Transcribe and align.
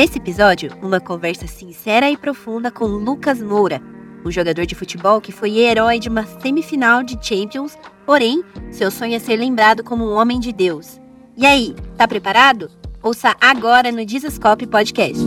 Nesse 0.00 0.16
episódio, 0.16 0.72
uma 0.80 0.98
conversa 0.98 1.46
sincera 1.46 2.08
e 2.10 2.16
profunda 2.16 2.70
com 2.70 2.86
Lucas 2.86 3.42
Moura, 3.42 3.82
um 4.24 4.30
jogador 4.30 4.64
de 4.64 4.74
futebol 4.74 5.20
que 5.20 5.30
foi 5.30 5.58
herói 5.58 5.98
de 5.98 6.08
uma 6.08 6.24
semifinal 6.24 7.02
de 7.02 7.18
Champions, 7.20 7.76
porém, 8.06 8.42
seu 8.70 8.90
sonho 8.90 9.14
é 9.14 9.18
ser 9.18 9.36
lembrado 9.36 9.84
como 9.84 10.10
um 10.10 10.14
homem 10.14 10.40
de 10.40 10.54
Deus. 10.54 10.98
E 11.36 11.44
aí, 11.44 11.76
tá 11.98 12.08
preparado? 12.08 12.70
Ouça 13.02 13.36
agora 13.38 13.92
no 13.92 14.02
Dizascope 14.02 14.66
Podcast. 14.66 15.22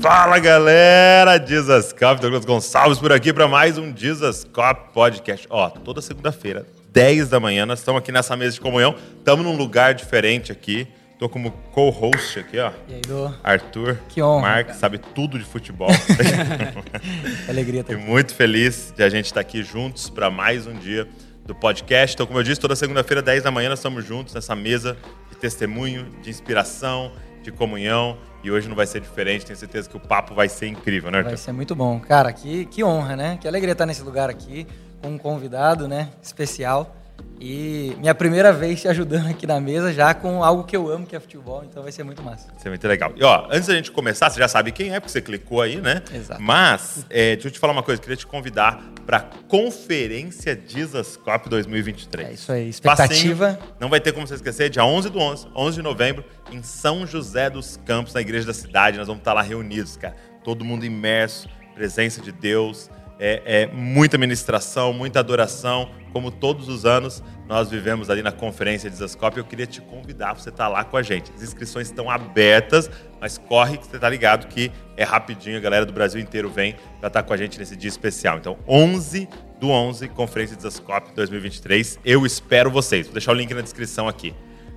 Fala 0.00 0.38
galera, 0.38 1.36
Dizascope, 1.36 2.22
Douglas 2.22 2.46
Gonçalves 2.46 2.98
por 2.98 3.12
aqui 3.12 3.30
para 3.30 3.46
mais 3.46 3.76
um 3.76 3.92
Dizascope 3.92 4.94
Podcast. 4.94 5.46
Ó, 5.50 5.68
toda 5.68 6.00
segunda-feira, 6.00 6.66
10 6.92 7.28
da 7.28 7.38
manhã, 7.38 7.64
nós 7.64 7.78
estamos 7.78 8.00
aqui 8.00 8.10
nessa 8.10 8.36
mesa 8.36 8.54
de 8.54 8.60
comunhão, 8.60 8.96
estamos 9.16 9.44
num 9.44 9.56
lugar 9.56 9.94
diferente 9.94 10.50
aqui. 10.50 10.88
Tô 11.18 11.28
como 11.28 11.50
co-host 11.50 12.38
aqui, 12.38 12.58
ó. 12.58 12.72
E 12.88 12.94
aí, 12.94 13.00
do... 13.02 13.34
Arthur. 13.44 13.98
Que 14.08 14.22
honra. 14.22 14.40
Marques, 14.40 14.76
sabe 14.76 14.96
tudo 14.96 15.38
de 15.38 15.44
futebol. 15.44 15.90
que 15.90 17.44
alegria 17.50 17.82
estar 17.82 17.92
aqui. 17.92 18.02
E 18.02 18.06
muito 18.06 18.34
feliz 18.34 18.92
de 18.96 19.02
a 19.02 19.08
gente 19.10 19.26
estar 19.26 19.40
aqui 19.40 19.62
juntos 19.62 20.08
para 20.08 20.30
mais 20.30 20.66
um 20.66 20.72
dia 20.72 21.06
do 21.44 21.54
podcast. 21.54 22.14
Então, 22.14 22.26
como 22.26 22.38
eu 22.38 22.42
disse, 22.42 22.58
toda 22.58 22.74
segunda-feira, 22.74 23.20
10 23.20 23.42
da 23.42 23.50
manhã, 23.50 23.68
nós 23.68 23.80
estamos 23.80 24.02
juntos 24.02 24.32
nessa 24.32 24.56
mesa 24.56 24.96
de 25.28 25.36
testemunho, 25.36 26.06
de 26.22 26.30
inspiração, 26.30 27.12
de 27.42 27.52
comunhão. 27.52 28.16
E 28.42 28.50
hoje 28.50 28.66
não 28.66 28.74
vai 28.74 28.86
ser 28.86 29.02
diferente, 29.02 29.44
tenho 29.44 29.58
certeza 29.58 29.90
que 29.90 29.96
o 29.98 30.00
papo 30.00 30.34
vai 30.34 30.48
ser 30.48 30.68
incrível, 30.68 31.10
né, 31.10 31.18
Arthur? 31.18 31.28
Vai 31.28 31.36
ser 31.36 31.52
muito 31.52 31.76
bom. 31.76 32.00
Cara, 32.00 32.32
que, 32.32 32.64
que 32.64 32.82
honra, 32.82 33.14
né? 33.14 33.38
Que 33.38 33.46
alegria 33.46 33.72
estar 33.72 33.84
nesse 33.84 34.02
lugar 34.02 34.30
aqui 34.30 34.66
com 35.00 35.08
um 35.08 35.18
convidado, 35.18 35.88
né? 35.88 36.08
Especial. 36.22 36.96
E 37.42 37.96
minha 37.98 38.14
primeira 38.14 38.52
vez 38.52 38.82
te 38.82 38.88
ajudando 38.88 39.28
aqui 39.28 39.46
na 39.46 39.58
mesa, 39.58 39.92
já 39.94 40.12
com 40.12 40.44
algo 40.44 40.64
que 40.64 40.76
eu 40.76 40.90
amo, 40.90 41.06
que 41.06 41.16
é 41.16 41.20
futebol, 41.20 41.64
então 41.64 41.82
vai 41.82 41.90
ser 41.90 42.04
muito 42.04 42.22
massa. 42.22 42.48
Vai 42.52 42.60
ser 42.60 42.68
muito 42.68 42.86
legal. 42.86 43.12
E 43.16 43.24
ó, 43.24 43.46
antes 43.50 43.66
da 43.66 43.74
gente 43.74 43.90
começar, 43.90 44.28
você 44.28 44.38
já 44.38 44.46
sabe 44.46 44.72
quem 44.72 44.94
é, 44.94 45.00
porque 45.00 45.10
você 45.10 45.22
clicou 45.22 45.62
aí, 45.62 45.80
né? 45.80 46.02
Exato. 46.12 46.42
Mas, 46.42 47.06
é, 47.08 47.36
deixa 47.36 47.48
eu 47.48 47.52
te 47.52 47.58
falar 47.58 47.72
uma 47.72 47.82
coisa, 47.82 48.00
queria 48.00 48.16
te 48.16 48.26
convidar 48.26 48.82
para 49.06 49.16
a 49.16 49.20
Conferência 49.48 50.54
Dizascope 50.54 51.48
2023. 51.48 52.28
É 52.28 52.32
isso 52.32 52.52
aí, 52.52 52.68
expectativa. 52.68 53.54
Passinho, 53.54 53.74
não 53.80 53.88
vai 53.88 54.00
ter 54.00 54.12
como 54.12 54.26
você 54.26 54.34
esquecer, 54.34 54.68
dia 54.68 54.84
11 54.84 55.08
do 55.08 55.18
11, 55.18 55.48
11 55.56 55.76
de 55.76 55.82
novembro, 55.82 56.24
em 56.52 56.62
São 56.62 57.06
José 57.06 57.48
dos 57.48 57.78
Campos, 57.86 58.12
na 58.12 58.20
Igreja 58.20 58.46
da 58.46 58.54
Cidade, 58.54 58.98
nós 58.98 59.06
vamos 59.06 59.22
estar 59.22 59.32
lá 59.32 59.40
reunidos, 59.40 59.96
cara. 59.96 60.14
Todo 60.44 60.62
mundo 60.62 60.84
imerso, 60.84 61.48
presença 61.74 62.20
de 62.20 62.32
Deus, 62.32 62.90
é, 63.20 63.42
é, 63.44 63.66
muita 63.66 64.16
ministração, 64.16 64.94
muita 64.94 65.20
adoração, 65.20 65.90
como 66.10 66.30
todos 66.30 66.68
os 66.68 66.86
anos 66.86 67.22
nós 67.46 67.68
vivemos 67.68 68.08
ali 68.08 68.22
na 68.22 68.32
conferência 68.32 68.88
de 68.88 68.96
Zascope. 68.96 69.36
Eu 69.36 69.44
queria 69.44 69.66
te 69.66 69.80
convidar 69.80 70.32
para 70.32 70.42
você 70.42 70.48
estar 70.48 70.68
lá 70.68 70.82
com 70.82 70.96
a 70.96 71.02
gente. 71.02 71.30
As 71.36 71.42
inscrições 71.42 71.88
estão 71.88 72.08
abertas, 72.08 72.90
mas 73.20 73.36
corre 73.36 73.76
que 73.76 73.86
você 73.86 73.96
está 73.96 74.08
ligado 74.08 74.46
que 74.46 74.72
é 74.96 75.04
rapidinho, 75.04 75.58
a 75.58 75.60
galera 75.60 75.84
do 75.84 75.92
Brasil 75.92 76.20
inteiro 76.20 76.48
vem 76.48 76.74
para 76.98 77.08
estar 77.08 77.22
com 77.22 77.32
a 77.32 77.36
gente 77.36 77.58
nesse 77.58 77.76
dia 77.76 77.88
especial. 77.88 78.38
Então, 78.38 78.56
11 78.66 79.28
do 79.60 79.68
11, 79.68 80.08
Conferência 80.08 80.56
de 80.56 80.62
Zascope 80.62 81.12
2023. 81.14 82.00
Eu 82.04 82.24
espero 82.24 82.70
vocês. 82.70 83.06
Vou 83.06 83.12
deixar 83.12 83.32
o 83.32 83.34
link 83.34 83.52
na 83.52 83.60
descrição 83.60 84.08
aqui. 84.08 84.34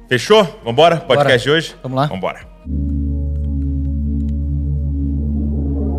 Fechou? 0.10 0.44
Vamos 0.44 0.74
embora? 0.74 0.98
Podcast 0.98 1.26
Bora. 1.26 1.38
de 1.40 1.50
hoje? 1.50 1.76
Vamos 1.82 1.96
lá. 1.96 2.08
Vamos 2.08 2.18
embora. 2.18 2.54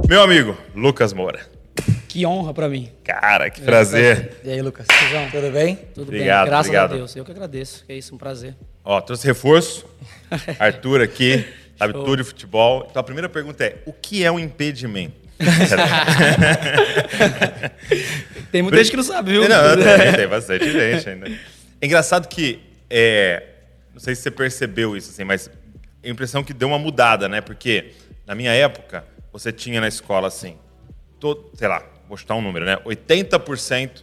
Meu 0.07 0.23
amigo, 0.23 0.55
Lucas 0.75 1.15
Moura. 1.15 1.54
Que 2.15 2.25
honra 2.25 2.55
para 2.55 2.69
mim. 2.69 2.93
Cara, 3.03 3.51
que 3.51 3.61
prazer. 3.61 4.37
E 4.45 4.49
aí, 4.49 4.63
Lucas? 4.63 4.87
Tudo 5.33 5.51
bem? 5.51 5.75
Tudo 5.93 6.05
obrigado, 6.05 6.43
bem. 6.43 6.51
Graças 6.51 6.67
obrigado. 6.67 6.93
a 6.93 6.97
Deus. 6.97 7.17
Eu 7.17 7.25
que 7.25 7.33
agradeço. 7.33 7.85
É 7.89 7.97
isso, 7.97 8.15
um 8.15 8.19
prazer. 8.19 8.55
Ó, 8.85 9.01
trouxe 9.01 9.27
reforço. 9.27 9.85
Arthur 10.61 11.03
aqui, 11.03 11.45
sabe 11.77 11.93
tudo 11.93 12.19
de 12.19 12.23
futebol. 12.23 12.87
Então 12.89 13.01
a 13.01 13.03
primeira 13.03 13.29
pergunta 13.29 13.65
é: 13.65 13.79
o 13.85 13.93
que 13.93 14.25
é 14.25 14.31
um 14.31 14.39
impedimento? 14.39 15.17
tem 18.53 18.63
muita 18.63 18.79
gente 18.79 18.93
que 18.93 18.97
não 18.97 19.03
sabe, 19.03 19.33
viu? 19.33 19.49
Não, 19.49 19.77
tem, 19.77 19.85
tem 20.15 20.29
bastante 20.29 20.71
gente 20.71 21.09
ainda. 21.09 21.29
É 21.81 21.85
engraçado 21.85 22.29
que, 22.29 22.61
é, 22.89 23.43
não 23.93 23.99
sei 23.99 24.15
se 24.15 24.23
você 24.23 24.31
percebeu 24.31 24.97
isso, 24.97 25.11
assim, 25.11 25.25
mas 25.25 25.51
a 26.05 26.09
impressão 26.09 26.45
que 26.45 26.55
deu 26.55 26.69
uma 26.69 26.79
mudada, 26.79 27.29
né? 27.29 27.41
Porque 27.41 27.91
na 28.25 28.37
minha 28.37 28.53
época, 28.53 29.05
você 29.33 29.51
tinha 29.51 29.81
na 29.81 29.89
escola, 29.89 30.29
assim, 30.29 30.57
todo, 31.19 31.51
sei 31.57 31.67
lá, 31.67 31.93
vou 32.09 32.17
chutar 32.17 32.35
um 32.35 32.43
número, 32.43 32.65
né? 32.65 32.77
80% 32.85 34.03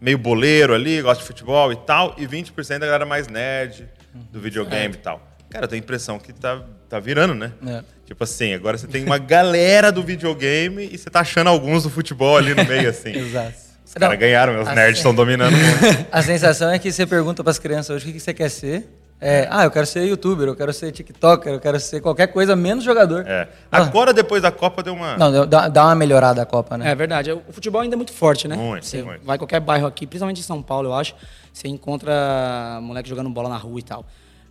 meio 0.00 0.18
boleiro 0.18 0.74
ali, 0.74 1.00
gosta 1.00 1.22
de 1.22 1.26
futebol 1.26 1.72
e 1.72 1.76
tal, 1.76 2.14
e 2.18 2.26
20% 2.26 2.78
da 2.78 2.86
galera 2.86 3.06
mais 3.06 3.26
nerd 3.26 3.88
do 4.30 4.40
videogame 4.40 4.94
é. 4.94 4.98
e 4.98 5.00
tal. 5.00 5.34
Cara, 5.48 5.64
eu 5.64 5.68
tenho 5.68 5.80
a 5.80 5.84
impressão 5.84 6.18
que 6.18 6.32
tá, 6.32 6.62
tá 6.88 6.98
virando, 6.98 7.34
né? 7.34 7.52
É. 7.66 7.82
Tipo 8.04 8.24
assim, 8.24 8.52
agora 8.52 8.76
você 8.76 8.86
tem 8.86 9.04
uma 9.04 9.18
galera 9.18 9.90
do 9.90 10.02
videogame 10.02 10.88
e 10.92 10.98
você 10.98 11.08
tá 11.08 11.20
achando 11.20 11.48
alguns 11.48 11.84
do 11.84 11.90
futebol 11.90 12.36
ali 12.36 12.54
no 12.54 12.64
meio, 12.64 12.90
assim. 12.90 13.12
Exato. 13.16 13.54
Os 13.84 13.94
caras 13.94 14.18
ganharam, 14.18 14.60
os 14.60 14.68
nerds 14.74 14.98
estão 14.98 15.14
dominando. 15.14 15.54
A 16.10 16.22
sensação 16.22 16.70
é 16.70 16.78
que 16.78 16.90
você 16.90 17.06
pergunta 17.06 17.44
para 17.44 17.50
as 17.50 17.58
crianças 17.58 17.94
hoje 17.94 18.10
o 18.10 18.12
que 18.12 18.18
você 18.18 18.34
quer 18.34 18.48
ser. 18.50 18.88
É, 19.20 19.48
ah, 19.50 19.64
eu 19.64 19.70
quero 19.70 19.86
ser 19.86 20.04
youtuber, 20.04 20.46
eu 20.48 20.56
quero 20.56 20.72
ser 20.72 20.92
tiktoker, 20.92 21.54
eu 21.54 21.60
quero 21.60 21.80
ser 21.80 22.00
qualquer 22.00 22.26
coisa 22.26 22.54
menos 22.54 22.84
jogador. 22.84 23.24
É. 23.26 23.48
Agora, 23.72 24.10
ah. 24.10 24.12
depois 24.12 24.42
da 24.42 24.52
Copa, 24.52 24.82
deu 24.82 24.92
uma. 24.92 25.16
Não, 25.16 25.46
dá, 25.46 25.68
dá 25.68 25.84
uma 25.86 25.94
melhorada 25.94 26.42
a 26.42 26.46
Copa, 26.46 26.76
né? 26.76 26.90
É 26.90 26.94
verdade. 26.94 27.32
O 27.32 27.52
futebol 27.52 27.80
ainda 27.80 27.94
é 27.94 27.96
muito 27.96 28.12
forte, 28.12 28.46
né? 28.46 28.56
Muito, 28.56 28.84
você 28.84 29.02
muito. 29.02 29.24
vai 29.24 29.38
qualquer 29.38 29.60
bairro 29.60 29.86
aqui, 29.86 30.06
principalmente 30.06 30.40
em 30.40 30.44
São 30.44 30.60
Paulo, 30.60 30.88
eu 30.88 30.94
acho, 30.94 31.14
você 31.52 31.68
encontra 31.68 32.78
moleque 32.82 33.08
jogando 33.08 33.30
bola 33.30 33.48
na 33.48 33.56
rua 33.56 33.80
e 33.80 33.82
tal. 33.82 34.04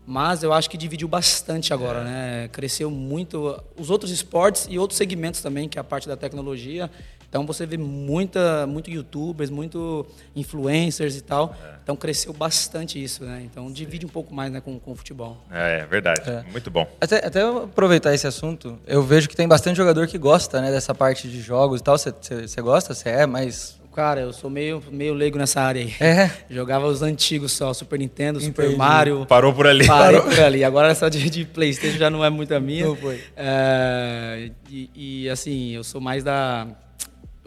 Mas 0.06 0.44
eu 0.44 0.52
acho 0.52 0.70
que 0.70 0.76
dividiu 0.76 1.08
bastante 1.08 1.74
agora, 1.74 2.00
é. 2.00 2.04
né? 2.04 2.50
Cresceu 2.52 2.90
muito 2.90 3.62
os 3.78 3.90
outros 3.90 4.12
esportes 4.12 4.68
e 4.70 4.80
outros 4.80 4.98
segmentos 4.98 5.42
também, 5.42 5.70
que 5.70 5.78
é 5.78 5.82
a 5.82 5.84
parte 5.84 6.08
da 6.08 6.18
tecnologia. 6.18 6.90
Então 7.34 7.48
você 7.48 7.66
vê 7.66 7.78
muita, 7.78 8.68
muito 8.68 8.92
youtubers, 8.92 9.50
muito 9.50 10.06
influencers 10.36 11.18
e 11.18 11.22
tal. 11.22 11.56
É. 11.66 11.78
Então 11.82 11.96
cresceu 11.96 12.32
bastante 12.32 13.04
isso, 13.04 13.26
né? 13.26 13.42
Então 13.44 13.68
Sim. 13.70 13.74
divide 13.74 14.06
um 14.06 14.10
pouco 14.10 14.32
mais 14.32 14.52
né, 14.52 14.62
com, 14.62 14.80
com 14.80 14.92
o 14.92 14.96
futebol. 14.96 15.44
É, 15.52 15.80
é 15.80 15.86
verdade. 15.88 16.30
É. 16.30 16.44
Muito 16.52 16.70
bom. 16.70 16.88
Até, 17.02 17.26
até 17.26 17.42
aproveitar 17.42 18.14
esse 18.14 18.28
assunto, 18.28 18.78
eu 18.86 19.02
vejo 19.02 19.28
que 19.28 19.36
tem 19.36 19.48
bastante 19.48 19.78
jogador 19.78 20.06
que 20.06 20.20
gosta 20.20 20.62
né, 20.62 20.70
dessa 20.70 20.94
parte 20.94 21.28
de 21.28 21.42
jogos 21.42 21.82
e 21.82 21.84
tal. 21.84 21.98
Você 21.98 22.62
gosta? 22.62 22.94
Você 22.94 23.10
é 23.10 23.26
mais 23.26 23.82
Cara, 23.96 24.22
eu 24.22 24.34
sou 24.34 24.50
meio, 24.50 24.84
meio 24.92 25.14
leigo 25.14 25.38
nessa 25.38 25.62
área 25.62 25.82
aí. 25.82 25.94
É? 26.00 26.30
Jogava 26.50 26.86
os 26.88 27.04
antigos 27.04 27.52
só, 27.52 27.74
Super 27.74 28.00
Nintendo, 28.00 28.40
Entendi. 28.40 28.52
Super 28.52 28.76
Mario. 28.76 29.26
Parou 29.28 29.54
por 29.54 29.68
ali. 29.68 29.86
Parei 29.86 30.20
Parou. 30.20 30.36
por 30.36 30.44
ali. 30.44 30.64
Agora 30.64 30.90
essa 30.90 31.10
de, 31.10 31.30
de, 31.30 31.46
Playstation 31.46 31.98
já 31.98 32.10
não 32.10 32.26
é 32.26 32.30
muito 32.30 32.54
a 32.56 32.60
minha. 32.60 32.86
Não 32.88 32.96
foi. 32.96 33.24
É, 33.36 34.50
e, 34.68 34.90
e, 34.96 35.30
assim, 35.30 35.76
eu 35.76 35.84
sou 35.84 36.02
mais 36.02 36.24
da 36.24 36.68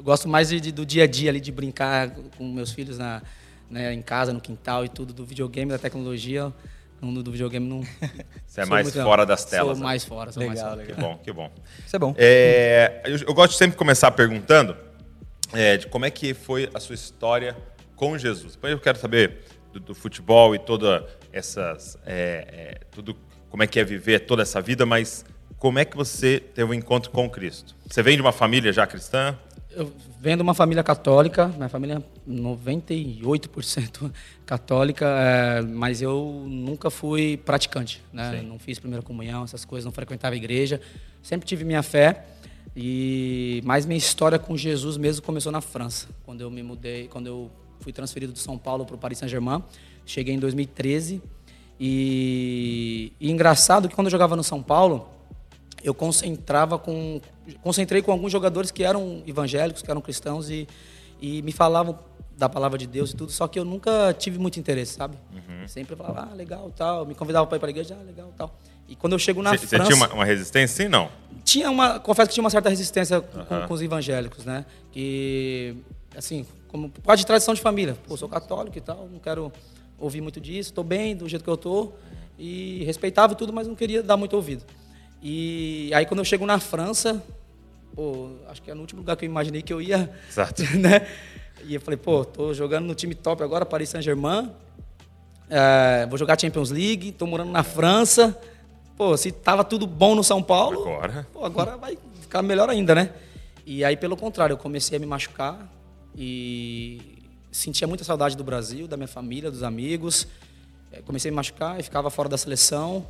gosto 0.06 0.28
mais 0.28 0.48
de, 0.48 0.60
de, 0.60 0.72
do 0.72 0.86
dia 0.86 1.02
a 1.02 1.06
dia 1.06 1.30
ali, 1.30 1.40
de 1.40 1.50
brincar 1.50 2.10
com 2.38 2.44
meus 2.44 2.70
filhos 2.70 2.96
na, 2.96 3.22
né, 3.68 3.92
em 3.92 4.00
casa, 4.00 4.32
no 4.32 4.40
quintal 4.40 4.84
e 4.84 4.88
tudo, 4.88 5.12
do 5.12 5.26
videogame, 5.26 5.70
da 5.70 5.78
tecnologia. 5.78 6.52
No, 6.98 7.22
do 7.22 7.30
videogame 7.30 7.68
não. 7.68 7.82
Você 8.46 8.62
é 8.62 8.64
mais 8.64 8.90
fora 8.94 9.26
das 9.26 9.44
telas. 9.44 9.76
Sou 9.76 9.76
né? 9.76 9.82
mais 9.82 10.04
fora, 10.04 10.32
sou 10.32 10.40
legal, 10.40 10.56
mais 10.56 10.66
fora. 10.66 10.82
Legal. 10.82 10.94
Que 10.94 11.02
bom, 11.02 11.18
que 11.24 11.32
bom. 11.32 11.50
Isso 11.84 11.96
é 11.96 11.98
bom. 11.98 12.14
É, 12.16 13.02
eu, 13.04 13.18
eu, 13.18 13.34
gosto 13.34 13.52
de 13.52 13.58
sempre 13.58 13.76
começar 13.76 14.10
perguntando 14.12 14.74
é, 15.52 15.76
de 15.76 15.88
como 15.88 16.06
é 16.06 16.10
que 16.10 16.32
foi 16.32 16.70
a 16.72 16.80
sua 16.80 16.94
história 16.94 17.54
com 17.94 18.16
Jesus. 18.16 18.54
Depois 18.54 18.72
eu 18.72 18.80
quero 18.80 18.98
saber 18.98 19.44
do, 19.72 19.80
do 19.80 19.94
futebol 19.94 20.54
e 20.54 20.58
toda 20.58 21.06
essas. 21.32 21.98
É, 22.06 22.46
é, 22.48 22.80
tudo, 22.90 23.14
como 23.50 23.62
é 23.62 23.66
que 23.66 23.78
é 23.78 23.84
viver 23.84 24.20
toda 24.20 24.40
essa 24.42 24.60
vida, 24.62 24.86
mas 24.86 25.24
como 25.58 25.78
é 25.78 25.84
que 25.84 25.96
você 25.96 26.40
teve 26.40 26.70
um 26.70 26.74
encontro 26.74 27.10
com 27.10 27.28
Cristo? 27.28 27.76
Você 27.86 28.02
vem 28.02 28.16
de 28.16 28.22
uma 28.22 28.32
família 28.32 28.72
já 28.72 28.86
cristã? 28.86 29.36
Eu 29.76 29.92
venho 30.20 30.38
de 30.38 30.42
uma 30.42 30.54
família 30.54 30.82
católica, 30.82 31.48
minha 31.48 31.68
família 31.68 32.02
é 32.28 32.30
98% 32.30 34.10
católica, 34.46 35.06
é, 35.06 35.60
mas 35.60 36.00
eu 36.00 36.44
nunca 36.48 36.88
fui 36.88 37.36
praticante, 37.36 38.02
né? 38.10 38.42
Não 38.42 38.58
fiz 38.58 38.78
primeira 38.78 39.02
comunhão, 39.02 39.44
essas 39.44 39.66
coisas, 39.66 39.84
não 39.84 39.92
frequentava 39.92 40.34
igreja. 40.34 40.80
Sempre 41.22 41.46
tive 41.46 41.62
minha 41.62 41.82
fé 41.82 42.24
e 42.74 43.60
mais 43.66 43.84
minha 43.84 43.98
história 43.98 44.38
com 44.38 44.56
Jesus 44.56 44.96
mesmo 44.96 45.22
começou 45.22 45.52
na 45.52 45.60
França, 45.60 46.08
quando 46.24 46.40
eu 46.40 46.50
me 46.50 46.62
mudei, 46.62 47.06
quando 47.08 47.26
eu 47.26 47.50
fui 47.80 47.92
transferido 47.92 48.32
de 48.32 48.38
São 48.38 48.56
Paulo 48.56 48.86
para 48.86 48.94
o 48.94 48.98
Paris 48.98 49.18
Saint-Germain. 49.18 49.62
Cheguei 50.06 50.34
em 50.34 50.38
2013 50.38 51.20
e, 51.78 53.12
e 53.20 53.30
engraçado 53.30 53.88
que 53.88 53.94
quando 53.94 54.06
eu 54.06 54.10
jogava 54.10 54.34
no 54.36 54.42
São 54.42 54.62
Paulo 54.62 55.06
eu 55.86 55.94
concentrava 55.94 56.78
com 56.78 57.20
concentrei 57.62 58.02
com 58.02 58.10
alguns 58.10 58.32
jogadores 58.32 58.72
que 58.72 58.82
eram 58.82 59.22
evangélicos, 59.24 59.82
que 59.82 59.90
eram 59.90 60.00
cristãos 60.00 60.50
e, 60.50 60.66
e 61.20 61.42
me 61.42 61.52
falavam 61.52 61.96
da 62.36 62.48
palavra 62.48 62.76
de 62.76 62.86
Deus 62.86 63.12
e 63.12 63.16
tudo, 63.16 63.30
só 63.30 63.46
que 63.46 63.58
eu 63.58 63.64
nunca 63.64 64.12
tive 64.12 64.38
muito 64.38 64.58
interesse, 64.58 64.94
sabe? 64.94 65.16
Uhum. 65.32 65.66
Sempre 65.68 65.96
falava, 65.96 66.28
ah, 66.30 66.34
legal, 66.34 66.70
tal, 66.76 67.06
me 67.06 67.14
convidava 67.14 67.46
para 67.46 67.56
ir 67.56 67.60
para 67.60 67.68
a 67.68 67.70
igreja, 67.70 67.96
ah, 67.98 68.04
legal, 68.04 68.32
tal. 68.36 68.54
E 68.88 68.94
quando 68.94 69.14
eu 69.14 69.18
chego 69.18 69.40
na 69.42 69.50
cê, 69.50 69.58
França... 69.58 69.84
Você 69.84 69.92
tinha 69.92 69.96
uma, 69.96 70.12
uma, 70.12 70.24
resistência, 70.24 70.84
sim, 70.84 70.90
não? 70.90 71.08
Tinha 71.44 71.70
uma, 71.70 71.98
confesso 71.98 72.28
que 72.28 72.34
tinha 72.34 72.44
uma 72.44 72.50
certa 72.50 72.68
resistência 72.68 73.20
uhum. 73.20 73.44
com, 73.44 73.68
com, 73.68 73.74
os 73.74 73.80
evangélicos, 73.80 74.44
né? 74.44 74.66
Que, 74.92 75.76
assim, 76.16 76.44
como 76.68 76.90
por 76.90 77.02
causa 77.02 77.18
de 77.18 77.26
tradição 77.26 77.54
de 77.54 77.60
família. 77.60 77.96
Pô, 78.06 78.16
sou 78.16 78.28
católico 78.28 78.76
e 78.76 78.80
tal, 78.80 79.08
não 79.10 79.18
quero 79.18 79.52
ouvir 79.98 80.20
muito 80.20 80.40
disso, 80.40 80.70
estou 80.70 80.84
bem 80.84 81.16
do 81.16 81.28
jeito 81.28 81.42
que 81.42 81.48
eu 81.48 81.54
estou 81.54 81.96
e 82.38 82.82
respeitava 82.84 83.34
tudo, 83.34 83.52
mas 83.52 83.66
não 83.66 83.74
queria 83.74 84.02
dar 84.02 84.16
muito 84.16 84.34
ouvido. 84.36 84.64
E 85.28 85.90
aí 85.92 86.06
quando 86.06 86.20
eu 86.20 86.24
chego 86.24 86.46
na 86.46 86.60
França, 86.60 87.20
pô, 87.96 88.30
acho 88.48 88.62
que 88.62 88.70
é 88.70 88.74
no 88.74 88.82
último 88.82 89.00
lugar 89.00 89.16
que 89.16 89.24
eu 89.24 89.28
imaginei 89.28 89.60
que 89.60 89.72
eu 89.72 89.82
ia, 89.82 90.08
Exato. 90.30 90.62
né? 90.78 91.04
E 91.64 91.74
eu 91.74 91.80
falei, 91.80 91.96
pô, 91.96 92.24
tô 92.24 92.54
jogando 92.54 92.86
no 92.86 92.94
time 92.94 93.12
top 93.12 93.42
agora, 93.42 93.66
Paris 93.66 93.88
Saint-Germain, 93.88 94.52
é, 95.50 96.06
vou 96.06 96.16
jogar 96.16 96.40
Champions 96.40 96.70
League, 96.70 97.10
tô 97.10 97.26
morando 97.26 97.50
na 97.50 97.64
França. 97.64 98.40
Pô, 98.96 99.16
se 99.16 99.32
tava 99.32 99.64
tudo 99.64 99.84
bom 99.84 100.14
no 100.14 100.22
São 100.22 100.40
Paulo, 100.40 100.82
Agora. 100.82 101.26
pô, 101.32 101.44
agora 101.44 101.76
vai 101.76 101.98
ficar 102.20 102.40
melhor 102.40 102.70
ainda, 102.70 102.94
né? 102.94 103.10
E 103.66 103.84
aí, 103.84 103.96
pelo 103.96 104.16
contrário, 104.16 104.54
eu 104.54 104.58
comecei 104.58 104.96
a 104.96 105.00
me 105.00 105.06
machucar 105.06 105.58
e 106.16 107.18
sentia 107.50 107.88
muita 107.88 108.04
saudade 108.04 108.36
do 108.36 108.44
Brasil, 108.44 108.86
da 108.86 108.96
minha 108.96 109.08
família, 109.08 109.50
dos 109.50 109.64
amigos. 109.64 110.28
É, 110.92 111.02
Comecei 111.02 111.30
a 111.30 111.32
me 111.32 111.36
machucar 111.36 111.80
e 111.80 111.82
ficava 111.82 112.10
fora 112.10 112.28
da 112.28 112.38
seleção. 112.38 113.04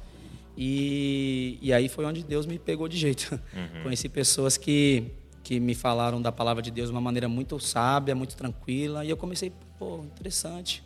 E, 0.57 1.59
e 1.61 1.73
aí 1.73 1.89
foi 1.89 2.05
onde 2.05 2.25
Deus 2.25 2.47
me 2.47 2.59
pegou 2.59 2.89
de 2.89 2.97
jeito. 2.97 3.39
Conheci 3.83 4.09
pessoas 4.09 4.57
que, 4.57 5.05
que 5.43 5.61
me 5.61 5.75
falaram 5.75 6.21
da 6.21 6.33
palavra 6.33 6.63
de 6.63 6.71
Deus 6.71 6.89
de 6.89 6.93
uma 6.93 7.01
maneira 7.01 7.29
muito 7.29 7.59
sábia, 7.61 8.15
muito 8.15 8.37
tranquila. 8.37 9.05
E 9.05 9.11
eu 9.11 9.17
comecei, 9.17 9.53
pô, 9.79 9.99
interessante, 9.99 10.83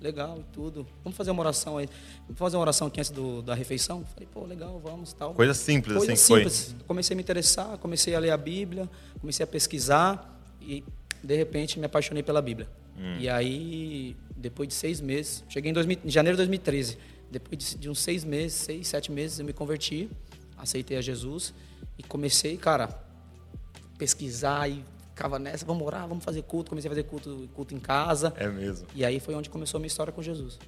legal 0.00 0.38
e 0.40 0.44
tudo. 0.52 0.86
Vamos 1.04 1.16
fazer 1.16 1.30
uma 1.30 1.40
oração 1.40 1.78
aí. 1.78 1.88
Vamos 2.26 2.38
fazer 2.38 2.56
uma 2.56 2.62
oração 2.62 2.88
aqui 2.88 3.00
antes 3.00 3.12
do, 3.12 3.40
da 3.42 3.54
refeição? 3.54 4.04
Falei, 4.12 4.28
pô, 4.32 4.44
legal, 4.44 4.80
vamos 4.82 5.12
tal. 5.12 5.34
Coisa 5.34 5.54
simples, 5.54 5.96
Coisa 5.96 6.12
assim, 6.12 6.34
simples. 6.34 6.74
Comecei 6.86 7.14
a 7.14 7.16
me 7.16 7.22
interessar, 7.22 7.78
comecei 7.78 8.14
a 8.14 8.18
ler 8.18 8.32
a 8.32 8.36
Bíblia, 8.36 8.90
comecei 9.20 9.44
a 9.44 9.46
pesquisar 9.46 10.40
e, 10.60 10.82
de 11.22 11.36
repente, 11.36 11.78
me 11.78 11.86
apaixonei 11.86 12.22
pela 12.22 12.42
Bíblia. 12.42 12.68
Hum. 12.98 13.16
E 13.18 13.28
aí, 13.28 14.16
depois 14.36 14.68
de 14.68 14.74
seis 14.74 15.00
meses, 15.00 15.44
cheguei 15.48 15.70
em, 15.70 15.74
2000 15.74 15.98
em 16.04 16.10
janeiro 16.10 16.36
de 16.36 16.38
2013. 16.38 16.98
Depois 17.32 17.58
de, 17.58 17.78
de 17.78 17.90
uns 17.90 17.98
seis 17.98 18.24
meses, 18.24 18.58
seis, 18.58 18.86
sete 18.86 19.10
meses, 19.10 19.38
eu 19.38 19.44
me 19.44 19.52
converti, 19.52 20.10
aceitei 20.56 20.98
a 20.98 21.00
Jesus 21.00 21.54
e 21.96 22.02
comecei, 22.02 22.56
cara, 22.58 22.88
pesquisar 23.98 24.68
e 24.68 24.84
ficava 25.08 25.38
nessa, 25.38 25.64
vamos 25.64 25.86
orar, 25.86 26.06
vamos 26.06 26.22
fazer 26.22 26.42
culto. 26.42 26.70
Comecei 26.70 26.88
a 26.88 26.92
fazer 26.92 27.04
culto, 27.04 27.48
culto 27.54 27.74
em 27.74 27.80
casa. 27.80 28.34
É 28.36 28.46
mesmo. 28.48 28.86
E 28.94 29.04
aí 29.04 29.18
foi 29.18 29.34
onde 29.34 29.48
começou 29.48 29.78
a 29.78 29.80
minha 29.80 29.86
história 29.86 30.12
com 30.12 30.22
Jesus. 30.22 30.58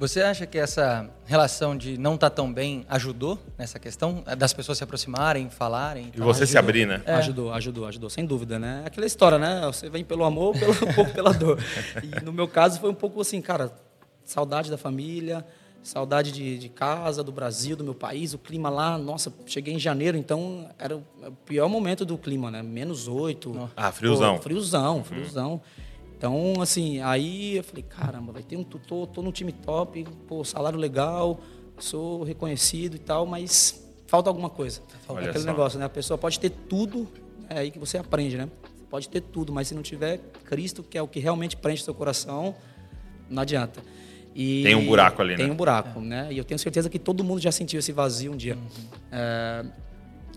Você 0.00 0.22
acha 0.22 0.46
que 0.46 0.56
essa 0.56 1.10
relação 1.26 1.76
de 1.76 1.98
não 1.98 2.14
estar 2.14 2.30
tão 2.30 2.50
bem 2.50 2.86
ajudou 2.88 3.38
nessa 3.58 3.78
questão 3.78 4.24
eh, 4.26 4.34
das 4.34 4.50
pessoas 4.50 4.78
se 4.78 4.84
aproximarem, 4.84 5.50
falarem? 5.50 6.10
E 6.16 6.20
você 6.20 6.46
se 6.46 6.56
abrir, 6.56 6.86
né? 6.86 7.02
É. 7.04 7.16
Ajudou, 7.16 7.52
ajudou, 7.52 7.86
ajudou, 7.86 8.08
sem 8.08 8.24
dúvida, 8.24 8.58
né? 8.58 8.82
Aquela 8.86 9.06
história, 9.06 9.38
né? 9.38 9.60
Você 9.66 9.90
vem 9.90 10.02
pelo 10.02 10.24
amor, 10.24 10.58
pelo, 10.58 10.72
um 10.88 10.94
pouco 10.94 11.12
pela 11.12 11.34
dor. 11.34 11.62
E 12.02 12.24
no 12.24 12.32
meu 12.32 12.48
caso 12.48 12.80
foi 12.80 12.88
um 12.88 12.94
pouco 12.94 13.20
assim, 13.20 13.42
cara, 13.42 13.70
saudade 14.24 14.70
da 14.70 14.78
família, 14.78 15.44
saudade 15.82 16.30
de, 16.32 16.58
de 16.58 16.68
casa, 16.68 17.22
do 17.24 17.32
Brasil, 17.32 17.76
do 17.76 17.82
meu 17.84 17.94
país, 17.94 18.34
o 18.34 18.38
clima 18.38 18.68
lá, 18.68 18.98
nossa, 18.98 19.32
cheguei 19.46 19.74
em 19.74 19.78
janeiro, 19.78 20.16
então 20.16 20.68
era 20.78 20.96
o 20.96 21.02
o 21.26 21.32
pior 21.44 21.68
momento 21.68 22.04
do 22.04 22.16
clima, 22.16 22.50
né? 22.50 22.62
Menos 22.62 23.06
oito. 23.06 23.70
Ah, 23.76 23.92
friozão. 23.92 24.36
Pô, 24.36 24.42
friozão, 24.42 25.04
friozão. 25.04 25.60
Então, 26.16 26.60
assim, 26.60 27.00
aí 27.00 27.56
eu 27.56 27.64
falei, 27.64 27.82
caramba, 27.82 28.32
vai 28.32 28.42
ter 28.42 28.56
um 28.56 28.64
tutor, 28.64 29.06
tô 29.06 29.22
no 29.22 29.32
time 29.32 29.52
top, 29.52 30.04
pô, 30.28 30.44
salário 30.44 30.78
legal, 30.78 31.40
sou 31.78 32.22
reconhecido 32.24 32.96
e 32.96 32.98
tal, 32.98 33.24
mas 33.26 33.82
falta 34.06 34.28
alguma 34.28 34.50
coisa. 34.50 34.82
Falta 35.06 35.22
Olha 35.22 35.30
aquele 35.30 35.44
só. 35.44 35.50
negócio, 35.50 35.78
né? 35.78 35.84
A 35.86 35.90
pessoa 35.90 36.18
pode 36.18 36.38
ter 36.38 36.50
tudo, 36.50 37.08
é 37.48 37.60
aí 37.60 37.70
que 37.70 37.78
você 37.78 37.96
aprende, 37.96 38.36
né? 38.36 38.48
Pode 38.90 39.08
ter 39.08 39.20
tudo, 39.20 39.52
mas 39.52 39.68
se 39.68 39.74
não 39.74 39.82
tiver 39.82 40.18
Cristo, 40.44 40.82
que 40.82 40.98
é 40.98 41.02
o 41.02 41.08
que 41.08 41.20
realmente 41.20 41.56
preenche 41.56 41.84
seu 41.84 41.94
coração, 41.94 42.54
não 43.28 43.42
adianta. 43.42 43.82
E 44.34 44.62
Tem 44.62 44.74
um 44.74 44.86
buraco 44.86 45.20
ali, 45.20 45.36
Tem 45.36 45.46
né? 45.46 45.52
um 45.52 45.56
buraco, 45.56 46.00
né? 46.00 46.28
E 46.30 46.38
eu 46.38 46.44
tenho 46.44 46.58
certeza 46.58 46.88
que 46.88 46.98
todo 46.98 47.24
mundo 47.24 47.40
já 47.40 47.50
sentiu 47.50 47.80
esse 47.80 47.92
vazio 47.92 48.32
um 48.32 48.36
dia. 48.36 48.54
Uhum. 48.54 48.86
É, 49.10 49.64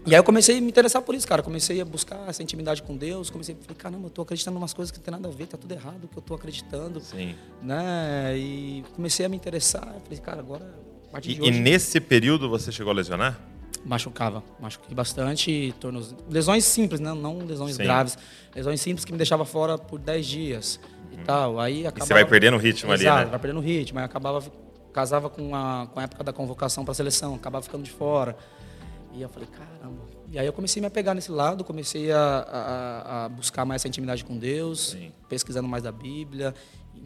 e 0.05 0.13
aí 0.13 0.19
eu 0.19 0.23
comecei 0.23 0.57
a 0.57 0.61
me 0.61 0.67
interessar 0.67 1.01
por 1.01 1.15
isso, 1.15 1.25
cara. 1.27 1.41
Comecei 1.41 1.79
a 1.79 1.85
buscar 1.85 2.27
essa 2.27 2.43
intimidade 2.43 2.83
com 2.83 2.97
Deus. 2.97 3.29
Comecei 3.29 3.55
a 3.55 3.63
falar, 3.63 3.77
caramba, 3.77 4.07
eu 4.07 4.09
tô 4.09 4.21
acreditando 4.21 4.57
em 4.57 4.61
umas 4.61 4.73
coisas 4.73 4.91
que 4.91 4.97
não 4.97 5.03
tem 5.03 5.11
nada 5.13 5.27
a 5.27 5.31
ver, 5.31 5.47
tá 5.47 5.57
tudo 5.57 5.71
errado 5.71 6.03
o 6.03 6.07
que 6.07 6.17
eu 6.17 6.21
tô 6.21 6.33
acreditando. 6.33 6.99
Sim. 6.99 7.35
Né? 7.61 8.37
E 8.37 8.83
comecei 8.95 9.25
a 9.25 9.29
me 9.29 9.37
interessar. 9.37 9.95
Falei, 10.03 10.19
cara, 10.19 10.39
agora, 10.39 10.75
E, 11.15 11.21
de 11.21 11.31
e 11.35 11.41
hoje... 11.41 11.51
nesse 11.51 12.01
período 12.01 12.49
você 12.49 12.71
chegou 12.71 12.91
a 12.91 12.95
lesionar? 12.95 13.39
Machucava, 13.85 14.43
machuquei 14.59 14.95
bastante, 14.95 15.73
tornos... 15.79 16.15
lesões 16.29 16.63
simples, 16.63 17.01
né? 17.01 17.13
não 17.13 17.39
lesões 17.39 17.75
Sim. 17.75 17.83
graves, 17.83 18.17
lesões 18.55 18.79
simples 18.79 19.03
que 19.03 19.11
me 19.11 19.17
deixava 19.17 19.43
fora 19.43 19.77
por 19.77 19.99
10 19.99 20.25
dias 20.25 20.79
e 21.13 21.23
tal. 21.23 21.59
Aí 21.59 21.73
Uhum. 21.73 21.79
E 21.81 21.87
acabava... 21.87 22.05
você 22.07 22.13
vai 22.13 22.25
perdendo 22.25 22.55
o 22.55 22.59
ritmo 22.59 22.93
Exato, 22.93 23.15
ali, 23.15 23.25
né? 23.25 23.31
vai 23.31 23.39
perdendo 23.39 23.59
ritmo, 23.61 23.99
aí 23.99 24.05
acabava 24.05 24.43
casava 24.91 25.29
com 25.29 25.55
a 25.55 25.87
com 25.91 25.99
a 25.99 26.03
época 26.03 26.23
da 26.23 26.31
convocação 26.33 26.83
para 26.85 26.91
a 26.91 26.95
seleção, 26.95 27.35
acabava 27.35 27.63
ficando 27.63 27.83
de 27.83 27.91
fora. 27.91 28.37
E 29.13 29.21
eu 29.21 29.29
falei, 29.29 29.47
caramba. 29.47 30.01
E 30.31 30.39
aí 30.39 30.45
eu 30.45 30.53
comecei 30.53 30.79
a 30.79 30.81
me 30.81 30.87
apegar 30.87 31.13
nesse 31.13 31.31
lado, 31.31 31.63
comecei 31.63 32.11
a, 32.11 32.17
a, 32.19 33.25
a 33.25 33.29
buscar 33.29 33.63
mais 33.63 33.81
essa 33.81 33.87
intimidade 33.87 34.25
com 34.25 34.35
Deus, 34.35 34.89
Sim. 34.91 35.11
pesquisando 35.29 35.67
mais 35.67 35.83
da 35.83 35.91
Bíblia, 35.91 36.53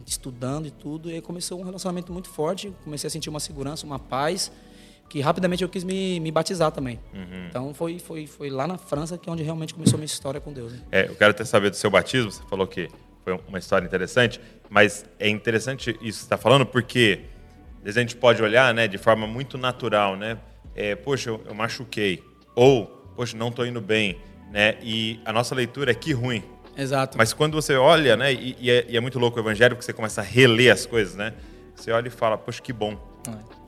estudando 0.06 0.66
e 0.66 0.70
tudo. 0.70 1.10
E 1.10 1.14
aí 1.14 1.20
começou 1.20 1.60
um 1.60 1.64
relacionamento 1.64 2.10
muito 2.10 2.30
forte, 2.30 2.72
comecei 2.82 3.08
a 3.08 3.10
sentir 3.10 3.28
uma 3.28 3.40
segurança, 3.40 3.84
uma 3.84 3.98
paz, 3.98 4.50
que 5.08 5.20
rapidamente 5.20 5.62
eu 5.62 5.68
quis 5.68 5.84
me, 5.84 6.18
me 6.20 6.30
batizar 6.32 6.72
também. 6.72 6.98
Uhum. 7.12 7.46
Então 7.48 7.74
foi, 7.74 7.98
foi, 7.98 8.26
foi 8.26 8.48
lá 8.48 8.66
na 8.66 8.78
França 8.78 9.18
que 9.18 9.28
é 9.28 9.32
onde 9.32 9.42
realmente 9.42 9.74
começou 9.74 9.96
a 9.96 9.98
minha 9.98 10.06
história 10.06 10.40
com 10.40 10.50
Deus. 10.50 10.72
né? 10.72 10.80
É, 10.90 11.08
eu 11.08 11.14
quero 11.14 11.32
até 11.32 11.44
saber 11.44 11.68
do 11.68 11.76
seu 11.76 11.90
batismo. 11.90 12.30
Você 12.30 12.42
falou 12.48 12.66
que 12.66 12.88
foi 13.28 13.40
uma 13.48 13.58
história 13.58 13.84
interessante, 13.84 14.40
mas 14.70 15.04
é 15.18 15.28
interessante 15.28 15.90
isso 15.90 15.98
que 15.98 16.12
você 16.12 16.22
está 16.22 16.38
falando 16.38 16.64
porque 16.64 17.20
às 17.78 17.84
vezes 17.84 17.98
a 17.98 18.00
gente 18.00 18.16
pode 18.16 18.42
olhar, 18.42 18.72
né, 18.72 18.88
de 18.88 18.98
forma 18.98 19.26
muito 19.26 19.58
natural, 19.58 20.16
né? 20.16 20.38
É, 20.74 20.94
poxa, 20.94 21.30
eu, 21.30 21.42
eu 21.46 21.54
machuquei 21.54 22.22
ou 22.54 22.86
poxa, 23.14 23.36
não 23.36 23.48
estou 23.48 23.66
indo 23.66 23.80
bem, 23.80 24.18
né? 24.50 24.76
E 24.82 25.20
a 25.24 25.32
nossa 25.32 25.54
leitura 25.54 25.90
é 25.90 25.94
que 25.94 26.12
ruim. 26.12 26.42
Exato. 26.76 27.18
Mas 27.18 27.32
quando 27.32 27.54
você 27.54 27.74
olha, 27.74 28.16
né, 28.16 28.32
e, 28.32 28.56
e 28.60 28.70
é, 28.70 28.86
e 28.88 28.96
é 28.96 29.00
muito 29.00 29.18
louco 29.18 29.36
o 29.36 29.42
evangelho, 29.42 29.74
porque 29.74 29.84
você 29.84 29.92
começa 29.92 30.20
a 30.20 30.24
reler 30.24 30.72
as 30.72 30.86
coisas, 30.86 31.14
né? 31.14 31.34
Você 31.74 31.90
olha 31.90 32.08
e 32.08 32.10
fala, 32.10 32.38
poxa, 32.38 32.62
que 32.62 32.72
bom 32.72 32.96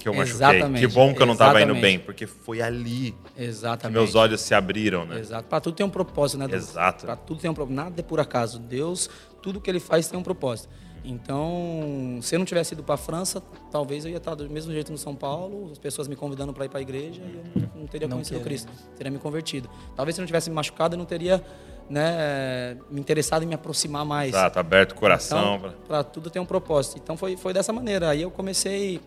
que 0.01 0.09
eu 0.09 0.15
machuquei. 0.15 0.35
Exatamente, 0.35 0.87
Que 0.87 0.93
bom 0.93 1.15
que 1.15 1.23
eu 1.23 1.27
não 1.27 1.35
estava 1.35 1.61
indo 1.61 1.75
bem, 1.75 1.99
porque 1.99 2.27
foi 2.27 2.61
ali 2.63 3.15
que 3.37 3.43
Exatamente. 3.43 3.95
meus 3.95 4.15
olhos 4.15 4.41
se 4.41 4.55
abriram, 4.55 5.05
né? 5.05 5.21
Exato. 5.21 5.49
Para 5.49 5.61
tudo 5.61 5.75
tem 5.77 5.87
um 5.87 5.91
propósito, 5.91 6.39
né? 6.39 6.47
Douglas? 6.47 6.71
Exato. 6.71 7.07
Para 7.07 7.17
tudo 7.17 7.41
tem 7.41 7.51
um 7.51 7.55
propósito. 7.55 7.77
Nada 7.77 8.01
é 8.01 8.03
por 8.03 8.19
acaso. 8.19 8.59
Deus, 8.59 9.11
tudo 9.43 9.61
que 9.61 9.71
ele 9.71 9.81
faz 9.81 10.09
tem 10.09 10.19
um 10.19 10.23
propósito. 10.23 10.69
Então, 11.03 12.19
se 12.21 12.35
eu 12.35 12.39
não 12.39 12.47
tivesse 12.47 12.75
ido 12.75 12.83
para 12.83 12.95
a 12.95 12.99
França, 12.99 13.43
talvez 13.71 14.05
eu 14.05 14.11
ia 14.11 14.17
estar 14.19 14.35
do 14.35 14.49
mesmo 14.51 14.73
jeito 14.73 14.93
no 14.93 14.99
São 14.99 15.15
Paulo, 15.15 15.71
as 15.73 15.79
pessoas 15.79 16.07
me 16.09 16.17
convidando 16.17 16.53
para 16.53 16.65
ir 16.67 16.69
para 16.69 16.79
a 16.79 16.83
igreja 16.83 17.23
e 17.23 17.37
eu 17.63 17.69
não, 17.75 17.87
teria 17.87 18.07
Não 18.09 18.17
conhecido 18.19 18.35
teria. 18.39 18.45
Cristo, 18.45 18.73
teria 18.97 19.11
me 19.11 19.19
convertido. 19.19 19.69
Talvez 19.97 20.15
se 20.15 20.21
eu 20.21 20.23
não 20.23 20.27
tivesse 20.27 20.51
me 20.51 20.57
machucado, 20.57 20.95
eu 20.95 20.99
não 20.99 21.07
teria 21.07 21.43
né, 21.89 22.77
me 22.91 23.01
interessado 23.01 23.43
em 23.43 23.47
me 23.47 23.55
aproximar 23.55 24.05
mais. 24.05 24.29
Exato, 24.31 24.59
aberto 24.59 24.93
o 24.93 24.95
coração. 24.95 25.57
Então, 25.57 25.75
para 25.89 26.05
tudo 26.05 26.31
tem 26.31 26.41
um 26.41 26.47
propósito. 26.47 26.99
Então 27.03 27.17
foi, 27.17 27.37
foi 27.37 27.53
dessa 27.53 27.73
maneira. 27.73 28.11
Aí 28.11 28.23
eu 28.23 28.31
comecei. 28.31 29.01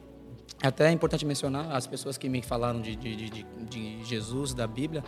Até 0.61 0.87
é 0.87 0.91
importante 0.91 1.25
mencionar 1.25 1.75
as 1.75 1.85
pessoas 1.87 2.17
que 2.17 2.29
me 2.29 2.41
falaram 2.41 2.79
de, 2.81 2.95
de, 2.95 3.15
de- 3.29 3.45
de 3.69 4.03
Jesus, 4.05 4.53
da 4.53 4.65
Bíblia. 4.65 5.03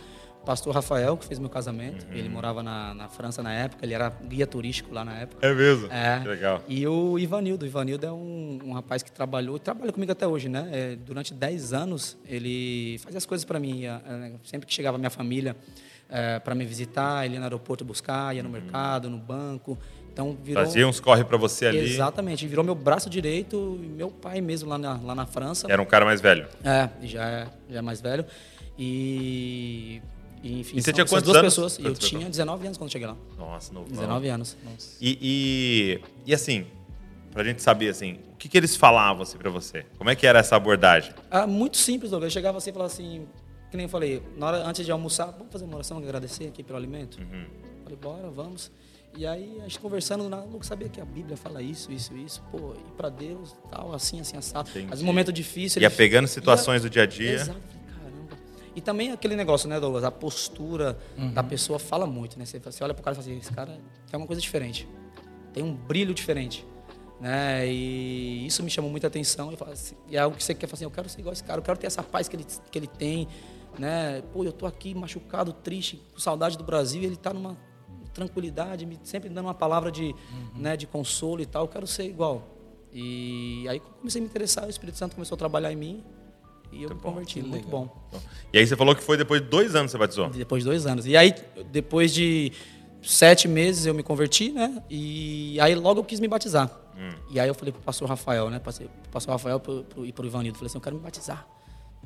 Pastor 0.46 0.72
Rafael, 0.72 1.16
que 1.16 1.26
fez 1.26 1.40
meu 1.40 1.50
casamento. 1.50 2.06
Ele 2.12 2.28
morava 2.28 2.62
na, 2.62 2.94
na 2.94 3.08
França 3.08 3.42
na 3.42 3.52
época, 3.52 3.84
ele 3.84 3.92
era 3.92 4.08
guia 4.08 4.46
turístico 4.46 4.94
lá 4.94 5.04
na 5.04 5.12
época. 5.18 5.44
É 5.44 5.52
mesmo? 5.52 5.92
É. 5.92 6.20
Que 6.20 6.28
legal. 6.28 6.62
E 6.68 6.86
o 6.86 7.18
Ivanildo. 7.18 7.64
O 7.64 7.68
Ivanildo 7.68 8.06
é 8.06 8.12
um, 8.12 8.60
um 8.64 8.72
rapaz 8.72 9.02
que 9.02 9.10
trabalhou, 9.10 9.58
trabalha 9.58 9.92
comigo 9.92 10.12
até 10.12 10.26
hoje, 10.26 10.48
né? 10.48 10.68
É, 10.72 10.96
durante 10.96 11.34
10 11.34 11.72
anos, 11.72 12.16
ele 12.24 12.96
fazia 13.00 13.18
as 13.18 13.26
coisas 13.26 13.44
para 13.44 13.58
mim. 13.58 13.80
Ia, 13.80 14.00
é, 14.06 14.32
sempre 14.44 14.68
que 14.68 14.72
chegava 14.72 14.96
minha 14.96 15.10
família 15.10 15.56
para 16.44 16.54
me 16.54 16.64
visitar, 16.64 17.24
ele 17.24 17.34
ia 17.34 17.40
no 17.40 17.46
aeroporto 17.46 17.84
buscar, 17.84 18.34
ia 18.34 18.40
no 18.40 18.48
mercado, 18.48 19.10
no 19.10 19.18
banco. 19.18 19.76
Então, 20.12 20.38
virou... 20.42 20.64
Fazia 20.64 20.86
uns 20.86 21.00
corre 21.00 21.24
pra 21.24 21.36
você 21.36 21.66
ali. 21.66 21.78
Exatamente, 21.78 22.46
virou 22.46 22.64
meu 22.64 22.74
braço 22.76 23.10
direito 23.10 23.78
e 23.82 23.86
meu 23.86 24.10
pai 24.10 24.40
mesmo 24.40 24.68
lá 24.68 24.78
na, 24.78 24.96
lá 25.02 25.14
na 25.14 25.26
França. 25.26 25.66
Era 25.68 25.82
um 25.82 25.84
cara 25.84 26.04
mais 26.04 26.20
velho. 26.20 26.46
É, 26.64 26.88
já 27.02 27.28
é, 27.28 27.46
já 27.68 27.78
é 27.80 27.82
mais 27.82 28.00
velho. 28.00 28.24
E, 28.78 30.00
e, 30.42 30.60
enfim, 30.60 30.76
E 30.76 30.80
você 30.82 30.86
são 30.90 30.94
tinha 30.94 31.06
quantos 31.06 31.24
duas 31.24 31.36
anos? 31.38 31.54
pessoas. 31.54 31.78
Eu 31.78 31.94
tinha 31.94 32.20
anos? 32.22 32.30
19 32.36 32.66
anos 32.66 32.78
quando 32.78 32.90
cheguei 32.92 33.06
lá. 33.08 33.16
Nossa, 33.38 33.72
não 33.72 33.84
19 33.84 34.28
anos. 34.28 34.56
E, 35.00 35.18
e, 35.20 36.00
e 36.30 36.34
assim, 36.34 36.66
pra 37.32 37.42
gente 37.44 37.62
saber 37.62 37.88
assim, 37.88 38.18
o 38.32 38.36
que, 38.36 38.48
que 38.48 38.56
eles 38.56 38.76
falavam 38.76 39.22
assim 39.22 39.38
pra 39.38 39.50
você? 39.50 39.84
Como 39.98 40.08
é 40.10 40.14
que 40.14 40.26
era 40.26 40.38
essa 40.38 40.56
abordagem? 40.56 41.12
Ah, 41.30 41.46
muito 41.46 41.76
simples, 41.76 42.10
Douglas. 42.10 42.30
Eu 42.32 42.34
chegava 42.38 42.58
assim 42.58 42.70
e 42.70 42.72
falava 42.72 42.92
assim, 42.92 43.26
que 43.70 43.76
nem 43.76 43.84
eu 43.84 43.90
falei, 43.90 44.22
na 44.36 44.46
hora, 44.46 44.58
antes 44.66 44.84
de 44.84 44.92
almoçar, 44.92 45.26
vamos 45.32 45.52
fazer 45.52 45.64
uma 45.64 45.74
oração, 45.76 45.98
agradecer 45.98 46.46
aqui 46.48 46.62
pelo 46.62 46.78
alimento? 46.78 47.18
Uhum. 47.20 47.46
Falei, 47.82 47.98
bora, 48.00 48.30
vamos. 48.30 48.70
E 49.18 49.26
aí, 49.26 49.56
a 49.60 49.62
gente 49.62 49.78
conversando, 49.78 50.24
Lucas, 50.52 50.66
sabia 50.66 50.90
que 50.90 51.00
a 51.00 51.04
Bíblia 51.04 51.38
fala 51.38 51.62
isso, 51.62 51.90
isso, 51.90 52.14
isso, 52.18 52.42
pô, 52.52 52.74
e 52.74 52.92
pra 52.98 53.08
Deus, 53.08 53.56
tal, 53.70 53.94
assim, 53.94 54.20
assim, 54.20 54.36
assado. 54.36 54.68
Entendi. 54.68 54.88
Mas 54.90 55.00
um 55.00 55.06
momento 55.06 55.32
difícil. 55.32 55.80
Ia 55.80 55.90
pegando 55.90 56.28
situações 56.28 56.82
ia- 56.82 56.88
do 56.90 56.92
dia 56.92 57.02
a 57.04 57.06
dia. 57.06 57.32
Exato. 57.32 57.58
E 58.76 58.80
também 58.82 59.10
aquele 59.10 59.34
negócio, 59.34 59.66
né, 59.66 59.80
Douglas? 59.80 60.04
A 60.04 60.10
postura 60.10 60.98
da 61.32 61.42
pessoa 61.42 61.78
fala 61.78 62.06
muito, 62.06 62.38
né? 62.38 62.44
Você, 62.44 62.58
você 62.58 62.84
olha 62.84 62.92
pro 62.92 63.02
cara 63.02 63.14
e 63.14 63.16
fala 63.16 63.26
assim, 63.26 63.40
esse 63.40 63.50
cara 63.50 63.80
tem 64.06 64.20
uma 64.20 64.26
coisa 64.26 64.40
diferente. 64.40 64.86
tem 65.54 65.64
um 65.64 65.74
brilho 65.74 66.12
diferente. 66.12 66.62
Né? 67.18 67.66
E 67.66 68.46
isso 68.46 68.62
me 68.62 68.68
chamou 68.68 68.90
muita 68.90 69.06
atenção. 69.06 69.50
E, 69.50 69.56
assim, 69.72 69.96
e 70.10 70.14
é 70.14 70.20
algo 70.20 70.36
que 70.36 70.44
você 70.44 70.54
quer 70.54 70.66
fazer, 70.66 70.84
assim, 70.84 70.84
eu 70.84 70.90
quero 70.90 71.08
ser 71.08 71.20
igual 71.20 71.32
esse 71.32 71.42
cara, 71.42 71.58
eu 71.58 71.62
quero 71.62 71.78
ter 71.78 71.86
essa 71.86 72.02
paz 72.02 72.28
que 72.28 72.36
ele, 72.36 72.46
que 72.70 72.78
ele 72.78 72.86
tem. 72.86 73.26
Né? 73.78 74.20
Pô, 74.30 74.44
eu 74.44 74.52
tô 74.52 74.66
aqui 74.66 74.94
machucado, 74.94 75.54
triste, 75.54 76.02
com 76.12 76.20
saudade 76.20 76.58
do 76.58 76.64
Brasil, 76.64 77.00
e 77.00 77.06
ele 77.06 77.14
está 77.14 77.32
numa 77.32 77.56
tranquilidade, 78.12 78.84
me, 78.84 79.00
sempre 79.04 79.30
dando 79.30 79.46
uma 79.46 79.54
palavra 79.54 79.90
de, 79.90 80.04
uhum. 80.04 80.50
né, 80.60 80.76
de 80.76 80.86
consolo 80.86 81.40
e 81.40 81.46
tal, 81.46 81.64
eu 81.64 81.68
quero 81.68 81.86
ser 81.86 82.04
igual. 82.04 82.46
E 82.92 83.66
aí 83.68 83.80
comecei 83.80 84.20
a 84.20 84.22
me 84.22 84.28
interessar, 84.28 84.66
o 84.66 84.70
Espírito 84.70 84.98
Santo 84.98 85.14
começou 85.14 85.34
a 85.34 85.38
trabalhar 85.38 85.72
em 85.72 85.76
mim 85.76 86.04
e 86.72 86.82
eu 86.82 86.88
muito 86.90 86.94
me 86.94 87.00
converti, 87.02 87.40
bom, 87.40 87.48
muito 87.48 87.68
bom. 87.68 87.88
E 88.52 88.58
aí 88.58 88.66
você 88.66 88.76
falou 88.76 88.94
que 88.94 89.02
foi 89.02 89.16
depois 89.16 89.40
de 89.40 89.48
dois 89.48 89.74
anos 89.74 89.90
que 89.90 89.92
você 89.92 89.98
batizou? 89.98 90.28
Depois 90.30 90.62
de 90.62 90.68
dois 90.68 90.86
anos. 90.86 91.06
E 91.06 91.16
aí, 91.16 91.34
depois 91.70 92.12
de 92.12 92.52
sete 93.02 93.46
meses 93.46 93.86
eu 93.86 93.94
me 93.94 94.02
converti, 94.02 94.50
né? 94.50 94.82
E 94.90 95.58
aí 95.60 95.74
logo 95.74 96.00
eu 96.00 96.04
quis 96.04 96.20
me 96.20 96.28
batizar. 96.28 96.70
Hum. 96.96 97.10
E 97.30 97.38
aí 97.38 97.48
eu 97.48 97.54
falei 97.54 97.72
pro 97.72 97.82
pastor 97.82 98.08
Rafael, 98.08 98.50
né? 98.50 98.58
Passei 98.58 98.88
pro 98.88 99.10
pastor 99.10 99.32
Rafael 99.32 99.60
pro, 99.60 99.84
pro, 99.84 100.06
e 100.06 100.12
pro 100.12 100.26
Ivanildo. 100.26 100.58
Falei 100.58 100.68
assim, 100.68 100.78
eu 100.78 100.82
quero 100.82 100.96
me 100.96 101.02
batizar. 101.02 101.46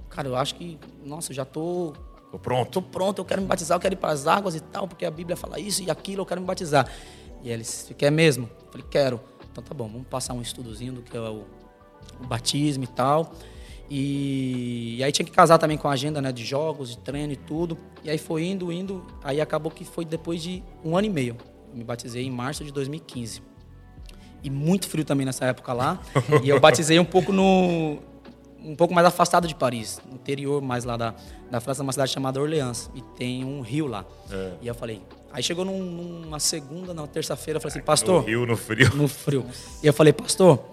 Cara, 0.09 0.29
eu 0.29 0.37
acho 0.37 0.57
que, 0.57 0.79
nossa, 1.05 1.31
eu 1.31 1.37
já 1.37 1.45
tô 1.45 1.95
Tô 2.31 2.39
pronto. 2.39 2.71
Tô 2.71 2.83
pronto, 2.83 3.19
eu 3.19 3.25
quero 3.25 3.43
me 3.43 3.49
batizar, 3.49 3.77
eu 3.77 3.81
quero 3.81 3.95
ir 3.95 3.97
para 3.97 4.11
as 4.11 4.27
águas 4.27 4.55
e 4.55 4.61
tal, 4.61 4.87
porque 4.87 5.05
a 5.05 5.11
Bíblia 5.11 5.37
fala 5.37 5.59
isso 5.59 5.83
e 5.83 5.91
aquilo, 5.91 6.23
eu 6.23 6.27
quero 6.27 6.41
me 6.41 6.47
batizar. 6.47 6.89
E 7.43 7.51
eles, 7.51 7.93
quer 7.99 8.13
mesmo? 8.13 8.49
Eu 8.61 8.71
falei, 8.71 8.87
quero. 8.89 9.21
Então 9.51 9.65
tá 9.65 9.75
bom, 9.75 9.89
vamos 9.89 10.07
passar 10.07 10.35
um 10.35 10.41
estudozinho 10.41 10.93
do 10.93 11.03
que 11.03 11.17
é 11.17 11.21
o, 11.21 11.45
o 12.21 12.27
batismo 12.27 12.85
e 12.85 12.87
tal. 12.87 13.33
E, 13.91 14.99
e, 14.99 15.05
aí 15.05 15.11
tinha 15.11 15.27
que 15.27 15.33
casar 15.33 15.59
também 15.59 15.77
com 15.77 15.89
a 15.89 15.93
agenda 15.93 16.23
né, 16.23 16.31
de 16.31 16.45
jogos, 16.45 16.91
de 16.91 16.99
treino 16.99 17.33
e 17.33 17.37
tudo. 17.37 17.77
E 18.05 18.09
aí 18.09 18.19
foi 18.19 18.45
indo, 18.45 18.71
indo. 18.71 19.05
Aí 19.25 19.41
acabou 19.41 19.71
que 19.71 19.85
foi 19.85 20.05
depois 20.05 20.41
de 20.41 20.63
um 20.85 20.97
ano 20.97 21.09
e 21.09 21.11
meio. 21.11 21.37
Eu 21.71 21.77
me 21.77 21.83
batizei 21.83 22.25
em 22.25 22.31
março 22.31 22.65
de 22.65 22.73
2015. 22.73 23.43
E 24.43 24.49
muito 24.49 24.89
frio 24.89 25.05
também 25.05 25.27
nessa 25.27 25.45
época 25.45 25.73
lá. 25.73 26.01
e 26.43 26.49
eu 26.49 26.61
batizei 26.61 27.01
um 27.01 27.05
pouco 27.05 27.33
no, 27.33 27.99
um 28.65 28.77
pouco 28.77 28.95
mais 28.95 29.07
afastado 29.07 29.49
de 29.49 29.55
Paris, 29.55 30.01
no 30.09 30.15
interior 30.15 30.63
mais 30.63 30.85
lá 30.85 30.97
da, 30.97 31.15
da 31.51 31.61
França, 31.61 31.83
uma 31.83 31.93
cidade 31.93 32.13
chamada 32.13 32.41
Orleans, 32.41 32.91
e 32.95 33.03
tem 33.03 33.45
um 33.45 33.61
rio 33.61 33.87
lá. 33.87 34.05
É. 34.31 34.53
E 34.63 34.69
eu 34.69 34.75
falei, 34.75 35.03
aí 35.33 35.43
chegou 35.43 35.65
num, 35.65 35.83
numa 35.83 36.39
segunda, 36.39 36.95
na 36.95 37.07
terça-feira, 37.07 37.59
eu 37.59 37.61
falei 37.61 37.77
assim, 37.77 37.85
pastor... 37.85 38.23
No 38.23 38.27
rio, 38.27 38.47
no 38.47 38.57
frio. 38.57 38.95
No 38.95 39.09
frio. 39.09 39.45
E 39.83 39.87
eu 39.87 39.93
falei, 39.93 40.13
pastor, 40.13 40.65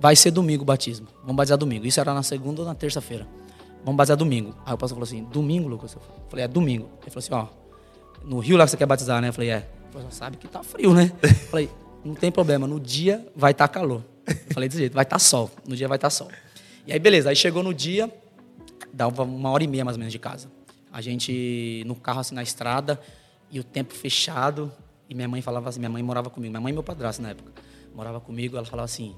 vai 0.00 0.16
ser 0.16 0.30
domingo 0.30 0.62
o 0.62 0.64
batismo, 0.64 1.06
vamos 1.20 1.36
batizar 1.36 1.58
domingo. 1.58 1.86
Isso 1.86 2.00
era 2.00 2.14
na 2.14 2.22
segunda 2.22 2.62
ou 2.62 2.66
na 2.66 2.74
terça-feira. 2.74 3.26
Vamos 3.84 3.96
batizar 3.96 4.16
domingo. 4.16 4.54
Aí 4.64 4.74
o 4.74 4.78
pastor 4.78 4.96
falou 4.96 5.04
assim, 5.04 5.24
domingo, 5.24 5.68
Lucas? 5.68 5.92
Eu 5.94 6.00
falei, 6.28 6.44
é 6.44 6.48
domingo. 6.48 6.88
Ele 7.02 7.10
falou 7.10 7.18
assim, 7.18 7.34
ó, 7.34 7.46
no 8.24 8.38
rio 8.38 8.56
lá 8.56 8.64
que 8.64 8.70
você 8.70 8.76
quer 8.76 8.86
batizar, 8.86 9.20
né? 9.20 9.28
Eu 9.28 9.32
falei, 9.32 9.50
é. 9.50 9.56
Ele 9.56 9.92
falou, 9.92 10.10
sabe 10.10 10.36
que 10.36 10.48
tá 10.48 10.62
frio, 10.62 10.94
né? 10.94 11.12
Eu 11.22 11.34
falei, 11.50 11.70
não 12.04 12.14
tem 12.14 12.32
problema, 12.32 12.66
no 12.66 12.80
dia 12.80 13.26
vai 13.36 13.52
estar 13.52 13.68
tá 13.68 13.74
calor. 13.74 14.02
Eu 14.26 14.54
falei 14.54 14.68
desse 14.68 14.80
jeito, 14.80 14.94
vai 14.94 15.02
estar 15.02 15.16
tá 15.16 15.20
sol, 15.20 15.50
no 15.66 15.76
dia 15.76 15.86
vai 15.86 15.96
estar 15.96 16.06
tá 16.06 16.10
sol. 16.10 16.28
E 16.86 16.92
aí, 16.92 16.98
beleza. 16.98 17.28
Aí 17.28 17.36
chegou 17.36 17.62
no 17.62 17.74
dia, 17.74 18.12
dava 18.92 19.22
uma 19.22 19.50
hora 19.50 19.62
e 19.62 19.66
meia 19.66 19.84
mais 19.84 19.96
ou 19.96 19.98
menos 19.98 20.12
de 20.12 20.18
casa. 20.18 20.50
A 20.92 21.00
gente 21.00 21.84
no 21.86 21.94
carro, 21.94 22.20
assim, 22.20 22.34
na 22.34 22.42
estrada, 22.42 23.00
e 23.50 23.60
o 23.60 23.64
tempo 23.64 23.94
fechado. 23.94 24.72
E 25.08 25.14
minha 25.14 25.28
mãe 25.28 25.42
falava 25.42 25.68
assim: 25.68 25.78
minha 25.78 25.90
mãe 25.90 26.02
morava 26.02 26.30
comigo, 26.30 26.50
minha 26.50 26.60
mãe 26.60 26.70
e 26.70 26.74
meu 26.74 26.82
padrasto 26.82 27.22
na 27.22 27.30
época. 27.30 27.52
Morava 27.94 28.20
comigo, 28.20 28.56
ela 28.56 28.66
falava 28.66 28.84
assim, 28.84 29.14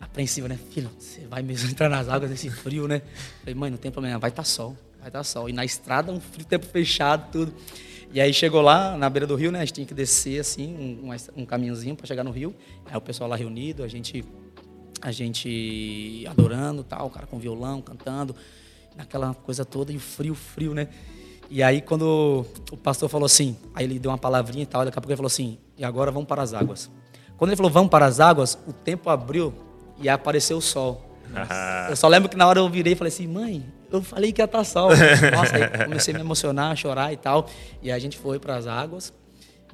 apreensiva, 0.00 0.48
né? 0.48 0.58
Filho, 0.70 0.90
você 0.98 1.26
vai 1.26 1.42
mesmo 1.42 1.68
entrar 1.70 1.88
nas 1.88 2.08
águas 2.08 2.30
nesse 2.30 2.50
frio, 2.50 2.86
né? 2.86 3.02
falei, 3.40 3.54
mãe, 3.54 3.70
não 3.70 3.78
tem 3.78 3.90
problema, 3.90 4.18
vai 4.18 4.30
estar 4.30 4.42
tá 4.42 4.48
sol, 4.48 4.76
vai 4.98 5.08
estar 5.08 5.18
tá 5.18 5.24
sol. 5.24 5.48
E 5.48 5.52
na 5.52 5.64
estrada, 5.64 6.12
um 6.12 6.20
frio, 6.20 6.46
tempo 6.46 6.66
fechado, 6.66 7.30
tudo. 7.30 7.54
E 8.12 8.20
aí 8.20 8.32
chegou 8.32 8.62
lá, 8.62 8.96
na 8.96 9.10
beira 9.10 9.26
do 9.26 9.34
rio, 9.34 9.50
né? 9.50 9.58
A 9.58 9.64
gente 9.64 9.74
tinha 9.74 9.86
que 9.86 9.94
descer, 9.94 10.40
assim, 10.40 11.00
um, 11.02 11.42
um, 11.42 11.44
caminhozinho 11.44 11.96
para 11.96 12.06
chegar 12.06 12.24
no 12.24 12.30
rio. 12.30 12.54
Aí 12.86 12.96
o 12.96 13.00
pessoal 13.00 13.28
lá 13.28 13.36
reunido, 13.36 13.82
a 13.82 13.88
gente 13.88 14.24
a 15.02 15.12
gente 15.12 16.24
adorando, 16.26 16.82
tal, 16.82 17.06
o 17.06 17.10
cara 17.10 17.26
com 17.26 17.38
violão, 17.38 17.82
cantando, 17.82 18.34
naquela 18.96 19.34
coisa 19.34 19.64
toda, 19.64 19.92
e 19.92 19.96
o 19.96 20.00
frio, 20.00 20.34
frio, 20.34 20.72
né? 20.72 20.88
E 21.50 21.62
aí 21.62 21.80
quando 21.80 22.46
o 22.72 22.76
pastor 22.76 23.08
falou 23.08 23.26
assim, 23.26 23.56
aí 23.74 23.84
ele 23.84 23.98
deu 23.98 24.10
uma 24.10 24.18
palavrinha 24.18 24.62
e 24.62 24.66
tal, 24.66 24.84
daqui 24.84 24.98
a 24.98 25.00
pouco 25.00 25.12
ele 25.12 25.16
falou 25.16 25.28
assim, 25.28 25.58
e 25.76 25.84
agora 25.84 26.10
vamos 26.10 26.26
para 26.26 26.42
as 26.42 26.54
águas. 26.54 26.90
Quando 27.36 27.50
ele 27.50 27.56
falou 27.56 27.70
vamos 27.70 27.90
para 27.90 28.06
as 28.06 28.18
águas, 28.18 28.58
o 28.66 28.72
tempo 28.72 29.10
abriu 29.10 29.52
e 30.00 30.08
apareceu 30.08 30.58
o 30.58 30.62
sol. 30.62 31.02
Nossa. 31.30 31.86
Eu 31.90 31.96
só 31.96 32.08
lembro 32.08 32.28
que 32.28 32.36
na 32.36 32.46
hora 32.46 32.60
eu 32.60 32.68
virei 32.68 32.92
e 32.92 32.96
falei 32.96 33.12
assim, 33.12 33.26
mãe, 33.26 33.64
eu 33.90 34.02
falei 34.02 34.32
que 34.32 34.40
ia 34.40 34.44
estar 34.44 34.58
tá 34.58 34.64
sol. 34.64 34.90
Nossa, 34.90 35.56
aí 35.56 35.84
comecei 35.84 36.14
a 36.14 36.16
me 36.16 36.22
emocionar, 36.22 36.72
a 36.72 36.76
chorar 36.76 37.12
e 37.12 37.16
tal. 37.16 37.46
E 37.82 37.90
a 37.90 37.98
gente 37.98 38.16
foi 38.16 38.38
para 38.38 38.56
as 38.56 38.66
águas, 38.66 39.12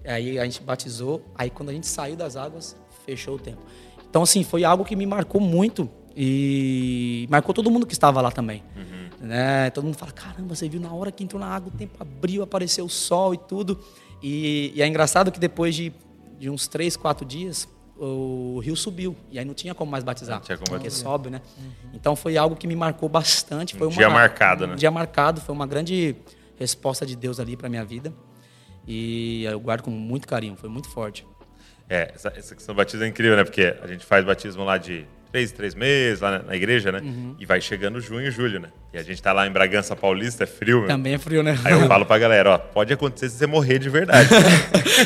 aí 0.04 0.38
a 0.38 0.44
gente 0.44 0.62
batizou, 0.62 1.24
aí 1.34 1.50
quando 1.50 1.70
a 1.70 1.72
gente 1.72 1.86
saiu 1.86 2.16
das 2.16 2.36
águas, 2.36 2.76
fechou 3.04 3.36
o 3.36 3.38
tempo. 3.38 3.62
Então, 4.08 4.22
assim, 4.22 4.44
foi 4.44 4.64
algo 4.64 4.84
que 4.84 4.94
me 4.94 5.06
marcou 5.06 5.40
muito 5.40 5.88
e 6.16 7.26
marcou 7.30 7.54
todo 7.54 7.70
mundo 7.70 7.86
que 7.86 7.94
estava 7.94 8.20
lá 8.20 8.30
também. 8.30 8.62
Uhum. 8.76 9.26
Né? 9.26 9.70
Todo 9.70 9.84
mundo 9.84 9.96
fala: 9.96 10.12
caramba, 10.12 10.54
você 10.54 10.68
viu 10.68 10.80
na 10.80 10.92
hora 10.92 11.10
que 11.10 11.24
entrou 11.24 11.40
na 11.40 11.46
água, 11.46 11.72
o 11.74 11.76
tempo 11.76 11.96
abriu, 12.00 12.42
apareceu 12.42 12.84
o 12.84 12.90
sol 12.90 13.32
e 13.32 13.38
tudo. 13.38 13.80
E, 14.22 14.72
e 14.74 14.82
é 14.82 14.86
engraçado 14.86 15.32
que 15.32 15.40
depois 15.40 15.74
de, 15.74 15.92
de 16.38 16.50
uns 16.50 16.68
três, 16.68 16.96
quatro 16.96 17.24
dias, 17.24 17.66
o 18.04 18.58
rio 18.58 18.74
subiu. 18.74 19.16
E 19.30 19.38
aí 19.38 19.44
não 19.44 19.54
tinha 19.54 19.74
como 19.74 19.90
mais 19.90 20.02
batizar. 20.02 20.36
Não 20.36 20.44
tinha 20.44 20.58
como 20.58 20.70
porque 20.70 20.88
batizar. 20.88 21.10
sobe, 21.10 21.30
né? 21.30 21.40
Uhum. 21.58 21.90
Então 21.94 22.16
foi 22.16 22.36
algo 22.36 22.56
que 22.56 22.66
me 22.66 22.74
marcou 22.74 23.08
bastante. 23.08 23.76
Foi 23.76 23.86
um 23.86 23.90
uma, 23.90 23.96
dia 23.96 24.10
marcado, 24.10 24.66
né? 24.66 24.72
Um 24.72 24.76
dia 24.76 24.90
marcado. 24.90 25.40
Foi 25.40 25.54
uma 25.54 25.66
grande 25.66 26.16
resposta 26.58 27.06
de 27.06 27.14
Deus 27.14 27.38
ali 27.38 27.56
para 27.56 27.68
minha 27.68 27.84
vida. 27.84 28.12
E 28.86 29.44
eu 29.44 29.60
guardo 29.60 29.82
com 29.82 29.90
muito 29.90 30.26
carinho. 30.26 30.56
Foi 30.56 30.68
muito 30.68 30.88
forte. 30.88 31.24
É, 31.88 32.12
essa, 32.14 32.32
essa 32.36 32.54
questão 32.54 32.74
do 32.74 32.78
batismo 32.78 33.04
é 33.04 33.08
incrível, 33.08 33.36
né? 33.36 33.44
Porque 33.44 33.76
a 33.80 33.86
gente 33.86 34.04
faz 34.04 34.24
batismo 34.24 34.64
lá 34.64 34.78
de 34.78 35.06
três, 35.30 35.52
três 35.52 35.74
meses, 35.74 36.20
lá 36.20 36.38
na, 36.38 36.42
na 36.42 36.56
igreja, 36.56 36.90
né? 36.90 37.00
Uhum. 37.00 37.36
E 37.38 37.46
vai 37.46 37.60
chegando 37.60 38.00
junho 38.00 38.26
e 38.26 38.30
julho, 38.30 38.58
né? 38.58 38.68
E 38.92 38.98
a 38.98 39.02
gente 39.02 39.22
tá 39.22 39.32
lá 39.32 39.46
em 39.46 39.50
Bragança 39.50 39.94
Paulista, 39.94 40.44
é 40.44 40.46
frio, 40.46 40.80
meu. 40.80 40.88
Também 40.88 41.14
é 41.14 41.18
frio, 41.18 41.42
né? 41.42 41.58
Aí 41.64 41.72
eu 41.72 41.86
falo 41.86 42.04
pra 42.04 42.18
galera, 42.18 42.50
ó, 42.50 42.58
pode 42.58 42.92
acontecer 42.92 43.28
se 43.30 43.36
você 43.36 43.46
morrer 43.46 43.78
de 43.78 43.88
verdade. 43.88 44.28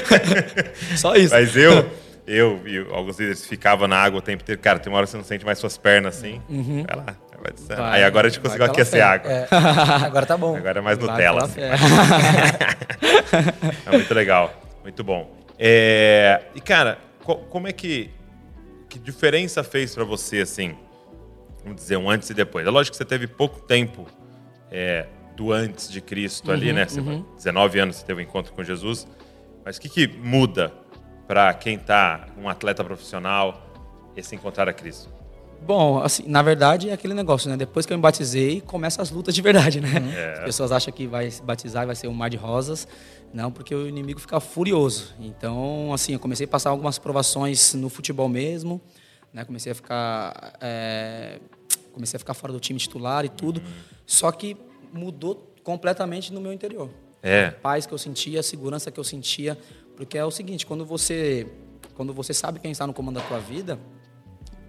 Só 0.96 1.14
isso. 1.14 1.34
Mas 1.34 1.56
eu, 1.56 1.88
eu 2.26 2.60
e 2.66 2.78
alguns 2.90 3.18
líderes 3.18 3.46
ficavam 3.46 3.86
na 3.86 3.96
água 3.96 4.18
o 4.18 4.22
tempo 4.22 4.42
inteiro. 4.42 4.60
Cara, 4.60 4.78
tem 4.78 4.92
uma 4.92 4.98
hora 4.98 5.06
que 5.06 5.12
você 5.12 5.16
não 5.16 5.24
sente 5.24 5.44
mais 5.44 5.58
suas 5.58 5.78
pernas 5.78 6.18
assim. 6.18 6.42
Uhum. 6.48 6.84
Vai 6.86 6.96
lá. 6.96 7.16
Vai 7.40 7.76
vai, 7.76 7.98
aí 7.98 8.04
agora 8.04 8.26
a 8.26 8.30
gente 8.30 8.40
conseguiu 8.40 8.66
aquecer 8.66 9.04
a 9.04 9.12
água. 9.12 9.30
É. 9.30 9.46
Agora 10.06 10.26
tá 10.26 10.36
bom. 10.36 10.56
Agora 10.56 10.78
é 10.78 10.82
mais 10.82 10.98
Nutella. 10.98 11.44
Assim. 11.44 11.60
é 13.86 13.90
muito 13.92 14.14
legal. 14.14 14.52
Muito 14.82 15.04
bom. 15.04 15.30
É, 15.58 16.42
e, 16.54 16.60
cara, 16.60 16.98
co 17.22 17.36
como 17.36 17.68
é 17.68 17.72
que. 17.72 18.10
Que 18.88 18.98
diferença 18.98 19.62
fez 19.62 19.94
para 19.94 20.04
você, 20.04 20.40
assim? 20.40 20.74
Vamos 21.62 21.82
dizer, 21.82 21.98
um 21.98 22.08
antes 22.08 22.30
e 22.30 22.34
depois. 22.34 22.66
É 22.66 22.70
lógico 22.70 22.92
que 22.92 22.98
você 22.98 23.04
teve 23.04 23.26
pouco 23.26 23.60
tempo 23.60 24.06
é, 24.70 25.06
do 25.36 25.52
antes 25.52 25.90
de 25.90 26.00
Cristo 26.00 26.48
uhum, 26.48 26.54
ali, 26.54 26.72
né? 26.72 26.86
Você, 26.86 27.00
uhum. 27.00 27.24
19 27.36 27.78
anos 27.78 27.96
você 27.96 28.06
teve 28.06 28.22
um 28.22 28.24
encontro 28.24 28.52
com 28.52 28.64
Jesus. 28.64 29.06
Mas 29.64 29.76
o 29.76 29.80
que, 29.80 29.88
que 29.88 30.06
muda 30.06 30.72
para 31.26 31.52
quem 31.54 31.78
tá 31.78 32.28
um 32.38 32.48
atleta 32.48 32.84
profissional 32.84 33.62
esse 34.16 34.34
encontrar 34.34 34.68
a 34.68 34.72
Cristo? 34.72 35.16
Bom, 35.60 36.00
assim, 36.00 36.24
na 36.26 36.42
verdade 36.42 36.90
é 36.90 36.92
aquele 36.92 37.14
negócio, 37.14 37.50
né? 37.50 37.56
Depois 37.56 37.86
que 37.86 37.92
eu 37.92 37.96
me 37.96 38.02
batizei, 38.02 38.60
começam 38.60 39.02
as 39.02 39.10
lutas 39.10 39.34
de 39.34 39.42
verdade, 39.42 39.80
né? 39.80 39.98
Uhum. 39.98 40.12
É. 40.12 40.32
As 40.34 40.44
pessoas 40.44 40.70
acham 40.70 40.92
que 40.92 41.06
vai 41.06 41.30
se 41.30 41.42
batizar 41.42 41.82
e 41.82 41.86
vai 41.86 41.96
ser 41.96 42.08
um 42.08 42.14
mar 42.14 42.28
de 42.28 42.36
rosas. 42.36 42.86
Não, 43.32 43.50
porque 43.50 43.74
o 43.74 43.88
inimigo 43.88 44.20
fica 44.20 44.38
furioso. 44.38 45.14
Então, 45.18 45.92
assim, 45.92 46.12
eu 46.12 46.18
comecei 46.18 46.44
a 46.44 46.48
passar 46.48 46.70
algumas 46.70 46.98
provações 46.98 47.74
no 47.74 47.88
futebol 47.88 48.28
mesmo, 48.28 48.80
né? 49.32 49.44
Comecei 49.44 49.72
a 49.72 49.74
ficar, 49.74 50.56
é... 50.60 51.40
comecei 51.92 52.16
a 52.16 52.18
ficar 52.18 52.34
fora 52.34 52.52
do 52.52 52.60
time 52.60 52.78
titular 52.78 53.24
e 53.24 53.28
tudo. 53.28 53.60
Uhum. 53.60 53.66
Só 54.06 54.30
que 54.30 54.56
mudou 54.92 55.54
completamente 55.64 56.32
no 56.32 56.40
meu 56.40 56.52
interior. 56.52 56.90
É. 57.22 57.46
A 57.46 57.52
paz 57.52 57.86
que 57.86 57.92
eu 57.92 57.98
sentia, 57.98 58.40
a 58.40 58.42
segurança 58.42 58.90
que 58.90 59.00
eu 59.00 59.04
sentia, 59.04 59.58
porque 59.96 60.18
é 60.18 60.24
o 60.24 60.30
seguinte, 60.30 60.66
quando 60.66 60.84
você, 60.84 61.46
quando 61.94 62.12
você 62.12 62.34
sabe 62.34 62.60
quem 62.60 62.70
está 62.70 62.86
no 62.86 62.92
comando 62.92 63.16
da 63.16 63.22
tua 63.22 63.38
vida, 63.38 63.78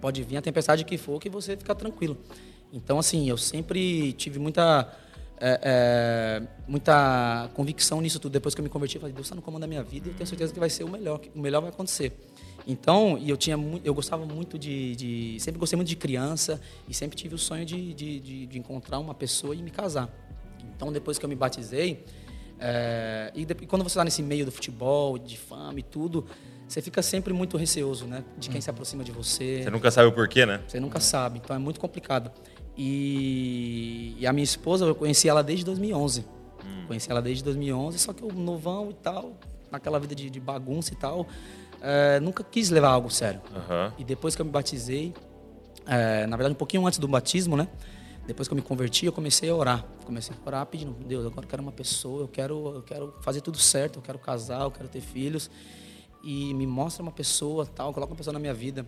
pode 0.00 0.22
vir 0.22 0.36
a 0.36 0.42
tempestade 0.42 0.84
que 0.84 0.96
for 0.96 1.20
que 1.20 1.28
você 1.28 1.56
fica 1.56 1.74
tranquilo. 1.74 2.16
Então, 2.72 2.98
assim, 2.98 3.28
eu 3.28 3.36
sempre 3.36 4.12
tive 4.14 4.38
muita 4.38 4.92
é, 5.40 5.60
é, 5.62 6.48
muita 6.66 7.50
convicção 7.54 8.00
nisso 8.00 8.18
tudo. 8.18 8.32
Depois 8.32 8.54
que 8.54 8.60
eu 8.60 8.64
me 8.64 8.68
converti, 8.68 8.96
eu 8.96 9.00
falei, 9.00 9.14
Deus 9.14 9.26
está 9.26 9.36
no 9.36 9.42
comando 9.42 9.62
da 9.62 9.66
minha 9.66 9.82
vida 9.82 10.08
e 10.08 10.10
eu 10.10 10.14
tenho 10.14 10.26
certeza 10.26 10.52
que 10.52 10.58
vai 10.58 10.68
ser 10.68 10.84
o 10.84 10.88
melhor, 10.88 11.18
que 11.18 11.30
o 11.34 11.38
melhor 11.40 11.60
vai 11.60 11.70
acontecer. 11.70 12.12
Então, 12.66 13.16
e 13.16 13.30
eu 13.30 13.36
tinha 13.36 13.56
eu 13.84 13.94
gostava 13.94 14.26
muito 14.26 14.58
de, 14.58 14.94
de, 14.96 15.40
sempre 15.40 15.58
gostei 15.58 15.76
muito 15.76 15.88
de 15.88 15.96
criança 15.96 16.60
e 16.88 16.92
sempre 16.92 17.16
tive 17.16 17.34
o 17.34 17.38
sonho 17.38 17.64
de, 17.64 17.94
de, 17.94 18.20
de, 18.20 18.46
de 18.46 18.58
encontrar 18.58 18.98
uma 18.98 19.14
pessoa 19.14 19.54
e 19.54 19.62
me 19.62 19.70
casar. 19.70 20.12
Então, 20.76 20.92
depois 20.92 21.18
que 21.18 21.24
eu 21.24 21.28
me 21.28 21.36
batizei, 21.36 22.04
é, 22.60 23.30
e, 23.34 23.44
depois, 23.44 23.68
quando 23.68 23.82
você 23.82 23.92
está 23.92 24.04
nesse 24.04 24.22
meio 24.22 24.44
do 24.44 24.52
futebol, 24.52 25.18
de 25.18 25.38
fama 25.38 25.78
e 25.78 25.82
tudo, 25.82 26.26
você 26.66 26.82
fica 26.82 27.02
sempre 27.02 27.32
muito 27.32 27.56
receoso, 27.56 28.06
né? 28.06 28.24
De 28.36 28.48
quem 28.48 28.60
se 28.60 28.68
aproxima 28.68 29.04
de 29.04 29.12
você. 29.12 29.62
Você 29.62 29.70
nunca 29.70 29.90
sabe 29.90 30.08
o 30.08 30.12
porquê, 30.12 30.44
né? 30.44 30.60
Você 30.66 30.80
nunca 30.80 31.00
sabe, 31.00 31.40
então 31.42 31.54
é 31.54 31.58
muito 31.58 31.80
complicado. 31.80 32.30
E, 32.76 34.14
e 34.18 34.26
a 34.26 34.32
minha 34.32 34.44
esposa, 34.44 34.84
eu 34.84 34.94
conheci 34.94 35.28
ela 35.28 35.42
desde 35.42 35.64
2011. 35.64 36.20
Hum. 36.64 36.84
Conheci 36.86 37.10
ela 37.10 37.22
desde 37.22 37.42
2011, 37.42 37.98
só 37.98 38.12
que 38.12 38.22
eu 38.22 38.32
novão 38.32 38.90
e 38.90 38.94
tal, 38.94 39.32
naquela 39.70 39.98
vida 39.98 40.14
de, 40.14 40.28
de 40.28 40.40
bagunça 40.40 40.92
e 40.92 40.96
tal. 40.96 41.26
é, 41.80 42.20
nunca 42.20 42.44
quis 42.44 42.70
levar 42.70 42.88
algo 42.90 43.10
sério. 43.10 43.40
Aham. 43.54 43.92
E 43.98 44.04
depois 44.04 44.36
que 44.36 44.42
eu 44.42 44.46
me 44.46 44.52
batizei, 44.52 45.14
é, 45.86 46.26
na 46.26 46.36
verdade 46.36 46.52
um 46.52 46.58
pouquinho 46.58 46.86
antes 46.86 46.98
do 46.98 47.08
batismo, 47.08 47.56
né? 47.56 47.68
Depois 48.28 48.46
que 48.46 48.52
eu 48.52 48.56
me 48.56 48.62
converti, 48.62 49.06
eu 49.06 49.12
comecei 49.12 49.48
a 49.48 49.54
orar. 49.56 49.84
Comecei 50.04 50.36
a 50.36 50.46
orar 50.48 50.66
pedindo, 50.66 50.92
Deus, 51.04 51.24
agora 51.26 51.44
eu 51.46 51.48
quero 51.50 51.62
uma 51.62 51.72
pessoa, 51.72 52.20
eu 52.22 52.28
quero, 52.28 52.74
eu 52.76 52.82
quero 52.82 53.14
fazer 53.22 53.40
tudo 53.40 53.58
certo, 53.58 53.96
eu 53.98 54.02
quero 54.02 54.18
casar, 54.18 54.62
eu 54.62 54.70
quero 54.70 54.86
ter 54.88 55.00
filhos. 55.00 55.50
E 56.22 56.52
me 56.52 56.66
mostra 56.66 57.02
uma 57.02 57.10
pessoa, 57.10 57.64
tal, 57.64 57.92
coloca 57.92 58.12
uma 58.12 58.16
pessoa 58.16 58.32
na 58.34 58.38
minha 58.38 58.52
vida. 58.54 58.86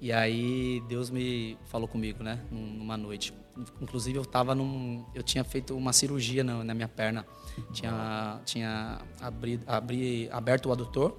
E 0.00 0.12
aí 0.12 0.82
Deus 0.86 1.08
me 1.08 1.56
falou 1.64 1.88
comigo, 1.88 2.22
né? 2.22 2.40
num- 2.50 2.74
Numa 2.78 2.96
noite. 2.96 3.32
Inclusive 3.80 4.18
eu 4.18 4.22
estava 4.22 4.54
num, 4.54 5.04
eu 5.14 5.22
tinha 5.22 5.44
feito 5.44 5.74
uma 5.76 5.92
cirurgia 5.92 6.44
na, 6.44 6.62
na 6.62 6.74
minha 6.74 6.88
perna. 6.88 7.24
Tinha, 7.72 8.40
tinha 8.44 9.00
abri, 9.20 9.58
abri, 9.66 10.28
aberto 10.30 10.66
o 10.68 10.72
adutor 10.72 11.16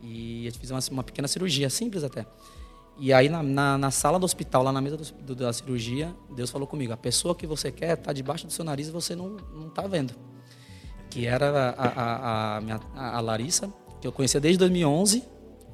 e 0.00 0.46
eu 0.46 0.52
fiz 0.52 0.70
uma, 0.70 0.78
uma 0.92 1.02
pequena 1.02 1.26
cirurgia, 1.26 1.68
simples 1.70 2.04
até. 2.04 2.24
E 3.02 3.12
aí, 3.14 3.28
na, 3.30 3.42
na, 3.42 3.78
na 3.78 3.90
sala 3.90 4.18
do 4.18 4.24
hospital, 4.24 4.62
lá 4.62 4.70
na 4.70 4.80
mesa 4.80 4.96
do- 4.98 5.12
do- 5.22 5.34
da 5.34 5.50
cirurgia, 5.52 6.14
Deus 6.36 6.50
falou 6.50 6.66
comigo: 6.68 6.92
a 6.92 6.96
pessoa 6.98 7.34
que 7.34 7.46
você 7.46 7.72
quer 7.72 7.94
está 7.98 8.12
debaixo 8.12 8.46
do 8.46 8.52
seu 8.52 8.64
nariz 8.64 8.88
e 8.88 8.90
você 8.90 9.16
não, 9.16 9.38
não 9.54 9.70
tá 9.70 9.82
vendo. 9.86 10.12
Que 11.08 11.26
era 11.26 11.70
a, 11.76 11.86
a, 11.86 12.56
a, 12.56 12.60
minha- 12.60 12.80
a- 12.94 13.20
Larissa, 13.20 13.72
que 14.00 14.06
eu 14.06 14.12
conhecia 14.12 14.38
desde 14.38 14.58
2011 14.58 15.24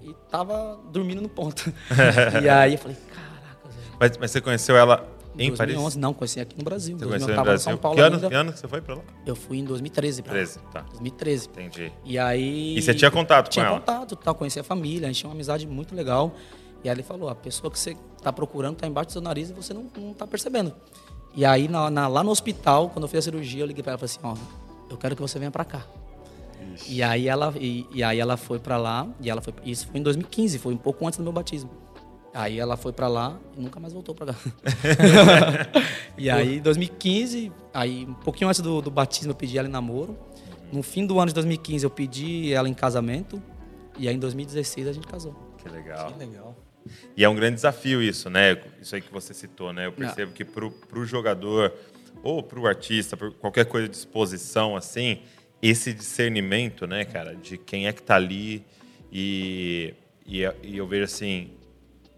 e 0.02 0.14
tava 0.30 0.78
dormindo 0.92 1.20
no 1.20 1.28
ponto. 1.28 1.72
e 2.42 2.48
aí 2.48 2.74
eu 2.74 2.78
falei: 2.78 2.96
caraca. 2.96 3.70
Mas, 3.98 4.16
mas 4.18 4.30
você 4.30 4.40
conheceu 4.40 4.76
ela 4.76 5.04
em 5.38 5.48
2011, 5.50 5.56
Paris? 5.82 5.96
não, 5.96 6.14
conheci 6.14 6.40
aqui 6.40 6.56
no 6.56 6.62
Brasil. 6.64 6.96
Você 6.96 7.04
2011, 7.06 7.26
conheceu 7.26 7.28
eu 7.28 7.36
no 7.36 7.42
em 7.42 7.44
Brasil? 7.44 7.64
São 7.72 7.76
Paulo 7.76 7.96
que, 7.96 8.02
ano, 8.02 8.28
que 8.30 8.34
ano 8.36 8.52
que 8.52 8.58
você 8.60 8.68
foi 8.68 8.80
pra 8.80 8.94
lá? 8.94 9.02
Eu 9.26 9.34
fui 9.34 9.58
em 9.58 9.64
2013 9.64 10.22
pra 10.22 10.32
lá. 10.32 10.38
13, 10.38 10.58
tá. 10.72 10.80
2013. 10.92 11.48
Entendi. 11.48 11.92
E 12.04 12.18
aí. 12.18 12.78
E 12.78 12.80
você 12.82 12.94
tinha 12.94 13.10
contato 13.10 13.46
com 13.46 13.50
tinha 13.50 13.66
ela? 13.66 13.80
contato, 13.80 14.14
tal, 14.14 14.34
conhecia 14.36 14.62
a 14.62 14.64
família, 14.64 15.08
a 15.08 15.12
gente 15.12 15.18
tinha 15.20 15.28
uma 15.28 15.34
amizade 15.34 15.66
muito 15.66 15.92
legal. 15.94 16.32
E 16.84 16.88
aí 16.88 16.94
ele 16.94 17.02
falou: 17.02 17.28
a 17.28 17.34
pessoa 17.34 17.70
que 17.70 17.78
você 17.78 17.96
tá 18.22 18.32
procurando 18.32 18.76
tá 18.76 18.86
embaixo 18.86 19.08
do 19.08 19.12
seu 19.12 19.22
nariz 19.22 19.50
e 19.50 19.52
você 19.52 19.72
não, 19.74 19.86
não 19.96 20.12
tá 20.14 20.26
percebendo. 20.26 20.72
E 21.34 21.44
aí, 21.44 21.68
na- 21.68 21.90
na- 21.90 22.08
lá 22.08 22.22
no 22.24 22.30
hospital, 22.30 22.88
quando 22.90 23.04
eu 23.04 23.08
fiz 23.08 23.18
a 23.18 23.22
cirurgia, 23.22 23.62
eu 23.62 23.66
liguei 23.66 23.82
pra 23.82 23.92
ela 23.92 24.02
e 24.02 24.08
falei 24.08 24.34
assim: 24.34 24.42
ó, 24.42 24.90
eu 24.90 24.96
quero 24.96 25.14
que 25.16 25.22
você 25.22 25.38
venha 25.38 25.50
pra 25.50 25.64
cá. 25.64 25.84
E 26.88 27.02
aí 27.02 27.28
ela, 27.28 27.54
e, 27.58 27.86
e 27.92 28.02
aí 28.02 28.18
ela 28.18 28.36
foi 28.36 28.58
pra 28.58 28.76
lá, 28.76 29.06
e 29.20 29.30
ela 29.30 29.40
foi. 29.40 29.54
Isso 29.64 29.86
foi 29.88 30.00
em 30.00 30.02
2015, 30.02 30.58
foi 30.58 30.74
um 30.74 30.78
pouco 30.78 31.06
antes 31.06 31.18
do 31.18 31.22
meu 31.22 31.32
batismo. 31.32 31.70
Aí 32.34 32.58
ela 32.58 32.76
foi 32.76 32.92
pra 32.92 33.08
lá 33.08 33.38
e 33.56 33.60
nunca 33.62 33.80
mais 33.80 33.92
voltou 33.94 34.14
pra 34.14 34.26
cá. 34.26 34.34
e 36.18 36.28
aí, 36.30 36.56
em 36.58 36.60
2015, 36.60 37.52
aí 37.72 38.04
um 38.06 38.14
pouquinho 38.14 38.48
antes 38.48 38.60
do, 38.60 38.80
do 38.82 38.90
batismo, 38.90 39.30
eu 39.30 39.34
pedi 39.34 39.58
ela 39.58 39.68
em 39.68 39.70
namoro. 39.70 40.16
No 40.72 40.82
fim 40.82 41.06
do 41.06 41.18
ano 41.18 41.28
de 41.28 41.34
2015, 41.34 41.84
eu 41.84 41.90
pedi 41.90 42.52
ela 42.52 42.68
em 42.68 42.74
casamento. 42.74 43.42
E 43.98 44.08
aí, 44.08 44.14
em 44.14 44.18
2016, 44.18 44.88
a 44.88 44.92
gente 44.92 45.06
casou. 45.06 45.34
Que 45.62 45.68
legal. 45.68 46.12
Que 46.12 46.18
legal. 46.18 46.54
E 47.16 47.24
é 47.24 47.28
um 47.28 47.34
grande 47.34 47.56
desafio 47.56 48.02
isso, 48.02 48.28
né? 48.30 48.56
Isso 48.80 48.94
aí 48.94 49.00
que 49.00 49.12
você 49.12 49.32
citou, 49.34 49.72
né? 49.72 49.86
Eu 49.86 49.92
percebo 49.92 50.32
que 50.32 50.44
pro, 50.44 50.70
pro 50.70 51.04
jogador 51.04 51.72
ou 52.22 52.42
pro 52.42 52.66
artista, 52.66 53.16
por 53.16 53.32
qualquer 53.34 53.66
coisa 53.66 53.88
de 53.88 53.96
exposição 53.96 54.74
assim, 54.76 55.20
esse 55.62 55.92
discernimento, 55.92 56.86
né, 56.86 57.04
cara, 57.04 57.34
de 57.34 57.56
quem 57.58 57.86
é 57.86 57.92
que 57.92 58.02
tá 58.02 58.16
ali 58.16 58.64
e, 59.12 59.94
e, 60.26 60.40
e 60.62 60.76
eu 60.76 60.86
vejo 60.86 61.04
assim, 61.04 61.50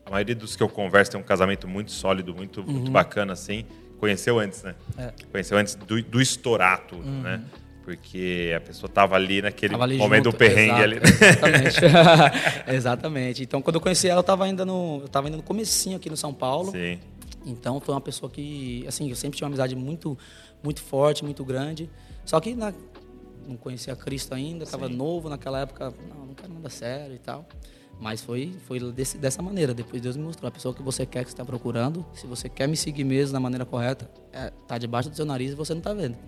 a 0.04 0.10
maioria 0.10 0.34
dos 0.34 0.56
que 0.56 0.62
eu 0.62 0.68
converso 0.68 1.10
tem 1.12 1.20
um 1.20 1.24
casamento 1.24 1.68
muito 1.68 1.90
sólido, 1.92 2.34
muito, 2.34 2.60
Uhum. 2.62 2.72
muito 2.72 2.90
bacana 2.90 3.32
assim. 3.32 3.64
Conheceu 3.98 4.38
antes, 4.38 4.62
né? 4.62 4.74
É. 4.96 5.12
Conheceu 5.30 5.58
antes 5.58 5.74
do, 5.74 6.00
do 6.02 6.20
estourar 6.20 6.86
tudo, 6.86 7.04
né? 7.10 7.42
Porque 7.88 8.52
a 8.54 8.60
pessoa 8.60 8.86
tava 8.86 9.14
ali 9.14 9.40
naquele. 9.40 9.72
Tava 9.72 9.84
ali 9.84 9.96
momento 9.96 10.24
junto, 10.24 10.34
do 10.34 10.38
perrengue 10.38 10.72
exato, 10.72 10.82
ali. 10.82 10.94
né? 10.96 11.00
Exatamente. 11.08 11.80
exatamente. 12.76 13.42
Então, 13.44 13.62
quando 13.62 13.76
eu 13.76 13.80
conheci 13.80 14.06
ela, 14.06 14.18
eu 14.18 14.22
tava 14.22 14.44
ainda 14.44 14.62
no, 14.66 14.98
eu 15.00 15.08
tava 15.08 15.26
ainda 15.28 15.38
no 15.38 15.42
comecinho 15.42 15.96
aqui 15.96 16.10
no 16.10 16.16
São 16.16 16.34
Paulo. 16.34 16.70
Sim. 16.70 16.98
Então 17.46 17.80
foi 17.80 17.94
uma 17.94 18.00
pessoa 18.02 18.30
que, 18.30 18.84
assim, 18.86 19.08
eu 19.08 19.16
sempre 19.16 19.38
tinha 19.38 19.46
uma 19.46 19.48
amizade 19.48 19.74
muito, 19.74 20.18
muito 20.62 20.82
forte, 20.82 21.24
muito 21.24 21.42
grande. 21.46 21.88
Só 22.26 22.38
que 22.40 22.54
na- 22.54 22.74
não 23.48 23.56
conhecia 23.56 23.96
Cristo 23.96 24.34
ainda, 24.34 24.64
estava 24.64 24.86
novo 24.86 25.30
naquela 25.30 25.60
época, 25.60 25.90
não, 26.10 26.26
não 26.26 26.34
quero 26.34 26.52
nada 26.52 26.68
sério 26.68 27.14
e 27.14 27.18
tal. 27.18 27.48
Mas 27.98 28.20
foi, 28.20 28.52
foi 28.66 28.80
desse- 28.92 29.16
dessa 29.16 29.40
maneira. 29.40 29.72
Depois 29.72 30.02
Deus 30.02 30.14
me 30.14 30.24
mostrou 30.24 30.46
a 30.46 30.50
pessoa 30.50 30.74
que 30.74 30.82
você 30.82 31.06
quer 31.06 31.24
que 31.24 31.30
você 31.30 31.34
está 31.34 31.44
procurando. 31.44 32.04
Se 32.12 32.26
você 32.26 32.50
quer 32.50 32.68
me 32.68 32.76
seguir 32.76 33.04
mesmo 33.04 33.32
da 33.32 33.40
maneira 33.40 33.64
correta, 33.64 34.10
é, 34.30 34.52
tá 34.66 34.76
debaixo 34.76 35.08
do 35.08 35.16
seu 35.16 35.24
nariz 35.24 35.52
e 35.52 35.54
você 35.54 35.72
não 35.72 35.80
tá 35.80 35.94
vendo. 35.94 36.18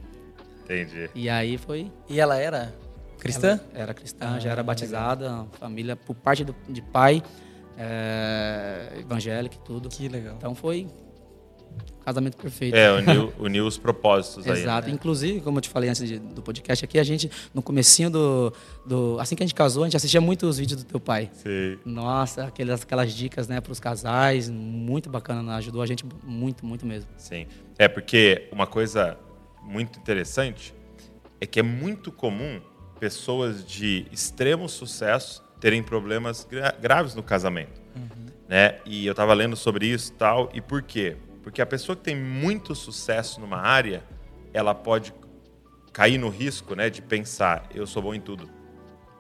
Entendi. 0.73 1.11
E 1.15 1.29
aí 1.29 1.59
foi. 1.59 1.91
E 2.09 2.21
ela 2.21 2.37
era 2.37 2.73
cristã? 3.19 3.61
Ela 3.75 3.83
era 3.83 3.95
cristã, 3.95 4.35
Ah, 4.37 4.39
já 4.39 4.51
era 4.51 4.63
batizada, 4.63 5.47
família 5.59 5.97
por 5.97 6.15
parte 6.15 6.45
do- 6.45 6.55
de 6.69 6.81
pai, 6.81 7.23
é, 7.77 8.99
evangélico 9.01 9.55
e 9.57 9.59
tudo. 9.59 9.89
Que 9.89 10.09
legal. 10.09 10.35
Então 10.37 10.55
foi 10.55 10.87
casamento 12.05 12.37
perfeito. 12.37 12.75
É, 12.75 12.91
uniu, 12.93 13.33
uniu 13.39 13.67
os 13.67 13.79
propósitos 13.79 14.47
aí. 14.47 14.53
né? 14.55 14.61
Exato. 14.61 14.91
Inclusive, 14.91 15.41
como 15.41 15.59
eu 15.59 15.63
te 15.63 15.69
falei 15.69 15.89
antes 15.91 16.07
de- 16.09 16.19
do 16.19 16.43
podcast 16.43 16.85
aqui, 16.85 16.99
a 16.99 17.05
gente, 17.05 17.31
no 17.55 17.63
comecinho 17.63 18.11
do, 18.11 18.53
do... 18.87 19.19
Assim 19.21 19.37
que 19.37 19.43
a 19.43 19.47
gente 19.47 19.55
casou, 19.55 19.85
a 19.85 19.87
gente 19.87 19.97
assistia 19.97 20.21
muito 20.21 20.47
os 20.47 20.59
vídeos 20.59 20.83
do 20.83 20.87
teu 20.89 20.99
pai. 20.99 21.31
Sim. 21.33 21.79
Nossa, 21.85 22.45
aquelas, 22.45 22.83
aquelas 22.83 23.13
dicas, 23.13 23.47
né, 23.47 23.61
para 23.61 23.71
os 23.73 23.79
casais, 23.79 24.49
muito 24.51 25.09
bacana, 25.11 25.43
né? 25.43 25.55
ajudou 25.57 25.83
a 25.83 25.87
gente 25.87 26.05
muito, 26.25 26.65
muito 26.67 26.85
mesmo. 26.87 27.09
Sim. 27.17 27.47
É 27.79 27.87
porque 27.87 28.49
uma 28.51 28.67
coisa 28.67 29.17
muito 29.63 29.99
interessante 29.99 30.75
é 31.41 31.47
que 31.47 31.59
é 31.61 31.63
muito 31.63 32.11
comum 32.13 32.61
pessoas 32.99 33.65
de 33.65 34.07
extremo 34.13 34.69
sucesso 34.69 35.43
terem 35.61 35.83
problemas 35.83 36.47
gra- 36.51 36.75
graves 36.81 37.15
no 37.15 37.23
casamento. 37.23 37.81
Né? 38.49 38.79
E 38.85 39.07
eu 39.07 39.13
estava 39.13 39.33
lendo 39.33 39.57
sobre 39.57 39.87
isso 39.87 40.13
e 40.13 40.15
tal. 40.17 40.51
E 40.53 40.61
por 40.61 40.83
quê? 40.83 41.17
Porque 41.43 41.63
a 41.63 41.67
pessoa 41.67 41.95
que 41.97 42.03
tem 42.03 42.17
muito 42.17 42.75
sucesso 42.75 43.41
numa 43.41 43.59
área, 43.59 44.03
ela 44.53 44.75
pode 44.75 45.15
cair 45.93 46.19
no 46.19 46.29
risco 46.29 46.75
né, 46.75 46.91
de 46.91 47.01
pensar, 47.01 47.67
eu 47.75 47.87
sou 47.87 48.03
bom 48.03 48.15
em 48.15 48.21
tudo. 48.21 48.49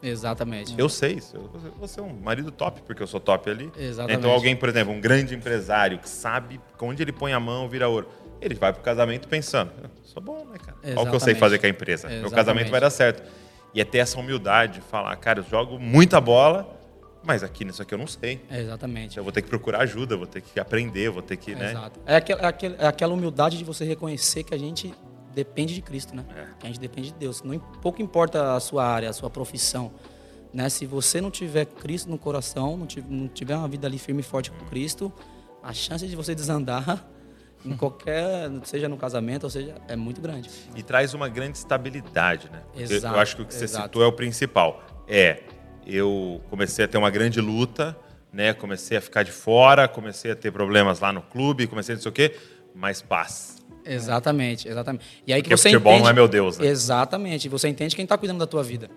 Exatamente. 0.02 0.74
Eu 0.78 0.88
sei 0.88 1.14
isso. 1.14 1.36
Eu 1.36 1.72
vou 1.78 1.86
ser 1.86 2.00
um 2.00 2.12
marido 2.20 2.50
top, 2.50 2.80
porque 2.82 3.02
eu 3.02 3.06
sou 3.06 3.20
top 3.20 3.50
ali. 3.50 3.70
Exatamente. 3.76 4.18
Então 4.18 4.30
alguém, 4.30 4.56
por 4.56 4.68
exemplo, 4.68 4.92
um 4.94 5.00
grande 5.00 5.34
empresário 5.34 5.98
que 5.98 6.08
sabe 6.08 6.58
onde 6.80 7.02
ele 7.02 7.12
põe 7.12 7.32
a 7.32 7.40
mão, 7.40 7.68
vira 7.68 7.88
ouro. 7.88 8.08
Ele 8.40 8.54
vai 8.54 8.72
pro 8.72 8.82
casamento 8.82 9.28
pensando, 9.28 9.70
"Eu 9.82 9.90
sou 10.02 10.22
bom, 10.22 10.44
né, 10.46 10.58
cara? 10.58 10.76
Olha 10.82 11.00
o 11.00 11.10
que 11.10 11.16
eu 11.16 11.20
sei 11.20 11.32
Exatamente. 11.34 11.38
fazer 11.38 11.58
com 11.58 11.66
a 11.66 11.68
empresa. 11.68 12.08
Meu 12.08 12.16
Exatamente. 12.18 12.36
casamento 12.36 12.70
vai 12.70 12.80
dar 12.80 12.90
certo. 12.90 13.22
E 13.74 13.80
é 13.80 13.84
ter 13.84 13.98
essa 13.98 14.18
humildade 14.18 14.74
de 14.74 14.80
falar, 14.80 15.14
cara, 15.16 15.40
eu 15.40 15.44
jogo 15.44 15.78
muita 15.78 16.20
bola, 16.20 16.76
mas 17.22 17.42
aqui 17.44 17.64
nisso 17.64 17.82
aqui 17.82 17.94
eu 17.94 17.98
não 17.98 18.06
sei. 18.06 18.42
Exatamente. 18.50 19.16
Eu 19.18 19.22
vou 19.22 19.32
ter 19.32 19.42
que 19.42 19.48
procurar 19.48 19.80
ajuda, 19.82 20.16
vou 20.16 20.26
ter 20.26 20.40
que 20.40 20.58
aprender, 20.58 21.08
vou 21.10 21.22
ter 21.22 21.36
que, 21.36 21.54
né? 21.54 21.70
Exato. 21.72 22.00
É 22.06 22.16
aquela, 22.16 22.40
é 22.42 22.46
aquela- 22.46 22.76
é 22.76 22.86
aquela 22.86 23.14
humildade 23.14 23.58
de 23.58 23.62
você 23.64 23.84
reconhecer 23.84 24.42
que 24.42 24.54
a 24.54 24.58
gente 24.58 24.92
depende 25.34 25.74
de 25.74 25.82
Cristo, 25.82 26.16
né? 26.16 26.24
É. 26.34 26.46
Que 26.58 26.66
a 26.66 26.68
gente 26.68 26.80
depende 26.80 27.12
de 27.12 27.18
Deus. 27.18 27.42
Não, 27.42 27.56
pouco 27.80 28.02
importa 28.02 28.56
a 28.56 28.60
sua 28.60 28.84
área, 28.84 29.08
a 29.08 29.12
sua 29.12 29.30
profissão. 29.30 29.92
Né? 30.52 30.68
Se 30.68 30.84
você 30.84 31.20
não 31.20 31.30
tiver 31.30 31.66
Cristo 31.66 32.10
no 32.10 32.18
coração, 32.18 32.76
não 33.08 33.28
tiver 33.28 33.54
uma 33.54 33.68
vida 33.68 33.86
ali 33.86 33.98
firme 33.98 34.20
e 34.20 34.24
forte 34.24 34.50
com 34.50 34.64
Cristo, 34.66 35.12
a 35.62 35.72
chance 35.72 36.04
de 36.08 36.16
você 36.16 36.34
desandar 36.34 37.06
em 37.64 37.76
qualquer, 37.76 38.50
seja 38.64 38.88
no 38.88 38.96
casamento, 38.96 39.44
ou 39.44 39.50
seja, 39.50 39.74
é 39.88 39.96
muito 39.96 40.20
grande. 40.20 40.48
E 40.74 40.82
traz 40.82 41.14
uma 41.14 41.28
grande 41.28 41.58
estabilidade, 41.58 42.50
né? 42.50 42.62
Exato, 42.76 43.14
eu 43.14 43.20
acho 43.20 43.36
que 43.36 43.42
o 43.42 43.46
que 43.46 43.54
você 43.54 43.64
exato. 43.64 43.84
citou 43.84 44.02
é 44.02 44.06
o 44.06 44.12
principal. 44.12 44.82
É, 45.06 45.42
eu 45.86 46.40
comecei 46.48 46.84
a 46.84 46.88
ter 46.88 46.98
uma 46.98 47.10
grande 47.10 47.40
luta, 47.40 47.96
né? 48.32 48.52
Comecei 48.54 48.96
a 48.96 49.00
ficar 49.00 49.22
de 49.22 49.32
fora, 49.32 49.88
comecei 49.88 50.30
a 50.30 50.36
ter 50.36 50.50
problemas 50.50 51.00
lá 51.00 51.12
no 51.12 51.22
clube, 51.22 51.66
comecei 51.66 51.94
a 51.94 51.96
não 51.96 52.02
sei 52.02 52.10
o 52.10 52.12
quê, 52.12 52.36
mas 52.74 53.02
paz. 53.02 53.58
Exatamente, 53.84 54.68
exatamente. 54.68 55.04
E 55.26 55.32
aí 55.32 55.42
que 55.42 55.48
Porque 55.48 55.56
você 55.56 55.70
futebol 55.70 55.92
entende, 55.92 56.04
não 56.04 56.10
é 56.10 56.14
meu 56.14 56.28
Deus, 56.28 56.58
né? 56.58 56.66
Exatamente. 56.66 57.48
Você 57.48 57.68
entende 57.68 57.96
quem 57.96 58.04
está 58.04 58.16
cuidando 58.16 58.38
da 58.38 58.46
tua 58.46 58.62
vida, 58.62 58.90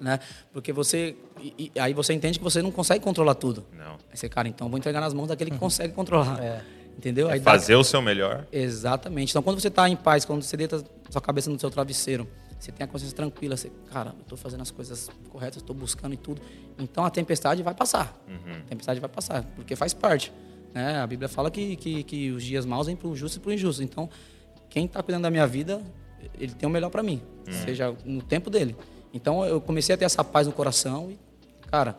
né? 0.00 0.20
Porque 0.52 0.72
você 0.72 1.16
e, 1.40 1.72
e 1.74 1.80
aí 1.80 1.92
você 1.92 2.12
entende 2.12 2.38
que 2.38 2.44
você 2.44 2.62
não 2.62 2.70
consegue 2.70 3.02
controlar 3.02 3.34
tudo. 3.34 3.64
Não. 3.76 3.92
Aí 4.10 4.16
você, 4.16 4.28
cara, 4.28 4.46
então 4.46 4.66
eu 4.66 4.70
vou 4.70 4.78
entregar 4.78 5.00
nas 5.00 5.14
mãos 5.14 5.28
daquele 5.28 5.50
que 5.50 5.58
consegue 5.58 5.92
controlar. 5.94 6.42
É. 6.42 6.79
Entendeu? 7.00 7.30
É 7.30 7.34
Aí 7.34 7.40
dá- 7.40 7.50
fazer 7.52 7.76
o 7.76 7.82
seu 7.82 8.02
melhor. 8.02 8.46
Exatamente. 8.52 9.30
Então, 9.30 9.42
quando 9.42 9.58
você 9.58 9.68
está 9.68 9.88
em 9.88 9.96
paz, 9.96 10.26
quando 10.26 10.42
você 10.42 10.54
deita 10.54 10.84
sua 11.08 11.20
cabeça 11.22 11.48
no 11.48 11.58
seu 11.58 11.70
travesseiro, 11.70 12.28
você 12.58 12.70
tem 12.70 12.84
a 12.84 12.86
consciência 12.86 13.16
tranquila, 13.16 13.56
você, 13.56 13.72
cara, 13.90 14.10
eu 14.18 14.20
estou 14.20 14.36
fazendo 14.36 14.60
as 14.60 14.70
coisas 14.70 15.08
corretas, 15.30 15.56
estou 15.62 15.74
buscando 15.74 16.12
e 16.12 16.18
tudo. 16.18 16.42
Então, 16.78 17.02
a 17.02 17.08
tempestade 17.08 17.62
vai 17.62 17.72
passar. 17.72 18.14
A 18.28 18.68
tempestade 18.68 19.00
vai 19.00 19.08
passar, 19.08 19.44
porque 19.56 19.74
faz 19.74 19.94
parte. 19.94 20.30
Né? 20.74 20.98
A 20.98 21.06
Bíblia 21.06 21.26
fala 21.26 21.50
que, 21.50 21.74
que, 21.76 22.02
que 22.02 22.30
os 22.32 22.44
dias 22.44 22.66
maus 22.66 22.86
vêm 22.86 22.94
para 22.94 23.08
o 23.08 23.16
justo 23.16 23.38
e 23.38 23.40
para 23.40 23.48
o 23.48 23.52
injusto. 23.54 23.82
Então, 23.82 24.10
quem 24.68 24.84
está 24.84 25.02
cuidando 25.02 25.22
da 25.22 25.30
minha 25.30 25.46
vida, 25.46 25.80
ele 26.38 26.52
tem 26.52 26.68
o 26.68 26.70
melhor 26.70 26.90
para 26.90 27.02
mim, 27.02 27.22
seja 27.64 27.96
no 28.04 28.20
tempo 28.20 28.50
dele. 28.50 28.76
Então, 29.14 29.42
eu 29.42 29.58
comecei 29.58 29.94
a 29.94 29.98
ter 29.98 30.04
essa 30.04 30.22
paz 30.22 30.46
no 30.46 30.52
coração 30.52 31.10
e, 31.10 31.18
cara, 31.70 31.96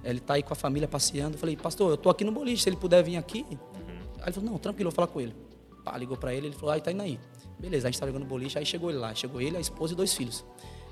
Ele 0.05 0.21
tá 0.21 0.35
aí 0.35 0.43
com 0.43 0.53
a 0.53 0.57
família 0.57 0.87
passeando. 0.87 1.35
Eu 1.35 1.39
falei, 1.39 1.57
pastor, 1.57 1.91
eu 1.91 1.97
tô 1.97 2.11
aqui 2.11 2.25
no 2.25 2.33
boliche, 2.33 2.63
se 2.63 2.69
ele 2.69 2.77
puder 2.77 3.03
vir 3.03 3.17
aqui. 3.17 3.45
Aí 3.51 4.27
ele 4.27 4.33
falou, 4.33 4.51
não, 4.51 4.59
tranquilo, 4.59 4.91
vou 4.91 4.95
falar 4.95 5.09
com 5.09 5.21
ele. 5.21 5.35
Pá, 5.85 5.97
ligou 5.97 6.17
pra 6.17 6.35
ele, 6.35 6.49
ele 6.49 6.55
falou, 6.57 6.75
ah, 6.75 6.81
tá 6.81 6.93
indo 6.93 7.03
aí. 7.03 7.19
Beleza, 7.59 7.89
a 7.89 7.91
gente 7.91 7.99
tava 7.99 8.13
jogando 8.13 8.29
boliche, 8.29 8.59
aí 8.59 8.67
chegou 8.67 8.91
ele 8.91 8.99
lá. 8.99 9.15
Chegou 9.15 9.41
ele, 9.41 9.57
a 9.57 9.61
esposa 9.61 9.93
e 9.93 9.97
dois 9.97 10.15
filhos. 10.15 10.45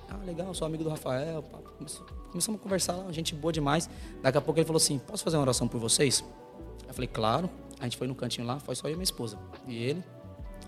Ah, 0.09 0.19
legal, 0.25 0.53
sou 0.55 0.67
amigo 0.67 0.85
do 0.85 0.91
Rafael. 0.91 1.43
pá. 1.43 1.59
Começamos 2.31 2.61
a 2.61 2.63
conversar 2.63 2.97
lá, 2.97 3.13
gente 3.13 3.35
boa 3.35 3.53
demais. 3.53 3.89
Daqui 4.23 4.39
a 4.39 4.41
pouco 4.41 4.59
ele 4.59 4.67
falou 4.67 4.79
assim, 4.79 4.99
posso 4.99 5.23
fazer 5.23 5.37
uma 5.37 5.43
oração 5.43 5.69
por 5.69 5.79
vocês? 5.79 6.25
Eu 6.87 6.95
falei, 6.95 7.09
claro. 7.09 7.51
A 7.81 7.85
gente 7.85 7.97
foi 7.97 8.07
no 8.07 8.15
cantinho 8.15 8.47
lá, 8.47 8.61
foi 8.61 8.77
só 8.77 8.87
eu 8.87 8.93
e 8.93 8.95
minha 8.95 9.03
esposa. 9.03 9.37
E 9.67 9.77
ele. 9.77 10.05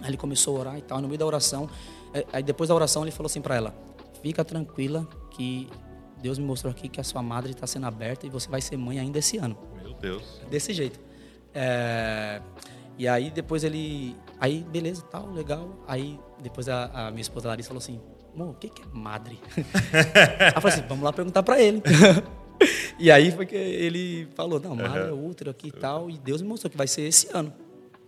Aí 0.01 0.11
ele 0.11 0.17
começou 0.17 0.57
a 0.57 0.61
orar 0.61 0.79
e 0.79 0.83
tal. 0.83 1.01
No 1.01 1.07
meio 1.07 1.19
da 1.19 1.25
oração, 1.25 1.71
eh, 2.13 2.27
aí 2.33 2.43
depois 2.43 2.69
da 2.69 2.75
oração 2.75 3.03
ele 3.03 3.13
falou 3.13 3.27
assim 3.27 3.41
pra 3.41 3.55
ela: 3.55 3.75
Fica 4.21 4.45
tranquila 4.45 5.07
que 5.31 5.69
Deus 6.25 6.39
me 6.39 6.47
mostrou 6.47 6.71
aqui 6.71 6.89
que 6.89 6.99
a 6.99 7.05
sua 7.05 7.23
madre 7.23 7.51
está 7.51 7.67
sendo 7.67 7.85
aberta 7.85 8.27
e 8.27 8.31
você 8.31 8.49
vai 8.49 8.63
ser 8.63 8.79
mãe 8.79 8.99
ainda 8.99 9.19
esse 9.19 9.37
ano. 9.37 9.59
Meu 9.77 9.93
Deus. 9.93 10.41
Desse 10.51 10.73
jeito. 10.73 10.99
É, 11.53 12.41
e 12.97 13.07
aí 13.07 13.31
depois 13.31 13.63
ele. 13.63 14.17
Aí, 14.41 14.65
beleza, 14.71 15.03
tal, 15.03 15.31
legal. 15.31 15.85
Aí 15.87 16.19
depois 16.41 16.67
a, 16.67 17.09
a 17.09 17.11
minha 17.11 17.21
esposa 17.21 17.49
Larissa 17.49 17.69
falou 17.69 17.83
assim: 17.83 18.01
Amor, 18.35 18.53
o 18.53 18.55
que, 18.55 18.71
que 18.71 18.81
é 18.81 18.87
madre? 18.91 19.39
eu 20.57 20.63
falei 20.63 20.79
assim: 20.79 20.89
vamos 20.89 21.05
lá 21.05 21.13
perguntar 21.13 21.43
pra 21.43 21.61
ele. 21.61 21.83
e 22.99 23.11
aí 23.11 23.31
foi 23.31 23.45
que 23.45 23.55
ele 23.55 24.27
falou: 24.35 24.59
Não, 24.59 24.75
madre 24.75 25.11
é 25.11 25.13
útero 25.13 25.51
aqui 25.51 25.69
e 25.69 25.73
tal. 25.73 26.09
E 26.09 26.17
Deus 26.17 26.41
me 26.41 26.49
mostrou 26.49 26.71
que 26.71 26.77
vai 26.79 26.87
ser 26.87 27.03
esse 27.03 27.29
ano. 27.37 27.53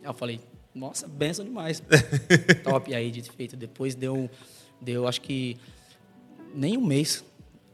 Aí 0.00 0.06
eu 0.08 0.14
falei: 0.14 0.40
Nossa, 0.74 1.06
benção 1.06 1.44
demais. 1.44 1.82
Top. 2.64 2.90
E 2.90 2.94
aí, 2.94 3.10
de 3.10 3.30
feito, 3.30 3.58
depois 3.58 3.94
deu, 3.94 4.30
deu 4.80 5.06
acho 5.06 5.20
que 5.20 5.58
nem 6.54 6.78
um 6.78 6.86
mês. 6.86 7.22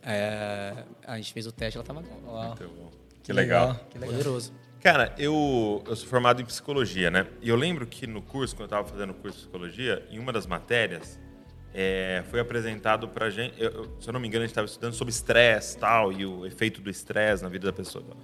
É, 0.03 0.75
a 1.07 1.17
gente 1.17 1.33
fez 1.33 1.47
o 1.47 1.53
teste, 1.53 1.77
ela 1.79 1.87
tava 1.87 2.01
Muito 2.01 2.23
bom. 2.25 2.91
Que 3.23 3.33
legal. 3.33 3.75
Que 3.91 3.99
legal. 3.99 4.15
poderoso. 4.17 4.53
Cara, 4.81 5.15
eu, 5.17 5.83
eu 5.87 5.95
sou 5.95 6.09
formado 6.09 6.43
em 6.43 6.45
psicologia, 6.45 7.09
né? 7.11 7.27
E 7.41 7.49
eu 7.49 7.55
lembro 7.57 7.87
que 7.87 8.05
no 8.07 8.21
curso, 8.21 8.55
quando 8.57 8.63
eu 8.63 8.67
estava 8.79 8.89
fazendo 8.89 9.11
o 9.11 9.15
curso 9.15 9.39
de 9.39 9.45
psicologia, 9.45 10.05
em 10.11 10.19
uma 10.19 10.33
das 10.33 10.45
matérias, 10.45 11.21
é, 11.73 12.25
foi 12.31 12.41
apresentado 12.41 13.07
pra 13.09 13.31
gente. 13.31 13.55
eu- 13.63 13.97
se 14.01 14.09
eu 14.09 14.13
não 14.13 14.19
me 14.19 14.27
engano, 14.27 14.43
a 14.43 14.47
gente 14.47 14.51
estava 14.53 14.67
estudando 14.67 14.95
sobre 14.95 15.13
estresse 15.13 15.79
tal, 15.79 16.13
e 16.13 16.27
o 16.27 16.45
efeito 16.45 16.81
do 16.81 16.91
estresse 16.91 17.43
na 17.45 17.49
vida 17.49 17.67
da 17.67 17.73
pessoa. 17.73 18.05
tal. 18.09 18.17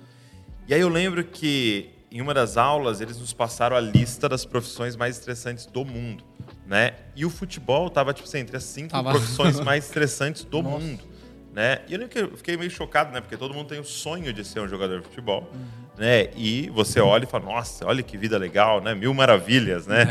E 0.67 0.75
aí 0.75 0.81
eu 0.81 0.89
lembro 0.89 1.23
que 1.25 1.91
em 2.11 2.21
uma 2.21 2.35
das 2.35 2.57
aulas 2.57 3.01
eles 3.01 3.19
nos 3.19 3.33
passaram 3.33 3.77
a 3.77 3.81
lista 3.81 4.29
das 4.29 4.45
profissões 4.45 4.97
mais 4.97 5.17
estressantes 5.17 5.65
do 5.65 5.85
mundo, 5.85 6.25
né? 6.67 6.95
E 7.15 7.25
o 7.25 7.31
futebol 7.31 7.89
tava 7.89 8.13
tipo 8.13 8.27
assim, 8.27 8.39
entre 8.39 8.57
as 8.57 8.65
cinco 8.65 8.91
Tava. 8.91 9.13
profissões 9.13 9.61
mais 9.61 9.85
estressantes 9.85 10.43
do 10.45 10.61
mundo, 10.63 11.03
né? 11.59 11.81
E 11.89 11.95
eu 11.95 12.37
fiquei 12.37 12.57
meio 12.57 12.71
chocado, 12.71 13.11
né? 13.11 13.21
Porque 13.21 13.37
todo 13.37 13.53
mundo 13.53 13.67
tem 13.67 13.81
o 13.81 13.85
sonho 13.85 14.33
de 14.33 14.45
ser 14.45 14.61
um 14.61 14.69
jogador 14.69 15.01
de 15.01 15.09
futebol, 15.09 15.51
né? 15.99 16.29
E 16.37 16.71
você 16.71 17.01
olha 17.01 17.25
e 17.25 17.27
fala, 17.27 17.47
nossa, 17.47 17.85
olha 17.85 18.01
que 18.01 18.17
vida 18.17 18.39
legal, 18.39 18.81
né? 18.81 18.95
Mil 18.95 19.13
maravilhas, 19.13 19.85
né? 19.85 20.07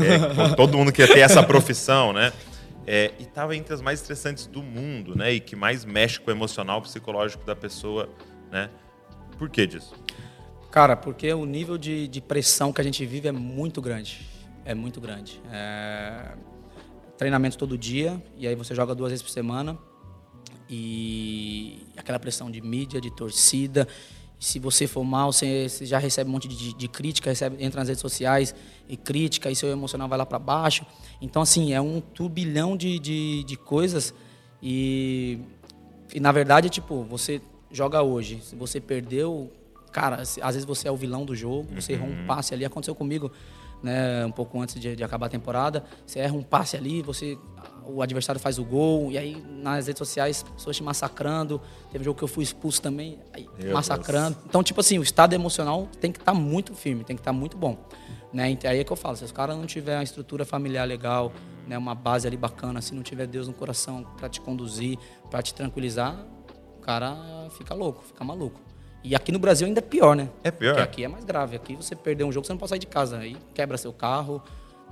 É, 0.00 0.54
todo 0.54 0.78
mundo 0.78 0.92
quer 0.92 1.08
ter 1.08 1.18
essa 1.18 1.42
profissão, 1.42 2.12
né? 2.12 2.32
É, 2.86 3.10
e 3.18 3.26
tava 3.26 3.56
entre 3.56 3.74
as 3.74 3.82
mais 3.82 3.98
estressantes 3.98 4.46
do 4.46 4.62
mundo, 4.62 5.18
né? 5.18 5.32
E 5.32 5.40
que 5.40 5.56
mais 5.56 5.84
mexe 5.84 6.20
com 6.20 6.30
o 6.30 6.32
emocional, 6.32 6.80
psicológico 6.80 7.44
da 7.44 7.56
pessoa, 7.56 8.08
né? 8.52 8.70
Por 9.36 9.50
que 9.50 9.66
disso? 9.66 9.96
Cara, 10.70 10.94
porque 10.94 11.34
o 11.34 11.44
nível 11.44 11.76
de, 11.76 12.06
de 12.06 12.20
pressão 12.20 12.72
que 12.72 12.80
a 12.80 12.84
gente 12.84 13.04
vive 13.04 13.26
é 13.26 13.32
muito 13.32 13.82
grande. 13.82 14.24
É 14.64 14.72
muito 14.72 15.00
grande. 15.00 15.42
É... 15.50 16.28
Treinamento 17.18 17.58
todo 17.58 17.76
dia, 17.76 18.22
e 18.38 18.46
aí 18.46 18.54
você 18.54 18.72
joga 18.72 18.94
duas 18.94 19.10
vezes 19.10 19.22
por 19.24 19.30
semana. 19.30 19.76
E 20.74 21.86
aquela 21.98 22.18
pressão 22.18 22.50
de 22.50 22.62
mídia, 22.62 22.98
de 22.98 23.10
torcida. 23.10 23.86
Se 24.40 24.58
você 24.58 24.86
for 24.86 25.04
mal, 25.04 25.30
você, 25.30 25.68
você 25.68 25.84
já 25.84 25.98
recebe 25.98 26.30
um 26.30 26.32
monte 26.32 26.48
de, 26.48 26.72
de 26.72 26.88
crítica, 26.88 27.28
recebe, 27.28 27.62
entra 27.62 27.80
nas 27.80 27.88
redes 27.88 28.00
sociais 28.00 28.54
e 28.88 28.96
crítica, 28.96 29.50
e 29.50 29.54
seu 29.54 29.68
emocional 29.68 30.08
vai 30.08 30.16
lá 30.16 30.24
para 30.24 30.38
baixo. 30.38 30.86
Então, 31.20 31.42
assim, 31.42 31.74
é 31.74 31.80
um 31.80 32.00
turbilhão 32.00 32.74
de, 32.74 32.98
de, 32.98 33.44
de 33.44 33.54
coisas. 33.54 34.14
E, 34.62 35.40
e, 36.14 36.18
na 36.18 36.32
verdade, 36.32 36.70
tipo, 36.70 37.04
você 37.04 37.42
joga 37.70 38.00
hoje. 38.02 38.40
Se 38.42 38.56
você 38.56 38.80
perdeu, 38.80 39.52
cara, 39.92 40.22
às 40.22 40.54
vezes 40.54 40.64
você 40.64 40.88
é 40.88 40.90
o 40.90 40.96
vilão 40.96 41.26
do 41.26 41.36
jogo, 41.36 41.68
você 41.74 41.92
errou 41.92 42.08
um 42.08 42.24
passe 42.26 42.54
ali. 42.54 42.64
Aconteceu 42.64 42.94
comigo, 42.94 43.30
né, 43.82 44.24
um 44.24 44.32
pouco 44.32 44.58
antes 44.58 44.80
de, 44.80 44.96
de 44.96 45.04
acabar 45.04 45.26
a 45.26 45.28
temporada. 45.28 45.84
Você 46.06 46.18
erra 46.18 46.32
um 46.32 46.42
passe 46.42 46.78
ali, 46.78 47.02
você 47.02 47.36
o 47.86 48.02
adversário 48.02 48.40
faz 48.40 48.58
o 48.58 48.64
gol, 48.64 49.10
e 49.10 49.18
aí 49.18 49.42
nas 49.62 49.86
redes 49.86 49.98
sociais, 49.98 50.42
pessoas 50.42 50.76
te 50.76 50.82
massacrando. 50.82 51.60
Teve 51.90 52.02
um 52.02 52.04
jogo 52.04 52.18
que 52.18 52.24
eu 52.24 52.28
fui 52.28 52.44
expulso 52.44 52.80
também, 52.80 53.18
massacrando. 53.72 54.36
Então, 54.46 54.62
tipo 54.62 54.80
assim, 54.80 54.98
o 54.98 55.02
estado 55.02 55.34
emocional 55.34 55.88
tem 56.00 56.10
que 56.10 56.18
estar 56.18 56.34
muito 56.34 56.74
firme, 56.74 57.04
tem 57.04 57.16
que 57.16 57.20
estar 57.20 57.32
muito 57.32 57.56
bom. 57.56 57.78
Né? 58.32 58.50
Então, 58.50 58.70
aí 58.70 58.78
é 58.78 58.84
que 58.84 58.90
eu 58.90 58.96
falo, 58.96 59.16
se 59.16 59.24
os 59.24 59.32
caras 59.32 59.56
não 59.56 59.66
tiver 59.66 59.96
uma 59.96 60.02
estrutura 60.02 60.44
familiar 60.44 60.86
legal, 60.86 61.32
né, 61.68 61.76
uma 61.76 61.94
base 61.94 62.26
ali 62.26 62.36
bacana, 62.36 62.80
se 62.80 62.94
não 62.94 63.02
tiver 63.02 63.26
Deus 63.26 63.46
no 63.46 63.52
coração 63.52 64.06
para 64.16 64.28
te 64.28 64.40
conduzir, 64.40 64.98
para 65.30 65.42
te 65.42 65.52
tranquilizar, 65.52 66.16
o 66.78 66.80
cara 66.80 67.14
fica 67.58 67.74
louco, 67.74 68.02
fica 68.02 68.24
maluco. 68.24 68.58
E 69.04 69.14
aqui 69.16 69.32
no 69.32 69.38
Brasil 69.38 69.66
ainda 69.66 69.80
é 69.80 69.82
pior, 69.82 70.14
né? 70.14 70.28
É 70.44 70.50
pior? 70.50 70.74
Porque 70.74 70.82
aqui 70.82 71.04
é 71.04 71.08
mais 71.08 71.24
grave. 71.24 71.56
Aqui 71.56 71.74
você 71.74 71.94
perder 71.96 72.24
um 72.24 72.30
jogo, 72.30 72.46
você 72.46 72.52
não 72.52 72.58
pode 72.58 72.70
sair 72.70 72.78
de 72.78 72.86
casa. 72.86 73.18
Aí 73.18 73.36
quebra 73.52 73.76
seu 73.76 73.92
carro, 73.92 74.40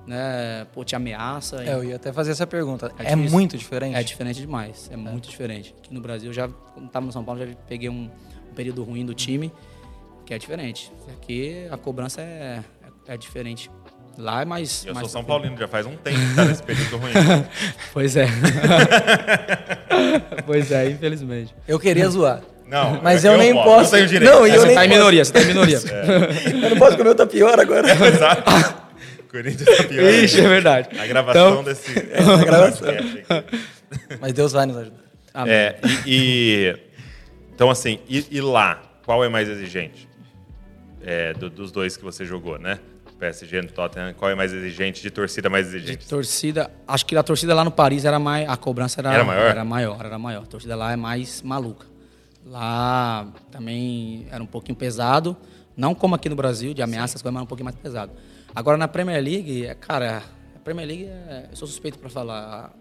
né? 0.07 0.67
Pô, 0.73 0.85
te 0.85 0.97
ameaça. 0.97 1.63
É, 1.63 1.75
eu 1.75 1.85
ia 1.85 1.97
até 1.97 2.13
fazer 2.13 2.33
essa 2.33 2.47
pergunta. 2.47 2.91
É 2.99 3.13
É, 3.13 3.17
muito 3.17 3.57
diferente? 3.57 3.97
É 3.97 4.03
diferente 4.03 4.41
demais, 4.41 4.89
é, 4.93 4.97
muito 4.97 5.29
diferente. 5.29 5.75
Aqui 5.79 5.93
no 5.95 6.01
Brasil, 6.01 6.33
já, 6.33 6.49
quando 6.49 6.87
estava 6.87 7.07
no 7.07 7.13
São 7.13 7.25
Paulo, 7.25 7.41
já 7.41 7.47
peguei 7.69 7.89
um, 7.89 8.11
um 8.51 8.55
período 8.55 8.83
ruim 8.83 9.05
do 9.05 9.15
time, 9.15 9.53
que 10.27 10.35
é 10.35 10.39
diferente. 10.39 10.93
Aqui 11.17 11.67
a 11.71 11.77
cobrança 11.77 12.21
é, 12.21 12.61
é, 13.09 13.15
é 13.15 13.17
diferente. 13.17 13.71
Lá 14.19 14.43
é 14.43 14.45
mais. 14.45 14.85
Eu 14.85 14.95
mais 14.95 15.07
sou 15.07 15.21
São. 15.21 15.25
Paulino, 15.25 15.57
já 15.57 15.69
faz 15.69 15.87
um 15.87 15.97
tempo 15.97 16.19
que 16.19 16.35
tá 16.35 16.45
nesse 16.45 16.63
período 16.63 16.97
ruim. 16.99 17.13
Pois 17.93 18.17
é. 18.17 18.27
pois 20.47 20.71
é, 20.73 20.91
infelizmente. 20.91 21.55
Eu 21.67 21.79
queria 21.79 22.09
zoar. 22.09 22.41
Não, 22.67 23.01
Mas 23.03 23.25
é 23.25 23.29
eu 23.29 23.33
que 23.33 23.39
nem 23.39 23.53
posso. 23.53 23.65
posso. 23.69 23.97
Eu 23.97 23.99
tenho 23.99 24.09
direito. 24.09 24.33
Não, 24.33 24.47
eu 24.47 24.61
você 24.61 24.67
nem 24.67 24.77
tá 24.77 24.85
em 24.85 24.89
minoria, 24.89 25.25
você 25.25 25.33
tá 25.33 25.41
em 25.43 25.47
minoria. 25.47 25.79
Eu 26.63 26.71
não 26.71 26.77
posso 26.77 26.97
comer, 26.97 27.15
tá 27.15 27.27
pior 27.27 27.59
agora. 27.59 27.89
Exato. 28.07 28.80
Corinthians 29.31 29.77
tá 29.77 29.85
pior. 29.85 30.03
Ixi, 30.13 30.41
é 30.41 30.49
verdade. 30.49 30.99
A 30.99 31.07
gravação 31.07 31.51
Então- 31.53 31.65
desse. 31.65 31.91
a 32.19 32.45
gravação. 32.45 32.89
Mas 34.21 34.33
Deus 34.33 34.53
vai 34.53 34.67
nos 34.67 34.77
ajudar. 34.77 34.97
Amém. 35.33 35.53
É, 35.55 35.81
e, 36.07 36.75
e- 36.75 36.77
Então, 37.55 37.71
assim, 37.71 37.99
e, 38.09 38.27
e 38.31 38.41
lá, 38.41 38.83
qual 39.05 39.23
é 39.25 39.29
mais 39.29 39.49
exigente? 39.49 40.09
É, 41.03 41.33
do- 41.35 41.51
dos 41.51 41.71
dois 41.71 41.97
que 41.97 42.03
você 42.05 42.25
jogou, 42.25 42.59
né? 42.59 42.79
PSG 43.19 43.61
no 43.61 43.69
Tottenham, 43.69 44.15
qual 44.15 44.31
é 44.31 44.35
mais 44.35 44.51
exigente? 44.53 45.03
De 45.03 45.11
torcida 45.11 45.51
mais 45.51 45.71
De 45.71 45.77
exigente? 45.77 46.09
torcida, 46.09 46.71
acho 46.89 47.05
que 47.05 47.15
a 47.15 47.23
torcida 47.23 47.55
lá 47.55 47.63
no 47.63 47.71
Paris 47.71 48.05
era 48.07 48.19
mais, 48.19 48.49
a 48.49 48.57
cobrança 48.57 49.01
era, 49.01 49.13
Era 49.13 49.25
maior? 49.25 49.47
Era 49.51 49.65
maior, 49.65 50.05
era 50.07 50.19
maior. 50.19 50.43
A 50.43 50.47
torcida 50.47 50.75
lá 50.75 50.93
é 50.93 50.97
mais 50.97 51.43
maluca. 51.43 51.87
Lá 52.47 53.29
também 53.53 54.27
era 54.31 54.43
um 54.43 54.47
pouquinho 54.47 54.75
pesado, 54.77 55.37
não 55.77 55.95
como 55.95 56.15
aqui 56.15 56.29
no 56.31 56.35
Brasil, 56.37 56.73
de 56.73 56.81
ameaças, 56.83 57.21
coisas, 57.21 57.35
mas 57.35 57.43
um 57.43 57.47
pouquinho 57.47 57.67
mais 57.67 57.77
pesado. 57.77 58.11
Agora 58.55 58.77
na 58.77 58.89
Premier 58.89 59.23
League, 59.23 59.65
é, 59.65 59.75
cara, 59.75 60.25
a 60.57 60.59
Premier 60.59 60.87
League, 60.87 61.05
é, 61.05 61.49
eu 61.51 61.57
sou 61.57 61.69
suspeito 61.69 61.99
para 61.99 62.11
falar, 62.11 62.75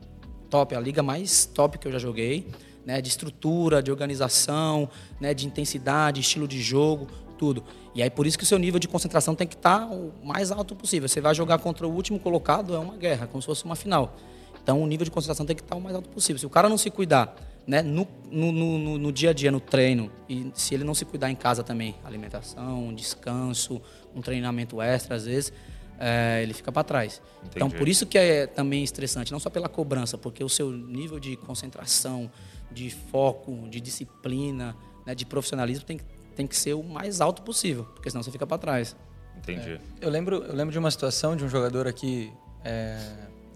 top, 0.50 0.76
a 0.76 0.80
liga 0.80 1.04
mais 1.04 1.46
top 1.46 1.78
que 1.78 1.88
eu 1.88 1.92
já 1.92 2.00
joguei, 2.00 2.48
né, 2.86 3.00
de 3.02 3.10
estrutura, 3.10 3.82
de 3.84 3.92
organização, 3.92 4.90
né, 5.22 5.34
de 5.34 5.46
intensidade, 5.46 6.22
estilo 6.22 6.48
de 6.48 6.60
jogo, 6.60 7.08
tudo. 7.38 7.64
E 7.94 8.02
aí 8.02 8.10
por 8.10 8.26
isso 8.26 8.38
que 8.38 8.44
o 8.44 8.48
seu 8.48 8.58
nível 8.58 8.80
de 8.80 8.88
concentração 8.88 9.36
tem 9.36 9.48
que 9.48 9.56
estar 9.56 9.82
tá 9.82 9.86
o 9.86 10.12
mais 10.24 10.52
alto 10.52 10.76
possível. 10.76 11.08
Você 11.08 11.22
vai 11.22 11.36
jogar 11.36 11.60
contra 11.60 11.88
o 11.88 11.92
último 11.92 12.20
colocado, 12.20 12.76
é 12.76 12.80
uma 12.80 12.98
guerra, 12.98 13.28
como 13.28 13.42
se 13.42 13.46
fosse 13.46 13.64
uma 13.64 13.76
final. 13.76 14.16
Então 14.62 14.82
o 14.82 14.88
nível 14.88 15.06
de 15.06 15.12
concentração 15.12 15.46
tem 15.46 15.56
que 15.56 15.62
estar 15.62 15.76
tá 15.76 15.80
o 15.80 15.82
mais 15.82 15.96
alto 15.96 16.10
possível. 16.10 16.40
Se 16.40 16.46
o 16.48 16.50
cara 16.50 16.68
não 16.68 16.80
se 16.80 16.90
cuidar 16.90 17.36
né, 17.70 17.84
no, 17.84 18.08
no, 18.32 18.52
no, 18.52 18.98
no, 18.98 19.12
dia 19.12 19.30
a 19.30 19.34
dia, 19.34 19.52
no 19.52 19.60
treino, 19.60 20.12
e 20.28 20.52
se 20.56 20.74
ele 20.74 20.84
não 20.84 20.96
se 20.96 21.06
cuidar 21.06 21.30
em 21.30 21.36
casa 21.36 21.64
também, 21.64 21.96
alimentação, 22.04 22.92
descanso, 22.96 23.80
um 24.16 24.22
treinamento 24.22 24.82
extra, 24.82 25.16
às 25.16 25.26
vezes, 25.26 25.54
é, 26.00 26.42
ele 26.42 26.54
fica 26.54 26.72
para 26.72 26.84
trás. 26.84 27.22
Entendi. 27.40 27.52
Então, 27.56 27.70
por 27.70 27.88
isso 27.88 28.06
que 28.06 28.18
é 28.18 28.48
também 28.48 28.84
estressante, 28.84 29.32
não 29.32 29.40
só 29.40 29.50
pela 29.50 29.68
cobrança, 29.68 30.18
porque 30.18 30.44
o 30.44 30.50
seu 30.50 30.72
nível 30.72 31.20
de 31.20 31.36
concentração, 31.36 32.32
de 32.72 32.90
foco, 32.90 33.68
de 33.70 33.82
disciplina, 33.82 34.76
né, 35.06 35.14
de 35.14 35.26
profissionalismo 35.26 35.86
tem, 35.86 36.00
tem 36.36 36.48
que 36.48 36.56
ser 36.56 36.74
o 36.74 36.84
mais 36.84 37.20
alto 37.20 37.42
possível, 37.42 37.86
porque 37.96 38.10
senão 38.10 38.24
você 38.24 38.32
fica 38.32 38.48
para 38.48 38.58
trás. 38.58 38.96
Entendi. 39.38 39.74
É, 39.74 39.80
eu, 40.02 40.10
lembro, 40.10 40.44
eu 40.44 40.56
lembro 40.56 40.72
de 40.72 40.80
uma 40.80 40.92
situação 40.92 41.36
de 41.36 41.44
um 41.44 41.50
jogador 41.50 41.88
aqui 41.88 42.32
é, 42.64 42.98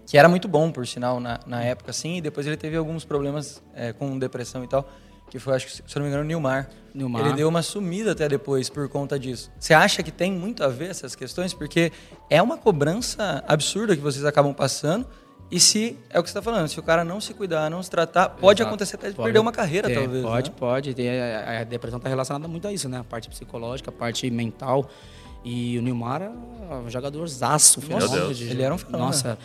que 0.06 0.18
era 0.18 0.28
muito 0.28 0.48
bom, 0.48 0.70
por 0.70 0.86
sinal, 0.86 1.20
na, 1.20 1.40
na 1.46 1.62
época, 1.62 1.90
assim, 1.90 2.18
e 2.18 2.20
depois 2.20 2.46
ele 2.46 2.56
teve 2.56 2.76
alguns 2.76 3.04
problemas 3.04 3.62
é, 3.74 3.92
com 3.92 4.18
depressão 4.18 4.62
e 4.64 4.68
tal 4.68 4.88
que 5.34 5.40
foi, 5.40 5.56
acho 5.56 5.66
que, 5.66 5.72
se 5.72 5.82
eu 5.82 5.84
não 5.96 6.02
me 6.02 6.08
engano, 6.10 6.22
o 6.22 6.26
Nilmar. 6.28 6.70
Nilmar. 6.94 7.26
Ele 7.26 7.34
deu 7.34 7.48
uma 7.48 7.60
sumida 7.60 8.12
até 8.12 8.28
depois 8.28 8.70
por 8.70 8.88
conta 8.88 9.18
disso. 9.18 9.50
Você 9.58 9.74
acha 9.74 10.00
que 10.00 10.12
tem 10.12 10.30
muito 10.30 10.62
a 10.62 10.68
ver 10.68 10.90
essas 10.90 11.16
questões? 11.16 11.52
Porque 11.52 11.90
é 12.30 12.40
uma 12.40 12.56
cobrança 12.56 13.42
absurda 13.48 13.96
que 13.96 14.00
vocês 14.00 14.24
acabam 14.24 14.54
passando. 14.54 15.04
E 15.50 15.58
se, 15.58 15.98
é 16.08 16.20
o 16.20 16.22
que 16.22 16.30
você 16.30 16.38
está 16.38 16.40
falando, 16.40 16.68
se 16.68 16.78
o 16.78 16.84
cara 16.84 17.04
não 17.04 17.20
se 17.20 17.34
cuidar, 17.34 17.68
não 17.68 17.82
se 17.82 17.90
tratar, 17.90 18.28
pode 18.28 18.62
Exato. 18.62 18.68
acontecer 18.68 18.94
até 18.94 19.08
de 19.08 19.16
pode, 19.16 19.24
perder 19.24 19.40
uma 19.40 19.50
carreira, 19.50 19.90
é, 19.90 19.94
talvez. 19.96 20.22
Pode, 20.22 20.50
né? 20.50 20.56
pode. 20.56 20.94
A, 21.48 21.60
a 21.62 21.64
depressão 21.64 21.96
está 21.96 22.08
relacionada 22.08 22.46
muito 22.46 22.68
a 22.68 22.72
isso, 22.72 22.88
né? 22.88 23.00
A 23.00 23.04
parte 23.04 23.28
psicológica, 23.28 23.90
a 23.90 23.92
parte 23.92 24.30
mental. 24.30 24.88
E 25.44 25.76
o 25.76 25.82
Nilmar 25.82 26.22
é 26.22 26.30
um 26.76 26.88
jogador 26.88 27.26
zaço. 27.26 27.80
Nossa, 27.90 28.32
de, 28.32 28.44
ele 28.44 28.62
era 28.62 28.72
um 28.72 28.78
fenômeno. 28.78 29.06
Nossa, 29.06 29.36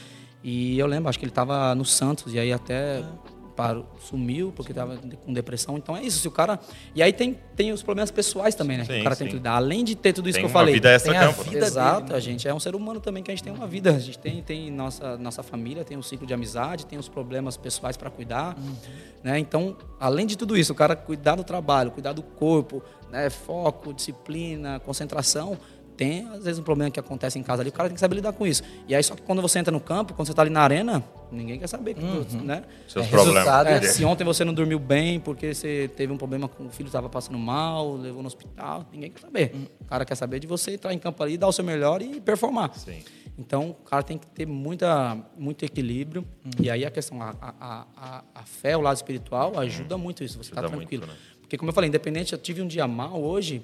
e 0.43 0.77
eu 0.77 0.85
lembro, 0.85 1.09
acho 1.09 1.17
que 1.17 1.25
ele 1.25 1.31
estava 1.31 1.73
no 1.73 1.83
Santos, 1.83 2.31
e 2.31 2.37
aí 2.37 2.53
até... 2.53 2.99
É 2.99 3.38
parou, 3.59 3.85
sumiu 3.99 4.53
porque 4.55 4.71
estava 4.71 4.95
com 5.25 5.33
depressão. 5.33 5.77
Então 5.77 5.95
é 5.97 6.01
isso. 6.01 6.19
Se 6.19 6.27
o 6.29 6.31
cara. 6.31 6.57
E 6.95 7.03
aí 7.03 7.11
tem, 7.11 7.37
tem 7.57 7.73
os 7.73 7.83
problemas 7.83 8.09
pessoais 8.09 8.55
também, 8.55 8.77
né? 8.77 8.85
Sim, 8.85 9.01
o 9.01 9.03
cara 9.03 9.15
sim. 9.15 9.25
tem 9.25 9.27
que 9.27 9.33
lidar. 9.35 9.55
Além 9.55 9.83
de 9.83 9.95
ter 9.95 10.13
tudo 10.13 10.29
isso 10.29 10.37
tem 10.37 10.45
que 10.45 10.49
eu 10.49 10.53
falei. 10.53 10.75
Vida 10.75 10.97
tem 10.97 11.13
campo. 11.13 11.41
a 11.41 11.43
vida 11.43 11.65
Exato. 11.65 11.99
Dele, 11.99 12.11
né? 12.11 12.17
A 12.17 12.19
gente 12.21 12.47
é 12.47 12.53
um 12.53 12.59
ser 12.59 12.73
humano 12.73 13.01
também 13.01 13.21
que 13.21 13.29
a 13.29 13.35
gente 13.35 13.43
tem 13.43 13.51
uma 13.51 13.67
vida. 13.67 13.93
A 13.93 13.99
gente 13.99 14.17
tem, 14.17 14.41
tem 14.41 14.71
nossa, 14.71 15.17
nossa 15.17 15.43
família, 15.43 15.83
tem 15.83 15.97
um 15.97 16.01
ciclo 16.01 16.25
de 16.25 16.33
amizade, 16.33 16.85
tem 16.85 16.97
os 16.97 17.09
problemas 17.09 17.57
pessoais 17.57 17.97
para 17.97 18.09
cuidar. 18.09 18.57
Uhum. 18.57 18.75
Né? 19.21 19.37
Então, 19.39 19.75
além 19.99 20.25
de 20.25 20.37
tudo 20.37 20.57
isso, 20.57 20.71
o 20.71 20.75
cara 20.75 20.95
cuidar 20.95 21.35
do 21.35 21.43
trabalho, 21.43 21.91
cuidar 21.91 22.13
do 22.13 22.23
corpo, 22.23 22.81
né? 23.11 23.29
foco, 23.29 23.93
disciplina, 23.93 24.79
concentração 24.79 25.57
tem, 25.99 26.25
às 26.29 26.45
vezes, 26.45 26.57
um 26.57 26.63
problema 26.63 26.89
que 26.89 26.97
acontece 26.97 27.37
em 27.37 27.43
casa 27.43 27.61
ali, 27.61 27.69
o 27.69 27.73
cara 27.73 27.89
tem 27.89 27.93
que 27.93 27.99
saber 27.99 28.15
lidar 28.15 28.31
com 28.31 28.47
isso. 28.47 28.63
E 28.87 28.95
aí, 28.95 29.03
só 29.03 29.15
que 29.15 29.21
quando 29.21 29.41
você 29.41 29.59
entra 29.59 29.69
no 29.69 29.81
campo, 29.81 30.13
quando 30.13 30.27
você 30.27 30.31
está 30.31 30.41
ali 30.41 30.49
na 30.49 30.61
arena, 30.61 31.03
ninguém 31.29 31.59
quer 31.59 31.67
saber. 31.67 31.97
Uhum. 31.97 32.41
Né? 32.41 32.63
Seus 32.87 33.05
é, 33.05 33.09
problemas. 33.09 33.45
É, 33.67 33.81
se 33.81 34.05
ontem 34.05 34.23
você 34.23 34.45
não 34.45 34.53
dormiu 34.53 34.79
bem 34.79 35.19
porque 35.19 35.53
você 35.53 35.91
teve 35.97 36.13
um 36.13 36.17
problema 36.17 36.47
com 36.47 36.67
o 36.67 36.69
filho 36.69 36.87
estava 36.87 37.09
passando 37.09 37.37
mal, 37.37 37.97
levou 37.97 38.21
no 38.21 38.27
hospital, 38.27 38.85
ninguém 38.93 39.11
quer 39.11 39.19
saber. 39.19 39.51
Uhum. 39.53 39.65
O 39.81 39.83
cara 39.83 40.05
quer 40.05 40.15
saber 40.15 40.39
de 40.39 40.47
você 40.47 40.75
entrar 40.75 40.93
em 40.93 40.99
campo 40.99 41.21
ali, 41.21 41.37
dar 41.37 41.49
o 41.49 41.51
seu 41.51 41.65
melhor 41.65 42.01
e 42.01 42.21
performar. 42.21 42.71
Sim. 42.79 43.03
Então, 43.37 43.71
o 43.71 43.73
cara 43.83 44.01
tem 44.01 44.17
que 44.17 44.27
ter 44.27 44.45
muita, 44.45 45.17
muito 45.37 45.65
equilíbrio. 45.65 46.25
Uhum. 46.45 46.63
E 46.63 46.71
aí 46.71 46.85
a 46.85 46.91
questão, 46.91 47.21
a, 47.21 47.35
a, 47.41 47.85
a, 47.97 48.23
a, 48.35 48.43
fé, 48.43 48.77
o 48.77 48.81
lado 48.81 48.95
espiritual, 48.95 49.59
ajuda 49.59 49.95
uhum. 49.97 50.01
muito 50.01 50.23
isso, 50.23 50.41
você 50.41 50.51
está 50.51 50.61
tranquilo. 50.61 51.05
Muito, 51.05 51.07
né? 51.07 51.13
Porque, 51.41 51.57
como 51.57 51.71
eu 51.71 51.73
falei, 51.73 51.89
independente, 51.89 52.31
eu 52.31 52.39
tive 52.39 52.61
um 52.61 52.67
dia 52.67 52.87
mal 52.87 53.21
hoje, 53.21 53.61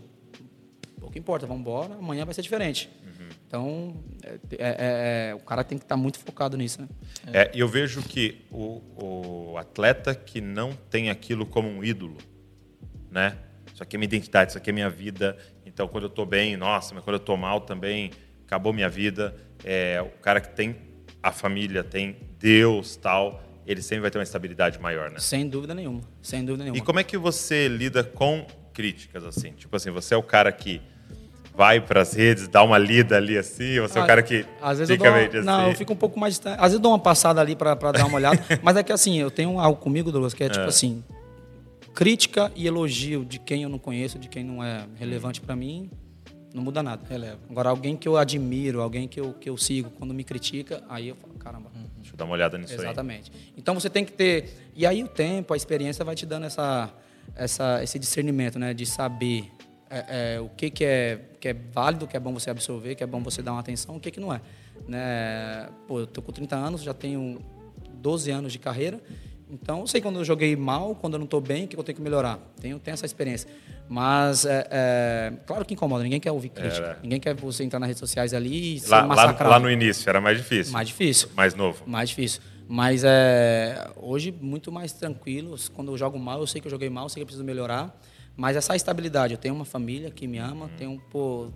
pouco 1.16 1.20
importa, 1.20 1.48
vamos 1.48 1.62
embora, 1.62 1.94
amanhã 1.96 2.26
vai 2.26 2.34
ser 2.34 2.42
diferente. 2.42 2.90
Uhum. 3.04 3.30
Então, 3.48 4.04
é, 4.24 4.40
é, 4.58 5.30
é, 5.30 5.36
o 5.36 5.40
cara 5.40 5.64
tem 5.64 5.78
que 5.78 5.86
estar 5.86 5.96
tá 5.96 6.02
muito 6.02 6.20
focado 6.20 6.58
nisso. 6.58 6.82
Né? 6.82 6.88
É, 7.32 7.52
eu 7.54 7.68
vejo 7.68 8.02
que 8.02 8.46
o, 8.52 8.82
o, 9.52 9.58
atleta 9.58 10.14
que 10.14 10.42
não 10.42 10.74
tem 10.90 11.10
aquilo 11.10 11.46
como 11.46 11.70
um 11.70 11.84
ídolo, 11.84 12.18
né? 13.10 13.38
Isso 13.74 13.84
aqui 13.84 13.96
é 13.96 14.00
minha 14.00 14.06
identidade, 14.06 14.52
isso 14.52 14.58
aqui 14.58 14.70
é 14.70 14.74
minha 14.74 14.90
vida. 14.90 15.38
Então, 15.66 15.88
quando 15.88 16.06
eu 16.06 16.10
estou 16.10 16.26
bem, 16.26 16.56
nossa, 16.56 16.94
mas 16.94 17.04
quando 17.04 17.16
eu 17.16 17.22
estou 17.22 17.36
mal 17.36 17.62
também, 17.62 18.12
acabou 18.46 18.72
minha 18.72 18.90
vida. 18.90 19.36
É, 19.64 20.02
o 20.02 20.20
cara 20.22 20.40
que 20.40 20.50
tem 20.50 20.76
a 21.22 21.32
família, 21.32 21.84
tem 21.84 22.16
Deus, 22.40 22.96
tal, 22.96 23.42
ele 23.66 23.82
sempre 23.82 24.02
vai 24.02 24.12
ter 24.12 24.18
uma 24.18 24.24
estabilidade 24.24 24.80
maior, 24.80 25.10
né? 25.10 25.20
Sem 25.20 25.48
dúvida 25.48 25.74
nenhuma, 25.74 26.02
sem 26.22 26.46
dúvida 26.46 26.64
nenhuma. 26.64 26.78
E 26.78 26.86
como 26.86 27.00
é 27.00 27.04
que 27.04 27.18
você 27.18 27.68
lida 27.68 28.04
com 28.04 28.46
críticas 28.74 29.24
assim? 29.24 29.52
Tipo 29.54 29.76
assim, 29.76 29.90
você 29.90 30.14
é 30.14 30.18
o 30.18 30.24
cara 30.24 30.52
que 30.52 30.82
vai 31.56 31.80
para 31.80 32.02
as 32.02 32.14
redes, 32.14 32.48
dá 32.48 32.62
uma 32.64 32.78
lida 32.78 33.18
ali 33.18 33.38
assim? 33.38 33.80
Você 33.80 33.98
ah, 33.98 34.02
é 34.02 34.02
o 34.02 34.04
ah, 34.04 34.08
cara 34.08 34.24
que 34.24 34.46
às 34.62 34.78
vezes 34.80 34.96
fica 34.96 35.12
meio 35.12 35.28
assim? 35.28 35.42
Não, 35.42 35.70
eu 35.70 35.76
fico 35.76 35.94
um 35.94 35.96
pouco 35.96 36.20
mais 36.20 36.34
distante. 36.34 36.56
Às 36.56 36.64
vezes 36.64 36.76
eu 36.76 36.80
dou 36.80 36.92
uma 36.92 37.00
passada 37.00 37.40
ali 37.40 37.56
para 37.56 37.74
dar 37.74 38.06
uma 38.06 38.18
olhada. 38.18 38.40
mas 38.62 38.76
é 38.76 38.84
que 38.84 38.92
assim, 38.92 39.18
eu 39.18 39.32
tenho 39.32 39.60
algo 39.60 39.80
comigo, 39.80 40.12
Douglas, 40.12 40.34
que 40.34 40.44
é 40.44 40.50
tipo 40.50 40.66
é. 40.66 40.68
assim: 40.68 41.04
crítica 41.94 42.52
e 42.56 42.68
elogio 42.68 43.24
de 43.24 43.40
quem 43.40 43.64
eu 43.64 43.70
não 43.70 43.80
conheço, 43.80 44.20
de 44.20 44.28
quem 44.28 44.44
não 44.44 44.64
é 44.64 44.86
relevante 44.96 45.40
para 45.40 45.56
mim, 45.56 45.90
não 46.54 46.62
muda 46.62 46.84
nada. 46.84 47.02
Releva. 47.10 47.40
Agora, 47.50 47.70
alguém 47.70 47.96
que 47.96 48.08
eu 48.08 48.18
admiro, 48.18 48.82
alguém 48.82 49.08
que 49.08 49.20
eu, 49.20 49.34
que 49.34 49.50
eu 49.50 49.58
sigo, 49.58 49.90
quando 49.92 50.14
me 50.14 50.24
critica, 50.24 50.84
aí 50.90 51.08
eu 51.08 51.16
falo, 51.16 51.34
caramba. 51.36 51.72
Uhum. 51.74 51.86
Deixa 51.98 52.14
eu 52.14 52.18
dar 52.18 52.26
uma 52.26 52.34
olhada 52.34 52.58
nisso 52.58 52.74
Exatamente. 52.74 53.32
aí. 53.32 53.38
Exatamente. 53.38 53.54
Então 53.58 53.74
você 53.74 53.90
tem 53.90 54.04
que 54.04 54.12
ter. 54.12 54.50
E 54.76 54.86
aí 54.86 55.04
o 55.04 55.08
tempo, 55.08 55.54
a 55.54 55.58
experiência 55.58 56.04
vai 56.04 56.16
te 56.16 56.26
dando 56.26 56.46
essa, 56.46 56.92
essa, 57.36 57.82
esse 57.82 57.98
discernimento, 57.98 58.60
né? 58.60 58.74
De 58.74 58.86
saber 58.86 59.50
é, 59.90 60.36
é, 60.36 60.40
o 60.40 60.50
que, 60.50 60.70
que, 60.70 60.84
é, 60.84 61.20
que 61.40 61.48
é 61.50 61.54
válido, 61.54 62.08
que 62.08 62.18
é 62.18 62.20
bom 62.20 62.34
você 62.34 62.50
absorver, 62.50 62.96
que 62.96 63.04
é 63.04 63.08
bom 63.08 63.22
você 63.22 63.42
dar 63.42 63.52
uma 63.52 63.60
atenção, 63.60 63.96
o 63.96 64.00
que, 64.00 64.12
que 64.12 64.20
não 64.20 64.34
é. 64.34 64.42
Né? 64.88 65.70
Pô, 65.88 66.00
eu 66.00 66.08
tô 66.08 66.22
com 66.22 66.32
30 66.32 66.56
anos, 66.56 66.82
já 66.84 66.94
tenho 66.94 67.40
12 67.94 68.32
anos 68.32 68.52
de 68.52 68.60
carreira, 68.60 69.00
então 69.50 69.82
eu 69.82 69.88
sei 69.88 70.02
quando 70.02 70.20
eu 70.20 70.26
joguei 70.26 70.56
mal, 70.56 70.96
quando 70.96 71.14
eu 71.14 71.20
não 71.20 71.26
estou 71.26 71.40
bem, 71.40 71.66
o 71.66 71.68
que 71.68 71.78
eu 71.78 71.84
tenho 71.84 71.96
que 71.96 72.02
melhorar. 72.02 72.40
Tenho, 72.60 72.80
tenho 72.80 72.94
essa 72.94 73.06
experiência. 73.06 73.50
Mas, 73.88 74.46
é, 74.46 74.68
é, 74.72 75.34
claro 75.46 75.64
que 75.64 75.76
incomoda, 75.76 76.04
ninguém 76.04 76.20
quer 76.20 76.32
ouvir 76.32 76.50
crítica. 76.50 76.98
Ninguém 77.04 77.20
quer 77.20 77.36
você 77.36 77.64
entrar 77.64 77.80
nas 77.80 77.88
redes 77.88 78.00
sociais 78.00 78.34
ali 78.34 78.76
e 78.76 78.80
ser 78.80 78.90
lá, 78.90 79.06
massacrado. 79.06 79.44
Lá, 79.44 79.58
lá 79.58 79.60
no 79.60 79.70
início 79.70 80.10
era 80.10 80.20
mais 80.20 80.38
difícil. 80.38 80.74
Mais 80.74 80.88
difícil. 80.88 81.30
Mais 81.36 81.54
novo. 81.54 81.84
Mais 81.86 82.10
difícil. 82.10 82.42
Mas 82.68 83.04
é, 83.04 83.92
hoje, 83.96 84.32
muito 84.32 84.72
mais 84.72 84.92
tranquilo. 84.92 85.56
Quando 85.74 85.92
eu 85.92 85.98
jogo 85.98 86.18
mal, 86.18 86.40
eu 86.40 86.48
sei 86.48 86.60
que 86.60 86.68
eu 86.68 86.72
joguei 86.72 86.90
mal, 86.90 87.06
eu 87.06 87.10
sei 87.10 87.20
que 87.20 87.22
eu 87.22 87.28
preciso 87.28 87.44
melhorar. 87.44 87.96
Mas 88.38 88.58
essa 88.58 88.76
estabilidade, 88.76 89.34
eu 89.34 89.38
tenho 89.38 89.56
uma 89.56 89.66
família 89.66 90.12
que 90.12 90.28
me 90.28 90.38
ama, 90.38 90.70
tenho 90.78 91.02
pô, 91.10 91.50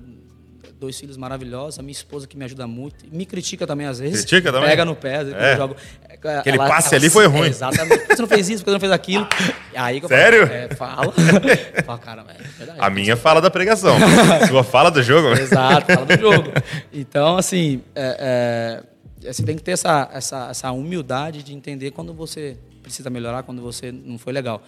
dois 0.80 0.98
filhos 1.00 1.18
maravilhosos, 1.18 1.80
a 1.80 1.82
minha 1.82 1.92
esposa 1.92 2.26
que 2.26 2.38
me 2.38 2.46
ajuda 2.46 2.66
muito, 2.68 3.06
me 3.12 3.26
critica 3.26 3.68
também 3.68 3.86
às 3.86 4.00
vezes. 4.00 4.22
Critica 4.22 4.52
também? 4.52 4.70
Pega 4.70 4.86
no 4.86 4.96
pé, 4.96 5.22
é. 5.34 5.58
jogo. 5.58 5.76
Aquele 6.10 6.58
ela, 6.58 6.68
passe 6.68 6.96
ela, 6.96 7.04
ali 7.04 7.10
foi 7.10 7.28
ruim. 7.28 7.48
É, 7.48 7.48
exatamente. 7.48 8.00
Por 8.00 8.08
que 8.08 8.16
você 8.16 8.22
não 8.22 8.30
fez 8.30 8.50
isso? 8.50 8.64
Por 8.64 8.66
que 8.66 8.72
você 8.72 8.76
não 8.76 8.80
fez 8.80 8.92
aquilo? 8.92 9.28
Aí 9.76 10.02
Sério? 10.06 10.48
Falo, 10.76 11.14
é, 11.18 11.82
fala. 11.82 11.84
fala, 11.86 11.98
cara, 11.98 12.26
é 12.30 12.44
verdade. 12.58 12.80
A 12.80 12.90
minha 12.90 13.16
fala 13.16 13.42
da 13.42 13.50
pregação. 13.50 13.96
Sua 14.48 14.64
fala 14.64 14.90
do 14.90 15.02
jogo. 15.02 15.30
Exato, 15.30 15.94
fala 15.94 16.06
do 16.06 16.20
jogo. 16.20 16.52
Então, 16.92 17.38
assim, 17.38 17.82
é, 17.96 18.84
é, 19.24 19.32
você 19.32 19.44
tem 19.44 19.56
que 19.56 19.64
ter 19.64 19.72
essa, 19.72 20.10
essa, 20.14 20.48
essa 20.50 20.72
humildade 20.72 21.44
de 21.44 21.54
entender 21.54 21.92
quando 21.92 22.14
você 22.14 22.58
precisa 22.82 23.10
melhorar, 23.10 23.44
quando 23.44 23.62
você 23.62 23.92
não 23.92 24.18
foi 24.18 24.34
legal. 24.34 24.62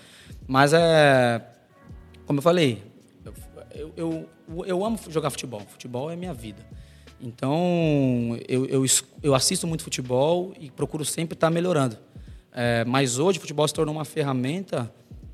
Mas 0.47 0.73
é 0.73 1.41
como 2.31 2.39
eu 2.39 2.43
falei, 2.43 2.81
eu, 3.75 3.91
eu, 3.97 4.29
eu 4.65 4.85
amo 4.85 4.97
jogar 5.09 5.29
futebol. 5.29 5.59
Futebol 5.67 6.09
é 6.09 6.15
minha 6.15 6.33
vida. 6.33 6.65
Então, 7.19 8.39
eu, 8.47 8.65
eu, 8.67 8.85
eu 9.21 9.35
assisto 9.35 9.67
muito 9.67 9.83
futebol 9.83 10.53
e 10.57 10.71
procuro 10.71 11.03
sempre 11.03 11.33
estar 11.33 11.49
melhorando. 11.49 11.97
É, 12.53 12.85
mas 12.85 13.19
hoje, 13.19 13.37
o 13.37 13.41
futebol 13.41 13.67
se 13.67 13.73
tornou 13.73 13.93
uma 13.93 14.05
ferramenta 14.05 14.89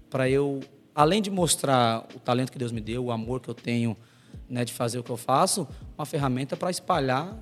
para 0.10 0.28
eu, 0.28 0.60
além 0.96 1.22
de 1.22 1.30
mostrar 1.30 2.08
o 2.16 2.20
talento 2.20 2.52
que 2.52 2.58
Deus 2.58 2.72
me 2.72 2.82
deu, 2.82 3.06
o 3.06 3.12
amor 3.12 3.42
que 3.42 3.50
eu 3.50 3.54
tenho 3.54 3.96
né, 4.50 4.66
de 4.66 4.74
fazer 4.74 4.98
o 4.98 5.04
que 5.04 5.12
eu 5.12 5.18
faço, 5.18 5.68
uma 5.96 6.06
ferramenta 6.06 6.58
para 6.58 6.72
espalhar 6.72 7.38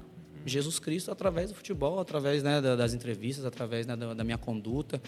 Jesus 0.45 0.79
Cristo 0.79 1.11
através 1.11 1.49
do 1.49 1.55
futebol, 1.55 1.97
através 1.97 2.43
né, 2.43 2.59
das 2.59 2.93
entrevistas, 2.93 3.45
através 3.45 3.87
né, 3.87 3.95
da, 3.95 4.23
minha 4.25 4.37
conduta. 4.37 5.01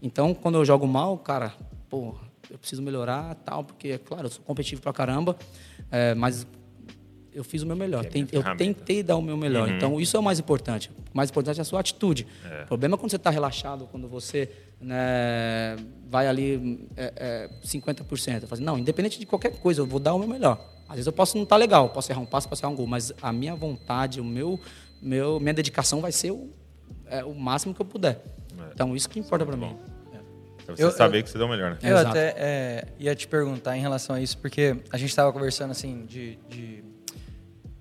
Então, 0.00 0.32
quando 0.32 0.54
eu 0.54 0.64
jogo 0.64 0.86
mal, 0.86 1.18
cara, 1.18 1.52
pô, 1.90 2.14
eu 2.50 2.58
preciso 2.58 2.82
melhorar, 2.82 3.34
tal, 3.36 3.64
porque, 3.64 3.88
é 3.88 3.98
claro, 3.98 4.26
eu 4.26 4.30
sou 4.30 4.44
competitivo 4.44 4.80
pra 4.80 4.92
caramba, 4.92 5.36
é, 5.90 6.14
mas 6.14 6.46
eu 7.32 7.44
fiz 7.44 7.62
o 7.62 7.66
meu 7.66 7.76
melhor. 7.76 8.04
É 8.04 8.08
eu 8.32 8.56
tentei 8.56 9.02
dar 9.02 9.16
o 9.16 9.22
meu 9.22 9.36
melhor. 9.36 9.68
Uhum. 9.68 9.76
Então, 9.76 10.00
isso 10.00 10.16
é 10.16 10.20
o 10.20 10.22
mais 10.22 10.38
importante. 10.40 10.90
O 11.12 11.16
mais 11.16 11.30
importante 11.30 11.58
é 11.58 11.62
a 11.62 11.64
sua 11.64 11.80
atitude. 11.80 12.26
É. 12.44 12.64
O 12.64 12.66
problema 12.66 12.96
é 12.96 12.98
quando 12.98 13.10
você 13.10 13.16
está 13.16 13.30
relaxado, 13.30 13.86
quando 13.90 14.08
você 14.08 14.50
né, 14.80 15.76
vai 16.08 16.26
ali 16.26 16.88
é, 16.96 17.12
é, 17.16 17.50
50%. 17.64 18.42
Eu 18.42 18.48
falo, 18.48 18.60
não, 18.62 18.78
independente 18.78 19.20
de 19.20 19.26
qualquer 19.26 19.52
coisa, 19.58 19.80
eu 19.80 19.86
vou 19.86 20.00
dar 20.00 20.14
o 20.14 20.18
meu 20.18 20.28
melhor. 20.28 20.58
Às 20.88 20.96
vezes 20.96 21.06
eu 21.06 21.12
posso 21.12 21.36
não 21.36 21.44
estar 21.44 21.54
tá 21.54 21.60
legal, 21.60 21.90
posso 21.90 22.10
errar 22.10 22.20
um 22.20 22.26
passo, 22.26 22.48
posso 22.48 22.64
errar 22.64 22.72
um 22.72 22.76
gol, 22.76 22.86
mas 22.86 23.12
a 23.20 23.32
minha 23.32 23.54
vontade, 23.54 24.20
o 24.20 24.24
meu, 24.24 24.58
meu 25.00 25.38
minha 25.38 25.52
dedicação 25.52 26.00
vai 26.00 26.10
ser 26.10 26.30
o, 26.30 26.48
é, 27.06 27.22
o 27.24 27.34
máximo 27.34 27.74
que 27.74 27.80
eu 27.80 27.86
puder. 27.86 28.24
É. 28.58 28.70
Então, 28.72 28.96
isso 28.96 29.08
que 29.08 29.20
importa 29.20 29.44
para 29.44 29.56
mim. 29.56 29.76
Pra 30.68 30.76
você 30.76 30.84
Eu- 30.84 30.90
saber 30.90 31.22
que 31.22 31.30
você 31.30 31.38
deu 31.38 31.46
o 31.46 31.50
melhor, 31.50 31.70
né? 31.70 31.78
Eu 31.82 31.96
Exato. 31.96 32.10
até 32.10 32.34
é, 32.36 32.84
ia 32.98 33.14
te 33.14 33.26
perguntar 33.26 33.74
em 33.74 33.80
relação 33.80 34.14
a 34.14 34.20
isso, 34.20 34.36
porque 34.36 34.76
a 34.92 34.98
gente 34.98 35.08
estava 35.08 35.32
conversando 35.32 35.70
assim 35.70 36.04
de, 36.06 36.38
de 36.46 36.84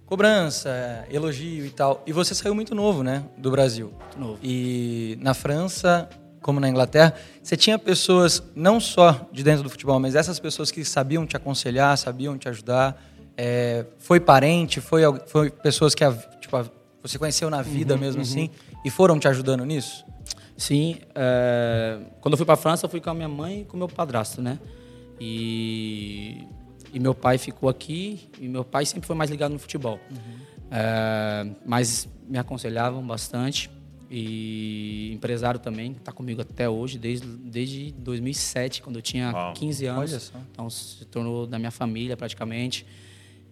cobrança, 0.05 1.05
elogio 1.11 1.65
e 1.65 1.69
tal. 1.69 2.01
E 2.07 2.13
você 2.13 2.33
saiu 2.33 2.55
muito 2.55 2.73
novo, 2.73 3.03
né, 3.03 3.23
do 3.37 3.51
Brasil. 3.51 3.91
Muito 3.99 4.19
novo. 4.19 4.39
E 4.41 5.17
na 5.21 5.33
França, 5.33 6.07
como 6.41 6.59
na 6.61 6.69
Inglaterra, 6.69 7.13
você 7.43 7.57
tinha 7.57 7.77
pessoas 7.77 8.41
não 8.55 8.79
só 8.79 9.27
de 9.33 9.43
dentro 9.43 9.63
do 9.63 9.69
futebol, 9.69 9.99
mas 9.99 10.15
essas 10.15 10.39
pessoas 10.39 10.71
que 10.71 10.85
sabiam 10.85 11.25
te 11.27 11.35
aconselhar, 11.35 11.97
sabiam 11.97 12.37
te 12.37 12.47
ajudar. 12.47 13.03
É, 13.35 13.85
foi 13.99 14.19
parente, 14.19 14.79
foi, 14.79 15.01
foi 15.27 15.49
pessoas 15.51 15.93
que 15.93 16.03
a- 16.05 16.13
tipo, 16.39 16.55
a- 16.55 16.65
você 17.03 17.19
conheceu 17.19 17.49
na 17.49 17.61
vida 17.61 17.93
Uhum, 17.95 17.99
mesmo 17.99 18.21
assim 18.21 18.49
e 18.83 18.89
foram 18.89 19.19
te 19.19 19.27
ajudando 19.27 19.63
nisso? 19.65 20.05
Sim, 20.57 20.97
é, 21.13 21.99
quando 22.19 22.33
eu 22.33 22.37
fui 22.37 22.45
para 22.45 22.55
a 22.55 22.57
França, 22.57 22.85
eu 22.85 22.89
fui 22.89 22.99
com 22.99 23.11
a 23.11 23.13
minha 23.13 23.29
mãe 23.29 23.61
e 23.61 23.65
com 23.65 23.75
o 23.75 23.77
meu 23.77 23.87
padrasto, 23.87 24.41
né? 24.41 24.59
E, 25.19 26.47
e 26.91 26.99
meu 26.99 27.13
pai 27.13 27.37
ficou 27.37 27.69
aqui, 27.69 28.29
e 28.39 28.47
meu 28.47 28.65
pai 28.65 28.85
sempre 28.85 29.05
foi 29.05 29.15
mais 29.15 29.29
ligado 29.29 29.51
no 29.51 29.59
futebol. 29.59 29.99
É, 30.71 31.47
mas 31.65 32.09
me 32.27 32.39
aconselhavam 32.39 33.05
bastante, 33.05 33.69
e 34.09 35.11
empresário 35.13 35.59
também, 35.59 35.91
está 35.91 36.11
comigo 36.11 36.41
até 36.41 36.69
hoje, 36.69 36.97
desde, 36.97 37.27
desde 37.27 37.91
2007, 37.91 38.81
quando 38.81 38.95
eu 38.95 39.01
tinha 39.01 39.31
Uau. 39.31 39.53
15 39.53 39.85
anos. 39.85 40.11
Olha 40.11 40.19
só. 40.19 40.39
Então 40.51 40.69
se 40.69 41.05
tornou 41.05 41.45
da 41.45 41.59
minha 41.59 41.71
família 41.71 42.15
praticamente. 42.15 42.85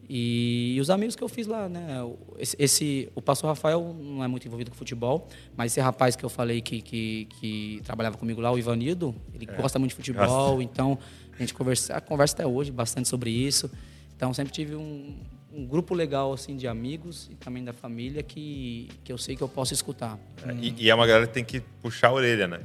E, 0.10 0.78
os 0.80 0.90
amigos 0.90 1.16
que 1.16 1.24
eu 1.24 1.28
fiz 1.30 1.48
lá, 1.48 1.68
né? 1.70 2.02
O- 2.04 2.18
Esse, 2.38 2.56
esse- 2.60 3.10
o 3.16 3.22
pastor 3.22 3.48
Rafael 3.48 3.96
não 4.00 4.24
é 4.24 4.28
muito 4.28 4.46
envolvido 4.48 4.70
com 4.72 4.78
futebol, 4.78 5.28
mas 5.56 5.72
esse 5.72 5.80
rapaz 5.82 6.16
que 6.16 6.24
eu 6.24 6.30
falei 6.30 6.62
que, 6.62 6.82
que, 6.82 7.26
que 7.40 7.82
trabalhava 7.84 8.18
comigo 8.18 8.40
lá, 8.42 8.52
o 8.52 8.58
Ivanildo, 8.60 9.16
ele 9.34 9.46
gosta 9.46 9.80
muito 9.80 9.92
de 9.92 9.96
futebol, 9.96 10.62
então 10.62 10.98
a 11.34 11.38
gente 11.40 11.54
conversa, 11.54 12.00
conversa 12.02 12.36
até 12.36 12.46
hoje 12.48 12.72
bastante 12.72 13.08
sobre 13.10 13.30
isso. 13.30 13.70
Então 14.16 14.34
sempre 14.34 14.54
tive 14.54 14.76
um, 14.76 15.16
um 15.54 15.66
grupo 15.66 15.94
legal 15.94 16.32
assim 16.34 16.56
de 16.56 16.68
amigos 16.68 17.28
e 17.32 17.36
também 17.36 17.64
da 17.64 17.74
família 17.74 18.22
que, 18.24 18.90
que 19.04 19.12
eu 19.12 19.18
sei 19.18 19.36
que 19.36 19.42
eu 19.42 19.50
posso 19.50 19.74
escutar. 19.74 20.18
E, 20.62 20.74
e 20.86 20.90
é 20.90 20.96
uma 20.96 21.06
galera 21.08 21.28
que 21.28 21.34
tem 21.34 21.44
que 21.44 21.60
puxar 21.82 22.10
a 22.10 22.14
orelha, 22.14 22.48
né? 22.48 22.62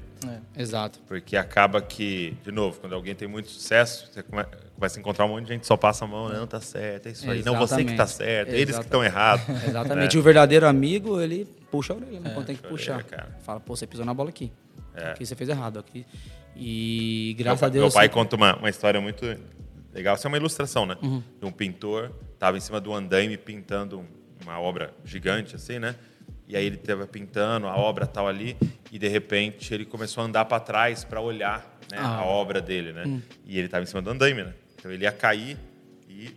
É. 0.56 0.60
Exato. 0.62 1.00
Porque 1.08 1.36
acaba 1.36 1.80
que, 1.80 2.36
de 2.44 2.52
novo, 2.52 2.78
quando 2.80 2.92
alguém 2.94 3.14
tem 3.14 3.26
muito 3.26 3.48
sucesso, 3.50 4.08
você 4.12 4.22
come- 4.22 4.44
começa 4.80 4.98
a 4.98 5.00
encontrar 5.00 5.26
um 5.26 5.28
monte 5.28 5.42
de 5.44 5.48
gente 5.52 5.60
que 5.60 5.66
só 5.66 5.76
passa 5.76 6.06
a 6.06 6.08
mão, 6.08 6.30
não, 6.30 6.46
tá 6.46 6.58
certo, 6.60 7.06
é 7.06 7.10
isso 7.12 7.30
aí. 7.30 7.42
Não, 7.44 7.56
você 7.58 7.84
que 7.84 7.94
tá 7.94 8.04
Exatamente. 8.04 8.16
certo, 8.16 8.48
eles 8.48 8.64
que 8.64 8.70
Exatamente. 8.70 8.86
estão 8.86 9.04
errados. 9.04 9.48
Exatamente. 9.68 10.14
E 10.16 10.18
o 10.18 10.22
verdadeiro 10.22 10.66
amigo, 10.66 11.20
ele 11.20 11.44
puxa 11.70 11.92
a 11.92 11.96
orelha, 11.96 12.18
né? 12.20 12.30
Quando 12.34 12.46
tem 12.46 12.56
que 12.56 12.62
puxar. 12.66 12.94
orelha, 12.94 13.08
cara. 13.08 13.38
Fala, 13.44 13.60
pô, 13.60 13.76
você 13.76 13.86
pisou 13.86 14.06
na 14.06 14.14
bola 14.14 14.30
aqui. 14.30 14.50
É. 14.94 15.10
Aqui 15.10 15.26
você 15.26 15.36
fez 15.36 15.48
errado. 15.50 15.78
Aqui. 15.78 16.04
E 16.56 17.34
Meu 17.36 17.44
graças 17.44 17.60
pai, 17.60 17.68
a 17.68 17.72
Deus. 17.72 17.82
meu 17.84 17.92
pai 17.92 18.04
sempre- 18.06 18.14
conta 18.14 18.36
uma, 18.36 18.56
uma 18.56 18.68
história 18.70 19.00
muito 19.00 19.24
legal. 19.92 20.16
Isso 20.16 20.26
é 20.26 20.28
uma 20.28 20.36
ilustração, 20.36 20.86
né? 20.86 20.96
Uhum. 21.02 21.22
De 21.38 21.46
um 21.46 21.52
pintor, 21.52 22.10
estava 22.34 22.56
em 22.56 22.60
cima 22.60 22.80
do 22.80 22.92
andaime 22.94 23.36
pintando 23.36 24.00
um- 24.00 24.06
uma 24.42 24.58
obra 24.58 24.92
gigante, 25.04 25.54
assim, 25.56 25.78
né? 25.78 25.94
E 26.48 26.56
aí 26.56 26.64
ele 26.64 26.76
estava 26.76 27.06
pintando 27.06 27.66
a 27.68 27.76
obra 27.76 28.06
tal 28.06 28.26
ali, 28.26 28.56
e 28.90 28.98
de 28.98 29.06
repente 29.06 29.72
ele 29.72 29.84
começou 29.84 30.22
a 30.22 30.26
andar 30.26 30.44
para 30.46 30.58
trás 30.58 31.04
para 31.04 31.20
olhar 31.20 31.78
né, 31.92 31.98
Ah. 32.00 32.16
a 32.18 32.24
obra 32.24 32.60
dele, 32.60 32.92
né? 32.92 33.20
E 33.46 33.56
ele 33.56 33.66
estava 33.66 33.82
em 33.84 33.86
cima 33.86 34.00
do 34.02 34.10
andaime, 34.10 34.42
né? 34.42 34.52
Então 34.80 34.90
ele 34.90 35.04
ia 35.04 35.12
cair 35.12 35.56
e 36.08 36.34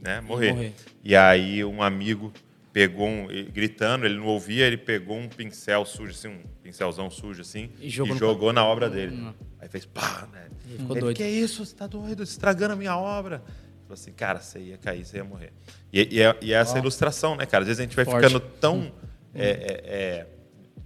né, 0.00 0.20
morrer. 0.20 0.52
morrer. 0.52 0.72
E 1.04 1.14
aí 1.14 1.64
um 1.64 1.80
amigo 1.82 2.32
pegou 2.72 3.06
um, 3.06 3.30
e- 3.30 3.44
gritando, 3.44 4.06
ele 4.06 4.16
não 4.16 4.24
ouvia, 4.26 4.66
ele 4.66 4.78
pegou 4.78 5.16
um 5.16 5.28
pincel 5.28 5.84
sujo, 5.84 6.10
assim, 6.12 6.28
um 6.28 6.40
pincelzão 6.62 7.10
sujo, 7.10 7.42
assim, 7.42 7.70
E 7.78 7.86
e 7.86 7.90
jogou 7.90 8.50
na 8.52 8.64
obra 8.64 8.88
dele. 8.88 9.22
Aí 9.60 9.68
fez 9.68 9.84
pá, 9.84 10.26
né? 10.32 10.46
Ele 10.66 10.78
ficou 10.78 10.96
Ele, 10.96 11.00
doido. 11.02 11.16
que 11.16 11.26
isso? 11.26 11.64
Você 11.64 11.76
tá 11.76 11.86
doido? 11.86 12.22
Estragando 12.22 12.72
a 12.72 12.76
minha 12.76 12.96
obra. 12.96 13.38
Falou 13.82 13.92
assim, 13.94 14.12
cara, 14.12 14.40
você 14.40 14.58
ia 14.58 14.78
cair, 14.78 15.04
você 15.04 15.18
ia 15.18 15.24
morrer. 15.24 15.52
E, 15.92 16.16
e 16.16 16.22
é, 16.22 16.34
e 16.40 16.52
é 16.54 16.56
essa 16.56 16.78
ilustração, 16.78 17.36
né, 17.36 17.44
cara? 17.44 17.62
Às 17.62 17.68
vezes 17.68 17.80
a 17.80 17.82
gente 17.84 17.94
vai 17.94 18.06
Forte. 18.06 18.26
ficando 18.26 18.40
tão 18.58 18.90
é, 19.34 19.44
é, 19.44 19.82
é, 19.84 20.26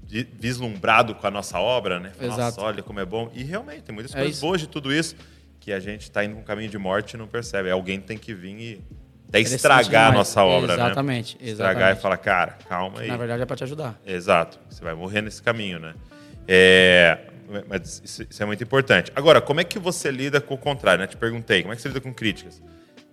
de- 0.03 0.27
vislumbrado 0.39 1.15
com 1.15 1.25
a 1.27 1.31
nossa 1.31 1.59
obra, 1.61 2.01
né? 2.01 2.11
Fala, 2.17 2.29
Nossa, 2.31 2.43
Exato. 2.43 2.61
olha 2.63 2.83
como 2.83 2.99
é 2.99 3.05
bom. 3.05 3.31
E 3.33 3.45
realmente, 3.45 3.83
tem 3.85 3.95
muitas 3.95 4.13
É 4.13 4.19
coisas 4.19 4.35
isso. 4.37 4.41
boas 4.45 4.61
de 4.61 4.67
tudo 4.69 4.93
isso 4.93 5.15
que 5.67 5.73
a 5.73 5.81
gente 5.81 6.09
tá 6.13 6.25
indo 6.25 6.37
com 6.37 6.43
um 6.43 6.45
caminho 6.45 6.71
de 6.71 6.79
morte 6.79 7.15
e 7.15 7.17
não 7.17 7.27
percebe. 7.27 7.69
Alguém 7.69 8.01
tem 8.01 8.17
que 8.17 8.33
vir 8.33 8.57
e 8.57 8.85
até 9.29 9.41
Interessante 9.41 9.55
estragar 9.57 10.11
a 10.11 10.13
nossa 10.13 10.45
obra, 10.45 10.75
Exatamente, 10.75 11.37
né? 11.41 11.51
Estragar 11.51 11.75
exatamente. 11.75 11.99
e 11.99 12.03
falar, 12.03 12.17
cara, 12.19 12.59
calma 12.69 13.01
aí. 13.01 13.09
Na 13.09 13.17
verdade 13.17 13.43
é 13.43 13.47
pra 13.47 13.57
te 13.57 13.65
ajudar. 13.65 14.01
Exato. 14.07 14.61
Você 14.71 14.85
vai 14.85 14.95
morrer 14.95 15.23
nesse 15.23 15.43
caminho, 15.43 15.81
né? 15.81 15.95
É, 16.47 17.19
mas 17.69 18.01
isso, 18.05 18.25
isso 18.31 18.41
é 18.41 18.47
muito 18.47 18.63
importante. 18.63 19.11
Agora, 19.17 19.41
como 19.41 19.59
é 19.59 19.65
que 19.65 19.77
você 19.77 20.09
lida 20.09 20.41
com 20.41 20.55
o 20.55 20.59
contrário? 20.59 21.01
Né? 21.01 21.09
Te 21.09 21.17
perguntei, 21.17 21.63
como 21.63 21.73
é 21.73 21.77
que 21.77 21.83
você 21.83 21.89
lida 21.89 22.01
com 22.01 22.15
críticas? 22.15 22.63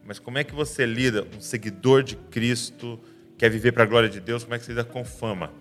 Mas 0.06 0.20
como 0.20 0.38
é 0.38 0.44
que 0.44 0.54
você 0.54 0.86
lida, 0.86 1.26
um 1.36 1.42
seguidor 1.42 2.04
de 2.04 2.16
Cristo, 2.16 3.00
quer 3.36 3.50
viver 3.50 3.72
para 3.72 3.82
a 3.82 3.88
glória 3.88 4.10
de 4.10 4.20
Deus, 4.20 4.44
como 4.44 4.54
é 4.54 4.60
que 4.60 4.66
você 4.66 4.74
lida 4.74 4.84
com 4.84 5.04
fama? 5.04 5.52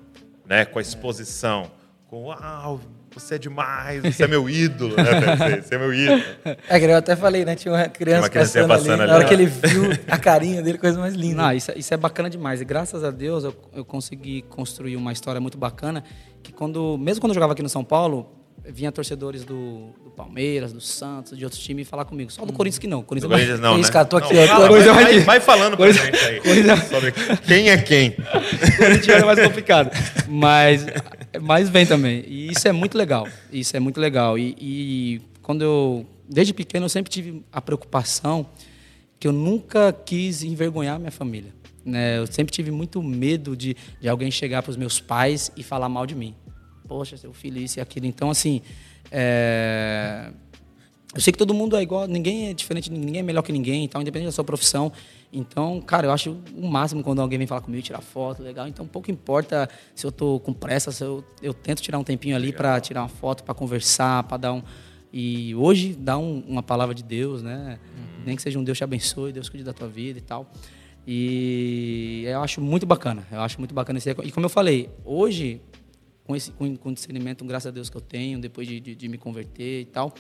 Né? 0.45 0.67
Com 0.67 0.79
a 0.79 0.83
exposição? 0.83 1.73
Com, 2.07 2.25
uau, 2.25 2.83
você 3.15 3.35
é 3.35 3.39
demais, 3.39 4.03
você 4.03 4.25
é 4.25 4.29
meu 4.29 4.49
ídolo, 4.49 4.97
né? 4.97 5.05
Você, 5.37 5.63
você 5.63 5.75
é 5.75 5.79
meu 5.79 5.95
ídolo. 5.95 6.23
É, 6.69 6.79
que 6.79 6.85
eu 6.87 6.97
até 6.97 7.15
falei, 7.17 7.45
né? 7.45 7.55
Tinha 7.55 7.73
uma 7.75 7.89
criança, 7.89 8.23
uma 8.23 8.29
criancinha 8.29 8.67
passando, 8.67 8.87
passando 8.87 8.93
ali. 8.95 9.03
ali, 9.03 9.11
Na 9.11 9.17
hora 9.17 9.25
que 9.27 9.35
ele 9.35 9.47
viu 9.47 9.85
a 10.09 10.19
carinha 10.19 10.63
dele, 10.63 10.79
coisa 10.79 10.99
mais 10.99 11.15
linda. 11.15 11.43
Não, 11.43 11.53
isso, 11.53 11.71
é- 11.71 11.79
isso 11.79 11.93
é 11.93 11.97
bacana 11.97 12.29
demais. 12.31 12.61
E 12.61 12.65
graças 12.65 13.03
a 13.05 13.11
Deus 13.11 13.45
eu, 13.45 13.55
eu 13.75 13.85
consegui 13.85 14.43
construir 14.43 14.97
uma 14.97 15.13
história 15.13 15.41
muito 15.41 15.57
bacana. 15.59 16.03
Que 16.43 16.53
quando, 16.53 16.97
mesmo 16.99 17.21
quando 17.21 17.31
eu 17.31 17.35
jogava 17.35 17.53
aqui 17.53 17.63
no 17.63 17.69
São 17.69 17.85
Paulo, 17.85 18.33
vinha 18.65 18.91
torcedores 18.93 19.45
do, 19.45 19.91
do 20.02 20.02
Palmeiras, 20.17 20.73
do 20.73 20.81
Santos, 20.81 21.37
de 21.37 21.45
outros 21.45 21.63
times 21.63 21.89
falar 21.89 22.05
comigo. 22.05 22.31
Só 22.31 22.45
do 22.45 22.53
Corinthians 22.53 22.79
que 22.79 22.87
não. 22.87 23.01
Do 23.01 23.05
Corinthians 23.07 23.31
Corinthians 23.33 23.61
não, 23.61 23.79
Isso, 23.79 23.89
né? 23.89 23.93
cara, 23.93 24.05
tô 24.05 24.17
aqui, 24.17 24.35
Não, 24.35 24.47
fala, 24.47 24.69
tô- 24.69 24.75
vai, 24.75 24.83
vai, 25.05 25.21
vai 25.21 25.41
falando 25.41 25.77
pra 25.77 25.87
coisa- 25.87 26.05
gente 26.05 26.17
aí. 26.19 26.41
coisa- 26.43 26.77
Sobre 26.87 27.13
quem 27.47 27.71
é 27.71 27.79
quem. 27.79 28.13
Corinthians 28.77 29.23
é 29.23 29.25
mais 29.25 29.41
complicado. 29.41 29.91
Mas, 30.29 30.85
mas 31.41 31.69
vem 31.69 31.87
também. 31.87 32.25
E 32.27 32.51
isso 32.53 32.67
é 32.69 32.73
muito 32.73 32.97
legal. 32.97 33.27
Isso 33.53 33.77
é 33.77 33.81
muito 33.81 34.01
legal. 34.01 34.39
E, 34.39 34.55
e 34.59 35.21
quando 35.43 35.63
eu, 35.63 36.07
desde 36.29 36.53
pequeno, 36.55 36.85
eu 36.87 36.91
sempre 36.91 37.11
tive 37.11 37.43
a 37.53 37.61
preocupação 37.61 38.47
que 39.19 39.27
eu 39.29 39.33
nunca 39.33 39.93
quis 40.05 40.43
envergonhar 40.43 40.99
minha 40.99 41.11
família. 41.13 41.55
Né? 41.85 42.19
Eu 42.19 42.27
sempre 42.27 42.53
tive 42.53 42.71
muito 42.71 43.03
medo 43.03 43.57
de, 43.57 43.77
de 44.01 44.09
alguém 44.09 44.31
chegar 44.31 44.63
para 44.63 44.71
os 44.71 44.77
meus 44.77 45.01
pais 45.01 45.51
e 45.57 45.63
falar 45.63 45.89
mal 45.89 46.07
de 46.07 46.15
mim. 46.15 46.35
Poxa, 46.87 47.17
seu 47.17 47.33
filho, 47.33 47.59
isso 47.59 47.79
e 47.79 47.81
aquilo. 47.81 48.07
Então, 48.07 48.31
assim, 48.31 48.61
é, 49.13 50.31
eu 51.15 51.21
sei 51.21 51.31
que 51.33 51.39
todo 51.39 51.53
mundo 51.53 51.77
é 51.77 51.83
igual, 51.83 52.09
ninguém 52.09 52.49
é 52.49 52.55
diferente, 52.55 52.91
ninguém 52.91 53.19
é 53.21 53.23
melhor 53.23 53.43
que 53.43 53.53
ninguém, 53.53 53.85
então, 53.85 54.01
independente 54.01 54.29
da 54.29 54.33
sua 54.33 54.45
profissão. 54.45 54.91
Então, 55.31 55.81
cara, 55.81 56.07
eu 56.07 56.11
acho 56.13 56.37
o 56.57 56.67
máximo 56.67 57.03
quando 57.03 57.21
alguém 57.21 57.39
vem 57.39 57.47
falar 57.47 57.61
comigo, 57.61 57.83
tirar 57.83 58.01
foto, 58.01 58.43
legal. 58.43 58.67
Então, 58.67 58.87
pouco 58.87 59.11
importa 59.11 59.69
se 59.95 60.07
eu 60.07 60.11
tô 60.13 60.41
com 60.41 60.53
pressa, 60.53 60.91
se 60.91 61.05
eu, 61.05 61.23
eu 61.43 61.53
tento 61.55 61.81
tirar 61.83 61.99
um 61.99 62.05
tempinho 62.05 62.35
ali 62.37 62.53
para 62.53 62.81
tirar 62.81 63.03
uma 63.03 63.09
foto, 63.09 63.45
para 63.45 63.55
conversar, 63.55 64.23
para 64.25 64.37
dar 64.39 64.53
um. 64.55 64.63
E 65.13 65.55
hoje, 65.55 65.95
dar 65.95 66.17
um- 66.19 66.43
uma 66.49 66.63
palavra 66.63 66.95
de 66.95 67.03
Deus, 67.03 67.43
né? 67.43 67.79
Nem 68.25 68.35
que 68.37 68.41
seja 68.43 68.59
um 68.59 68.65
Deus 68.65 68.79
te 68.79 68.85
abençoe, 68.85 69.33
Deus 69.33 69.49
cuide 69.51 69.65
da 69.65 69.73
tua 69.75 69.89
vida 69.89 70.19
e 70.19 70.23
tal. 70.23 70.51
E 71.07 72.25
eu 72.27 72.43
acho 72.43 72.61
muito 72.61 72.87
bacana, 72.87 73.27
eu 73.31 73.41
acho 73.41 73.59
muito 73.59 73.75
bacana 73.75 73.99
esse. 73.99 74.11
E 74.11 74.33
como 74.33 74.47
eu 74.47 74.51
falei, 74.51 74.89
hoje, 75.05 75.61
com 76.25 76.37
esse 76.37 76.51
com, 76.53 76.77
com 76.77 76.93
discernimento, 76.93 77.45
graças 77.45 77.69
a 77.69 77.71
Deus 77.71 77.91
que 77.91 77.97
eu 77.97 78.01
tenho, 78.01 78.41
depois 78.41 78.67
de, 78.67 78.81
de, 78.81 78.95
de 78.95 79.09
me 79.09 79.19
converter 79.19 79.81
e 79.81 79.85
tal, 79.85 80.15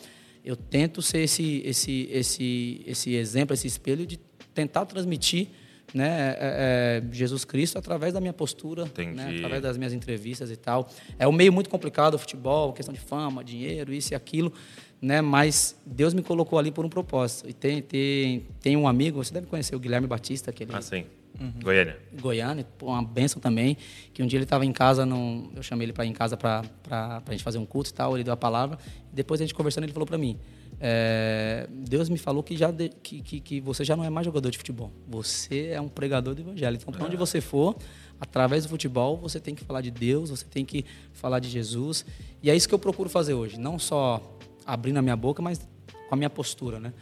eu 0.44 0.56
tento 0.56 1.00
ser 1.00 1.20
esse, 1.20 1.62
esse, 1.64 2.08
esse, 2.10 2.82
esse 2.86 3.14
exemplo, 3.14 3.54
esse 3.54 3.66
espelho 3.66 4.06
de 4.06 4.18
tentar 4.52 4.86
transmitir 4.86 5.48
né, 5.94 6.36
é, 6.38 7.02
é, 7.02 7.14
Jesus 7.14 7.44
Cristo 7.44 7.78
através 7.78 8.12
da 8.14 8.20
minha 8.20 8.32
postura, 8.32 8.84
né, 9.14 9.36
através 9.36 9.62
das 9.62 9.76
minhas 9.76 9.92
entrevistas 9.92 10.50
e 10.50 10.56
tal. 10.56 10.88
É 11.18 11.28
um 11.28 11.32
meio 11.32 11.52
muito 11.52 11.68
complicado 11.68 12.14
o 12.14 12.18
futebol, 12.18 12.72
questão 12.72 12.92
de 12.92 13.00
fama, 13.00 13.44
dinheiro, 13.44 13.92
isso 13.92 14.12
e 14.12 14.14
aquilo, 14.14 14.52
né? 15.00 15.20
Mas 15.20 15.76
Deus 15.84 16.14
me 16.14 16.22
colocou 16.22 16.58
ali 16.58 16.70
por 16.70 16.84
um 16.84 16.88
propósito. 16.88 17.48
E 17.48 17.52
tem, 17.52 17.82
tem, 17.82 18.46
tem 18.60 18.76
um 18.76 18.88
amigo, 18.88 19.22
você 19.22 19.34
deve 19.34 19.46
conhecer 19.46 19.76
o 19.76 19.78
Guilherme 19.78 20.06
Batista, 20.06 20.52
que 20.52 20.62
ele 20.64 20.72
Ah, 21.06 21.12
sim. 21.38 21.52
Goiânia. 21.62 21.98
Goiânia, 22.20 22.66
uma 22.82 23.02
benção 23.02 23.40
também, 23.40 23.76
que 24.12 24.22
um 24.22 24.26
dia 24.26 24.36
ele 24.38 24.44
estava 24.44 24.64
em 24.66 24.72
casa, 24.72 25.04
num, 25.06 25.50
eu 25.54 25.62
chamei 25.62 25.86
ele 25.86 25.92
para 25.92 26.04
ir 26.04 26.08
em 26.08 26.12
casa 26.12 26.36
para 26.36 26.62
a 26.90 27.30
gente 27.30 27.42
fazer 27.42 27.58
um 27.58 27.66
culto 27.66 27.90
e 27.90 27.94
tal, 27.94 28.16
ele 28.16 28.24
deu 28.24 28.32
a 28.32 28.36
palavra, 28.36 28.78
depois 29.12 29.40
a 29.40 29.44
gente 29.44 29.54
conversando, 29.54 29.84
ele 29.84 29.92
falou 29.92 30.06
para 30.06 30.18
mim, 30.18 30.38
é, 30.80 31.66
Deus 31.70 32.08
me 32.08 32.18
falou 32.18 32.42
que, 32.42 32.56
já 32.56 32.70
de- 32.70 32.88
que, 32.88 33.22
que, 33.22 33.40
que 33.40 33.60
você 33.60 33.84
já 33.84 33.94
não 33.96 34.04
é 34.04 34.10
mais 34.10 34.24
jogador 34.24 34.50
de 34.50 34.58
futebol, 34.58 34.92
você 35.08 35.68
é 35.68 35.80
um 35.80 35.88
pregador 35.88 36.34
do 36.34 36.40
evangelho, 36.42 36.76
então 36.76 36.92
para 36.92 37.04
onde 37.06 37.16
você 37.16 37.40
for, 37.40 37.76
através 38.20 38.64
do 38.64 38.68
futebol, 38.68 39.16
você 39.16 39.38
tem 39.40 39.54
que 39.54 39.64
falar 39.64 39.80
de 39.80 39.90
Deus, 39.90 40.30
você 40.30 40.44
tem 40.44 40.64
que 40.64 40.84
falar 41.12 41.38
de 41.40 41.48
Jesus, 41.48 42.04
e 42.42 42.50
é 42.50 42.56
isso 42.56 42.68
que 42.68 42.74
eu 42.74 42.78
procuro 42.78 43.08
fazer 43.08 43.34
hoje, 43.34 43.58
não 43.58 43.78
só 43.78 44.20
abrindo 44.66 44.96
a 44.98 45.02
minha 45.02 45.16
boca, 45.16 45.42
mas 45.42 45.60
com 46.08 46.14
a 46.14 46.16
minha 46.16 46.30
postura, 46.30 46.78
né? 46.78 46.92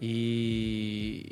E 0.00 1.30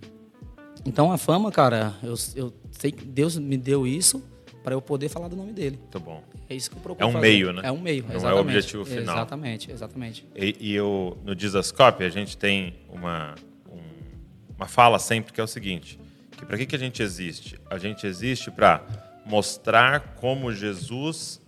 então 0.84 1.12
a 1.12 1.18
fama, 1.18 1.50
cara, 1.52 1.94
eu, 2.02 2.14
eu 2.34 2.52
sei 2.72 2.90
que 2.92 3.04
Deus 3.04 3.36
me 3.36 3.56
deu 3.56 3.86
isso, 3.86 4.22
para 4.62 4.74
eu 4.74 4.82
poder 4.82 5.08
falar 5.08 5.28
do 5.28 5.36
nome 5.36 5.52
dele. 5.52 5.78
Muito 5.80 6.00
bom. 6.00 6.22
É 6.48 6.54
isso 6.54 6.70
que 6.70 6.76
eu 6.76 6.80
procuro 6.82 7.02
É 7.04 7.08
um 7.08 7.12
fazer. 7.12 7.26
meio, 7.26 7.52
né? 7.52 7.62
É 7.64 7.72
um 7.72 7.80
meio, 7.80 8.02
Não 8.02 8.10
é 8.10 8.12
o 8.14 8.16
exatamente. 8.18 8.40
objetivo 8.40 8.84
final. 8.84 9.16
Exatamente, 9.16 9.70
exatamente. 9.70 10.26
E, 10.36 10.56
e 10.60 10.74
eu, 10.74 11.16
no 11.24 11.34
Dizascope, 11.34 12.04
a 12.04 12.08
gente 12.10 12.36
tem 12.36 12.74
uma, 12.90 13.34
um- 13.70 14.54
uma 14.56 14.66
fala 14.66 14.98
sempre 14.98 15.32
que 15.32 15.40
é 15.40 15.44
o 15.44 15.46
seguinte: 15.46 15.98
que 16.32 16.44
para 16.44 16.58
que, 16.58 16.66
que 16.66 16.76
a 16.76 16.78
gente 16.78 17.02
existe? 17.02 17.58
A 17.70 17.78
gente 17.78 18.06
existe 18.06 18.50
para 18.50 18.84
mostrar 19.24 20.14
como 20.16 20.52
Jesus 20.52 21.40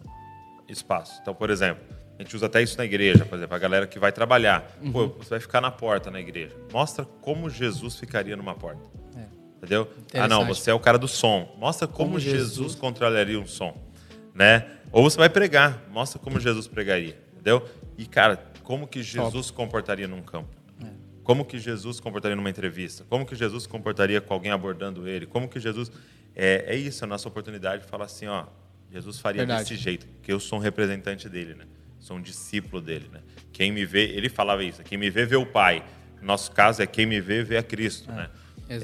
espaço. 0.69 1.19
Então, 1.21 1.35
por 1.35 1.51
exemplo, 1.51 1.83
a 2.19 2.23
gente 2.23 2.35
usa 2.35 2.47
até 2.47 2.63
isso 2.63 2.79
na 2.79 2.85
igreja, 2.85 3.25
por 3.27 3.37
exemplo, 3.37 3.55
a 3.55 3.59
galera 3.59 3.87
que 3.87 3.99
vai 3.99 4.13
trabalhar. 4.13 4.71
Uhum. 4.81 4.93
Pô, 4.93 5.09
você 5.09 5.31
vai 5.31 5.41
ficar 5.41 5.61
na 5.61 5.71
porta 5.71 6.11
na 6.11 6.21
igreja. 6.21 6.57
Mostra 6.73 7.05
como 7.21 7.51
Jesus 7.51 7.97
ficaria 7.97 8.37
numa 8.37 8.55
porta. 8.55 8.81
É. 9.63 9.67
Entendeu? 9.67 9.89
Ah, 10.15 10.27
não, 10.27 10.45
você 10.45 10.71
é 10.71 10.75
o 10.75 10.81
cara 10.81 10.99
do 10.99 11.07
som. 11.07 11.55
Mostra 11.57 11.87
como, 11.87 12.11
Como 12.11 12.21
Jesus, 12.21 12.51
Jesus- 12.51 12.75
controlaria 12.75 13.39
um 13.39 13.47
som, 13.47 13.81
né? 14.35 14.67
Ou 14.91 15.03
você 15.03 15.17
vai 15.17 15.29
pregar, 15.29 15.85
mostra 15.91 16.19
como 16.19 16.39
Jesus 16.41 16.67
pregaria, 16.67 17.19
entendeu? 17.33 17.67
E 17.97 18.05
cara, 18.05 18.37
como 18.63 18.87
que 18.87 19.03
Jesus 19.03 19.47
se 19.47 19.53
comportaria 19.53 20.07
num 20.09 20.21
campo? 20.21 20.51
É. 20.83 20.87
Como 21.23 21.45
que 21.45 21.59
Jesus 21.59 22.01
comportaria 22.01 22.37
numa 22.37 22.51
entrevista? 22.51 23.05
Como 23.09 23.25
que 23.25 23.35
Jesus 23.35 23.67
comportaria 23.67 24.21
com 24.21 24.35
alguém 24.35 24.51
abordando 24.51 25.09
ele? 25.09 25.25
Como 25.27 25.49
que 25.49 25.61
Jesus 25.61 25.91
é, 26.35 26.65
é 26.67 26.77
isso 26.77 27.05
a 27.05 27.07
nossa 27.07 27.29
oportunidade 27.29 27.85
de 27.85 27.89
falar 27.89 28.07
assim, 28.07 28.27
ó, 28.27 28.47
Jesus 28.91 29.19
faria 29.19 29.43
Verdade. 29.43 29.63
desse 29.69 29.77
jeito, 29.77 30.07
porque 30.07 30.33
eu 30.33 30.41
sou 30.41 30.59
um 30.59 30.63
representante 30.63 31.29
dele, 31.29 31.55
né? 31.55 31.65
Sou 32.01 32.17
um 32.17 32.21
discípulo 32.21 32.83
dele, 32.83 33.09
né? 33.13 33.21
Quem 33.53 33.71
me 33.71 33.87
vê, 33.87 34.05
ele 34.11 34.29
falava 34.29 34.63
isso, 34.65 34.83
quem 34.83 34.99
me 34.99 35.09
vê 35.09 35.25
vê 35.25 35.37
o 35.37 35.47
Pai. 35.47 35.85
No 36.21 36.27
nosso 36.27 36.51
caso 36.51 36.83
é 36.83 36.87
quem 36.87 37.07
me 37.07 37.21
vê 37.21 37.43
vê 37.43 37.57
a 37.57 37.63
Cristo, 37.63 38.11
né? 38.11 38.29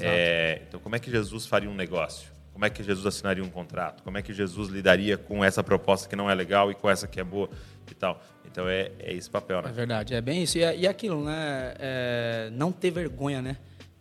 É, 0.01 0.61
então, 0.67 0.79
como 0.79 0.95
é 0.95 0.99
que 0.99 1.09
Jesus 1.09 1.45
faria 1.45 1.69
um 1.69 1.75
negócio? 1.75 2.29
Como 2.53 2.65
é 2.65 2.69
que 2.69 2.83
Jesus 2.83 3.05
assinaria 3.05 3.43
um 3.43 3.49
contrato? 3.49 4.03
Como 4.03 4.17
é 4.17 4.21
que 4.21 4.33
Jesus 4.33 4.69
lidaria 4.69 5.17
com 5.17 5.43
essa 5.43 5.63
proposta 5.63 6.09
que 6.09 6.15
não 6.15 6.29
é 6.29 6.35
legal 6.35 6.69
e 6.69 6.75
com 6.75 6.89
essa 6.89 7.07
que 7.07 7.19
é 7.19 7.23
boa 7.23 7.49
e 7.89 7.95
tal? 7.95 8.21
Então, 8.45 8.67
é, 8.67 8.91
é 8.99 9.13
esse 9.13 9.29
papel, 9.29 9.59
É 9.59 9.63
né? 9.63 9.71
verdade, 9.71 10.13
é 10.13 10.19
bem 10.21 10.43
isso. 10.43 10.57
E, 10.57 10.63
é- 10.63 10.75
e 10.75 10.85
é 10.85 10.89
aquilo, 10.89 11.23
né? 11.23 11.73
É, 11.79 12.49
não 12.51 12.71
ter 12.71 12.91
vergonha, 12.91 13.41
né? 13.41 13.57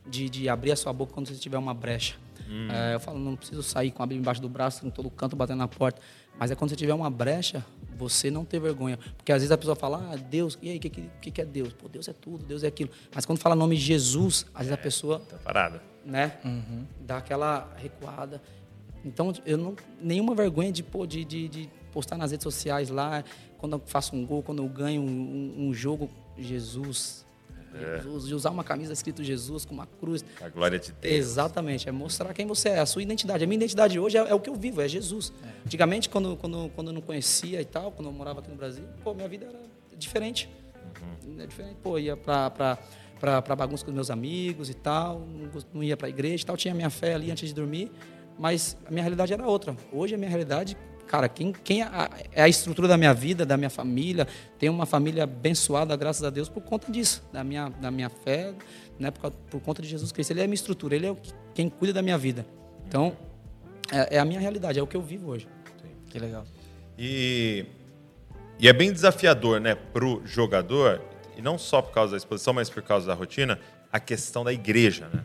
De, 0.07 0.28
de 0.28 0.49
abrir 0.49 0.72
a 0.72 0.76
sua 0.76 0.93
boca 0.93 1.12
quando 1.12 1.28
você 1.28 1.34
tiver 1.34 1.59
uma 1.59 1.74
brecha. 1.74 2.16
Hum. 2.49 2.68
É, 2.72 2.95
eu 2.95 3.01
falo, 3.01 3.18
não 3.18 3.36
preciso 3.36 3.62
sair 3.62 3.91
com 3.91 4.03
a 4.03 4.07
Bíblia 4.07 4.20
embaixo 4.22 4.41
do 4.41 4.49
braço, 4.49 4.86
em 4.86 4.91
todo 4.91 5.09
canto, 5.11 5.36
batendo 5.36 5.59
na 5.59 5.68
porta. 5.68 6.01
Mas 6.39 6.51
é 6.51 6.55
quando 6.55 6.70
você 6.70 6.76
tiver 6.76 6.95
uma 6.95 7.11
brecha, 7.11 7.64
você 7.97 8.30
não 8.30 8.45
ter 8.45 8.61
vergonha. 8.61 8.97
Porque 9.16 9.32
às 9.32 9.39
vezes 9.43 9.51
a 9.51 9.59
pessoa 9.59 9.74
fala, 9.74 10.11
ah, 10.12 10.16
Deus, 10.16 10.57
e 10.62 10.70
aí, 10.70 10.76
o 10.76 10.80
que, 10.80 10.89
que, 10.89 11.30
que 11.32 11.41
é 11.41 11.45
Deus? 11.45 11.72
Pô, 11.72 11.89
Deus 11.89 12.07
é 12.09 12.12
tudo, 12.12 12.45
Deus 12.45 12.62
é 12.62 12.68
aquilo. 12.68 12.91
Mas 13.14 13.26
quando 13.26 13.39
fala 13.39 13.55
o 13.55 13.59
nome 13.59 13.74
Jesus, 13.76 14.47
às 14.55 14.61
vezes 14.66 14.72
a 14.72 14.76
pessoa 14.76 15.18
Tá 15.20 15.36
parada. 15.39 15.82
né? 16.05 16.39
Dá 17.01 17.16
aquela 17.18 17.68
recuada. 17.76 18.41
Então, 19.05 19.32
eu 19.47 19.57
não 19.59 19.74
nenhuma 20.01 20.34
vergonha 20.34 20.70
de, 20.72 20.82
pô, 20.82 21.07
de, 21.07 21.24
de, 21.24 21.49
de 21.49 21.70
postar 21.93 22.16
nas 22.16 22.30
redes 22.30 22.45
sociais 22.45 22.89
lá, 22.91 23.24
quando 23.59 23.72
eu 23.74 23.82
faço 23.86 24.14
um 24.14 24.24
gol, 24.24 24.43
quando 24.43 24.62
eu 24.62 24.68
ganho 24.68 25.03
um, 25.03 25.07
um- 25.07 25.68
um 25.68 25.74
jogo, 25.74 26.09
Jesus. 26.36 27.26
Jesus, 27.77 28.27
de 28.27 28.35
usar 28.35 28.51
uma 28.51 28.64
camisa 28.64 28.93
escrito 28.93 29.23
Jesus 29.23 29.64
com 29.64 29.75
uma 29.75 29.87
cruz. 29.87 30.25
A 30.41 30.49
glória 30.49 30.79
de 30.79 30.93
Deus. 30.93 31.14
Exatamente, 31.14 31.89
é 31.89 31.93
mostrar 31.93 32.33
quem 32.33 32.47
você 32.47 32.71
é, 32.71 32.79
a 32.81 32.87
sua 32.87 33.03
identidade. 33.03 33.45
A 33.45 33.47
minha 33.47 33.57
identidade 33.57 33.99
hoje 33.99 34.16
é, 34.16 34.21
é 34.21 34.35
o 34.35 34.41
que 34.41 34.51
eu 34.51 34.55
vivo, 34.55 34.81
é 34.81 34.89
Jesus. 34.89 35.33
Antigamente, 35.64 36.09
quando, 36.09 36.37
quando, 36.37 36.71
quando 36.75 36.89
eu 36.89 36.95
não 36.95 37.01
conhecia 37.01 37.61
e 37.61 37.64
tal, 37.64 37.93
quando 37.93 38.09
eu 38.09 38.12
morava 38.12 38.41
aqui 38.41 38.51
no 38.51 38.57
Brasil, 38.57 38.85
pô, 39.03 39.14
minha 39.14 39.29
vida 39.29 39.47
era 39.47 39.61
diferente. 39.97 40.49
É 41.39 41.47
diferente, 41.47 41.77
pô, 41.83 41.99
ia 41.99 42.16
pra, 42.16 42.51
pra, 42.51 42.79
pra, 43.21 43.43
pra 43.43 43.57
bagunça 43.57 43.85
com 43.85 43.93
meus 43.93 44.11
amigos 44.11 44.71
e 44.71 44.75
tal, 44.75 45.27
não 45.73 45.83
ia 45.83 45.97
pra 45.97 46.09
igreja 46.09 46.43
e 46.43 46.47
tal, 46.47 46.57
tinha 46.57 46.75
minha 46.75 46.91
fé 46.91 47.14
ali 47.14 47.31
antes 47.31 47.49
de 47.49 47.55
dormir, 47.55 47.91
mas 48.39 48.77
a 48.87 48.91
minha 48.91 49.03
realidade 49.03 49.33
era 49.33 49.47
outra. 49.47 49.77
Hoje 49.93 50.14
a 50.14 50.19
minha 50.19 50.29
realidade, 50.29 50.77
cara, 51.09 51.29
quem, 51.29 51.53
quem 51.53 51.83
é 51.83 52.43
a 52.43 52.49
estrutura 52.49 52.87
da 52.87 52.97
minha 52.97 53.15
vida, 53.15 53.45
da 53.45 53.57
minha 53.57 53.71
família, 53.71 54.29
tenho 54.59 54.73
uma 54.73 54.87
família 54.87 55.25
abençoada, 55.25 55.97
graças 55.97 56.23
a 56.23 56.31
Deus, 56.31 56.49
por 56.49 56.63
conta 56.63 56.93
disso, 56.93 57.23
da 57.33 57.43
minha, 57.43 57.71
da 57.71 57.91
minha 57.91 58.11
fé, 58.11 58.55
né, 58.99 59.11
por, 59.11 59.31
por 59.31 59.61
conta 59.61 59.83
de 59.83 59.89
Jesus 59.89 60.13
Cristo. 60.13 60.31
Ele 60.33 60.41
é 60.41 60.45
a 60.45 60.47
minha 60.47 60.55
estrutura, 60.55 60.95
ele 60.95 61.07
é 61.07 61.17
quem 61.55 61.69
cuida 61.69 61.95
da 61.95 62.03
minha 62.03 62.19
vida. 62.19 62.47
Então, 62.87 63.17
é, 63.91 64.17
é 64.17 64.19
a 64.19 64.25
minha 64.25 64.39
realidade, 64.39 64.79
é 64.79 64.83
o 64.83 64.87
que 64.87 64.97
eu 64.97 65.03
vivo 65.03 65.31
hoje. 65.31 65.49
Que 66.11 66.19
legal. 66.19 66.45
E, 66.99 67.65
e 68.59 68.69
é 68.69 68.73
bem 68.73 68.93
desafiador, 68.93 69.61
né, 69.61 69.75
pro 69.75 70.23
jogador, 70.25 71.03
e 71.37 71.43
não 71.43 71.57
só 71.57 71.81
por 71.81 71.93
causa 71.93 72.13
da 72.13 72.17
exposição, 72.19 72.53
mas 72.53 72.69
por 72.69 72.83
causa 72.83 73.07
da 73.07 73.15
rotina, 73.15 73.59
a 73.91 73.99
questão 73.99 74.45
da 74.45 74.53
igreja, 74.53 75.09
né? 75.09 75.25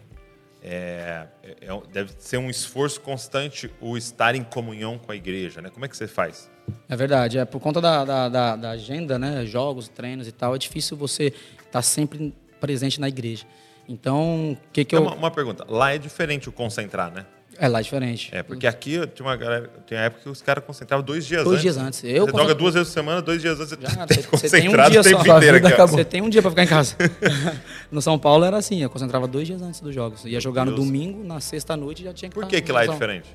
É, 0.66 1.28
é- 1.44 1.66
é 1.68 1.82
deve 1.92 2.14
ser 2.18 2.38
um 2.38 2.50
esforço 2.50 3.02
constante 3.02 3.70
o 3.82 3.98
estar 3.98 4.34
em 4.34 4.44
comunhão 4.44 4.98
com 4.98 5.12
a 5.12 5.16
igreja, 5.16 5.62
né? 5.62 5.70
Como 5.70 5.84
é 5.84 5.90
que 5.90 5.98
você 5.98 6.08
faz? 6.08 6.50
É 6.88 6.96
verdade, 6.96 7.38
é 7.38 7.44
por 7.44 7.60
conta 7.60 7.82
da, 7.82 8.06
da, 8.06 8.30
da- 8.30 8.56
da 8.56 8.70
agenda, 8.70 9.20
né, 9.20 9.46
jogos, 9.46 9.90
treinos 9.90 10.26
e 10.28 10.32
tal, 10.32 10.56
é 10.56 10.58
difícil 10.58 10.96
você 10.96 11.34
estar 11.66 11.82
sempre 11.82 12.34
presente 12.62 13.02
na 13.02 13.10
igreja. 13.10 13.46
Então, 13.90 14.54
o 14.54 14.58
que 14.72 14.86
que 14.86 14.96
eu... 14.96 15.02
uma, 15.02 15.14
uma 15.14 15.32
pergunta. 15.32 15.66
Lá 15.68 15.94
é 15.94 15.98
diferente 15.98 16.48
o 16.48 16.52
concentrar, 16.54 17.12
né? 17.12 17.26
É 17.58 17.68
lá 17.68 17.82
diferente. 17.82 18.30
É, 18.34 18.42
porque 18.42 18.66
aqui 18.66 19.06
tinha 19.08 19.26
uma 19.26 19.36
galera, 19.36 19.70
tinha 19.86 20.00
época 20.00 20.24
que 20.24 20.30
os 20.30 20.42
caras 20.42 20.64
concentravam 20.66 21.06
dois 21.06 21.26
dias 21.26 21.44
Dois 21.44 21.60
antes. 21.60 21.62
dias 21.62 21.78
antes. 21.78 22.04
Eu 22.04 22.26
você 22.26 22.38
joga 22.38 22.56
duas 22.56 22.74
vezes 22.74 22.90
por 22.90 22.94
semana, 22.94 23.22
dois 23.22 23.42
dias 23.42 23.60
antes 23.60 23.78
Já, 23.80 24.06
tem 24.08 24.24
você- 24.24 24.50
tem 24.50 24.70
um 24.70 24.90
dia 24.90 25.04
só. 25.04 25.10
inteiro. 25.38 25.62
Você 25.88 26.06
tem 26.06 26.22
um 26.22 26.30
dia 26.30 26.42
para 26.42 26.52
ficar 26.52 26.64
em 26.64 26.68
casa. 26.68 26.96
no 27.92 28.02
São 28.02 28.18
Paulo 28.18 28.44
era 28.44 28.58
assim, 28.58 28.82
eu 28.82 28.90
concentrava 28.90 29.28
dois 29.28 29.46
dias 29.48 29.62
antes 29.62 29.80
dos 29.82 29.94
jogos. 29.94 30.26
Ia 30.26 30.40
jogar 30.40 30.66
no 30.66 30.74
domingo, 30.76 31.24
na 31.24 31.40
sexta 31.40 31.78
noite 31.78 32.04
já 32.04 32.14
tinha 32.14 32.30
que 32.30 32.34
Por 32.36 32.44
estar 32.44 32.56
que, 32.56 32.62
que 32.62 32.72
lá 32.72 32.84
é 32.84 32.88
diferente? 32.88 33.30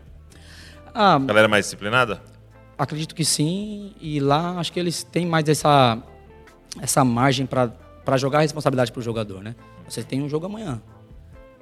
Ah, 0.95 1.15
A 1.15 1.19
galera 1.19 1.47
é 1.47 1.49
mais 1.49 1.65
disciplinada? 1.67 2.21
Acredito 2.77 3.15
que 3.15 3.25
sim, 3.25 3.93
e 4.01 4.19
lá 4.21 4.59
acho 4.59 4.73
que 4.73 4.81
eles 4.81 5.03
têm 5.03 5.27
mais 5.27 5.49
essa, 5.49 5.99
essa 6.81 7.05
margem 7.05 7.47
para 7.47 8.17
jogar 8.17 8.39
a 8.39 8.43
responsabilidade 8.43 8.91
para 8.93 9.01
o 9.01 9.03
jogador, 9.03 9.43
né? 9.43 9.55
Você 9.89 10.03
tem 10.03 10.23
um 10.23 10.29
jogo 10.29 10.47
amanhã. 10.47 10.81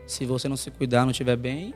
Se 0.06 0.24
você 0.24 0.48
não 0.48 0.56
se 0.56 0.70
cuidar, 0.70 1.04
não 1.04 1.10
estiver 1.10 1.36
bem, 1.36 1.74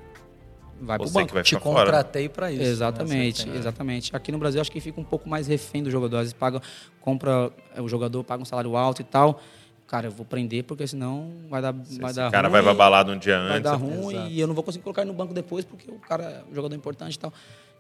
vai 0.80 0.96
para 0.98 1.04
o 1.04 1.08
Você 1.08 1.14
banco. 1.14 1.28
que 1.28 1.34
vai 1.34 1.42
Te 1.42 1.48
ficar 1.50 1.60
fora. 1.60 1.84
contratei 1.86 2.28
para 2.28 2.50
isso. 2.50 2.62
né? 2.62 2.68
Exatamente, 2.68 3.44
tem- 3.46 3.54
exatamente. 3.56 4.16
Aqui 4.16 4.32
no 4.32 4.38
Brasil 4.38 4.60
acho 4.60 4.72
que 4.72 4.80
fica 4.80 5.00
um 5.00 5.04
pouco 5.04 5.28
mais 5.28 5.46
refém 5.46 5.82
do 5.82 5.90
jogador. 5.90 6.16
Às 6.16 6.22
vezes 6.22 6.32
paga, 6.34 6.60
compra 7.00 7.50
é, 7.74 7.80
o 7.80 7.88
jogador, 7.88 8.24
paga 8.24 8.42
um 8.42 8.46
salário 8.46 8.76
alto 8.76 9.00
e 9.02 9.04
tal. 9.04 9.40
Cara, 9.86 10.06
eu 10.06 10.10
vou 10.12 10.24
prender 10.24 10.62
porque 10.64 10.86
senão 10.86 11.32
vai 11.48 11.60
dar, 11.60 11.72
vai 11.72 11.82
Esse 12.10 12.14
dar 12.20 12.30
cara 12.30 12.46
ruim. 12.48 12.52
vai 12.52 12.62
pra 12.62 12.74
balada 12.74 13.10
um 13.12 13.18
dia 13.18 13.38
vai 13.38 13.50
antes. 13.58 13.62
dar 13.62 13.74
ruim 13.74 14.14
Exato. 14.14 14.28
e 14.30 14.40
eu 14.40 14.46
não 14.46 14.54
vou 14.54 14.62
conseguir 14.62 14.84
colocar 14.84 15.02
ele 15.02 15.10
no 15.10 15.16
banco 15.16 15.34
depois 15.34 15.64
porque 15.64 15.90
o 15.90 15.98
cara 15.98 16.22
é 16.24 16.42
um 16.50 16.54
jogador 16.54 16.74
importante 16.76 17.14
e 17.14 17.18
tal. 17.18 17.32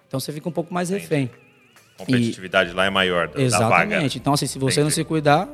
Então 0.08 0.18
você 0.18 0.32
fica 0.32 0.48
um 0.48 0.52
pouco 0.52 0.74
mais 0.74 0.90
refém. 0.90 1.30
A 1.94 2.04
competitividade 2.04 2.72
lá 2.72 2.84
é 2.86 2.90
maior 2.90 3.28
da, 3.28 3.34
da 3.34 3.38
vaga. 3.68 3.84
Exatamente. 3.84 4.18
Então, 4.18 4.32
assim, 4.32 4.46
se 4.46 4.58
você 4.58 4.80
não 4.80 4.88
Entendi. 4.88 4.94
se 5.02 5.04
cuidar, 5.04 5.48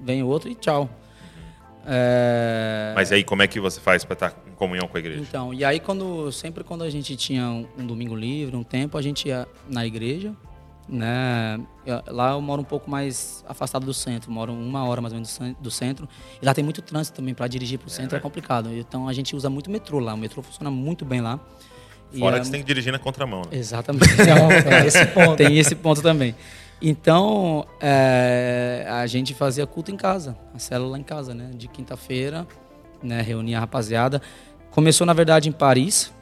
vem 0.00 0.22
outro 0.22 0.48
e 0.50 0.54
tchau. 0.56 0.88
É, 1.86 2.92
Mas 2.94 3.12
aí 3.12 3.22
como 3.24 3.42
é 3.42 3.46
que 3.46 3.60
você 3.60 3.80
faz 3.80 4.04
pra 4.04 4.14
estar 4.14 4.34
em 4.46 4.47
comunhão 4.58 4.86
com 4.88 4.96
a 4.96 5.00
igreja? 5.00 5.20
Então, 5.20 5.54
e 5.54 5.64
aí 5.64 5.78
quando 5.80 6.30
sempre 6.32 6.62
quando 6.64 6.82
a 6.84 6.90
gente 6.90 7.16
tinha 7.16 7.44
um, 7.48 7.66
um 7.78 7.86
domingo 7.86 8.14
livre, 8.16 8.56
um 8.56 8.62
tempo, 8.64 8.98
a 8.98 9.02
gente 9.02 9.28
ia 9.28 9.46
na 9.70 9.86
igreja, 9.86 10.32
né? 10.88 11.60
Eu- 11.86 12.02
Lá 12.08 12.32
eu 12.32 12.40
moro 12.40 12.62
um 12.62 12.64
pouco 12.64 12.90
mais 12.90 13.44
afastado 13.48 13.84
do 13.86 13.94
centro, 13.94 14.30
moro 14.30 14.52
uma 14.52 14.84
hora 14.86 15.00
mais 15.00 15.12
ou 15.12 15.16
menos 15.16 15.28
do 15.28 15.32
cen- 15.32 15.56
do 15.60 15.70
centro. 15.70 16.08
E 16.40 16.44
lá 16.46 16.52
tem 16.54 16.64
muito 16.64 16.80
trânsito 16.82 17.16
também 17.16 17.34
para 17.34 17.46
dirigir 17.46 17.78
para 17.78 17.88
o 17.88 17.90
centro 17.90 18.16
é, 18.16 18.18
né? 18.18 18.22
complicado. 18.22 18.70
Então 18.74 19.06
a 19.08 19.12
gente 19.12 19.34
usa 19.36 19.48
muito 19.50 19.70
metrô 19.70 19.98
lá. 19.98 20.14
O 20.14 20.16
metrô 20.18 20.42
funciona 20.42 20.70
muito 20.70 21.04
bem 21.04 21.20
lá. 21.20 21.38
E 22.12 22.18
Fora 22.20 22.36
é- 22.36 22.40
que 22.40 22.46
você 22.46 22.52
tem 22.52 22.60
que 22.62 22.66
dirigir 22.66 22.90
na 22.92 22.98
contramão, 22.98 23.42
né? 23.42 23.48
Exatamente. 23.58 24.06
Tem 24.16 24.86
esse 24.86 25.06
ponto. 25.06 25.36
Tem 25.36 25.58
esse 25.58 25.74
ponto 25.74 26.00
também. 26.02 26.34
Então, 26.80 27.66
é, 27.80 28.86
a 28.88 29.06
gente 29.06 29.34
fazia 29.34 29.66
culto 29.66 29.90
em 29.90 29.96
casa, 29.96 30.38
a 30.54 30.58
célula 30.58 30.98
em 30.98 31.02
casa, 31.02 31.34
né? 31.34 31.50
De 31.52 31.68
quinta-feira, 31.68 32.46
né? 33.02 33.20
Reunia 33.20 33.58
a 33.58 33.60
rapaziada. 33.60 34.22
Começou, 34.70 35.06
na 35.06 35.12
verdade, 35.12 35.48
em 35.48 35.52
Paris, 35.52 36.12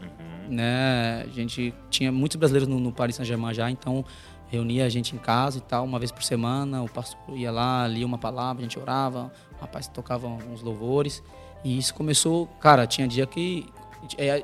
né? 0.49 1.22
A 1.24 1.30
gente 1.30 1.74
tinha 1.90 2.11
muitos 2.11 2.36
brasileiros 2.36 2.68
no, 2.68 2.80
no 2.80 2.92
Paris 2.92 3.16
Saint-Germain 3.16 3.55
já, 3.55 3.70
então 3.70 4.05
reunia 4.49 4.86
a 4.86 4.88
gente 4.88 5.14
em 5.14 5.18
casa 5.18 5.59
e 5.59 5.61
tal, 5.61 5.84
uma 5.84 5.99
vez 5.99 6.12
por 6.12 6.22
semana. 6.22 6.82
O 6.82 6.88
pastor 6.88 7.36
ia 7.36 7.51
lá, 7.51 7.86
lia 7.86 8.07
uma 8.07 8.18
palavra, 8.18 8.61
a 8.61 8.64
gente 8.64 8.78
orava, 8.78 9.32
o 9.57 9.61
rapaz 9.61 9.88
tocava 9.88 10.26
uns 10.26 10.62
louvores. 10.62 11.22
E 11.64 11.76
isso 11.76 11.94
começou, 11.94 12.47
cara, 12.61 12.86
tinha 12.86 13.07
dia 13.09 13.26
que... 13.26 13.66
é, 14.16 14.42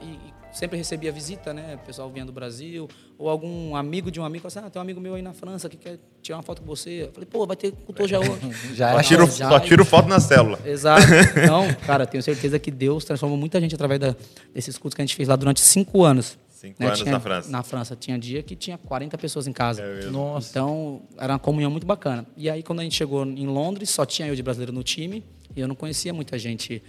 sempre 0.53 0.77
recebia 0.77 1.11
visita, 1.11 1.55
né? 1.55 1.77
O 1.77 1.87
pessoal 1.87 2.11
vinha 2.11 2.25
do 2.25 2.33
Brasil, 2.33 2.89
ou 3.17 3.29
algum 3.29 3.75
amigo 3.75 4.11
de 4.11 4.21
um 4.21 4.25
amigo, 4.25 4.47
assim, 4.47 4.59
ah, 4.59 4.69
tem 4.69 4.79
um 4.79 4.83
amigo 4.83 5.01
meu 5.01 5.15
aí 5.15 5.23
na 5.23 5.33
França 5.33 5.69
que 5.69 5.77
quer 5.77 5.99
tirar 6.23 6.37
uma 6.39 6.43
foto 6.43 6.63
com 6.63 6.67
você. 6.67 7.05
Eu 7.09 7.13
falei, 7.13 7.27
pô, 7.31 7.47
vai 7.47 7.57
ter 7.57 7.73
culto 7.73 8.07
já 8.09 8.19
hoje. 8.21 8.31
Já 8.75 8.93
Só 8.93 9.01
é. 9.01 9.03
tiro, 9.03 9.27
já- 9.27 9.49
só 9.49 9.61
tiro 9.61 9.85
foto 9.85 10.09
na 10.09 10.21
célula. 10.21 10.59
Exato. 10.65 11.03
Então, 11.43 11.67
cara, 11.87 12.07
tenho 12.07 12.23
certeza 12.23 12.59
que 12.59 12.71
Deus 12.71 13.05
transformou 13.05 13.37
muita 13.37 13.61
gente 13.61 13.75
através 13.75 14.01
da- 14.01 14.15
desses 14.55 14.79
cultos 14.79 14.95
que 14.95 15.03
a 15.03 15.05
gente 15.05 15.17
fez 15.17 15.29
lá 15.29 15.37
durante 15.37 15.61
cinco 15.61 16.05
anos. 16.05 16.39
Cinco 16.49 16.77
né? 16.81 16.87
anos 16.87 17.01
Tinha- 17.01 17.11
na 17.13 17.21
França. 17.21 17.51
Na 17.51 17.63
França. 17.65 17.97
Tinha 17.97 18.17
dia 18.19 18.43
que 18.43 18.55
tinha 18.55 18.79
40 18.79 19.19
pessoas 19.19 19.47
em 19.49 19.53
casa. 19.53 19.83
É 19.83 19.95
mesmo. 19.97 20.13
Nossa. 20.13 20.49
Então, 20.51 21.03
era 21.19 21.33
uma 21.33 21.39
comunhão 21.39 21.71
muito 21.71 21.87
bacana. 21.87 22.25
E 22.37 22.49
aí, 22.49 22.63
quando 22.63 22.79
a 22.81 22.83
gente 22.85 22.95
chegou 22.95 23.25
em 23.27 23.47
Londres, 23.47 23.91
só 23.91 24.07
tinha 24.07 24.29
eu 24.29 24.37
de 24.37 24.43
brasileiro 24.43 24.73
no 24.73 24.83
time. 24.85 25.25
E 25.57 25.61
eu 25.61 25.67
não 25.69 25.75
conhecia 25.75 26.15
muita 26.15 26.39
gente 26.39 26.81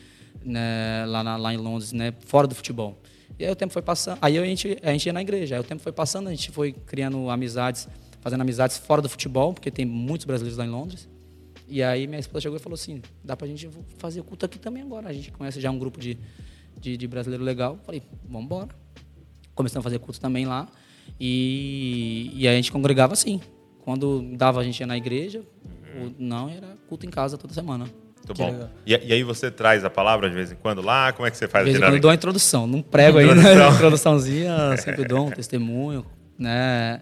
né, 0.46 1.06
lá, 1.08 1.24
na- 1.24 1.38
lá 1.38 1.54
em 1.54 1.58
Londres, 1.58 1.92
né, 1.92 2.14
fora 2.26 2.46
do 2.48 2.54
futebol. 2.56 2.98
E 3.40 3.46
aí 3.46 3.52
o 3.52 3.56
tempo 3.56 3.74
foi 3.74 3.82
passando, 3.82 4.18
aí 4.22 4.38
a 4.38 4.46
gente, 4.46 4.78
a 4.84 4.92
gente 4.92 5.06
ia 5.08 5.14
na 5.14 5.22
igreja, 5.22 5.56
aí 5.56 5.62
o 5.62 5.64
tempo 5.64 5.82
foi 5.82 5.92
passando, 5.92 6.28
a 6.28 6.32
gente 6.32 6.52
foi 6.52 6.72
criando 6.72 7.30
amizades, 7.30 7.88
fazendo 8.24 8.40
amizades 8.40 8.78
fora 8.78 9.02
do 9.02 9.10
futebol, 9.10 9.54
porque 9.54 9.70
tem 9.70 9.86
muitos 9.86 10.26
brasileiros 10.26 10.58
lá 10.58 10.66
em 10.66 10.70
Londres. 10.70 11.10
E 11.68 11.84
aí 11.84 12.08
minha 12.08 12.20
esposa 12.20 12.44
chegou 12.44 12.58
e 12.58 12.62
falou 12.62 12.76
assim, 12.76 13.02
dá 13.22 13.36
pra 13.36 13.46
gente 13.46 13.70
fazer 13.98 14.24
culto 14.24 14.46
aqui 14.46 14.58
também 14.58 14.82
agora. 14.82 15.10
A 15.10 15.14
gente 15.14 15.30
conhece 15.32 15.60
já 15.60 15.70
um 15.70 15.78
grupo 15.78 16.00
de, 16.00 16.18
de, 16.80 16.96
de 16.96 17.08
brasileiro 17.08 17.44
legal. 17.44 17.78
Falei, 17.86 18.02
vamos 18.24 18.46
embora. 18.46 18.70
Começamos 19.54 19.86
a 19.86 19.90
fazer 19.90 20.00
culto 20.00 20.22
também 20.22 20.46
lá. 20.46 20.70
E, 21.20 22.32
e 22.34 22.48
aí 22.48 22.54
a 22.54 22.56
gente 22.56 22.72
congregava 22.72 23.12
assim. 23.12 23.42
Quando 23.82 24.22
dava, 24.38 24.62
a 24.62 24.64
gente 24.64 24.80
ia 24.80 24.88
na 24.88 24.96
igreja. 24.96 25.44
Uhum. 25.94 26.16
Não, 26.18 26.50
era 26.50 26.78
culto 26.88 27.06
em 27.06 27.10
casa 27.10 27.38
toda 27.38 27.54
semana. 27.54 27.86
Muito 28.26 28.38
bom. 28.38 28.70
E, 28.86 28.94
e, 28.94 29.14
aí 29.14 29.22
você 29.22 29.52
traz 29.52 29.84
a 29.84 29.90
palavra 29.90 30.30
de 30.30 30.36
vez 30.36 30.50
em 30.50 30.56
quando 30.56 30.82
lá? 30.82 31.12
Como 31.12 31.28
é 31.28 31.32
que 31.32 31.36
você 31.36 31.46
faz 31.46 31.66
de 31.66 31.72
vez 31.72 31.82
em 31.82 31.86
quando 31.86 31.96
eu 31.96 32.00
dou 32.00 32.12
a 32.12 32.16
introdução. 32.16 32.66
Não 32.66 32.82
prego 32.82 33.18
aí, 33.18 33.36
né? 33.36 33.68
Introduçãozinha, 33.76 34.78
sempre 34.78 35.04
dou 35.04 35.28
um 35.28 35.32
testemunho, 35.32 36.06
né? 36.40 37.02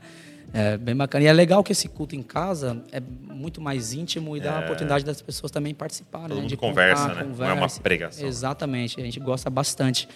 É 0.54 0.78
bem 0.78 0.95
bacana. 0.95 1.24
E 1.24 1.28
é 1.28 1.34
legal 1.34 1.64
que 1.64 1.72
esse 1.72 1.88
culto 1.88 2.16
em 2.16 2.22
casa 2.22 2.84
é 2.91 2.99
muito 2.99 3.62
mais 3.62 3.93
íntimo 3.93 4.36
e 4.36 4.41
dá 4.41 4.52
é. 4.52 4.58
a 4.58 4.60
oportunidade 4.66 5.06
das 5.06 5.22
pessoas 5.22 5.52
também 5.52 5.74
participarem. 5.74 6.28
Todo 6.28 6.38
né? 6.38 6.43
mundo 6.43 6.58
conversa, 6.58 7.04
contar, 7.04 7.16
né? 7.16 7.24
Conversa. 7.24 7.56
Não 7.56 7.62
é 7.62 7.66
uma 7.66 7.82
pregação. 7.82 8.28
Exatamente. 8.28 8.99
A 8.99 9.04
gente 9.04 9.20
gosta 9.20 9.49
bastante. 9.49 10.10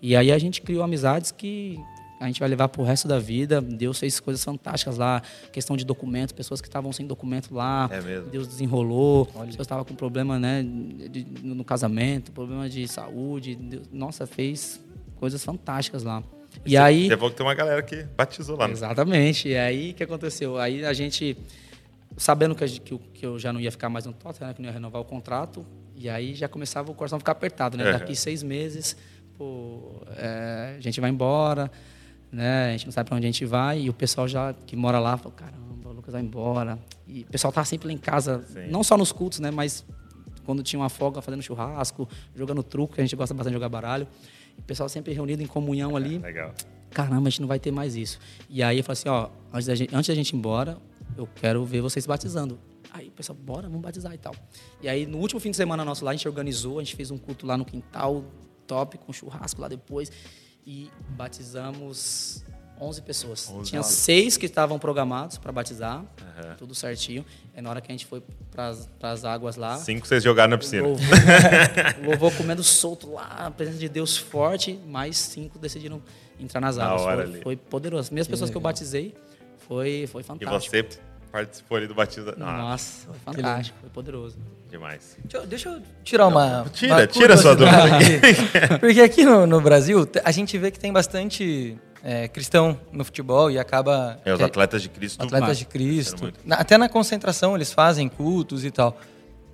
E 0.00 0.16
aí 0.16 0.32
a 0.32 0.38
gente 0.38 0.62
criou 0.62 0.82
amizades 0.82 1.30
que 1.30 1.78
a 2.18 2.26
gente 2.26 2.38
vai 2.38 2.48
levar 2.48 2.68
para 2.68 2.80
o 2.80 2.84
resto 2.84 3.06
da 3.06 3.18
vida. 3.18 3.60
Deus 3.60 3.98
fez 3.98 4.20
coisas 4.20 4.42
fantásticas 4.42 4.96
lá, 4.96 5.20
questão 5.52 5.76
de 5.76 5.84
documentos, 5.84 6.32
pessoas 6.32 6.60
que 6.60 6.68
estavam 6.68 6.92
sem 6.92 7.06
documento 7.06 7.52
lá, 7.52 7.88
é 7.90 8.00
mesmo. 8.00 8.30
Deus 8.30 8.46
desenrolou, 8.46 9.28
Olha. 9.34 9.46
pessoas 9.46 9.66
estavam 9.66 9.84
com 9.84 9.94
problema 9.94 10.38
né, 10.38 10.62
de, 10.62 11.26
no 11.42 11.64
casamento, 11.64 12.30
problema 12.32 12.68
de 12.68 12.86
saúde. 12.86 13.56
Deus, 13.56 13.88
nossa, 13.92 14.26
fez 14.26 14.80
coisas 15.16 15.44
fantásticas 15.44 16.04
lá. 16.04 16.22
E, 16.64 16.76
aí. 16.76 17.08
Você 17.08 17.16
falou 17.16 17.30
que 17.30 17.36
tem 17.36 17.46
uma 17.46 17.54
galera 17.54 17.82
que 17.82 18.04
batizou 18.16 18.56
lá. 18.56 18.66
Né? 18.66 18.74
Exatamente. 18.74 19.48
E 19.48 19.56
aí 19.56 19.90
o 19.90 19.94
que 19.94 20.04
aconteceu? 20.04 20.58
Aí 20.58 20.84
a 20.84 20.92
gente, 20.92 21.36
sabendo 22.16 22.54
que, 22.54 22.66
que, 22.66 22.98
que 22.98 23.26
eu 23.26 23.38
já 23.38 23.52
não 23.52 23.60
ia 23.60 23.70
ficar 23.70 23.88
mais 23.88 24.06
no 24.06 24.12
Tottenham, 24.12 24.48
né, 24.48 24.54
que 24.54 24.62
não 24.62 24.68
ia 24.68 24.72
renovar 24.72 25.00
o 25.00 25.04
contrato, 25.04 25.66
e 25.96 26.08
aí 26.08 26.34
já 26.34 26.48
começava 26.48 26.90
o 26.90 26.94
coração 26.94 27.16
a 27.16 27.20
ficar 27.20 27.32
apertado, 27.32 27.76
né? 27.76 27.84
Uhum. 27.84 27.92
Daqui 27.92 28.14
seis 28.16 28.42
meses, 28.42 28.96
pô, 29.36 30.02
é, 30.16 30.76
a 30.78 30.80
gente 30.80 31.00
vai 31.00 31.10
embora 31.10 31.70
né? 32.32 32.68
A 32.68 32.72
gente 32.72 32.86
não 32.86 32.92
sabe 32.92 33.08
para 33.08 33.16
onde 33.16 33.26
a 33.26 33.30
gente 33.30 33.44
vai 33.44 33.80
e 33.80 33.90
o 33.90 33.92
pessoal 33.92 34.26
já 34.26 34.54
que 34.54 34.74
mora 34.74 34.98
lá 34.98 35.18
fala, 35.18 35.34
caramba, 35.34 35.90
o 35.90 35.92
Lucas 35.92 36.12
vai 36.12 36.22
embora. 36.22 36.78
E 37.06 37.20
o 37.20 37.26
pessoal 37.26 37.52
tá 37.52 37.62
sempre 37.62 37.86
lá 37.86 37.92
em 37.92 37.98
casa, 37.98 38.42
Sim. 38.48 38.68
não 38.70 38.82
só 38.82 38.96
nos 38.96 39.12
cultos, 39.12 39.38
né? 39.38 39.50
Mas 39.50 39.84
quando 40.44 40.62
tinha 40.62 40.80
uma 40.80 40.88
folga 40.88 41.20
fazendo 41.20 41.42
churrasco, 41.42 42.08
jogando 42.34 42.62
truco, 42.62 42.94
que 42.94 43.00
a 43.00 43.04
gente 43.04 43.14
gosta 43.14 43.34
bastante 43.34 43.52
de 43.52 43.56
jogar 43.56 43.68
baralho. 43.68 44.08
O 44.58 44.62
pessoal 44.62 44.88
sempre 44.88 45.12
reunido 45.12 45.42
em 45.42 45.46
comunhão 45.46 45.96
ali. 45.96 46.16
É, 46.16 46.18
legal. 46.18 46.54
Caramba, 46.90 47.28
a 47.28 47.30
gente 47.30 47.40
não 47.40 47.48
vai 47.48 47.58
ter 47.58 47.70
mais 47.70 47.96
isso. 47.96 48.18
E 48.48 48.62
aí 48.62 48.78
eu 48.78 48.84
falei 48.84 48.92
assim, 48.92 49.08
ó, 49.08 49.30
antes 49.52 49.66
da 49.66 49.74
gente, 49.74 49.94
antes 49.94 50.08
da 50.08 50.14
gente 50.14 50.30
ir 50.30 50.36
embora, 50.36 50.78
eu 51.16 51.28
quero 51.36 51.64
ver 51.64 51.80
vocês 51.80 52.06
batizando. 52.06 52.58
Aí 52.90 53.08
o 53.08 53.12
pessoal, 53.12 53.36
bora, 53.40 53.62
vamos 53.62 53.80
batizar 53.80 54.12
e 54.12 54.18
tal. 54.18 54.34
E 54.82 54.88
aí 54.88 55.06
no 55.06 55.18
último 55.18 55.40
fim 55.40 55.50
de 55.50 55.56
semana 55.56 55.84
nosso 55.84 56.04
lá, 56.04 56.10
a 56.10 56.14
gente 56.14 56.28
organizou, 56.28 56.78
a 56.78 56.84
gente 56.84 56.94
fez 56.94 57.10
um 57.10 57.16
culto 57.16 57.46
lá 57.46 57.56
no 57.56 57.64
quintal, 57.64 58.24
top, 58.66 58.98
com 58.98 59.12
churrasco 59.12 59.60
lá 59.60 59.68
depois 59.68 60.12
e 60.66 60.90
batizamos 61.10 62.44
11 62.80 63.02
pessoas. 63.02 63.48
11 63.48 63.70
Tinha 63.70 63.82
seis 63.82 64.36
que 64.36 64.46
estavam 64.46 64.78
programados 64.78 65.38
para 65.38 65.52
batizar, 65.52 66.00
uhum. 66.00 66.54
tudo 66.58 66.74
certinho. 66.74 67.24
E 67.56 67.60
na 67.60 67.70
hora 67.70 67.80
que 67.80 67.90
a 67.90 67.94
gente 67.94 68.06
foi 68.06 68.22
para 68.50 68.74
as 69.02 69.24
águas 69.24 69.56
lá. 69.56 69.76
Cinco 69.78 70.06
vocês 70.06 70.22
jogaram 70.22 70.50
na 70.50 70.58
piscina. 70.58 70.82
Louvor, 70.82 71.06
louvor 72.04 72.36
comendo 72.36 72.62
solto 72.62 73.12
lá, 73.12 73.46
a 73.46 73.50
presença 73.50 73.78
de 73.78 73.88
Deus 73.88 74.16
forte, 74.16 74.78
mais 74.86 75.16
cinco 75.16 75.58
decidiram 75.58 76.02
entrar 76.40 76.60
nas 76.60 76.78
águas. 76.78 77.02
Foi, 77.02 77.40
foi, 77.42 77.56
poderoso. 77.56 78.02
As 78.02 78.10
mesmas 78.10 78.28
pessoas 78.28 78.50
que 78.50 78.56
eu 78.56 78.60
batizei, 78.60 79.14
foi, 79.68 80.06
foi 80.10 80.22
fantástico. 80.22 80.76
E 80.76 80.82
você 80.82 81.00
participou 81.32 81.78
ali 81.78 81.86
do 81.86 81.94
batismo. 81.94 82.32
Ah. 82.40 82.58
Nossa, 82.58 83.06
foi 83.06 83.34
fantástico, 83.34 83.78
foi 83.80 83.90
poderoso. 83.90 84.36
Demais. 84.70 85.18
Deixa 85.24 85.36
eu, 85.36 85.46
deixa 85.46 85.68
eu 85.70 85.82
tirar 86.04 86.26
uma. 86.26 86.66
Tira, 86.72 86.94
uma 86.94 87.06
tira 87.06 87.36
sua 87.36 87.54
dúvida. 87.54 87.96
Aqui. 87.96 88.20
Porque 88.80 89.00
aqui 89.00 89.24
no, 89.24 89.46
no, 89.46 89.60
Brasil, 89.60 90.08
a 90.24 90.30
gente 90.30 90.56
vê 90.58 90.70
que 90.70 90.78
tem 90.78 90.92
bastante 90.92 91.78
é, 92.02 92.28
cristão 92.28 92.78
no 92.90 93.04
futebol 93.04 93.50
e 93.50 93.58
acaba. 93.58 94.18
É, 94.24 94.32
os 94.32 94.40
atletas 94.40 94.82
de 94.82 94.88
Cristo. 94.88 95.22
Atletas 95.22 95.48
mais. 95.48 95.58
de 95.58 95.64
Cristo. 95.66 96.32
Na, 96.44 96.56
até 96.56 96.76
na 96.76 96.88
concentração 96.88 97.54
eles 97.54 97.72
fazem 97.72 98.08
cultos 98.08 98.64
e 98.64 98.70
tal. 98.70 98.96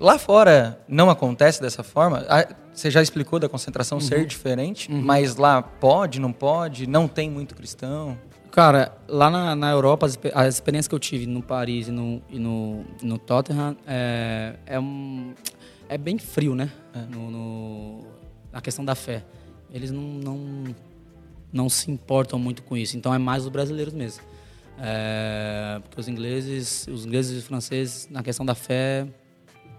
Lá 0.01 0.19
fora 0.19 0.81
não 0.89 1.11
acontece 1.11 1.61
dessa 1.61 1.83
forma. 1.83 2.25
Você 2.73 2.91
já 2.91 3.03
explicou 3.03 3.41
da 3.41 3.49
concentração 3.49 3.99
uhum. 3.99 4.05
ser 4.05 4.25
diferente, 4.25 4.91
uhum. 4.91 5.03
mas 5.03 5.35
lá 5.37 5.61
pode, 5.61 6.21
não 6.21 6.33
pode, 6.33 6.87
não 6.87 7.09
tem 7.09 7.29
muito 7.29 7.55
cristão. 7.55 8.17
Cara, 8.53 8.97
lá 9.07 9.29
na, 9.29 9.55
na 9.55 9.71
Europa, 9.71 10.07
as, 10.07 10.19
as 10.35 10.55
experiências 10.55 10.89
que 10.89 10.95
eu 10.95 10.99
tive 10.99 11.27
no 11.27 11.43
Paris 11.43 11.89
e 11.89 11.91
no, 11.91 12.23
e 12.31 12.39
no, 12.39 12.85
no 13.03 13.19
Tottenham 13.19 13.77
é, 13.87 14.55
é, 14.65 14.81
um, 14.81 15.35
é 15.89 15.99
bem 15.99 16.19
frio, 16.19 16.55
né? 16.55 16.71
É. 16.95 17.01
No, 17.01 17.31
no, 17.31 18.05
na 18.53 18.61
questão 18.61 18.85
da 18.85 18.95
fé. 18.95 19.25
Eles 19.71 19.91
não, 19.91 20.03
não, 20.03 20.65
não 21.53 21.69
se 21.69 21.91
importam 21.91 22.39
muito 22.39 22.63
com 22.63 22.77
isso. 22.77 22.97
Então 22.97 23.13
é 23.13 23.19
mais 23.19 23.45
os 23.45 23.49
brasileiros 23.49 23.95
mesmo. 23.95 24.23
É, 24.81 25.81
porque 25.83 26.01
os 26.01 26.09
ingleses, 26.09 26.87
os 26.87 27.05
ingleses 27.05 27.35
e 27.35 27.39
os 27.39 27.45
franceses, 27.45 28.09
na 28.11 28.23
questão 28.23 28.47
da 28.47 28.55
fé, 28.55 29.07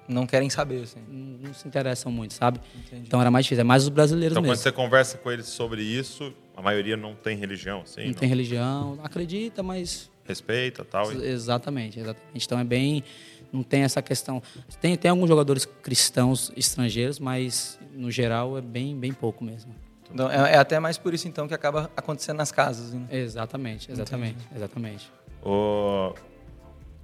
não 0.07 0.25
querem 0.25 0.49
saber, 0.49 0.83
assim. 0.83 0.99
Não, 1.07 1.47
não 1.47 1.53
se 1.53 1.67
interessam 1.67 2.11
muito, 2.11 2.33
sabe? 2.33 2.59
Entendi. 2.75 3.03
Então 3.07 3.21
era 3.21 3.31
mais 3.31 3.45
difícil, 3.45 3.61
é 3.61 3.63
mais 3.63 3.83
os 3.83 3.89
brasileiros 3.89 4.33
então, 4.33 4.41
mesmo. 4.41 4.55
Então 4.55 4.71
quando 4.71 4.75
você 4.75 4.83
conversa 4.83 5.17
com 5.17 5.31
eles 5.31 5.45
sobre 5.45 5.81
isso, 5.83 6.33
a 6.55 6.61
maioria 6.61 6.97
não 6.97 7.15
tem 7.15 7.37
religião, 7.37 7.83
sim? 7.85 8.01
Não, 8.01 8.07
não? 8.07 8.13
tem 8.15 8.27
religião, 8.27 8.99
acredita, 9.03 9.63
mas... 9.63 10.09
Respeita 10.25 10.83
tal. 10.83 11.11
E... 11.13 11.25
Exatamente, 11.25 11.99
exatamente. 11.99 12.45
Então 12.45 12.59
é 12.59 12.63
bem... 12.63 13.03
Não 13.51 13.63
tem 13.63 13.81
essa 13.81 14.01
questão... 14.01 14.43
Tem, 14.79 14.95
tem 14.95 15.09
alguns 15.09 15.27
jogadores 15.27 15.65
cristãos 15.65 16.51
estrangeiros, 16.55 17.19
mas 17.19 17.79
no 17.93 18.11
geral 18.11 18.57
é 18.57 18.61
bem, 18.61 18.95
bem 18.95 19.11
pouco 19.11 19.43
mesmo. 19.43 19.73
Então, 20.11 20.29
é, 20.29 20.53
é, 20.53 20.57
até 20.57 20.79
mais 20.79 20.97
por 20.97 21.13
isso, 21.13 21.27
então, 21.27 21.47
que 21.47 21.53
acaba 21.53 21.89
acontecendo 21.95 22.37
nas 22.37 22.51
casas. 22.51 22.93
Né? 22.93 23.05
Exatamente, 23.11 23.91
exatamente, 23.91 24.35
Entendi. 24.35 24.55
exatamente. 24.55 25.11
O... 25.43 26.13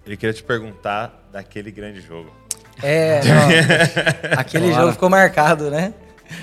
Ele 0.06 0.18
queria 0.18 0.34
te 0.34 0.43
perguntar 0.43 1.28
daquele 1.32 1.72
grande 1.72 2.01
jogo. 2.01 2.32
É, 2.82 3.22
não, 3.26 4.39
aquele 4.39 4.74
jogo 4.74 4.91
ficou 4.91 5.10
marcado, 5.10 5.70
né? 5.72 5.93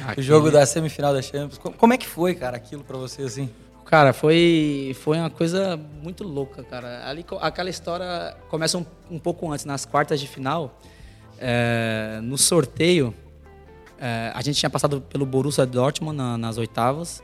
Aquele... 0.07 0.21
O 0.21 0.23
jogo 0.23 0.51
da 0.51 0.65
semifinal 0.65 1.13
da 1.13 1.21
Champions. 1.21 1.59
Como 1.59 1.93
é 1.93 1.97
que 1.97 2.07
foi, 2.07 2.35
cara, 2.35 2.57
aquilo 2.57 2.83
para 2.85 2.97
você, 2.97 3.23
assim? 3.23 3.51
Cara, 3.85 4.13
foi, 4.13 4.97
foi 5.01 5.19
uma 5.19 5.29
coisa 5.29 5.79
muito 6.03 6.25
louca, 6.25 6.63
cara. 6.63 7.07
Ali, 7.07 7.27
aquela 7.41 7.69
história 7.69 8.35
começa 8.49 8.79
um, 8.79 8.87
um 9.11 9.19
pouco 9.19 9.53
antes, 9.53 9.65
nas 9.65 9.85
quartas 9.85 10.19
de 10.19 10.27
final. 10.27 10.79
É, 11.39 12.21
no 12.23 12.39
sorteio, 12.39 13.15
é, 14.05 14.33
a 14.35 14.43
gente 14.43 14.59
tinha 14.59 14.69
passado 14.69 15.01
pelo 15.01 15.25
Borussia 15.25 15.65
Dortmund 15.65 16.17
na, 16.17 16.37
nas 16.37 16.59
oitavas. 16.59 17.23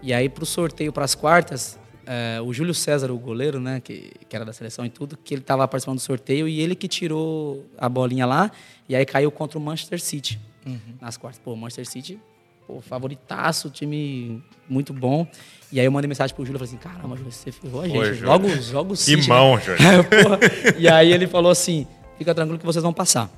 E 0.00 0.14
aí, 0.14 0.28
para 0.28 0.44
o 0.44 0.46
sorteio 0.46 0.92
para 0.92 1.04
as 1.04 1.12
quartas, 1.12 1.76
é, 2.06 2.40
o 2.40 2.52
Júlio 2.52 2.72
César, 2.72 3.10
o 3.10 3.18
goleiro, 3.18 3.58
né, 3.58 3.80
que, 3.80 4.12
que 4.28 4.36
era 4.36 4.44
da 4.44 4.52
seleção 4.52 4.86
e 4.86 4.90
tudo, 4.90 5.16
que 5.16 5.34
ele 5.34 5.40
estava 5.40 5.66
participando 5.66 5.96
do 5.96 6.02
sorteio 6.02 6.46
e 6.46 6.60
ele 6.60 6.76
que 6.76 6.86
tirou 6.86 7.66
a 7.76 7.88
bolinha 7.88 8.26
lá. 8.26 8.48
E 8.88 8.94
aí 8.94 9.04
caiu 9.04 9.28
contra 9.32 9.58
o 9.58 9.60
Manchester 9.60 10.00
City 10.00 10.40
uhum. 10.64 10.78
nas 11.00 11.16
quartas. 11.16 11.40
Pô, 11.44 11.56
Manchester 11.56 11.86
City, 11.86 12.20
pô, 12.64 12.80
favoritaço, 12.80 13.68
time 13.68 14.40
muito 14.68 14.92
bom. 14.92 15.26
E 15.72 15.80
aí 15.80 15.86
eu 15.86 15.90
mandei 15.90 16.06
mensagem 16.06 16.32
pro 16.32 16.44
Júlio, 16.46 16.60
falei 16.60 16.72
assim, 16.72 16.88
caramba, 16.88 17.16
Júlio, 17.16 17.32
você 17.32 17.50
ferrou 17.50 17.80
a 17.80 17.88
gente. 17.88 17.98
Oi, 17.98 18.20
logo, 18.20 18.46
logo 18.72 18.92
o 18.92 18.96
City. 18.96 19.24
Imão, 19.24 19.56
né? 19.56 19.62
Júlio. 20.22 20.78
e 20.78 20.88
aí 20.88 21.10
ele 21.10 21.26
falou 21.26 21.50
assim, 21.50 21.88
fica 22.18 22.32
tranquilo 22.32 22.60
que 22.60 22.66
vocês 22.66 22.84
vão 22.84 22.92
passar. 22.92 23.28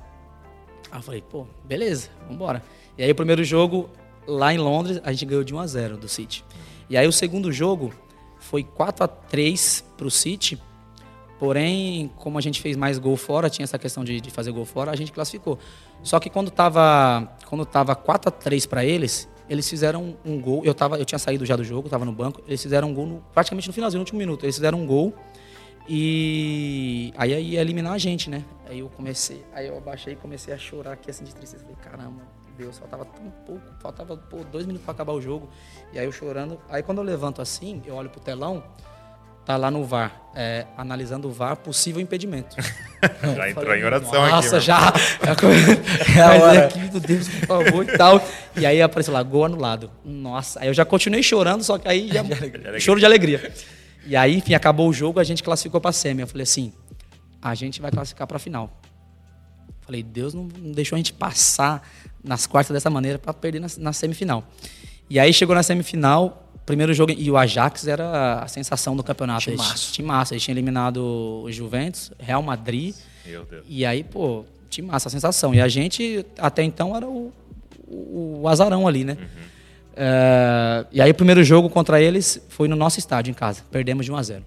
Aí 0.97 0.99
eu 0.99 1.03
falei, 1.03 1.21
pô, 1.21 1.45
beleza, 1.63 2.09
vambora. 2.27 2.63
E 2.97 3.03
aí 3.03 3.11
o 3.11 3.15
primeiro 3.15 3.43
jogo, 3.43 3.87
lá 4.25 4.51
em 4.51 4.57
Londres, 4.57 4.99
a 5.03 5.11
gente 5.11 5.27
ganhou 5.27 5.43
de 5.43 5.53
1 5.53 5.59
a 5.59 5.67
0 5.67 5.97
do 5.97 6.07
City. 6.07 6.43
E 6.89 6.97
aí 6.97 7.07
o 7.07 7.11
segundo 7.11 7.51
jogo 7.51 7.93
foi 8.39 8.63
4 8.63 9.03
a 9.03 9.07
3 9.07 9.85
pro 9.95 10.09
City. 10.09 10.59
Porém, 11.37 12.11
como 12.15 12.39
a 12.39 12.41
gente 12.41 12.59
fez 12.59 12.75
mais 12.75 12.97
gol 12.97 13.15
fora, 13.15 13.47
tinha 13.47 13.63
essa 13.63 13.77
questão 13.77 14.03
de, 14.03 14.19
de 14.19 14.31
fazer 14.31 14.51
gol 14.51 14.65
fora, 14.65 14.89
a 14.89 14.95
gente 14.95 15.11
classificou. 15.11 15.59
Só 16.01 16.19
que 16.19 16.31
quando 16.31 16.47
estava 16.47 17.31
quando 17.45 17.63
tava 17.63 17.95
4 17.95 18.29
a 18.29 18.31
3 18.31 18.65
para 18.65 18.83
eles, 18.83 19.29
eles 19.47 19.69
fizeram 19.69 20.17
um 20.25 20.41
gol. 20.41 20.65
Eu, 20.65 20.73
tava, 20.73 20.97
eu 20.97 21.05
tinha 21.05 21.19
saído 21.19 21.45
já 21.45 21.55
do 21.55 21.63
jogo, 21.63 21.85
estava 21.85 22.05
no 22.05 22.11
banco. 22.11 22.41
Eles 22.47 22.59
fizeram 22.59 22.89
um 22.89 22.93
gol 22.95 23.05
no, 23.05 23.23
praticamente 23.35 23.67
no 23.67 23.73
finalzinho, 23.73 23.99
no 23.99 24.01
último 24.01 24.17
minuto. 24.17 24.45
Eles 24.45 24.55
fizeram 24.55 24.81
um 24.81 24.87
gol 24.87 25.13
e 25.87 27.13
aí 27.17 27.51
ia 27.51 27.61
eliminar 27.61 27.93
a 27.93 27.97
gente, 27.97 28.29
né? 28.29 28.43
Aí 28.69 28.79
eu 28.79 28.89
comecei, 28.89 29.43
aí 29.53 29.67
eu 29.67 29.77
abaixei 29.77 30.13
e 30.13 30.15
comecei 30.15 30.53
a 30.53 30.57
chorar 30.57 30.93
aqui 30.93 31.09
assim 31.09 31.23
de 31.23 31.33
tristeza. 31.33 31.63
Falei, 31.63 31.77
caramba, 31.81 32.21
Deus, 32.57 32.77
faltava 32.77 33.05
tão 33.05 33.31
pouco, 33.45 33.61
faltava 33.79 34.17
pô, 34.17 34.43
dois 34.51 34.65
minutos 34.65 34.83
para 34.83 34.93
acabar 34.93 35.13
o 35.13 35.21
jogo. 35.21 35.49
E 35.93 35.99
aí 35.99 36.05
eu 36.05 36.11
chorando. 36.11 36.59
Aí 36.69 36.83
quando 36.83 36.97
eu 36.97 37.03
levanto 37.03 37.41
assim, 37.41 37.81
eu 37.85 37.95
olho 37.95 38.09
pro 38.09 38.19
telão, 38.19 38.63
tá 39.45 39.55
lá 39.55 39.71
no 39.71 39.85
VAR, 39.85 40.11
é, 40.35 40.65
analisando 40.75 41.29
o 41.29 41.31
VAR, 41.31 41.55
possível 41.55 42.01
impedimento. 42.01 42.57
já 43.35 43.49
entrou 43.49 43.73
em 43.73 43.83
oração 43.83 44.23
aqui. 44.23 44.31
Nossa, 44.31 44.59
já. 44.59 44.91
É 46.17 46.21
a 46.21 46.43
hora. 46.43 46.65
aqui, 46.65 46.79
meu 46.79 46.99
Deus, 46.99 47.29
por 47.29 47.47
favor 47.47 47.85
e 47.87 47.97
tal. 47.97 48.21
E 48.57 48.65
aí 48.65 48.81
apareceu 48.81 49.13
lá, 49.13 49.23
gol 49.23 49.45
anulado. 49.45 49.89
Nossa, 50.03 50.59
aí 50.59 50.67
eu 50.67 50.73
já 50.73 50.83
continuei 50.83 51.23
chorando, 51.23 51.63
só 51.63 51.77
que 51.77 51.87
aí 51.87 52.09
já. 52.09 52.19
alegria. 52.19 52.79
choro 52.81 52.99
de 52.99 53.05
alegria. 53.05 53.53
E 54.07 54.15
aí, 54.15 54.37
enfim, 54.37 54.53
acabou 54.53 54.89
o 54.89 54.93
jogo, 54.93 55.19
a 55.19 55.23
gente 55.23 55.43
classificou 55.43 55.79
pra 55.81 55.91
semi. 55.91 56.21
Eu 56.21 56.27
falei 56.27 56.43
assim: 56.43 56.71
a 57.41 57.53
gente 57.55 57.81
vai 57.81 57.91
classificar 57.91 58.25
pra 58.27 58.39
final. 58.39 58.71
Falei, 59.81 60.03
Deus 60.03 60.33
não 60.33 60.47
não 60.59 60.71
deixou 60.71 60.95
a 60.95 60.99
gente 60.99 61.13
passar 61.13 61.87
nas 62.23 62.45
quartas 62.45 62.73
dessa 62.73 62.89
maneira 62.89 63.17
pra 63.17 63.33
perder 63.33 63.59
na, 63.59 63.67
na 63.77 63.93
semifinal. 63.93 64.43
E 65.09 65.17
aí 65.19 65.31
chegou 65.33 65.55
na 65.55 65.63
semifinal, 65.63 66.51
primeiro 66.65 66.93
jogo, 66.93 67.13
e 67.13 67.31
o 67.31 67.37
Ajax 67.37 67.87
era 67.87 68.39
a 68.41 68.47
sensação 68.47 68.95
do 68.97 69.03
campeonato. 69.03 69.49
Eles- 69.49 69.61
Timaço. 69.61 69.93
Timaço. 69.93 70.33
Eles 70.33 70.43
tinham 70.43 70.53
eliminado 70.55 70.97
o 71.43 71.51
Juventus, 71.51 72.11
Real 72.19 72.41
Madrid. 72.43 72.93
Meu 73.25 73.45
Deus. 73.45 73.65
E 73.67 73.85
aí, 73.85 74.03
pô, 74.03 74.43
tinha 74.69 74.85
massa 74.85 75.07
a 75.07 75.11
sensação. 75.11 75.55
E 75.55 75.61
a 75.61 75.67
gente, 75.69 76.25
até 76.37 76.63
então, 76.63 76.93
era 76.95 77.07
o, 77.07 77.31
o, 77.87 78.39
o 78.41 78.47
azarão 78.49 78.85
ali, 78.87 79.05
né? 79.05 79.17
É, 79.99 80.85
e 80.91 81.01
aí, 81.01 81.09
o 81.09 81.15
primeiro 81.15 81.43
jogo 81.43 81.69
contra 81.69 81.99
eles 81.99 82.39
foi 82.49 82.67
no 82.67 82.75
nosso 82.75 82.99
estádio, 82.99 83.31
em 83.31 83.33
casa. 83.33 83.63
Perdemos 83.71 84.05
de 84.05 84.11
1 84.11 84.15
a 84.15 84.21
0 84.23 84.45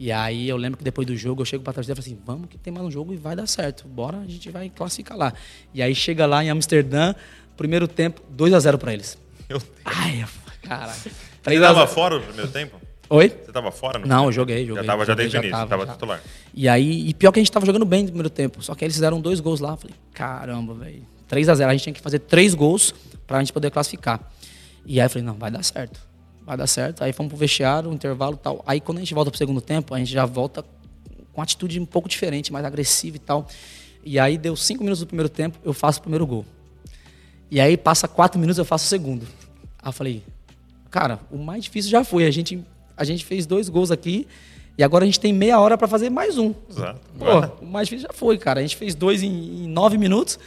E 0.00 0.10
aí, 0.10 0.48
eu 0.48 0.56
lembro 0.56 0.78
que 0.78 0.84
depois 0.84 1.06
do 1.06 1.14
jogo, 1.14 1.42
eu 1.42 1.44
chego 1.44 1.62
pra 1.62 1.74
trás 1.74 1.86
e 1.86 1.92
falo 1.92 2.00
assim: 2.00 2.18
vamos 2.24 2.48
que 2.48 2.56
tem 2.56 2.72
mais 2.72 2.86
um 2.86 2.90
jogo 2.90 3.12
e 3.12 3.16
vai 3.16 3.36
dar 3.36 3.46
certo. 3.46 3.86
Bora, 3.86 4.18
a 4.18 4.26
gente 4.26 4.50
vai 4.50 4.70
classificar 4.70 5.16
lá. 5.16 5.34
E 5.74 5.82
aí, 5.82 5.94
chega 5.94 6.24
lá 6.24 6.42
em 6.42 6.48
Amsterdã, 6.48 7.14
primeiro 7.56 7.86
tempo, 7.86 8.22
2 8.30 8.54
a 8.54 8.60
0 8.60 8.78
pra 8.78 8.94
eles. 8.94 9.18
Meu 9.48 9.58
Deus. 9.58 9.70
Ai, 9.84 10.24
caralho. 10.62 10.92
Você 10.94 11.10
3 11.42 11.62
a 11.62 11.66
tava 11.66 11.80
0. 11.80 11.90
fora 11.90 12.18
no 12.18 12.22
primeiro 12.22 12.50
tempo? 12.50 12.80
Oi? 13.10 13.28
Você 13.28 13.52
tava 13.52 13.70
fora? 13.70 13.98
No 13.98 14.06
Não, 14.06 14.24
eu 14.24 14.32
joguei, 14.32 14.66
joguei. 14.66 14.82
Já 14.82 14.86
tava 14.86 15.04
já 15.04 15.14
desde 15.14 15.36
o 15.36 15.40
início, 15.40 15.52
tava, 15.52 15.68
tava 15.68 15.86
já. 15.86 15.92
titular. 15.92 16.20
E 16.54 16.66
aí, 16.66 17.08
e 17.10 17.12
pior 17.12 17.30
que 17.30 17.38
a 17.38 17.42
gente 17.42 17.52
tava 17.52 17.66
jogando 17.66 17.84
bem 17.84 18.00
no 18.04 18.06
primeiro 18.06 18.30
tempo. 18.30 18.62
Só 18.62 18.74
que 18.74 18.82
eles 18.82 18.94
fizeram 18.94 19.20
dois 19.20 19.38
gols 19.38 19.60
lá. 19.60 19.72
Eu 19.72 19.76
Falei, 19.76 19.94
caramba, 20.14 20.72
velho. 20.72 21.02
3 21.28 21.48
a 21.50 21.54
0 21.54 21.68
A 21.70 21.72
gente 21.74 21.82
tinha 21.82 21.92
que 21.92 22.00
fazer 22.00 22.20
três 22.20 22.54
gols 22.54 22.94
pra 23.26 23.38
gente 23.40 23.52
poder 23.52 23.70
classificar. 23.70 24.18
E 24.84 25.00
aí 25.00 25.06
eu 25.06 25.10
falei, 25.10 25.24
não, 25.24 25.34
vai 25.34 25.50
dar 25.50 25.62
certo. 25.62 26.00
Vai 26.44 26.56
dar 26.56 26.66
certo. 26.66 27.02
Aí 27.02 27.12
fomos 27.12 27.30
pro 27.30 27.38
vestiário, 27.38 27.88
um 27.90 27.94
intervalo 27.94 28.34
e 28.34 28.38
tal. 28.38 28.62
Aí 28.66 28.80
quando 28.80 28.98
a 28.98 29.00
gente 29.00 29.14
volta 29.14 29.30
pro 29.30 29.38
segundo 29.38 29.60
tempo, 29.60 29.94
a 29.94 29.98
gente 29.98 30.10
já 30.12 30.26
volta 30.26 30.62
com 30.62 31.40
uma 31.40 31.44
atitude 31.44 31.78
um 31.80 31.86
pouco 31.86 32.08
diferente, 32.08 32.52
mais 32.52 32.64
agressiva 32.64 33.16
e 33.16 33.20
tal. 33.20 33.46
E 34.04 34.18
aí 34.18 34.36
deu 34.36 34.56
cinco 34.56 34.82
minutos 34.82 35.00
do 35.00 35.06
primeiro 35.06 35.28
tempo, 35.28 35.58
eu 35.64 35.72
faço 35.72 36.00
o 36.00 36.02
primeiro 36.02 36.26
gol. 36.26 36.44
E 37.50 37.60
aí 37.60 37.76
passa 37.76 38.08
quatro 38.08 38.40
minutos, 38.40 38.58
eu 38.58 38.64
faço 38.64 38.86
o 38.86 38.88
segundo. 38.88 39.26
Aí 39.80 39.88
eu 39.88 39.92
falei, 39.92 40.22
cara, 40.90 41.20
o 41.30 41.38
mais 41.38 41.64
difícil 41.64 41.90
já 41.90 42.02
foi. 42.02 42.26
A 42.26 42.30
gente, 42.30 42.62
a 42.96 43.04
gente 43.04 43.24
fez 43.24 43.46
dois 43.46 43.68
gols 43.68 43.90
aqui 43.90 44.26
e 44.76 44.82
agora 44.82 45.04
a 45.04 45.06
gente 45.06 45.20
tem 45.20 45.32
meia 45.32 45.60
hora 45.60 45.76
pra 45.76 45.86
fazer 45.86 46.10
mais 46.10 46.38
um. 46.38 46.54
Exato. 46.68 47.00
Pô, 47.18 47.64
o 47.64 47.66
mais 47.66 47.88
difícil 47.88 48.08
já 48.08 48.14
foi, 48.14 48.38
cara. 48.38 48.60
A 48.60 48.62
gente 48.62 48.76
fez 48.76 48.94
dois 48.94 49.22
em, 49.22 49.64
em 49.64 49.68
nove 49.68 49.98
minutos. 49.98 50.38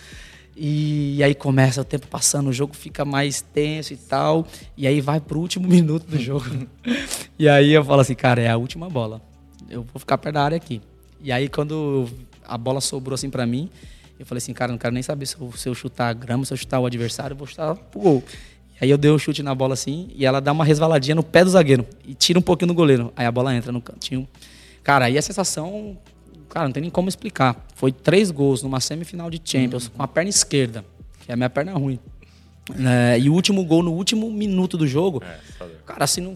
E, 0.56 1.22
aí 1.22 1.36
começa 1.36 1.82
o 1.82 1.84
tempo 1.84 2.08
passando, 2.08 2.48
o 2.48 2.54
jogo 2.54 2.74
fica 2.76 3.04
mais 3.04 3.42
tenso 3.42 3.94
e 3.94 3.98
tal. 3.98 4.48
E 4.78 4.88
aí 4.88 5.02
vai 5.02 5.20
pro 5.20 5.40
último 5.40 5.68
minuto 5.70 6.06
do 6.06 6.18
jogo. 6.18 6.46
e 7.38 7.50
aí 7.50 7.72
eu 7.74 7.84
falo 7.84 8.02
assim, 8.02 8.16
cara, 8.16 8.42
é 8.42 8.50
a 8.50 8.58
última 8.58 8.90
bola. 8.90 9.22
Eu 9.70 9.84
vou 9.84 10.00
ficar 10.00 10.18
perto 10.18 10.36
da 10.36 10.44
área 10.44 10.56
aqui. 10.56 10.82
E 11.22 11.32
aí 11.32 11.50
quando 11.50 12.08
a 12.46 12.58
bola 12.58 12.80
sobrou 12.80 13.16
assim 13.16 13.30
pra 13.30 13.46
mim, 13.46 13.70
eu 14.20 14.26
falei 14.26 14.38
assim, 14.38 14.54
cara, 14.54 14.72
não 14.72 14.78
quero 14.78 14.94
nem 14.94 15.04
saber 15.04 15.26
se 15.26 15.36
eu, 15.40 15.52
se 15.54 15.68
eu 15.68 15.76
chutar 15.76 16.10
a 16.10 16.14
grama, 16.14 16.46
se 16.46 16.54
eu 16.54 16.58
chutar 16.58 16.80
o 16.80 16.86
adversário, 16.86 17.34
eu 17.34 17.38
vou 17.38 17.48
chutar 17.48 17.76
pro 17.76 18.00
gol. 18.00 18.24
E 18.80 18.86
aí 18.86 18.90
eu 18.90 18.98
dei 18.98 19.12
um 19.12 19.18
chute 19.18 19.42
na 19.42 19.56
bola 19.56 19.74
assim, 19.74 20.10
e 20.14 20.26
ela 20.26 20.40
dá 20.40 20.52
uma 20.52 20.64
resvaladinha 20.64 21.16
no 21.16 21.24
pé 21.24 21.44
do 21.44 21.50
zagueiro. 21.50 21.86
E 22.06 22.14
tira 22.14 22.40
um 22.40 22.42
pouquinho 22.42 22.68
do 22.68 22.74
goleiro. 22.74 23.12
Aí 23.16 23.26
a 23.26 23.32
bola 23.32 23.56
entra 23.56 23.72
no 23.72 23.82
cantinho. 23.82 24.28
Cara, 24.84 25.06
aí 25.06 25.18
a 25.18 25.22
sensação 25.22 25.98
Cara, 26.56 26.68
não 26.70 26.72
tem 26.72 26.80
nem 26.80 26.90
como 26.90 27.10
explicar. 27.10 27.68
Foi 27.76 27.92
três 27.92 28.32
gols 28.32 28.64
numa 28.64 28.80
semifinal 28.80 29.30
de 29.30 29.42
Champions 29.44 29.90
com 29.90 30.02
a 30.02 30.08
perna 30.08 30.30
esquerda, 30.30 30.86
que 31.26 31.30
é 31.30 31.34
a 31.34 31.36
minha 31.36 31.50
perna 31.50 31.74
ruim. 31.74 32.00
É, 32.80 33.20
e 33.20 33.30
o 33.30 33.34
último 33.34 33.62
gol 33.66 33.84
no 33.84 33.92
último 33.92 34.32
minuto 34.32 34.78
do 34.78 34.88
jogo. 34.88 35.22
É. 35.22 35.38
Cara, 35.86 36.06
assim, 36.06 36.22
não, 36.22 36.34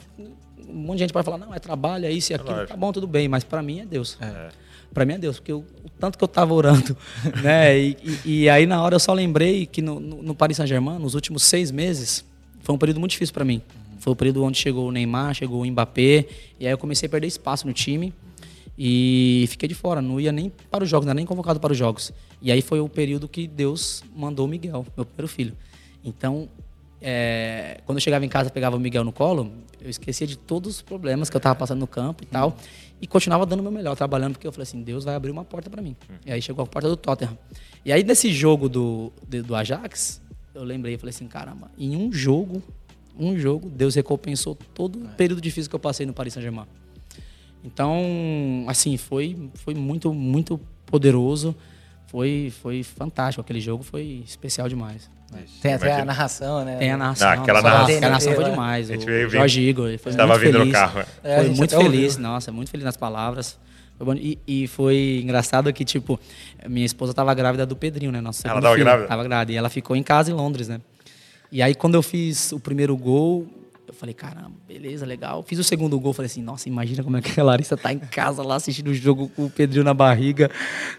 um 0.67 0.73
monte 0.73 0.97
de 0.97 1.03
gente 1.05 1.13
pode 1.13 1.23
falar, 1.23 1.37
não, 1.37 1.53
é 1.55 1.57
trabalho, 1.59 2.05
é 2.05 2.11
isso 2.11 2.33
e 2.33 2.35
aquilo. 2.35 2.51
lógico. 2.51 2.67
Tá 2.67 2.75
bom, 2.75 2.91
tudo 2.91 3.07
bem, 3.07 3.29
mas 3.29 3.45
pra 3.45 3.63
mim 3.63 3.79
é 3.79 3.85
Deus. 3.85 4.17
É. 4.19 4.49
Pra 4.93 5.05
mim 5.05 5.13
é 5.13 5.17
Deus, 5.17 5.39
porque 5.39 5.53
eu- 5.53 5.59
o 5.85 5.89
tanto 5.97 6.17
que 6.17 6.23
eu 6.23 6.27
tava 6.27 6.53
orando, 6.53 6.97
né? 7.41 7.79
E, 7.79 7.97
e- 8.25 8.41
e 8.41 8.49
aí 8.49 8.65
na 8.65 8.83
hora 8.83 8.95
eu 8.95 8.99
só 8.99 9.13
lembrei 9.13 9.65
que 9.65 9.81
no, 9.81 10.01
no, 10.01 10.21
no 10.21 10.35
Paris 10.35 10.57
Saint-Germain, 10.57 10.99
nos 10.99 11.15
últimos 11.15 11.43
seis 11.43 11.71
meses, 11.71 12.25
foi 12.61 12.75
um 12.75 12.77
período 12.77 12.99
muito 12.99 13.11
difícil 13.11 13.33
pra 13.33 13.45
mim. 13.45 13.61
Foi 13.99 14.11
o 14.11 14.15
período 14.17 14.43
onde 14.43 14.57
chegou 14.57 14.85
o 14.85 14.91
Neymar, 14.91 15.33
chegou 15.33 15.61
o 15.61 15.65
Mbappé, 15.65 16.25
e 16.59 16.65
aí 16.67 16.73
eu 16.73 16.77
comecei 16.77 17.07
a 17.07 17.09
perder 17.09 17.27
espaço 17.27 17.65
no 17.65 17.71
time 17.71 18.13
e 18.81 19.45
fiquei 19.49 19.67
de 19.67 19.75
fora, 19.75 20.01
não 20.01 20.21
ia 20.21 20.31
nem 20.31 20.49
para 20.71 20.85
os 20.85 20.89
jogos, 20.89 21.05
não 21.05 21.11
era 21.11 21.17
nem 21.17 21.25
convocado 21.25 21.59
para 21.59 21.73
os 21.73 21.77
jogos. 21.77 22.13
E 22.41 22.49
aí 22.49 22.61
foi 22.61 22.79
o 22.79 22.87
período 22.87 23.27
que 23.27 23.45
Deus 23.45 24.01
mandou 24.15 24.45
o 24.45 24.49
Miguel, 24.49 24.87
meu 24.95 25.05
primeiro 25.05 25.27
filho. 25.27 25.53
Então, 26.01 26.47
é, 27.01 27.81
quando 27.85 27.97
eu 27.97 28.01
chegava 28.01 28.25
em 28.25 28.29
casa, 28.29 28.49
pegava 28.49 28.77
o 28.77 28.79
Miguel 28.79 29.03
no 29.03 29.11
colo, 29.11 29.51
eu 29.81 29.89
esquecia 29.89 30.25
de 30.25 30.37
todos 30.37 30.77
os 30.77 30.81
problemas 30.81 31.29
que 31.29 31.35
eu 31.35 31.39
estava 31.39 31.55
passando 31.55 31.79
no 31.79 31.87
campo 31.87 32.23
e 32.23 32.25
tal, 32.25 32.55
e 33.01 33.05
continuava 33.05 33.45
dando 33.45 33.59
o 33.59 33.63
meu 33.63 33.71
melhor, 33.71 33.97
trabalhando, 33.97 34.35
porque 34.35 34.47
eu 34.47 34.51
falei 34.53 34.63
assim, 34.63 34.81
Deus 34.81 35.03
vai 35.03 35.13
abrir 35.13 35.31
uma 35.31 35.43
porta 35.43 35.69
para 35.69 35.81
mim. 35.81 35.93
E 36.25 36.31
aí 36.31 36.41
chegou 36.41 36.63
a 36.63 36.65
porta 36.65 36.87
do 36.87 36.95
Tottenham. 36.95 37.37
E 37.83 37.91
aí 37.91 38.01
nesse 38.01 38.31
jogo 38.31 38.69
do, 38.69 39.11
do 39.27 39.55
Ajax, 39.55 40.21
eu 40.55 40.63
lembrei, 40.63 40.95
eu 40.95 40.99
falei 40.99 41.09
assim, 41.09 41.27
caramba, 41.27 41.69
em 41.77 41.97
um 41.97 42.13
jogo, 42.13 42.63
um 43.19 43.37
jogo, 43.37 43.69
Deus 43.69 43.93
recompensou 43.93 44.55
todo 44.73 45.03
o 45.03 45.09
período 45.09 45.41
difícil 45.41 45.69
que 45.69 45.75
eu 45.75 45.79
passei 45.81 46.05
no 46.05 46.13
Paris 46.13 46.33
Saint-Germain. 46.33 46.65
Então, 47.63 48.65
assim, 48.67 48.97
foi, 48.97 49.49
foi 49.55 49.73
muito, 49.73 50.13
muito 50.13 50.59
poderoso. 50.85 51.55
Foi, 52.07 52.51
foi 52.61 52.81
fantástico. 52.83 53.41
Aquele 53.41 53.61
jogo 53.61 53.83
foi 53.83 54.23
especial 54.25 54.67
demais. 54.67 55.09
Tem 55.61 55.73
até 55.73 55.91
a 56.01 56.05
narração, 56.05 56.65
né? 56.65 56.77
Tem 56.77 56.91
a 56.91 56.97
narração. 56.97 57.29
Ah, 57.29 57.33
aquela 57.33 57.61
nossa, 57.61 57.69
narração. 57.75 57.95
aquela 57.97 58.09
narração 58.09 58.33
foi 58.33 58.43
Né? 58.45 58.49
demais. 58.49 58.89
A 58.89 58.93
gente 58.93 59.03
O 59.03 59.05
veio 59.05 59.29
Jorge 59.29 59.61
Igor, 59.61 59.87
ele 59.89 59.97
foi 59.99 60.11
Estava 60.11 60.33
muito 60.33 60.41
vindo 60.43 60.53
no 60.53 60.59
feliz. 60.61 60.73
carro. 60.73 61.05
É, 61.23 61.35
a 61.35 61.39
Foi 61.43 61.49
muito 61.49 61.77
feliz, 61.77 62.13
ouviu. 62.15 62.21
nossa, 62.29 62.51
muito 62.51 62.71
feliz 62.71 62.83
nas 62.83 62.97
palavras. 62.97 63.59
Foi 63.95 64.05
bom. 64.07 64.13
E, 64.15 64.39
e 64.47 64.67
foi 64.67 65.19
engraçado 65.21 65.71
que, 65.71 65.85
tipo, 65.85 66.19
minha 66.67 66.85
esposa 66.85 67.11
estava 67.11 67.31
grávida 67.35 67.63
do 67.63 67.75
Pedrinho, 67.75 68.11
né? 68.11 68.21
Nosso 68.21 68.41
Ela 68.43 68.53
segundo 68.55 68.63
tava 68.63 68.73
filho. 68.75 68.85
grávida? 68.85 69.07
Tava 69.07 69.23
grávida. 69.23 69.51
E 69.51 69.55
ela 69.55 69.69
ficou 69.69 69.95
em 69.95 70.01
casa 70.01 70.31
em 70.31 70.33
Londres, 70.33 70.67
né? 70.67 70.81
E 71.51 71.61
aí, 71.61 71.75
quando 71.75 71.93
eu 71.93 72.01
fiz 72.01 72.51
o 72.51 72.59
primeiro 72.59 72.97
gol, 72.97 73.47
eu 73.89 73.93
falei, 73.93 74.13
caramba, 74.13 74.51
beleza, 74.67 75.03
legal. 75.03 75.41
Fiz 75.41 75.57
o 75.57 75.63
segundo 75.63 75.99
gol, 75.99 76.13
falei 76.13 76.27
assim, 76.27 76.43
nossa, 76.43 76.69
imagina 76.69 77.03
como 77.03 77.17
é 77.17 77.21
que 77.23 77.39
a 77.39 77.43
Larissa 77.43 77.75
tá 77.75 77.91
em 77.91 77.97
casa 77.97 78.43
lá 78.43 78.53
assistindo 78.53 78.89
o 78.89 78.93
jogo 78.93 79.29
com 79.29 79.45
o 79.45 79.49
Pedrinho 79.49 79.83
na 79.83 79.95
barriga. 79.95 80.51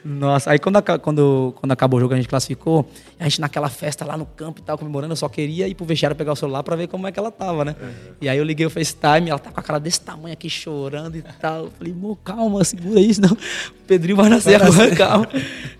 Nossa, 0.04 0.50
aí 0.50 0.58
quando, 0.58 0.82
quando, 1.00 1.54
quando 1.60 1.70
acabou 1.70 1.98
o 1.98 2.00
jogo, 2.00 2.14
a 2.14 2.16
gente 2.16 2.28
classificou, 2.28 2.90
a 3.16 3.22
gente 3.22 3.40
naquela 3.40 3.68
festa 3.68 4.04
lá 4.04 4.16
no 4.16 4.26
campo 4.26 4.60
e 4.60 4.64
tal, 4.64 4.76
comemorando, 4.76 5.12
eu 5.12 5.16
só 5.16 5.28
queria 5.28 5.68
ir 5.68 5.74
pro 5.76 5.86
vestiário 5.86 6.16
pegar 6.16 6.32
o 6.32 6.36
celular 6.36 6.64
pra 6.64 6.74
ver 6.74 6.88
como 6.88 7.06
é 7.06 7.12
que 7.12 7.18
ela 7.20 7.30
tava, 7.30 7.64
né? 7.64 7.76
E 8.20 8.28
aí 8.28 8.36
eu 8.36 8.42
liguei 8.42 8.66
o 8.66 8.70
FaceTime, 8.70 9.30
ela 9.30 9.38
tá 9.38 9.52
com 9.52 9.60
a 9.60 9.62
cara 9.62 9.78
desse 9.78 10.00
tamanho 10.00 10.32
aqui, 10.32 10.50
chorando 10.50 11.14
e 11.14 11.22
tal. 11.22 11.66
Eu 11.66 11.70
falei, 11.70 11.92
mo, 11.92 12.16
calma, 12.16 12.64
segura 12.64 12.98
isso, 12.98 13.20
não. 13.20 13.30
O 13.30 13.86
Pedrinho 13.86 14.16
vai 14.16 14.28
nascer 14.28 14.60
agora, 14.60 14.96
calma. 14.96 15.28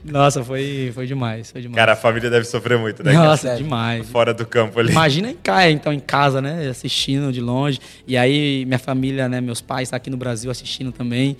Nossa, 0.05 0.45
foi, 0.45 0.93
foi 0.95 1.07
demais, 1.09 1.51
foi 1.51 1.61
demais. 1.61 1.77
Cara, 1.77 1.95
a 1.95 1.97
família 1.97 2.31
deve 2.31 2.45
sofrer 2.45 2.79
muito, 2.79 3.03
né? 3.03 3.13
Nossa, 3.13 3.49
Sério. 3.49 3.65
demais. 3.65 4.09
Fora 4.09 4.33
do 4.33 4.47
campo 4.47 4.79
ali. 4.79 4.93
Imagina 4.93 5.31
em 5.31 5.37
casa, 5.37 5.71
então, 5.71 5.93
em 5.93 6.01
casa, 6.01 6.41
né? 6.41 6.69
Assistindo 7.01 7.33
de 7.33 7.41
longe. 7.41 7.81
E 8.07 8.15
aí, 8.15 8.65
minha 8.67 8.79
família, 8.79 9.27
né? 9.27 9.41
Meus 9.41 9.63
pais 9.63 9.85
estão 9.85 9.97
aqui 9.97 10.11
no 10.11 10.19
Brasil 10.19 10.51
assistindo 10.51 10.93
também. 10.93 11.35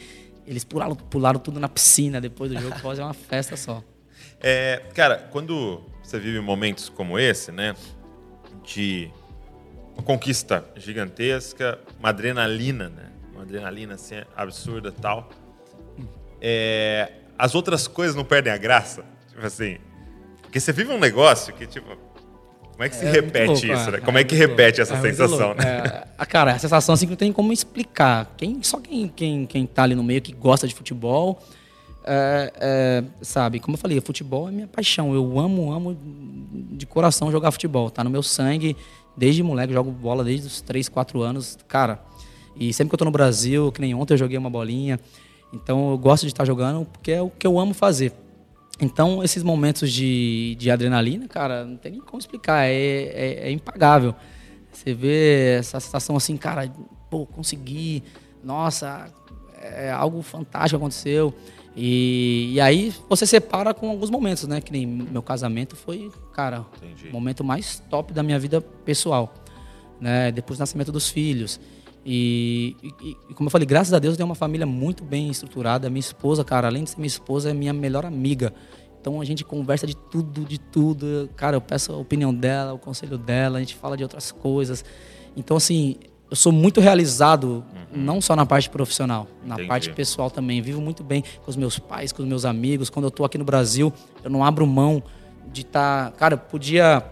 Eles 0.47 0.65
pularam, 0.65 0.97
pularam 0.97 1.39
tudo 1.39 1.61
na 1.61 1.69
piscina 1.69 2.19
depois 2.19 2.51
do 2.51 2.59
jogo, 2.59 2.79
fazer 2.79 3.03
uma 3.03 3.13
festa 3.13 3.59
só. 3.59 3.85
É, 4.41 4.83
cara, 4.95 5.29
quando 5.31 5.83
você 6.03 6.19
vive 6.19 6.41
momentos 6.41 6.89
como 6.89 7.19
esse, 7.19 7.53
né? 7.53 7.77
De 8.65 9.11
uma 9.95 10.03
conquista 10.03 10.65
gigantesca, 10.77 11.79
uma 11.99 12.09
adrenalina, 12.09 12.89
né? 12.89 13.11
Uma 13.35 13.43
adrenalina 13.43 13.95
assim, 13.95 14.15
absurda 14.35 14.91
tal. 14.91 15.29
É, 16.41 17.13
as 17.39 17.55
outras 17.55 17.87
coisas 17.87 18.17
não 18.17 18.25
perdem 18.25 18.51
a 18.51 18.57
graça. 18.57 19.05
Tipo 19.29 19.47
assim. 19.47 19.77
Porque 20.41 20.59
você 20.59 20.73
vive 20.73 20.91
um 20.91 20.99
negócio 20.99 21.53
que, 21.53 21.67
tipo. 21.67 21.99
Como 22.81 22.87
é 22.87 22.89
que 22.89 22.97
se 22.97 23.05
É 23.05 23.11
muito 23.13 23.15
repete 23.27 23.67
louco, 23.67 23.79
isso, 23.79 23.89
é. 23.89 23.93
né? 23.93 24.01
Como 24.01 24.17
é, 24.17 24.25
que 24.25 24.35
muito 24.35 24.49
repete 24.49 24.81
louco. 24.81 24.95
essa 24.95 25.07
É 25.07 25.11
sensação, 25.13 25.55
né? 25.55 25.65
É, 25.67 26.05
a- 26.17 26.25
cara, 26.25 26.53
a 26.55 26.59
sensação 26.59 26.95
assim 26.95 27.05
que 27.05 27.11
não 27.11 27.17
tem 27.19 27.31
como 27.31 27.53
explicar. 27.53 28.33
Quem, 28.39 28.63
só 28.63 28.79
quem, 28.81 29.07
quem, 29.07 29.45
quem 29.45 29.67
tá 29.67 29.83
ali 29.83 29.95
no 29.95 30.03
meio, 30.03 30.23
que 30.23 30.33
gosta 30.33 30.67
de 30.67 30.75
futebol, 30.75 31.43
é, 32.07 32.51
é, 32.59 33.05
sabe? 33.21 33.61
Como 33.61 33.75
eu 33.75 33.79
falei, 33.79 34.01
futebol 34.01 34.49
é 34.49 34.51
minha 34.51 34.67
paixão. 34.67 35.13
Eu 35.13 35.39
amo, 35.39 35.71
amo 35.71 35.95
de 36.73 36.87
coração 36.87 37.31
jogar 37.31 37.51
futebol. 37.51 37.91
Tá 37.91 38.03
no 38.03 38.09
meu 38.09 38.23
sangue. 38.23 38.75
Desde 39.15 39.43
moleque, 39.43 39.75
jogo 39.75 39.91
bola 39.91 40.25
desde 40.25 40.47
os 40.47 40.63
3, 40.63 40.89
4 40.89 41.21
anos. 41.21 41.59
Cara, 41.69 42.01
e 42.57 42.73
sempre 42.73 42.89
que 42.89 42.95
eu 42.95 42.99
tô 42.99 43.05
no 43.05 43.11
Brasil, 43.11 43.71
que 43.71 43.81
nem 43.83 43.95
ontem 43.95 44.15
eu 44.15 44.19
joguei 44.19 44.39
uma 44.39 44.49
bolinha. 44.49 44.99
Então 45.53 45.91
eu 45.91 45.99
gosto 45.99 46.23
de 46.23 46.29
estar 46.33 46.47
jogando 46.47 46.87
porque 46.87 47.13
é 47.13 47.21
o 47.21 47.29
que 47.29 47.47
eu 47.47 47.59
amo 47.61 47.75
fazer. 47.75 48.11
Então, 48.81 49.23
esses 49.23 49.43
momentos 49.43 49.93
de, 49.93 50.57
de 50.59 50.71
adrenalina, 50.71 51.29
cara, 51.29 51.65
não 51.65 51.77
tem 51.77 51.93
nem 51.93 52.01
como 52.01 52.19
explicar, 52.19 52.67
é, 52.67 52.73
é, 52.73 53.49
é 53.49 53.51
impagável. 53.51 54.15
Você 54.73 54.95
vê 54.95 55.57
essa 55.59 55.79
sensação 55.79 56.17
assim, 56.17 56.37
cara, 56.37 56.73
pô, 57.11 57.27
consegui, 57.27 58.03
nossa, 58.43 59.13
é 59.61 59.91
algo 59.91 60.23
fantástico 60.23 60.77
aconteceu. 60.77 61.35
E, 61.77 62.51
e 62.53 62.61
aí 62.61 62.93
você 63.09 63.27
separa 63.27 63.73
com 63.73 63.89
alguns 63.91 64.11
momentos, 64.11 64.47
né? 64.47 64.61
Que 64.61 64.73
nem 64.73 64.87
meu 64.87 65.23
casamento 65.23 65.77
foi, 65.77 66.11
cara, 66.33 66.65
o 67.09 67.13
momento 67.13 67.45
mais 67.45 67.81
top 67.91 68.13
da 68.13 68.23
minha 68.23 68.39
vida 68.39 68.61
pessoal. 68.61 69.35
Né? 70.01 70.33
Depois 70.33 70.59
do 70.59 70.61
nascimento 70.61 70.91
dos 70.91 71.09
filhos. 71.09 71.61
E, 72.05 72.77
e, 72.83 73.17
e, 73.29 73.35
como 73.35 73.49
eu 73.49 73.51
falei, 73.51 73.67
graças 73.67 73.93
a 73.93 73.99
Deus 73.99 74.15
eu 74.15 74.17
tenho 74.17 74.29
uma 74.29 74.35
família 74.35 74.67
muito 74.67 75.05
bem 75.05 75.31
estruturada. 75.31 75.91
Minha 75.91 76.01
esposa, 76.01 76.45
cara, 76.45 76.69
além 76.69 76.85
de 76.85 76.91
ser 76.91 76.97
minha 76.97 77.07
esposa, 77.07 77.51
é 77.51 77.55
minha 77.55 77.73
melhor 77.73 78.07
amiga. 78.07 78.53
Então 79.01 79.21
a 79.21 79.25
gente 79.25 79.45
conversa 79.45 79.87
de 79.87 79.97
tudo, 79.97 80.45
de 80.45 80.59
tudo. 80.59 81.29
Cara, 81.37 81.57
eu 81.57 81.61
peço 81.61 81.93
a 81.93 81.97
opinião 81.97 82.35
dela, 82.35 82.75
o 82.75 82.79
conselho 82.79 83.17
dela, 83.17 83.59
a 83.59 83.61
gente 83.61 83.75
fala 83.75 83.97
de 83.97 84.03
outras 84.03 84.31
coisas. 84.31 84.85
Então, 85.37 85.57
assim, 85.57 85.97
eu 86.31 86.37
sou 86.37 86.53
muito 86.53 86.81
realizado, 86.81 87.65
uhum. 87.93 88.03
não 88.03 88.21
só 88.21 88.37
na 88.37 88.47
parte 88.47 88.71
profissional, 88.71 89.27
na 89.45 89.55
Entendi. 89.55 89.69
parte 89.69 89.93
pessoal 89.93 90.31
também. 90.31 90.61
Vivo 90.63 90.81
muito 90.81 91.03
bem 91.03 91.25
com 91.45 91.51
os 91.51 91.57
meus 91.57 91.79
pais, 91.79 92.13
com 92.13 92.23
os 92.23 92.29
meus 92.29 92.45
amigos. 92.45 92.91
Quando 92.91 93.07
eu 93.07 93.09
estou 93.09 93.27
aqui 93.27 93.37
no 93.37 93.45
Brasil, 93.45 93.93
eu 94.23 94.31
não 94.31 94.45
abro 94.45 94.67
mão 94.67 95.03
de 95.53 95.63
estar. 95.63 96.11
Tá... 96.11 96.17
Cara, 96.17 96.37
podia. 96.37 97.03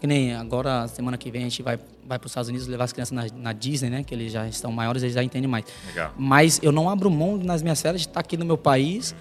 Que 0.00 0.06
nem 0.06 0.34
agora, 0.34 0.86
semana 0.88 1.16
que 1.16 1.30
vem, 1.30 1.42
a 1.42 1.44
gente 1.44 1.62
vai, 1.62 1.78
vai 2.06 2.18
para 2.18 2.26
os 2.26 2.30
Estados 2.30 2.48
Unidos 2.48 2.66
levar 2.66 2.84
as 2.84 2.92
crianças 2.92 3.12
na, 3.12 3.26
na, 3.34 3.52
Disney, 3.52 3.90
né? 3.90 4.04
Que 4.04 4.14
eles 4.14 4.32
já 4.32 4.46
estão 4.46 4.70
maiores, 4.70 5.02
eles 5.02 5.14
já 5.14 5.22
entendem 5.22 5.48
mais. 5.48 5.64
Legal. 5.86 6.12
Mas 6.16 6.60
eu 6.62 6.72
não 6.72 6.88
abro 6.88 7.10
mão 7.10 7.36
nas 7.36 7.62
minhas 7.62 7.80
férias 7.80 8.02
de 8.02 8.08
estar 8.08 8.20
aqui 8.20 8.36
no 8.36 8.44
meu 8.44 8.58
país, 8.58 9.14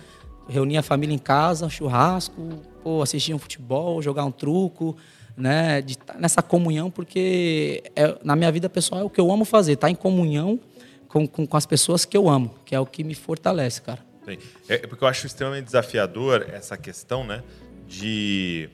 reunir 0.47 0.77
a 0.77 0.83
família 0.83 1.13
em 1.13 1.19
casa, 1.19 1.69
churrasco, 1.69 2.61
pô, 2.83 3.01
assistir 3.01 3.33
um 3.33 3.39
futebol, 3.39 4.01
jogar 4.01 4.25
um 4.25 4.31
truco 4.31 4.95
né, 5.35 5.81
de 5.81 5.93
estar 5.93 6.13
tá 6.13 6.19
nessa 6.19 6.41
comunhão, 6.41 6.89
porque 6.89 7.83
é, 7.95 8.17
na 8.23 8.35
minha 8.35 8.51
vida 8.51 8.69
pessoal 8.69 9.01
é 9.01 9.03
o 9.03 9.09
que 9.09 9.19
eu 9.19 9.31
amo 9.31 9.45
fazer, 9.45 9.73
estar 9.73 9.87
tá 9.87 9.91
em 9.91 9.95
comunhão 9.95 10.59
com, 11.07 11.27
com, 11.27 11.45
com, 11.45 11.57
as 11.57 11.65
pessoas 11.65 12.05
que 12.05 12.15
eu 12.15 12.29
amo, 12.29 12.55
que 12.65 12.75
é 12.75 12.79
o 12.79 12.85
que 12.85 13.03
me 13.03 13.15
fortalece, 13.15 13.81
cara. 13.81 13.99
Sim. 14.25 14.37
É, 14.69 14.75
é 14.75 14.87
porque 14.87 15.03
eu 15.03 15.07
acho 15.07 15.25
extremamente 15.27 15.65
desafiador 15.65 16.47
essa 16.51 16.77
questão, 16.77 17.25
né, 17.25 17.43
de 17.87 18.69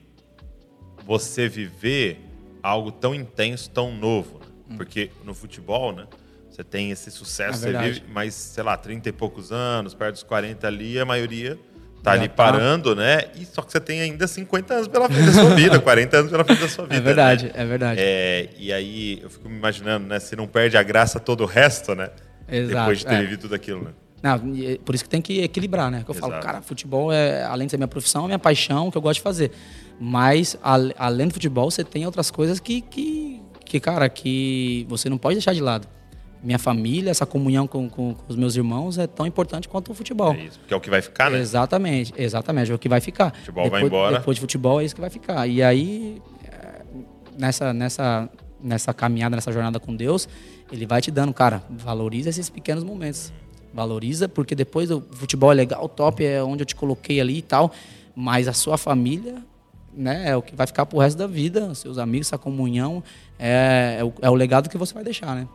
você 1.06 1.48
viver 1.48 2.29
algo 2.62 2.92
tão 2.92 3.14
intenso, 3.14 3.70
tão 3.70 3.92
novo. 3.96 4.40
Né? 4.40 4.46
Hum. 4.72 4.78
Porque 4.78 5.12
no 5.24 5.34
futebol, 5.34 5.94
né, 5.94 6.06
você 6.50 6.64
tem 6.64 6.92
esse 6.92 7.10
sucesso, 7.10 7.68
é 7.68 7.72
você 7.72 7.78
vive, 7.78 8.04
mas, 8.12 8.34
sei 8.34 8.64
lá, 8.64 8.76
30 8.76 9.10
e 9.10 9.12
poucos 9.12 9.52
anos, 9.52 9.94
perto 9.94 10.14
dos 10.14 10.24
40 10.24 10.68
ali, 10.68 11.00
a 11.00 11.06
maioria 11.06 11.58
tá 12.04 12.12
ali 12.12 12.28
tá. 12.28 12.36
parando, 12.36 12.96
né? 12.96 13.26
E 13.36 13.46
só 13.46 13.62
que 13.62 13.72
você 13.72 13.80
tem 13.80 14.02
ainda 14.02 14.28
50 14.28 14.74
anos 14.74 14.88
pela 14.88 15.10
frente 15.10 15.26
da 15.26 15.34
sua 15.34 15.56
vida, 15.56 15.80
40 15.82 16.18
anos 16.18 16.32
pela 16.32 16.44
frente 16.44 16.62
da 16.62 16.70
sua 16.70 16.86
é 16.86 16.88
vida. 16.88 16.98
É 16.98 17.02
verdade, 17.02 17.46
né? 17.46 17.52
é 17.56 17.66
verdade. 17.66 18.02
É, 18.02 18.50
e 18.58 18.74
aí 18.74 19.20
eu 19.22 19.30
fico 19.30 19.50
me 19.50 19.56
imaginando, 19.56 20.08
né? 20.08 20.20
Se 20.20 20.36
não 20.36 20.48
perde 20.48 20.78
a 20.78 20.84
graça 20.84 21.20
todo 21.20 21.42
o 21.42 21.46
resto, 21.46 21.96
né? 21.96 22.10
Exato. 22.48 22.80
Depois 22.80 23.00
de 23.00 23.06
ter 23.06 23.16
é. 23.16 23.22
vivido 23.22 23.42
tudo 23.42 23.56
aquilo, 23.56 23.84
né? 23.84 23.92
Não, 24.22 24.38
por 24.84 24.96
isso 24.96 25.04
que 25.04 25.10
tem 25.10 25.22
que 25.22 25.42
equilibrar, 25.42 25.90
né? 25.90 26.04
Que 26.04 26.12
eu 26.12 26.16
Exato. 26.16 26.32
falo, 26.32 26.44
cara, 26.44 26.62
futebol 26.62 27.12
é, 27.12 27.44
além 27.44 27.68
de 27.68 27.72
ser 27.72 27.78
minha 27.78 27.88
profissão, 27.88 28.26
é 28.26 28.28
minha 28.28 28.40
paixão, 28.40 28.92
que 28.92 28.98
eu 28.98 29.02
gosto 29.02 29.16
de 29.16 29.22
fazer. 29.22 29.52
Mas, 30.00 30.58
além 30.62 31.28
do 31.28 31.34
futebol, 31.34 31.70
você 31.70 31.84
tem 31.84 32.06
outras 32.06 32.32
coisas 32.32 32.60
que, 32.60 32.82
que, 32.82 33.42
que 33.66 33.80
cara, 33.80 34.08
que 34.08 34.86
você 34.88 35.10
não 35.10 35.18
pode 35.18 35.36
deixar 35.36 35.54
de 35.54 35.62
lado 35.62 35.88
minha 36.42 36.60
família, 36.60 37.12
essa 37.12 37.26
comunhão 37.26 37.68
com, 37.68 37.90
com, 37.90 38.14
com, 38.14 38.24
os 38.28 38.36
meus 38.36 38.56
irmãos 38.56 38.98
é 38.98 39.06
tão 39.06 39.26
importante 39.26 39.68
quanto 39.68 39.92
o 39.92 39.94
futebol. 39.94 40.34
É 40.34 40.46
isso, 40.46 40.60
porque 40.60 40.74
é 40.74 40.78
o 40.78 40.82
que 40.82 40.90
vai 40.90 41.02
ficar, 41.02 41.30
né? 41.30 41.40
Exatamente, 41.40 42.14
exatamente, 42.18 42.72
é 42.72 42.76
o 42.76 42.80
que 42.80 42.88
vai 42.88 43.02
ficar. 43.02 43.34
O 43.34 43.38
futebol 43.38 43.64
depois, 43.66 43.82
vai 43.82 43.88
embora. 43.88 44.18
Depois 44.20 44.36
de 44.36 44.42
futebol 44.42 44.82
é 44.82 44.86
isso 44.86 44.96
que 44.96 45.02
vai 45.02 45.10
ficar. 45.10 45.48
E 45.48 45.62
aí, 45.62 46.22
é, 46.46 46.82
nessa, 47.38 47.74
nessa, 47.74 48.30
nessa 48.62 48.94
caminhada, 48.94 49.36
nessa 49.36 49.52
jornada 49.52 49.80
com 49.80 49.96
Deus, 49.96 50.30
Ele 50.72 50.86
vai 50.86 51.02
te 51.02 51.12
dando, 51.12 51.34
cara, 51.34 51.62
valoriza 51.70 52.30
esses 52.30 52.50
pequenos 52.50 52.84
momentos. 52.84 53.34
Valoriza, 53.74 54.28
porque 54.28 54.56
depois 54.56 54.90
o 54.90 55.02
futebol 55.12 55.52
é 55.52 55.56
legal, 55.56 55.84
o 55.84 55.90
top 55.90 56.26
é 56.26 56.42
onde 56.42 56.64
eu 56.64 56.66
te 56.66 56.76
coloquei 56.76 57.20
ali 57.22 57.38
e 57.38 57.42
tal, 57.42 57.72
mas 58.16 58.48
a 58.48 58.54
sua 58.54 58.78
família 58.78 59.44
né, 59.94 60.30
é 60.30 60.36
o 60.36 60.42
que 60.42 60.56
vai 60.56 60.68
ficar 60.68 60.86
pro 60.86 61.00
resto 61.00 61.18
da 61.18 61.28
vida, 61.28 61.74
seus 61.76 61.98
amigos, 61.98 62.28
essa 62.28 62.38
comunhão, 62.38 63.04
é, 63.38 63.98
é, 64.00 64.04
o, 64.04 64.14
é 64.22 64.30
o 64.30 64.36
legado 64.36 64.70
que 64.70 64.78
você 64.78 64.94
vai 64.94 65.04
deixar, 65.04 65.36
né? 65.36 65.48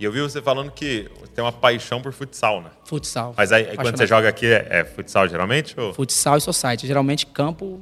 E 0.00 0.04
eu 0.04 0.12
vi 0.12 0.20
você 0.20 0.40
falando 0.40 0.70
que 0.70 1.10
tem 1.34 1.42
uma 1.42 1.50
paixão 1.50 2.00
por 2.00 2.12
futsal, 2.12 2.62
né? 2.62 2.70
Futsal. 2.84 3.34
Mas 3.36 3.50
aí, 3.50 3.68
aí 3.70 3.76
quando 3.76 3.96
você 3.96 4.06
joga 4.06 4.28
aqui, 4.28 4.46
é, 4.46 4.66
é 4.70 4.84
futsal 4.84 5.26
geralmente? 5.26 5.78
Ou? 5.78 5.92
Futsal 5.92 6.36
e 6.36 6.40
society. 6.40 6.86
Geralmente 6.86 7.26
campo 7.26 7.80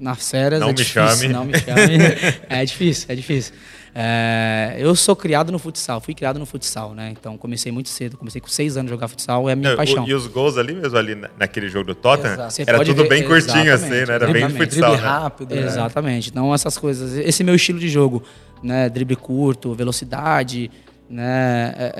nas 0.00 0.30
férias 0.30 0.60
não 0.60 0.68
é 0.68 0.70
me 0.70 0.76
difícil. 0.76 1.08
Chame. 1.08 1.28
Não 1.28 1.44
me 1.44 1.58
chame. 1.58 1.98
é 2.48 2.64
difícil, 2.64 3.06
é 3.08 3.14
difícil. 3.14 3.54
É, 3.94 4.76
eu 4.78 4.94
sou 4.94 5.16
criado 5.16 5.50
no 5.50 5.58
futsal, 5.58 6.00
fui 6.00 6.14
criado 6.14 6.38
no 6.38 6.46
futsal, 6.46 6.94
né? 6.94 7.10
Então 7.10 7.36
comecei 7.36 7.72
muito 7.72 7.88
cedo, 7.88 8.16
comecei 8.16 8.40
com 8.40 8.48
seis 8.48 8.76
anos 8.76 8.90
a 8.90 8.94
jogar 8.94 9.08
futsal, 9.08 9.48
é 9.48 9.52
a 9.52 9.56
minha 9.56 9.70
não, 9.70 9.76
paixão. 9.76 10.06
E 10.06 10.14
os 10.14 10.26
gols 10.28 10.56
ali 10.56 10.74
mesmo, 10.74 10.96
ali 10.96 11.16
naquele 11.38 11.68
jogo 11.68 11.86
do 11.86 11.94
Tottenham, 11.94 12.48
era 12.66 12.84
tudo 12.84 13.02
ver, 13.02 13.08
bem 13.08 13.24
curtinho 13.24 13.74
assim, 13.74 13.90
né? 13.90 14.04
Era 14.08 14.32
bem 14.32 14.48
futsal. 14.48 14.66
Drible 14.66 14.90
né? 14.90 14.96
rápido. 14.96 15.54
Né? 15.54 15.62
Exatamente. 15.62 16.30
Então 16.30 16.54
essas 16.54 16.78
coisas, 16.78 17.14
esse 17.18 17.42
meu 17.42 17.54
estilo 17.54 17.80
de 17.80 17.88
jogo, 17.88 18.22
né? 18.62 18.88
Drible 18.88 19.16
curto, 19.16 19.74
velocidade, 19.74 20.70
né? 21.08 21.74
É, 21.76 21.92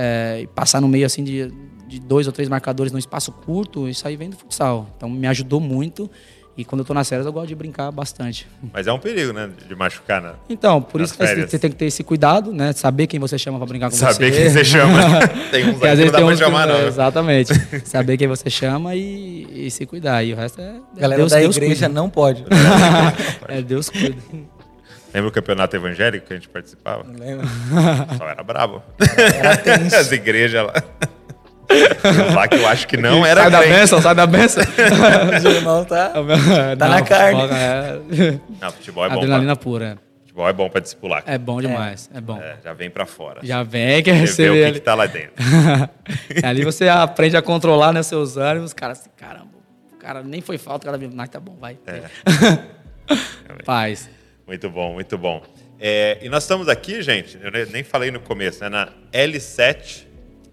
é, 0.43 0.47
passar 0.55 0.81
no 0.81 0.87
meio 0.87 1.07
assim 1.07 1.25
de, 1.25 1.53
de 1.89 2.01
dois 2.01 2.29
ou 2.29 2.33
três 2.33 2.49
marcadores 2.49 2.93
num 2.93 2.99
espaço 2.99 3.33
curto, 3.33 3.89
isso 3.89 4.07
aí 4.07 4.17
vem 4.17 4.31
do 4.31 4.37
futsal. 4.37 4.89
Então 4.97 5.11
me 5.11 5.27
ajudou 5.27 5.61
muito. 5.61 6.09
E 6.61 6.65
quando 6.67 6.81
eu 6.81 6.85
tô 6.85 6.93
nas 6.93 7.09
férias, 7.09 7.25
eu 7.25 7.33
gosto 7.33 7.49
de 7.49 7.55
brincar 7.55 7.91
bastante. 7.91 8.47
Mas 8.71 8.87
é 8.87 8.93
um 8.93 8.99
perigo, 8.99 9.33
né? 9.33 9.49
De 9.67 9.75
machucar, 9.75 10.21
né? 10.21 10.35
Então, 10.47 10.83
por 10.83 11.01
isso 11.01 11.17
que 11.17 11.27
você 11.27 11.59
tem 11.59 11.71
que 11.71 11.77
ter 11.77 11.87
esse 11.87 12.05
cuidado, 12.05 12.53
né? 12.53 12.75
Saber 12.75 13.07
quem 13.07 13.19
você 13.19 13.39
chama 13.39 13.57
para 13.57 13.67
brincar 13.67 13.89
com 13.89 13.97
Saber 13.97 14.13
você. 14.13 14.13
Saber 14.13 14.33
quem 14.33 14.51
você 14.51 14.63
chama. 14.63 15.29
tem 15.51 15.71
uns 15.71 15.79
que 15.79 15.87
às 15.87 15.99
vezes 15.99 16.13
não 16.13 16.21
dá 16.21 16.27
pra 16.27 16.37
chamar, 16.37 16.67
não. 16.67 16.87
Exatamente. 16.87 17.55
Saber 17.87 18.19
quem 18.19 18.29
você 18.29 18.51
chama 18.51 18.95
e, 18.95 19.67
e, 19.69 19.71
se 19.71 19.87
cuidar. 19.87 20.23
E 20.23 20.35
o 20.35 20.37
resto 20.37 20.61
é. 20.61 20.75
Galera 20.99 21.23
Deus, 21.23 21.33
da 21.33 21.39
Deus 21.39 21.57
igreja 21.57 21.87
cuida. 21.87 21.89
não 21.99 22.11
pode. 22.11 22.45
é, 23.49 23.63
Deus 23.63 23.89
cuida. 23.89 24.17
Lembra 25.15 25.31
o 25.31 25.33
campeonato 25.33 25.75
evangélico 25.75 26.27
que 26.27 26.35
a 26.35 26.37
gente 26.37 26.49
participava? 26.51 27.05
Não 27.05 27.19
lembro. 27.19 27.49
Só 28.19 28.29
era 28.29 28.45
brabo. 28.45 28.83
Era 29.35 29.57
tenso. 29.57 29.97
As 29.97 30.13
igrejas 30.13 30.67
lá. 30.67 30.75
Lá 32.35 32.49
que 32.49 32.57
eu 32.57 32.67
acho 32.67 32.87
que 32.87 32.97
não 32.97 33.25
era 33.25 33.43
Sai 33.43 33.51
da 33.51 33.61
benção, 33.61 34.03
sai 34.03 34.15
da 34.17 34.27
benção. 34.27 34.63
o 34.65 35.49
irmão 35.49 35.85
tá, 35.85 36.11
tá 36.79 36.89
não, 36.89 36.95
na 36.95 37.03
carne. 37.03 37.43
É... 37.43 38.39
Não, 38.61 38.73
futebol 38.73 39.05
é 39.05 39.09
bom. 39.09 39.17
Adrenalina 39.17 39.57
pra... 39.57 39.63
pura. 39.63 39.99
Futebol 40.21 40.49
é 40.49 40.53
bom 40.53 40.71
pra 40.71 40.81
discipular. 40.81 41.23
É 41.27 41.39
bom 41.39 41.61
demais, 41.61 42.09
é, 42.15 42.19
é 42.19 42.21
bom. 42.21 42.39
É, 42.39 42.57
já 42.63 42.73
vem 42.73 42.89
pra 42.89 43.07
fora. 43.07 43.41
Já 43.43 43.63
vem, 43.63 44.03
quer 44.03 44.15
receber. 44.15 44.53
Vê 44.53 44.63
o 44.63 44.67
que, 44.67 44.73
que 44.79 44.85
tá 44.85 44.95
lá 44.95 45.07
dentro. 45.07 45.33
ali 46.43 46.65
você 46.65 46.89
aprende 46.89 47.37
a 47.37 47.43
controlar 47.43 47.93
né, 47.93 48.03
seus 48.03 48.37
ânimos. 48.37 48.73
Cara, 48.73 48.93
assim, 48.93 49.11
caramba, 49.17 49.51
o 49.93 49.97
cara 49.97 50.23
nem 50.23 50.41
foi 50.41 50.59
falta, 50.59 50.89
o 50.89 50.93
cara 50.93 51.11
mas 51.13 51.29
tá 51.29 51.41
bom, 51.41 51.57
vai. 51.61 51.79
É. 51.87 52.03
Paz. 53.65 54.09
Muito 54.47 54.71
bom, 54.71 54.95
muito 54.95 55.19
bom. 55.19 55.43
É, 55.83 56.19
e 56.21 56.29
nós 56.29 56.45
estamos 56.45 56.69
aqui, 56.69 57.01
gente, 57.01 57.39
eu 57.43 57.51
nem 57.73 57.83
falei 57.83 58.11
no 58.11 58.21
começo, 58.21 58.61
né, 58.61 58.69
na 58.69 58.89
L7 59.11 60.10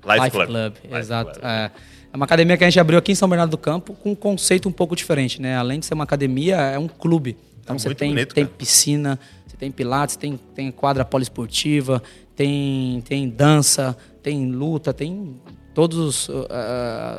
Life, 0.07 0.23
Life 0.23 0.31
Club. 0.31 0.47
Club. 0.47 0.73
Life 0.83 0.97
exato. 0.97 1.39
Club. 1.39 1.45
É, 1.45 1.71
é 2.11 2.15
uma 2.15 2.25
academia 2.25 2.57
que 2.57 2.63
a 2.63 2.69
gente 2.69 2.79
abriu 2.79 2.97
aqui 2.97 3.11
em 3.11 3.15
São 3.15 3.27
Bernardo 3.27 3.51
do 3.51 3.57
Campo 3.57 3.93
com 3.93 4.11
um 4.11 4.15
conceito 4.15 4.67
um 4.69 4.71
pouco 4.71 4.95
diferente, 4.95 5.41
né? 5.41 5.57
Além 5.57 5.79
de 5.79 5.85
ser 5.85 5.93
uma 5.93 6.03
academia, 6.03 6.55
é 6.55 6.79
um 6.79 6.87
clube. 6.87 7.37
Então 7.61 7.75
é 7.75 7.79
você 7.79 7.93
tem, 7.93 8.13
bonito, 8.13 8.33
tem 8.33 8.45
piscina, 8.45 9.19
você 9.45 9.57
tem 9.57 9.69
pilates, 9.71 10.15
tem, 10.15 10.39
tem 10.55 10.71
quadra 10.71 11.03
poliesportiva, 11.03 12.01
tem, 12.35 13.01
tem 13.01 13.27
dança, 13.29 13.97
tem 14.23 14.51
luta, 14.51 14.93
tem 14.93 15.35
todas 15.73 16.29
uh, 16.29 16.47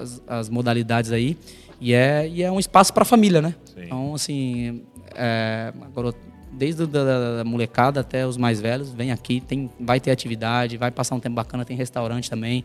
as, 0.01 0.22
as, 0.26 0.49
modalidades 0.49 1.12
aí. 1.12 1.36
E 1.80 1.93
é, 1.93 2.26
e 2.26 2.43
é 2.43 2.51
um 2.51 2.59
espaço 2.59 2.93
para 2.93 3.03
a 3.03 3.07
família, 3.07 3.43
né? 3.43 3.55
Sim. 3.66 3.82
Então, 3.84 4.14
assim, 4.14 4.82
é, 5.14 5.72
agora 5.82 6.14
desde 6.53 6.83
a 6.83 7.45
molecada 7.45 8.01
até 8.01 8.27
os 8.27 8.37
mais 8.37 8.61
velhos, 8.61 8.91
vem 8.91 9.13
aqui, 9.13 9.41
tem, 9.41 9.71
vai 9.79 10.01
ter 10.01 10.11
atividade, 10.11 10.77
vai 10.77 10.91
passar 10.91 11.15
um 11.15 11.21
tempo 11.21 11.35
bacana, 11.35 11.65
tem 11.65 11.77
restaurante 11.77 12.29
também. 12.29 12.65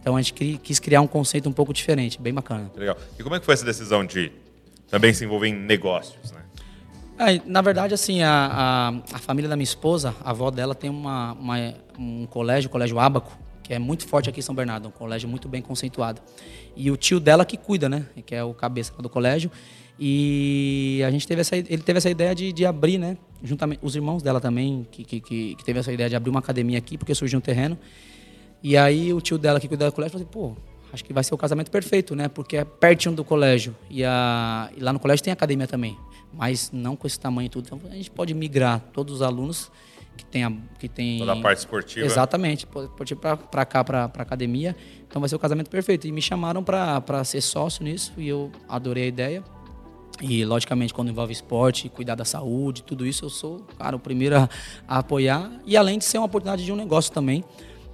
Então 0.00 0.16
a 0.16 0.22
gente 0.22 0.58
quis 0.62 0.78
criar 0.78 1.00
um 1.00 1.06
conceito 1.06 1.48
um 1.48 1.52
pouco 1.52 1.72
diferente, 1.72 2.20
bem 2.20 2.34
bacana. 2.34 2.70
Legal. 2.76 2.96
E 3.18 3.22
como 3.22 3.34
é 3.34 3.40
que 3.40 3.44
foi 3.44 3.54
essa 3.54 3.64
decisão 3.64 4.04
de 4.04 4.32
também 4.90 5.14
se 5.14 5.24
envolver 5.24 5.48
em 5.48 5.54
negócios, 5.54 6.32
né? 6.32 6.42
É, 7.18 7.40
na 7.46 7.60
verdade, 7.60 7.94
assim, 7.94 8.22
a, 8.22 8.30
a, 8.30 8.88
a, 9.14 9.18
família 9.18 9.48
da 9.48 9.54
minha 9.54 9.64
esposa, 9.64 10.14
a 10.24 10.30
avó 10.30 10.50
dela 10.50 10.74
tem 10.74 10.90
uma, 10.90 11.34
uma, 11.34 11.74
um 11.98 12.26
colégio, 12.26 12.68
o 12.68 12.70
Colégio 12.70 12.98
Abaco, 12.98 13.38
que 13.62 13.72
é 13.72 13.78
muito 13.78 14.08
forte 14.08 14.28
aqui 14.28 14.40
em 14.40 14.42
São 14.42 14.54
Bernardo, 14.54 14.88
um 14.88 14.90
colégio 14.90 15.28
muito 15.28 15.48
bem 15.48 15.62
conceituado. 15.62 16.20
E 16.74 16.90
o 16.90 16.96
tio 16.96 17.20
dela 17.20 17.44
que 17.44 17.56
cuida, 17.56 17.88
né? 17.88 18.06
Que 18.26 18.34
é 18.34 18.42
o 18.42 18.52
cabeça 18.52 18.92
do 18.98 19.08
colégio. 19.08 19.50
E 19.98 21.02
a 21.06 21.10
gente 21.10 21.26
teve 21.26 21.40
essa, 21.42 21.56
ele 21.56 21.78
teve 21.78 21.98
essa 21.98 22.10
ideia 22.10 22.34
de, 22.34 22.52
de 22.52 22.64
abrir, 22.66 22.98
né? 22.98 23.16
Juntamente, 23.42 23.80
os 23.82 23.94
irmãos 23.94 24.22
dela 24.22 24.40
também, 24.40 24.86
que, 24.90 25.04
que, 25.04 25.20
que, 25.20 25.64
teve 25.64 25.78
essa 25.78 25.92
ideia 25.92 26.08
de 26.08 26.16
abrir 26.16 26.30
uma 26.30 26.40
academia 26.40 26.78
aqui, 26.78 26.96
porque 26.96 27.14
surgiu 27.14 27.38
um 27.38 27.42
terreno. 27.42 27.78
E 28.62 28.76
aí 28.76 29.12
o 29.12 29.20
tio 29.20 29.38
dela 29.38 29.60
que 29.60 29.68
cuidava 29.68 29.90
do 29.90 29.94
colégio 29.94 30.18
falou 30.18 30.24
assim, 30.24 30.32
pô, 30.32 30.62
acho 30.92 31.04
que 31.04 31.12
vai 31.12 31.24
ser 31.24 31.34
o 31.34 31.38
casamento 31.38 31.70
perfeito, 31.70 32.14
né? 32.14 32.28
Porque 32.28 32.56
é 32.56 32.64
pertinho 32.64 33.14
do 33.14 33.24
colégio. 33.24 33.74
E, 33.90 34.04
a, 34.04 34.70
e 34.76 34.80
lá 34.80 34.92
no 34.92 34.98
colégio 34.98 35.24
tem 35.24 35.32
academia 35.32 35.66
também. 35.66 35.96
Mas 36.32 36.70
não 36.72 36.96
com 36.96 37.06
esse 37.06 37.18
tamanho 37.18 37.46
e 37.46 37.50
tudo. 37.50 37.66
Então 37.66 37.80
a 37.90 37.94
gente 37.94 38.10
pode 38.10 38.32
migrar 38.34 38.80
todos 38.92 39.16
os 39.16 39.22
alunos 39.22 39.70
que 40.16 40.24
tem, 40.24 40.44
a, 40.44 40.52
que 40.78 40.88
tem 40.88 41.18
Toda 41.18 41.32
a 41.32 41.40
parte 41.40 41.58
esportiva. 41.58 42.06
Exatamente, 42.06 42.66
pode 42.66 43.14
ir 43.14 43.16
para 43.16 43.64
cá, 43.64 43.82
para 43.82 44.04
academia. 44.04 44.76
Então 45.08 45.20
vai 45.20 45.28
ser 45.28 45.36
o 45.36 45.38
casamento 45.38 45.70
perfeito. 45.70 46.06
E 46.06 46.12
me 46.12 46.22
chamaram 46.22 46.62
para 46.62 47.24
ser 47.24 47.40
sócio 47.40 47.84
nisso 47.84 48.12
e 48.16 48.28
eu 48.28 48.50
adorei 48.68 49.04
a 49.04 49.06
ideia. 49.06 49.44
E, 50.22 50.44
logicamente, 50.44 50.94
quando 50.94 51.08
envolve 51.08 51.32
esporte, 51.32 51.88
cuidar 51.88 52.14
da 52.14 52.24
saúde, 52.24 52.84
tudo 52.84 53.04
isso, 53.04 53.24
eu 53.24 53.30
sou, 53.30 53.66
cara, 53.76 53.96
o 53.96 53.98
primeiro 53.98 54.36
a, 54.36 54.48
a 54.86 54.98
apoiar. 54.98 55.50
E 55.66 55.76
além 55.76 55.98
de 55.98 56.04
ser 56.04 56.18
uma 56.18 56.26
oportunidade 56.26 56.64
de 56.64 56.72
um 56.72 56.76
negócio 56.76 57.12
também 57.12 57.44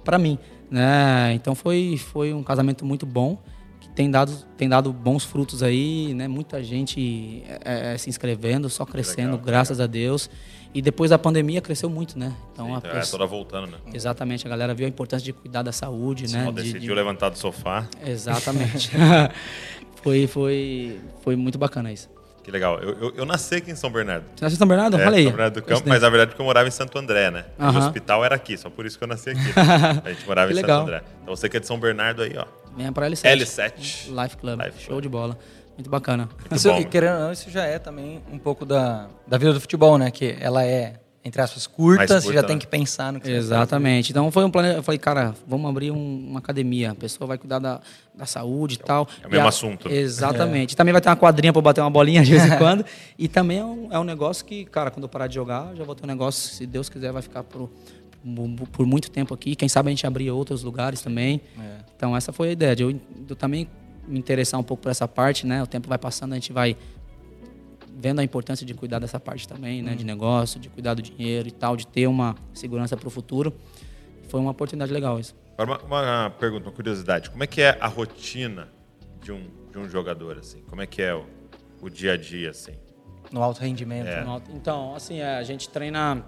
para 0.05 0.19
mim. 0.19 0.37
Né? 0.69 1.33
Então 1.33 1.55
foi, 1.55 1.97
foi 1.97 2.31
um 2.31 2.43
casamento 2.43 2.85
muito 2.85 3.03
bom 3.03 3.39
que 3.79 3.89
tem 3.89 4.11
dado, 4.11 4.31
tem 4.55 4.69
dado 4.69 4.93
bons 4.93 5.23
frutos 5.25 5.63
aí, 5.63 6.13
né? 6.13 6.27
Muita 6.27 6.63
gente 6.63 7.43
é, 7.65 7.93
é, 7.93 7.97
se 7.97 8.09
inscrevendo, 8.09 8.69
só 8.69 8.85
crescendo, 8.85 9.31
legal, 9.31 9.45
graças 9.45 9.79
legal. 9.79 9.89
a 9.89 9.91
Deus. 9.91 10.29
E 10.71 10.83
depois 10.83 11.09
da 11.09 11.17
pandemia 11.17 11.61
cresceu 11.61 11.89
muito, 11.89 12.19
né? 12.19 12.31
Então 12.53 12.67
Sim, 12.67 12.87
a 12.87 12.97
é, 12.97 13.01
toda 13.01 13.25
voltando, 13.25 13.71
né? 13.71 13.77
Exatamente, 13.91 14.45
a 14.45 14.49
galera 14.49 14.75
viu 14.75 14.85
a 14.85 14.89
importância 14.89 15.25
de 15.25 15.33
cuidar 15.33 15.63
da 15.63 15.71
saúde, 15.71 16.27
Você 16.27 16.37
né? 16.37 16.45
Não 16.45 16.53
decidiu 16.53 16.89
de... 16.89 16.93
levantar 16.93 17.29
do 17.29 17.39
sofá. 17.39 17.87
Exatamente. 18.05 18.91
foi, 20.03 20.27
foi, 20.27 20.99
foi 21.23 21.35
muito 21.35 21.57
bacana 21.57 21.91
isso. 21.91 22.18
Que 22.49 22.53
legal. 22.53 22.79
Eu, 22.79 22.97
eu, 22.99 23.13
eu, 23.17 23.25
nasci 23.25 23.55
aqui 23.55 23.69
em 23.69 23.75
São 23.75 23.91
Bernardo. 23.91 24.25
Você 24.35 24.43
nasceu 24.43 24.55
em 24.55 24.57
São 24.57 24.67
Bernardo? 24.67 24.99
É, 24.99 25.03
Falei. 25.03 25.23
São 25.25 25.31
Bernardo 25.33 25.53
do 25.53 25.61
Campo, 25.61 25.83
mas 25.87 26.01
na 26.01 26.09
verdade 26.09 26.31
porque 26.31 26.41
eu 26.41 26.45
morava 26.45 26.67
em 26.67 26.71
Santo 26.71 26.97
André, 26.97 27.29
né? 27.29 27.45
Uh 27.59 27.65
-huh. 27.65 27.75
O 27.75 27.77
hospital 27.77 28.25
era 28.25 28.33
aqui, 28.33 28.57
só 28.57 28.71
por 28.71 28.87
isso 28.87 28.97
que 28.97 29.03
eu 29.03 29.07
nasci 29.07 29.29
aqui. 29.29 29.53
a 30.03 30.09
gente 30.09 30.25
morava 30.25 30.51
em 30.51 30.55
Santo 30.55 30.71
André. 30.71 31.03
Então 31.21 31.35
você 31.35 31.47
que 31.47 31.57
é 31.57 31.59
de 31.59 31.67
São 31.67 31.79
Bernardo 31.79 32.23
aí, 32.23 32.35
ó. 32.35 32.45
Venha 32.75 32.91
pra 32.91 33.07
L7. 33.07 33.37
L7. 33.37 34.23
Life 34.23 34.37
Club. 34.37 34.59
Life 34.59 34.79
Show 34.79 34.87
Club. 34.87 35.03
de 35.03 35.09
bola. 35.09 35.37
Muito 35.77 35.91
bacana. 35.91 36.27
Muito 36.39 36.55
isso, 36.55 36.71
bom, 36.71 36.79
e 36.79 36.85
querendo 36.85 37.17
ou 37.17 37.19
não, 37.19 37.31
isso 37.31 37.51
já 37.51 37.65
é 37.65 37.77
também 37.77 38.23
um 38.31 38.39
pouco 38.39 38.65
da, 38.65 39.07
da 39.27 39.37
vida 39.37 39.53
do 39.53 39.61
futebol, 39.61 39.99
né? 39.99 40.09
Que 40.09 40.35
ela 40.39 40.65
é 40.65 40.95
entre 41.23 41.41
aspas, 41.41 41.67
curtas, 41.67 42.23
curta, 42.23 42.33
já 42.33 42.41
né? 42.41 42.47
tem 42.47 42.57
que 42.57 42.65
pensar 42.65 43.11
no 43.11 43.19
que 43.19 43.29
Exatamente. 43.29 44.11
Então 44.11 44.31
foi 44.31 44.45
um 44.45 44.49
plano. 44.49 44.69
Eu 44.69 44.83
falei, 44.83 44.97
cara, 44.97 45.35
vamos 45.45 45.69
abrir 45.69 45.91
um, 45.91 46.27
uma 46.29 46.39
academia. 46.39 46.91
A 46.91 46.95
pessoa 46.95 47.27
vai 47.27 47.37
cuidar 47.37 47.59
da, 47.59 47.81
da 48.15 48.25
saúde 48.25 48.77
e 48.79 48.81
é 48.81 48.85
tal. 48.85 49.07
É 49.21 49.27
o 49.27 49.29
mesmo 49.29 49.45
a, 49.45 49.49
assunto. 49.49 49.89
Exatamente. 49.91 50.75
É. 50.75 50.77
Também 50.77 50.93
vai 50.93 51.01
ter 51.01 51.09
uma 51.09 51.17
quadrinha 51.17 51.51
para 51.51 51.61
bater 51.61 51.81
uma 51.81 51.89
bolinha 51.89 52.23
de 52.23 52.31
vez 52.31 52.45
em 52.45 52.55
quando. 52.57 52.85
e 53.17 53.27
também 53.27 53.59
é 53.59 53.65
um, 53.65 53.87
é 53.91 53.99
um 53.99 54.05
negócio 54.05 54.45
que, 54.45 54.63
cara, 54.65 54.89
quando 54.89 55.03
eu 55.03 55.09
parar 55.09 55.27
de 55.27 55.35
jogar, 55.35 55.75
já 55.75 55.83
vou 55.83 55.93
ter 55.93 56.05
um 56.05 56.07
negócio, 56.07 56.53
se 56.55 56.65
Deus 56.65 56.87
quiser, 56.87 57.11
vai 57.11 57.21
ficar 57.21 57.43
por, 57.43 57.69
por 58.71 58.85
muito 58.85 59.11
tempo 59.11 59.33
aqui. 59.33 59.55
Quem 59.55 59.67
sabe 59.67 59.89
a 59.89 59.91
gente 59.91 60.07
abrir 60.07 60.31
outros 60.31 60.63
lugares 60.63 61.01
também. 61.01 61.41
É. 61.59 61.79
Então 61.97 62.15
essa 62.15 62.31
foi 62.31 62.49
a 62.49 62.51
ideia. 62.53 62.75
De 62.77 62.83
eu, 62.83 62.95
eu 63.29 63.35
também 63.35 63.67
me 64.07 64.17
interessar 64.17 64.57
um 64.57 64.63
pouco 64.63 64.83
por 64.83 64.89
essa 64.89 65.07
parte, 65.07 65.45
né? 65.45 65.61
O 65.61 65.67
tempo 65.67 65.89
vai 65.89 65.97
passando, 65.97 66.31
a 66.31 66.35
gente 66.35 66.53
vai 66.53 66.77
vendo 67.99 68.19
a 68.19 68.23
importância 68.23 68.65
de 68.65 68.73
cuidar 68.73 68.99
dessa 68.99 69.19
parte 69.19 69.47
também, 69.47 69.81
né? 69.81 69.93
De 69.93 70.05
negócio, 70.05 70.59
de 70.59 70.69
cuidar 70.69 70.93
do 70.93 71.01
dinheiro 71.01 71.47
e 71.47 71.51
tal, 71.51 71.75
de 71.75 71.85
ter 71.85 72.07
uma 72.07 72.35
segurança 72.53 72.95
para 72.95 73.07
o 73.07 73.11
futuro. 73.11 73.53
Foi 74.29 74.39
uma 74.39 74.51
oportunidade 74.51 74.91
legal 74.93 75.19
isso. 75.19 75.35
Agora, 75.57 75.83
uma, 75.83 76.01
uma, 76.01 76.29
pergunta, 76.29 76.67
uma 76.67 76.71
curiosidade. 76.71 77.29
Como 77.29 77.43
é 77.43 77.47
que 77.47 77.61
é 77.61 77.77
a 77.81 77.87
rotina 77.87 78.69
de 79.21 79.31
um, 79.31 79.45
de 79.71 79.77
um 79.77 79.89
jogador, 79.89 80.37
assim? 80.37 80.61
Como 80.69 80.81
é 80.81 80.85
que 80.85 81.01
é 81.01 81.13
o, 81.13 81.25
o 81.81 81.89
dia 81.89 82.13
a 82.13 82.17
dia, 82.17 82.51
assim? 82.51 82.71
No 83.31 83.43
alto 83.43 83.59
rendimento. 83.59 84.07
É. 84.07 84.23
No 84.23 84.31
alto, 84.31 84.49
então, 84.53 84.95
assim, 84.95 85.19
é, 85.19 85.35
a 85.37 85.43
gente 85.43 85.67
treina... 85.67 86.23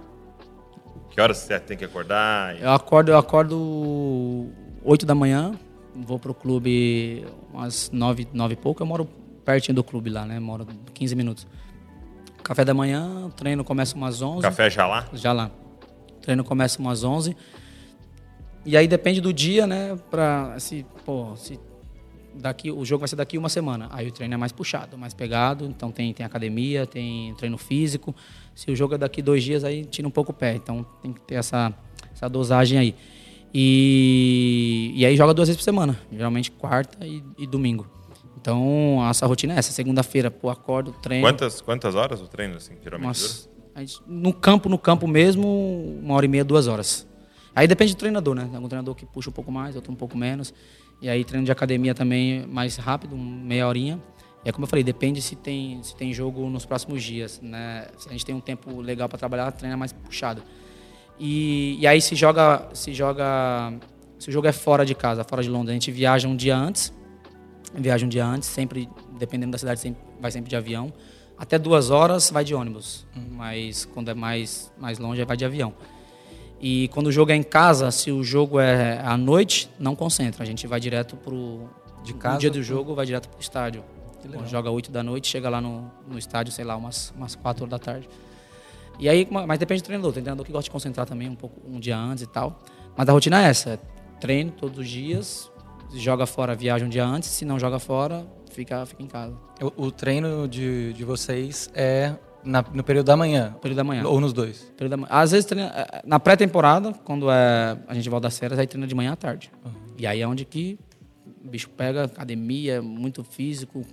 Que 1.09 1.21
horas 1.21 1.37
você 1.37 1.59
tem 1.59 1.77
que 1.77 1.85
acordar? 1.85 2.59
Eu 2.61 2.71
acordo, 2.71 3.11
eu 3.11 3.17
acordo 3.17 4.49
8 4.83 5.05
da 5.05 5.15
manhã, 5.15 5.57
vou 5.95 6.17
pro 6.17 6.33
clube 6.33 7.25
umas 7.53 7.89
9, 7.91 8.27
9 8.33 8.53
e 8.53 8.57
pouco. 8.57 8.81
Eu 8.81 8.87
moro 8.87 9.05
pertinho 9.45 9.75
do 9.75 9.83
clube 9.83 10.09
lá, 10.09 10.25
né? 10.25 10.39
Moro 10.39 10.65
15 10.93 11.15
minutos. 11.15 11.47
Café 12.43 12.65
da 12.65 12.73
manhã, 12.73 13.29
treino 13.35 13.63
começa 13.63 13.95
umas 13.95 14.21
11. 14.21 14.41
Café 14.41 14.69
já 14.69 14.87
lá? 14.87 15.07
Já 15.13 15.31
lá. 15.31 15.51
Treino 16.21 16.43
começa 16.43 16.79
umas 16.79 17.03
11. 17.03 17.35
E 18.65 18.77
aí 18.77 18.87
depende 18.87 19.21
do 19.21 19.33
dia, 19.33 19.65
né? 19.65 19.97
Pra 20.09 20.59
se, 20.59 20.85
pô, 21.05 21.35
se 21.35 21.59
daqui 22.33 22.71
o 22.71 22.83
jogo 22.85 22.99
vai 22.99 23.07
ser 23.07 23.15
daqui 23.15 23.37
uma 23.37 23.49
semana. 23.49 23.87
Aí 23.91 24.07
o 24.07 24.11
treino 24.11 24.33
é 24.33 24.37
mais 24.37 24.51
puxado, 24.51 24.97
mais 24.97 25.13
pegado. 25.13 25.65
Então 25.65 25.91
tem, 25.91 26.13
tem 26.13 26.25
academia, 26.25 26.85
tem 26.85 27.33
treino 27.35 27.57
físico. 27.57 28.15
Se 28.55 28.71
o 28.71 28.75
jogo 28.75 28.95
é 28.95 28.97
daqui 28.97 29.21
dois 29.21 29.43
dias, 29.43 29.63
aí 29.63 29.85
tira 29.85 30.07
um 30.07 30.11
pouco 30.11 30.31
o 30.31 30.33
pé. 30.33 30.55
Então 30.55 30.85
tem 31.01 31.11
que 31.11 31.21
ter 31.21 31.35
essa, 31.35 31.73
essa 32.13 32.27
dosagem 32.27 32.77
aí. 32.77 32.95
E, 33.53 34.93
e 34.95 35.05
aí 35.05 35.15
joga 35.17 35.33
duas 35.33 35.47
vezes 35.47 35.59
por 35.59 35.63
semana, 35.63 35.99
geralmente 36.11 36.51
quarta 36.51 37.05
e, 37.05 37.21
e 37.37 37.45
domingo. 37.45 37.85
Então, 38.41 38.99
a 39.01 39.07
nossa 39.07 39.25
rotina 39.27 39.53
é 39.53 39.59
essa. 39.59 39.71
Segunda-feira, 39.71 40.31
pô, 40.31 40.49
acordo, 40.49 40.91
treino. 40.93 41.23
Quantas, 41.23 41.61
quantas 41.61 41.93
horas 41.93 42.19
o 42.21 42.27
treino, 42.27 42.57
assim, 42.57 42.73
geralmente? 42.83 43.47
gente, 43.81 44.01
no 44.07 44.33
campo, 44.33 44.67
no 44.67 44.79
campo 44.79 45.07
mesmo, 45.07 45.99
uma 46.03 46.15
hora 46.15 46.25
e 46.25 46.27
meia, 46.27 46.43
duas 46.43 46.67
horas. 46.67 47.07
Aí 47.55 47.67
depende 47.67 47.93
do 47.93 47.99
treinador, 47.99 48.33
né? 48.33 48.45
Tem 48.45 48.55
algum 48.55 48.67
treinador 48.67 48.95
que 48.95 49.05
puxa 49.05 49.29
um 49.29 49.33
pouco 49.33 49.51
mais, 49.51 49.75
outro 49.75 49.91
um 49.91 49.95
pouco 49.95 50.17
menos. 50.17 50.53
E 51.01 51.07
aí 51.07 51.23
treino 51.23 51.45
de 51.45 51.51
academia 51.51 51.93
também 51.93 52.45
mais 52.47 52.77
rápido, 52.77 53.15
meia 53.15 53.67
horinha. 53.67 54.01
E 54.43 54.49
é 54.49 54.51
como 54.51 54.63
eu 54.63 54.67
falei, 54.67 54.83
depende 54.83 55.21
se 55.21 55.35
tem, 55.35 55.81
se 55.83 55.95
tem 55.95 56.11
jogo 56.11 56.49
nos 56.49 56.65
próximos 56.65 57.03
dias, 57.03 57.39
né? 57.43 57.87
Se 57.97 58.09
a 58.09 58.11
gente 58.11 58.25
tem 58.25 58.33
um 58.33 58.39
tempo 58.39 58.81
legal 58.81 59.07
para 59.07 59.19
trabalhar, 59.19 59.51
treina 59.51 59.77
mais 59.77 59.93
puxado. 59.93 60.41
E, 61.19 61.77
e 61.79 61.85
aí 61.85 62.01
se 62.01 62.15
joga, 62.15 62.69
se 62.73 62.91
joga, 62.91 63.71
se 64.17 64.29
o 64.29 64.31
jogo 64.31 64.47
é 64.47 64.51
fora 64.51 64.83
de 64.83 64.95
casa, 64.95 65.23
fora 65.23 65.43
de 65.43 65.49
Londres, 65.49 65.69
a 65.69 65.73
gente 65.73 65.91
viaja 65.91 66.27
um 66.27 66.35
dia 66.35 66.57
antes 66.57 66.91
viaja 67.73 68.05
um 68.05 68.09
dia 68.09 68.25
antes, 68.25 68.49
sempre, 68.49 68.89
dependendo 69.17 69.51
da 69.51 69.57
cidade, 69.57 69.79
sempre, 69.79 70.01
vai 70.19 70.31
sempre 70.31 70.49
de 70.49 70.55
avião. 70.55 70.91
Até 71.37 71.57
duas 71.57 71.89
horas 71.89 72.29
vai 72.29 72.43
de 72.43 72.53
ônibus, 72.53 73.05
mas 73.31 73.85
quando 73.85 74.09
é 74.09 74.13
mais, 74.13 74.71
mais 74.77 74.99
longe, 74.99 75.23
vai 75.25 75.35
de 75.35 75.45
avião. 75.45 75.73
E 76.61 76.87
quando 76.89 77.07
o 77.07 77.11
jogo 77.11 77.31
é 77.31 77.35
em 77.35 77.41
casa, 77.41 77.89
se 77.89 78.11
o 78.11 78.23
jogo 78.23 78.59
é 78.59 78.99
à 78.99 79.17
noite, 79.17 79.67
não 79.79 79.95
concentra. 79.95 80.43
A 80.43 80.45
gente 80.45 80.67
vai 80.67 80.79
direto 80.79 81.17
pro. 81.17 81.67
De 82.03 82.13
casa? 82.13 82.35
No 82.35 82.39
dia 82.39 82.51
do 82.51 82.61
jogo, 82.61 82.93
vai 82.93 83.05
direto 83.05 83.27
pro 83.27 83.39
estádio. 83.39 83.83
Joga 84.45 84.69
8 84.69 84.91
da 84.91 85.01
noite, 85.01 85.27
chega 85.27 85.49
lá 85.49 85.59
no, 85.59 85.91
no 86.07 86.19
estádio, 86.19 86.53
sei 86.53 86.63
lá, 86.63 86.75
umas, 86.75 87.11
umas 87.17 87.35
4 87.35 87.63
horas 87.63 87.71
da 87.71 87.79
tarde. 87.79 88.07
E 88.99 89.09
aí, 89.09 89.27
mas 89.31 89.57
depende 89.57 89.81
do 89.81 89.85
treinador. 89.85 90.13
Tem 90.13 90.21
treinador 90.21 90.45
que 90.45 90.51
gosta 90.51 90.65
de 90.65 90.71
concentrar 90.71 91.07
também 91.07 91.27
um 91.27 91.35
pouco 91.35 91.59
um 91.67 91.79
dia 91.79 91.97
antes 91.97 92.23
e 92.23 92.27
tal. 92.27 92.61
Mas 92.95 93.09
a 93.09 93.11
rotina 93.11 93.43
é 93.43 93.49
essa: 93.49 93.71
é 93.71 93.79
treino 94.19 94.51
todos 94.51 94.77
os 94.77 94.87
dias, 94.87 95.50
joga 95.93 96.25
fora, 96.25 96.55
viaja 96.55 96.85
um 96.85 96.89
dia 96.89 97.05
antes. 97.05 97.29
Se 97.29 97.45
não 97.45 97.59
joga 97.59 97.79
fora, 97.79 98.25
fica, 98.51 98.85
fica 98.85 99.03
em 99.03 99.07
casa. 99.07 99.35
O, 99.61 99.85
o 99.85 99.91
treino 99.91 100.47
de, 100.47 100.93
de 100.93 101.03
vocês 101.03 101.69
é 101.73 102.15
na, 102.43 102.63
no 102.73 102.83
período 102.83 103.05
da 103.05 103.17
manhã? 103.17 103.55
Período 103.61 103.77
da 103.77 103.83
manhã. 103.83 104.05
Ou 104.05 104.19
nos 104.19 104.33
dois? 104.33 104.71
Período 104.77 105.01
da. 105.01 105.07
Às 105.09 105.31
vezes, 105.31 105.45
treina, 105.45 105.69
é, 105.69 106.01
na 106.05 106.19
pré-temporada, 106.19 106.93
quando 107.03 107.29
é, 107.31 107.77
a 107.87 107.93
gente 107.93 108.09
volta 108.09 108.27
das 108.27 108.37
férias, 108.37 108.59
aí 108.59 108.67
treina 108.67 108.87
de 108.87 108.95
manhã 108.95 109.13
à 109.13 109.15
tarde. 109.15 109.51
Uhum. 109.63 109.71
E 109.97 110.07
aí 110.07 110.21
é 110.21 110.27
onde 110.27 110.45
que 110.45 110.79
o 111.43 111.49
bicho 111.49 111.69
pega 111.69 112.05
academia, 112.05 112.81
muito 112.81 113.23
físico, 113.23 113.85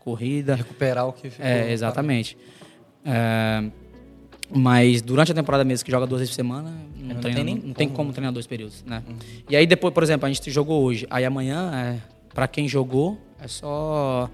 corrida. 0.00 0.54
Recuperar 0.54 1.06
o 1.06 1.12
que 1.12 1.30
ficou. 1.30 1.46
É, 1.46 1.70
exatamente. 1.72 2.36
É, 3.04 3.70
mas 4.50 5.02
durante 5.02 5.32
a 5.32 5.34
temporada 5.34 5.64
mesmo, 5.64 5.84
que 5.84 5.90
joga 5.90 6.06
duas 6.06 6.20
vezes 6.20 6.32
por 6.32 6.36
semana, 6.36 6.72
não, 6.96 7.14
não, 7.14 7.20
treina, 7.20 7.44
tem, 7.44 7.54
não, 7.54 7.62
não 7.68 7.74
tem 7.74 7.88
como 7.88 8.12
treinar 8.12 8.32
dois 8.32 8.46
períodos, 8.46 8.84
né? 8.84 9.02
Uhum. 9.06 9.16
E 9.48 9.56
aí 9.56 9.66
depois, 9.66 9.92
por 9.92 10.02
exemplo, 10.02 10.26
a 10.26 10.32
gente 10.32 10.50
jogou 10.50 10.82
hoje. 10.82 11.06
Aí 11.10 11.24
amanhã, 11.24 11.70
é, 11.74 11.98
para 12.34 12.46
quem 12.46 12.68
jogou, 12.68 13.18
é 13.40 13.48
só 13.48 14.30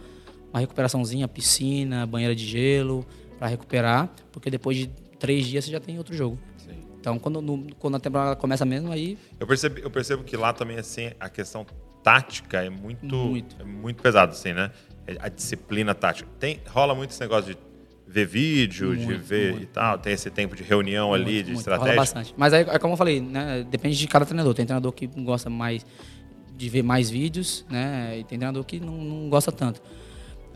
uma 0.52 0.60
recuperaçãozinha, 0.60 1.28
piscina, 1.28 2.06
banheira 2.06 2.34
de 2.34 2.46
gelo, 2.46 3.06
para 3.38 3.48
recuperar, 3.48 4.10
porque 4.32 4.50
depois 4.50 4.76
de 4.76 4.88
três 5.18 5.46
dias 5.46 5.64
você 5.64 5.70
já 5.70 5.80
tem 5.80 5.98
outro 5.98 6.14
jogo. 6.14 6.38
Sim. 6.56 6.78
Então, 7.00 7.18
quando, 7.18 7.40
no, 7.40 7.66
quando 7.78 7.96
a 7.96 8.00
temporada 8.00 8.36
começa 8.36 8.64
mesmo, 8.64 8.90
aí... 8.90 9.16
Eu 9.38 9.46
percebo, 9.46 9.78
eu 9.78 9.90
percebo 9.90 10.24
que 10.24 10.36
lá 10.36 10.52
também, 10.52 10.78
assim, 10.78 11.10
a 11.20 11.28
questão 11.28 11.64
tática 12.02 12.62
é 12.64 12.70
muito, 12.70 13.14
muito. 13.14 13.56
É 13.60 13.64
muito 13.64 14.02
pesado, 14.02 14.32
assim, 14.32 14.52
né? 14.52 14.70
É 15.06 15.16
a 15.20 15.28
disciplina 15.28 15.94
tática. 15.94 16.28
Tem, 16.38 16.60
rola 16.68 16.94
muito 16.94 17.10
esse 17.10 17.20
negócio 17.20 17.54
de 17.54 17.67
ver 18.08 18.26
vídeo, 18.26 18.88
muito, 18.88 19.06
de 19.06 19.14
ver 19.14 19.50
muito, 19.52 19.64
e 19.64 19.66
tal, 19.66 19.98
tem 19.98 20.14
esse 20.14 20.30
tempo 20.30 20.56
de 20.56 20.62
reunião 20.62 21.10
muito, 21.10 21.22
ali, 21.22 21.42
de 21.42 21.52
estratégia. 21.52 21.94
bastante. 21.94 22.34
Mas 22.36 22.52
aí, 22.52 22.66
é 22.66 22.78
como 22.78 22.94
eu 22.94 22.96
falei, 22.96 23.20
né, 23.20 23.66
depende 23.70 23.98
de 23.98 24.08
cada 24.08 24.24
treinador. 24.24 24.54
Tem 24.54 24.64
treinador 24.64 24.92
que 24.92 25.06
gosta 25.06 25.50
mais 25.50 25.84
de 26.56 26.68
ver 26.68 26.82
mais 26.82 27.08
vídeos, 27.10 27.64
né, 27.70 28.14
e 28.18 28.24
tem 28.24 28.38
treinador 28.38 28.64
que 28.64 28.80
não, 28.80 28.96
não 28.96 29.28
gosta 29.28 29.52
tanto. 29.52 29.80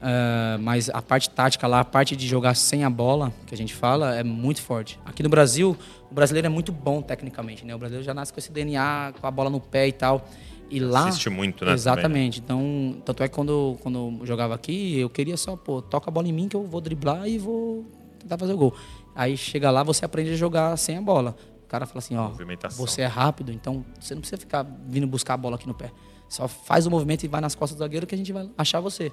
Uh, 0.02 0.58
mas 0.60 0.90
a 0.90 1.00
parte 1.00 1.30
tática 1.30 1.64
lá, 1.68 1.78
a 1.78 1.84
parte 1.84 2.16
de 2.16 2.26
jogar 2.26 2.54
sem 2.54 2.82
a 2.82 2.90
bola, 2.90 3.32
que 3.46 3.54
a 3.54 3.56
gente 3.56 3.72
fala, 3.72 4.16
é 4.16 4.24
muito 4.24 4.60
forte. 4.60 4.98
Aqui 5.04 5.22
no 5.22 5.28
Brasil, 5.28 5.76
o 6.10 6.14
brasileiro 6.14 6.46
é 6.46 6.50
muito 6.50 6.72
bom 6.72 7.00
tecnicamente, 7.00 7.64
né? 7.64 7.72
O 7.72 7.78
brasileiro 7.78 8.04
já 8.04 8.12
nasce 8.12 8.32
com 8.32 8.40
esse 8.40 8.50
DNA, 8.50 9.12
com 9.20 9.26
a 9.26 9.30
bola 9.30 9.48
no 9.48 9.60
pé 9.60 9.86
e 9.86 9.92
tal. 9.92 10.28
E 10.72 10.80
lá. 10.80 11.08
Assiste 11.08 11.28
muito, 11.28 11.66
né? 11.66 11.74
Exatamente. 11.74 12.40
Também. 12.40 12.94
Então, 12.94 13.02
tanto 13.04 13.22
é 13.22 13.28
que 13.28 13.34
quando, 13.34 13.76
quando 13.82 14.18
eu 14.20 14.26
jogava 14.26 14.54
aqui, 14.54 14.98
eu 14.98 15.10
queria 15.10 15.36
só, 15.36 15.54
pô, 15.54 15.82
toca 15.82 16.08
a 16.08 16.10
bola 16.10 16.26
em 16.26 16.32
mim 16.32 16.48
que 16.48 16.56
eu 16.56 16.66
vou 16.66 16.80
driblar 16.80 17.28
e 17.28 17.36
vou 17.36 17.84
tentar 18.18 18.38
fazer 18.38 18.54
o 18.54 18.56
gol. 18.56 18.74
Aí 19.14 19.36
chega 19.36 19.70
lá, 19.70 19.82
você 19.82 20.06
aprende 20.06 20.32
a 20.32 20.36
jogar 20.36 20.74
sem 20.78 20.96
a 20.96 21.02
bola. 21.02 21.36
O 21.62 21.66
cara 21.68 21.84
fala 21.84 21.98
assim, 21.98 22.16
ó, 22.16 22.30
você 22.70 23.02
é 23.02 23.06
rápido, 23.06 23.52
então 23.52 23.84
você 24.00 24.14
não 24.14 24.22
precisa 24.22 24.40
ficar 24.40 24.66
vindo 24.88 25.06
buscar 25.06 25.34
a 25.34 25.36
bola 25.36 25.56
aqui 25.56 25.66
no 25.66 25.74
pé. 25.74 25.90
Só 26.26 26.48
faz 26.48 26.86
o 26.86 26.90
movimento 26.90 27.24
e 27.24 27.28
vai 27.28 27.42
nas 27.42 27.54
costas 27.54 27.76
do 27.76 27.80
zagueiro 27.80 28.06
que 28.06 28.14
a 28.14 28.18
gente 28.18 28.32
vai 28.32 28.48
achar 28.56 28.80
você. 28.80 29.12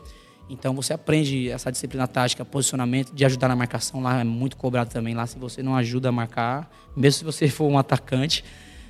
Então 0.50 0.74
você 0.74 0.94
aprende 0.94 1.50
essa 1.50 1.70
disciplina 1.70 2.08
tática, 2.08 2.46
posicionamento, 2.46 3.14
de 3.14 3.26
ajudar 3.26 3.50
na 3.50 3.56
marcação 3.56 4.02
lá 4.02 4.22
é 4.22 4.24
muito 4.24 4.56
cobrado 4.56 4.90
também. 4.90 5.14
Lá 5.14 5.28
se 5.28 5.38
você 5.38 5.62
não 5.62 5.76
ajuda 5.76 6.08
a 6.08 6.12
marcar, 6.12 6.72
mesmo 6.96 7.20
se 7.20 7.26
você 7.26 7.50
for 7.50 7.70
um 7.70 7.78
atacante, 7.78 8.46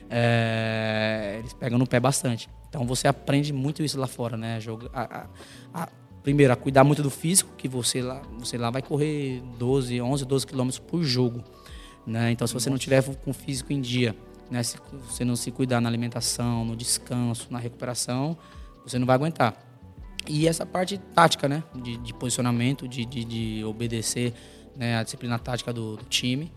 é, 0.09 1.37
eles 1.39 1.53
pegam 1.53 1.79
no 1.79 1.87
pé 1.87 1.99
bastante. 1.99 2.47
Então 2.69 2.85
você 2.85 3.07
aprende 3.07 3.51
muito 3.51 3.83
isso 3.83 3.99
lá 3.99 4.07
fora, 4.07 4.37
né? 4.37 4.59
Joga, 4.59 4.89
a, 4.93 5.01
a, 5.21 5.27
a, 5.73 5.89
primeiro, 6.21 6.53
a 6.53 6.55
cuidar 6.55 6.83
muito 6.83 7.01
do 7.01 7.09
físico, 7.09 7.51
que 7.57 7.67
você 7.67 8.01
lá, 8.01 8.21
você 8.37 8.57
lá 8.57 8.69
vai 8.69 8.81
correr 8.81 9.41
12, 9.57 9.99
11, 9.99 10.25
12 10.25 10.47
quilômetros 10.47 10.79
por 10.79 11.03
jogo. 11.03 11.43
Né? 12.05 12.31
Então 12.31 12.47
se 12.47 12.53
você 12.53 12.69
não 12.69 12.77
tiver 12.77 13.03
com 13.03 13.31
o 13.31 13.33
físico 13.33 13.73
em 13.73 13.81
dia, 13.81 14.15
né? 14.49 14.63
se 14.63 14.77
você 15.09 15.25
não 15.25 15.35
se 15.35 15.51
cuidar 15.51 15.81
na 15.81 15.89
alimentação, 15.89 16.63
no 16.63 16.75
descanso, 16.75 17.47
na 17.51 17.59
recuperação, 17.59 18.37
você 18.83 18.97
não 18.97 19.05
vai 19.05 19.15
aguentar. 19.15 19.55
E 20.27 20.47
essa 20.47 20.65
parte 20.65 20.97
tática, 20.97 21.47
né? 21.47 21.63
De, 21.75 21.97
de 21.97 22.13
posicionamento, 22.13 22.87
de, 22.87 23.05
de, 23.05 23.23
de, 23.23 23.63
obedecer 23.63 24.33
né? 24.75 24.97
a 24.97 25.03
disciplina 25.03 25.39
tática 25.39 25.73
do, 25.73 25.97
do 25.97 26.05
time. 26.05 26.51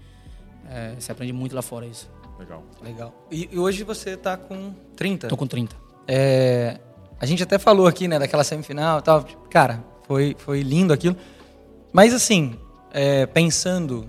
É, 0.68 0.94
você 0.98 1.12
aprende 1.12 1.32
muito 1.32 1.54
lá 1.54 1.62
fora 1.62 1.86
isso. 1.86 2.10
Legal. 2.38 2.64
Legal. 2.82 3.26
E, 3.30 3.48
e 3.52 3.58
hoje 3.58 3.84
você 3.84 4.10
está 4.10 4.36
com 4.36 4.74
30? 4.96 5.28
Tô 5.28 5.36
com 5.36 5.46
30. 5.46 5.76
É, 6.14 6.78
a 7.18 7.24
gente 7.24 7.42
até 7.42 7.58
falou 7.58 7.86
aqui, 7.86 8.06
né, 8.06 8.18
daquela 8.18 8.44
semifinal 8.44 8.98
e 8.98 9.02
tal. 9.02 9.24
Cara, 9.48 9.82
foi, 10.06 10.36
foi 10.38 10.60
lindo 10.60 10.92
aquilo. 10.92 11.16
Mas 11.90 12.12
assim, 12.12 12.54
é, 12.92 13.24
pensando 13.24 14.06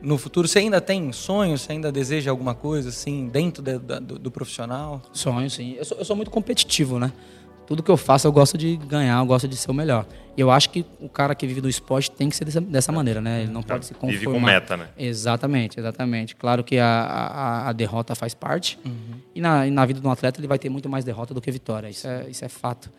no 0.00 0.16
futuro, 0.16 0.48
você 0.48 0.60
ainda 0.60 0.80
tem 0.80 1.12
sonhos? 1.12 1.60
Você 1.60 1.72
ainda 1.72 1.92
deseja 1.92 2.30
alguma 2.30 2.54
coisa, 2.54 2.88
assim, 2.88 3.28
dentro 3.28 3.62
de, 3.62 3.78
do, 3.78 4.18
do, 4.18 4.30
profissional? 4.30 5.02
Sonho, 5.12 5.50
sim. 5.50 5.74
Eu 5.76 5.84
sou, 5.84 5.98
eu 5.98 6.04
sou 6.06 6.16
muito 6.16 6.30
competitivo, 6.30 6.98
né? 6.98 7.12
Tudo 7.66 7.82
que 7.82 7.90
eu 7.90 7.96
faço 7.96 8.26
eu 8.26 8.32
gosto 8.32 8.58
de 8.58 8.76
ganhar, 8.76 9.18
eu 9.18 9.26
gosto 9.26 9.48
de 9.48 9.56
ser 9.56 9.70
o 9.70 9.74
melhor. 9.74 10.06
E 10.36 10.40
eu 10.40 10.50
acho 10.50 10.70
que 10.70 10.84
o 10.98 11.08
cara 11.08 11.34
que 11.34 11.46
vive 11.46 11.60
do 11.60 11.68
esporte 11.68 12.10
tem 12.10 12.28
que 12.28 12.36
ser 12.36 12.44
dessa, 12.44 12.60
dessa 12.60 12.90
maneira, 12.90 13.20
né? 13.20 13.42
Ele 13.42 13.52
não 13.52 13.62
pode 13.62 13.84
se 13.84 13.92
conformar. 13.92 14.12
Vive 14.12 14.26
com 14.26 14.40
meta, 14.40 14.76
né? 14.76 14.88
Exatamente, 14.96 15.78
exatamente. 15.78 16.34
Claro 16.34 16.64
que 16.64 16.78
a, 16.78 16.86
a, 16.86 17.68
a 17.68 17.72
derrota 17.72 18.14
faz 18.14 18.32
parte. 18.32 18.78
Uhum. 18.84 19.20
E, 19.34 19.40
na, 19.40 19.66
e 19.66 19.70
na 19.70 19.84
vida 19.84 20.00
de 20.00 20.06
um 20.06 20.10
atleta 20.10 20.40
ele 20.40 20.46
vai 20.46 20.58
ter 20.58 20.70
muito 20.70 20.88
mais 20.88 21.04
derrota 21.04 21.34
do 21.34 21.40
que 21.40 21.50
vitória. 21.50 21.88
Isso 21.88 22.06
é, 22.06 22.30
isso 22.30 22.44
é 22.44 22.48
fato. 22.48 22.90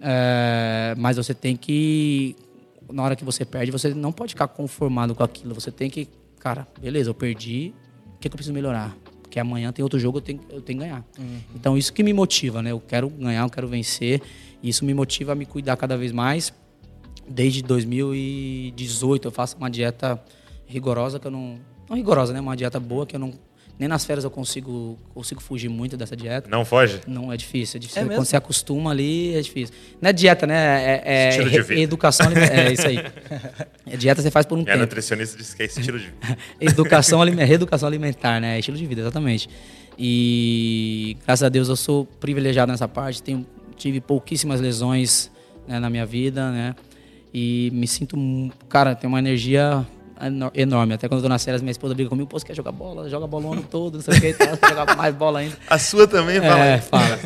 É, 0.00 0.94
mas 0.98 1.16
você 1.16 1.32
tem 1.32 1.56
que, 1.56 2.36
na 2.90 3.02
hora 3.02 3.16
que 3.16 3.24
você 3.24 3.44
perde, 3.44 3.70
você 3.70 3.94
não 3.94 4.12
pode 4.12 4.34
ficar 4.34 4.48
conformado 4.48 5.14
com 5.14 5.22
aquilo. 5.22 5.54
Você 5.54 5.70
tem 5.70 5.88
que, 5.88 6.06
cara, 6.38 6.66
beleza, 6.80 7.08
eu 7.08 7.14
perdi, 7.14 7.72
o 8.16 8.18
que, 8.18 8.28
que 8.28 8.34
eu 8.34 8.36
preciso 8.36 8.52
melhorar? 8.52 8.94
Porque 9.32 9.40
amanhã 9.40 9.72
tem 9.72 9.82
outro 9.82 9.98
jogo, 9.98 10.18
eu 10.18 10.20
tenho, 10.20 10.40
eu 10.50 10.60
tenho 10.60 10.78
que 10.78 10.84
ganhar. 10.84 11.02
Uhum. 11.18 11.38
Então, 11.54 11.78
isso 11.78 11.90
que 11.90 12.02
me 12.02 12.12
motiva, 12.12 12.60
né? 12.60 12.70
Eu 12.70 12.78
quero 12.78 13.08
ganhar, 13.08 13.42
eu 13.42 13.48
quero 13.48 13.66
vencer. 13.66 14.20
E 14.62 14.68
isso 14.68 14.84
me 14.84 14.92
motiva 14.92 15.32
a 15.32 15.34
me 15.34 15.46
cuidar 15.46 15.74
cada 15.78 15.96
vez 15.96 16.12
mais. 16.12 16.52
Desde 17.26 17.62
2018 17.62 19.26
eu 19.28 19.32
faço 19.32 19.56
uma 19.56 19.70
dieta 19.70 20.22
rigorosa 20.66 21.18
que 21.18 21.26
eu 21.26 21.30
não... 21.30 21.58
Não 21.88 21.96
rigorosa, 21.96 22.34
né? 22.34 22.40
Uma 22.42 22.54
dieta 22.54 22.78
boa 22.78 23.06
que 23.06 23.16
eu 23.16 23.20
não 23.20 23.32
nem 23.78 23.88
nas 23.88 24.04
férias 24.04 24.24
eu 24.24 24.30
consigo, 24.30 24.98
consigo 25.12 25.40
fugir 25.40 25.68
muito 25.68 25.96
dessa 25.96 26.14
dieta. 26.14 26.48
Não 26.48 26.64
foge? 26.64 27.00
Não, 27.06 27.32
é 27.32 27.36
difícil. 27.36 27.78
É 27.78 27.80
difícil. 27.80 28.02
É 28.02 28.06
Quando 28.06 28.24
você 28.24 28.36
acostuma 28.36 28.90
ali, 28.90 29.34
é 29.34 29.40
difícil. 29.40 29.74
Não 30.00 30.10
é 30.10 30.12
dieta, 30.12 30.46
né? 30.46 30.54
É, 30.54 31.02
é 31.04 31.28
estilo 31.30 31.50
de 31.50 31.62
vida. 31.62 31.80
educação 31.80 32.26
É 32.32 32.72
isso 32.72 32.86
aí. 32.86 32.98
É 33.84 33.96
dieta 33.96 34.22
você 34.22 34.30
faz 34.30 34.46
por 34.46 34.54
um 34.54 34.62
Minha 34.62 34.72
tempo. 34.72 34.78
A 34.78 34.86
nutricionista 34.86 35.36
disse 35.36 35.54
que 35.54 35.64
é 35.64 35.66
estilo 35.66 35.98
de 35.98 36.06
vida. 36.06 36.38
educação, 36.60 37.20
reeducação 37.20 37.86
alimentar, 37.86 38.40
né? 38.40 38.56
É 38.56 38.58
estilo 38.58 38.76
de 38.76 38.86
vida, 38.86 39.02
exatamente. 39.02 39.50
E 39.98 41.16
graças 41.26 41.42
a 41.42 41.48
Deus 41.48 41.68
eu 41.68 41.76
sou 41.76 42.06
privilegiado 42.06 42.70
nessa 42.70 42.88
parte. 42.88 43.22
Tenho, 43.22 43.44
tive 43.76 44.00
pouquíssimas 44.00 44.60
lesões 44.60 45.30
né, 45.66 45.78
na 45.78 45.90
minha 45.90 46.06
vida, 46.06 46.50
né? 46.50 46.74
E 47.34 47.70
me 47.72 47.86
sinto, 47.86 48.16
cara, 48.68 48.94
tem 48.94 49.08
uma 49.08 49.18
energia 49.18 49.86
enorme. 50.54 50.94
Até 50.94 51.08
quando 51.08 51.18
eu 51.18 51.22
tô 51.22 51.28
nas 51.28 51.44
férias, 51.44 51.62
minha 51.62 51.70
esposa 51.72 51.94
briga 51.94 52.08
comigo, 52.08 52.28
pô, 52.28 52.38
você 52.38 52.46
quer 52.46 52.54
jogar 52.54 52.72
bola? 52.72 53.08
Joga 53.08 53.26
bola 53.26 53.46
o 53.46 53.52
ano 53.52 53.64
todo, 53.68 53.94
não 53.94 54.02
sei 54.02 54.18
o 54.18 54.20
que, 54.20 54.32
tal, 54.34 54.56
quer 54.56 54.68
jogar 54.68 54.96
mais 54.96 55.14
bola 55.14 55.40
ainda. 55.40 55.56
A 55.68 55.78
sua 55.78 56.06
também 56.06 56.40
fala 56.40 56.64
É, 56.64 56.78
fala. 56.78 57.18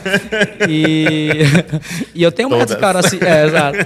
e, 0.68 1.40
e 2.14 2.22
eu 2.22 2.32
tenho 2.32 2.48
Todas. 2.48 2.70
metas, 2.70 2.80
cara, 2.80 2.98
assim, 3.00 3.18
é, 3.20 3.46
exato. 3.46 3.78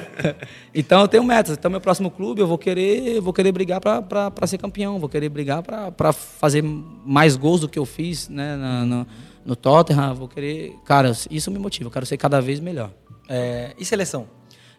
Então 0.75 1.01
eu 1.01 1.09
tenho 1.09 1.25
metas. 1.25 1.57
Então 1.57 1.71
meu 1.71 1.81
próximo 1.81 2.11
clube 2.11 2.41
eu 2.41 2.47
vou 2.47 2.59
querer, 2.59 3.21
vou 3.21 3.33
querer 3.33 3.53
brigar 3.53 3.81
para 3.81 4.47
ser 4.47 4.59
campeão, 4.59 4.99
vou 4.99 5.09
querer 5.09 5.29
brigar 5.29 5.63
para 5.63 6.13
fazer 6.13 6.63
mais 6.63 7.37
gols 7.37 7.61
do 7.61 7.69
que 7.69 7.79
eu 7.79 7.85
fiz, 7.87 8.29
né, 8.29 8.57
na, 8.57 8.85
no, 8.85 9.07
no 9.45 9.57
Tottenham, 9.57 10.15
vou 10.15 10.29
querer, 10.29 10.75
cara, 10.85 11.13
isso 11.31 11.51
me 11.51 11.59
motiva, 11.59 11.89
eu 11.89 11.93
quero 11.93 12.07
ser 12.07 12.17
cada 12.17 12.41
vez 12.41 12.61
melhor. 12.61 12.91
É, 13.29 13.73
e 13.79 13.85
seleção? 13.85 14.27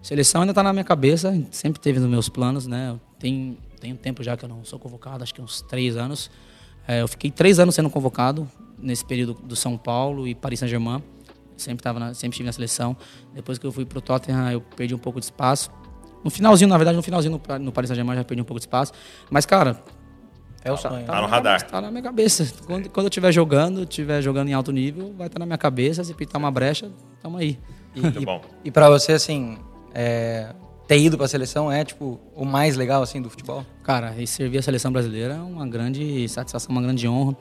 Seleção 0.01 0.41
ainda 0.41 0.51
está 0.51 0.64
na 0.64 0.72
minha 0.72 0.86
cabeça, 0.86 1.38
sempre 1.51 1.80
teve 1.82 1.99
nos 1.99 2.10
meus 2.10 2.30
planos, 2.30 2.66
né? 2.66 2.95
Tem, 3.20 3.58
tem 3.80 3.94
um 3.94 3.98
tempo 3.98 4.24
já 4.24 4.38
que 4.38 4.46
eu 4.46 4.50
não 4.50 4.64
sou 4.64 4.80
convocado, 4.80 5.24
acho 5.24 5.34
que 5.34 5.42
uns 5.42 5.62
três 5.62 5.98
anos. 5.98 6.32
É, 6.88 7.02
eu 7.02 7.08
fiquei 7.08 7.30
três 7.30 7.60
anos 7.60 7.76
sendo 7.76 7.90
convocado 7.90 8.50
nesse 8.78 9.06
período 9.06 9.34
do 9.34 9.56
São 9.56 9.78
Paulo 9.78 10.28
e 10.28 10.34
Paris 10.34 10.60
Saint-Germain. 10.60 11.04
Sempre, 11.58 11.84
tava 11.84 12.00
na, 12.00 12.14
sempre 12.14 12.36
estive 12.36 12.46
na 12.46 12.54
seleção. 12.54 12.96
Depois 13.34 13.58
que 13.58 13.68
eu 13.68 13.72
fui 13.72 13.86
para 13.86 13.98
o 13.98 14.02
Tottenham, 14.02 14.52
eu 14.52 14.62
perdi 14.62 14.96
um 14.96 15.00
pouco 15.00 15.20
de 15.20 15.26
espaço. 15.26 15.70
No 16.24 16.30
finalzinho, 16.30 16.70
na 16.70 16.78
verdade, 16.78 16.96
no 16.96 17.04
finalzinho 17.04 17.40
no, 17.48 17.60
no 17.60 17.72
Paris 17.72 17.90
Saint-Germain 17.90 18.16
já 18.16 18.24
perdi 18.24 18.42
um 18.42 18.46
pouco 18.46 18.60
de 18.60 18.64
espaço. 18.64 18.94
Mas, 19.30 19.46
cara, 19.46 19.84
é 20.64 20.72
o 20.72 20.76
tá, 20.76 20.90
sonho. 20.90 21.06
Tá, 21.06 21.14
tá 21.14 21.22
no 21.22 21.28
radar. 21.28 21.60
Cabeça, 21.60 21.72
tá 21.72 21.82
na 21.82 21.92
minha 21.92 22.04
cabeça. 22.04 22.54
Quando, 22.66 22.90
quando 22.90 23.06
eu 23.06 23.10
estiver 23.10 23.32
jogando, 23.32 23.84
estiver 23.84 24.22
jogando 24.22 24.50
em 24.50 24.54
alto 24.54 24.72
nível, 24.72 25.14
vai 25.18 25.28
estar 25.28 25.36
tá 25.36 25.40
na 25.40 25.46
minha 25.46 25.58
cabeça. 25.58 26.04
Se 26.04 26.14
pintar 26.14 26.40
uma 26.40 26.52
brecha, 26.52 26.92
tamo 27.22 27.38
aí. 27.38 27.60
E, 27.96 28.02
Muito 28.02 28.22
bom. 28.22 28.42
E, 28.64 28.70
e 28.70 28.72
para 28.72 28.90
você, 28.90 29.14
assim, 29.14 29.58
é, 29.94 30.54
ter 30.90 31.00
ido 31.00 31.18
para 31.18 31.28
a 31.28 31.30
seleção 31.30 31.72
é 31.72 31.86
tipo 31.86 32.20
o 32.36 32.44
mais 32.44 32.76
legal 32.76 33.04
assim 33.04 33.22
do 33.22 33.30
futebol? 33.30 33.64
Cara, 33.84 34.16
e 34.18 34.26
servir 34.26 34.58
a 34.58 34.62
seleção 34.64 34.92
brasileira 34.92 35.36
é 35.36 35.40
uma 35.40 35.68
grande 35.68 36.28
satisfação, 36.28 36.72
uma 36.72 36.82
grande 36.82 37.08
honra, 37.08 37.38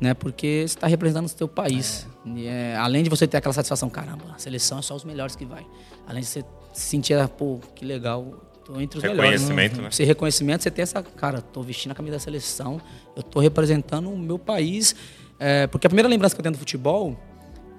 né? 0.00 0.14
Porque 0.14 0.62
você 0.64 0.76
está 0.76 0.86
representando 0.86 1.26
o 1.26 1.28
seu 1.28 1.48
país. 1.48 2.06
É. 2.24 2.44
É, 2.44 2.76
além 2.76 3.02
de 3.02 3.10
você 3.10 3.26
ter 3.26 3.36
aquela 3.36 3.52
satisfação, 3.52 3.90
caramba, 3.90 4.26
a 4.32 4.38
seleção 4.38 4.78
é 4.78 4.82
só 4.82 4.94
os 4.94 5.02
melhores 5.02 5.34
que 5.34 5.44
vai. 5.44 5.66
Além 6.06 6.20
de 6.22 6.28
você 6.28 6.44
sentir, 6.72 7.16
pô, 7.36 7.58
que 7.74 7.84
legal, 7.84 8.40
tô 8.64 8.80
entre 8.80 8.98
os 8.98 9.02
reconhecimento, 9.02 9.54
melhores. 9.54 9.78
Né? 9.78 9.90
Você 9.90 10.04
reconhecimento, 10.04 10.62
você 10.62 10.70
tem 10.70 10.84
essa, 10.84 11.02
cara, 11.02 11.42
tô 11.42 11.62
vestindo 11.62 11.90
a 11.90 11.94
camisa 11.96 12.14
da 12.14 12.20
seleção, 12.20 12.80
eu 13.16 13.24
tô 13.24 13.40
representando 13.40 14.08
o 14.08 14.16
meu 14.16 14.38
país. 14.38 14.94
É, 15.40 15.66
porque 15.66 15.88
a 15.88 15.90
primeira 15.90 16.08
lembrança 16.08 16.32
que 16.32 16.40
eu 16.40 16.44
tenho 16.44 16.54
do 16.54 16.60
futebol, 16.60 17.18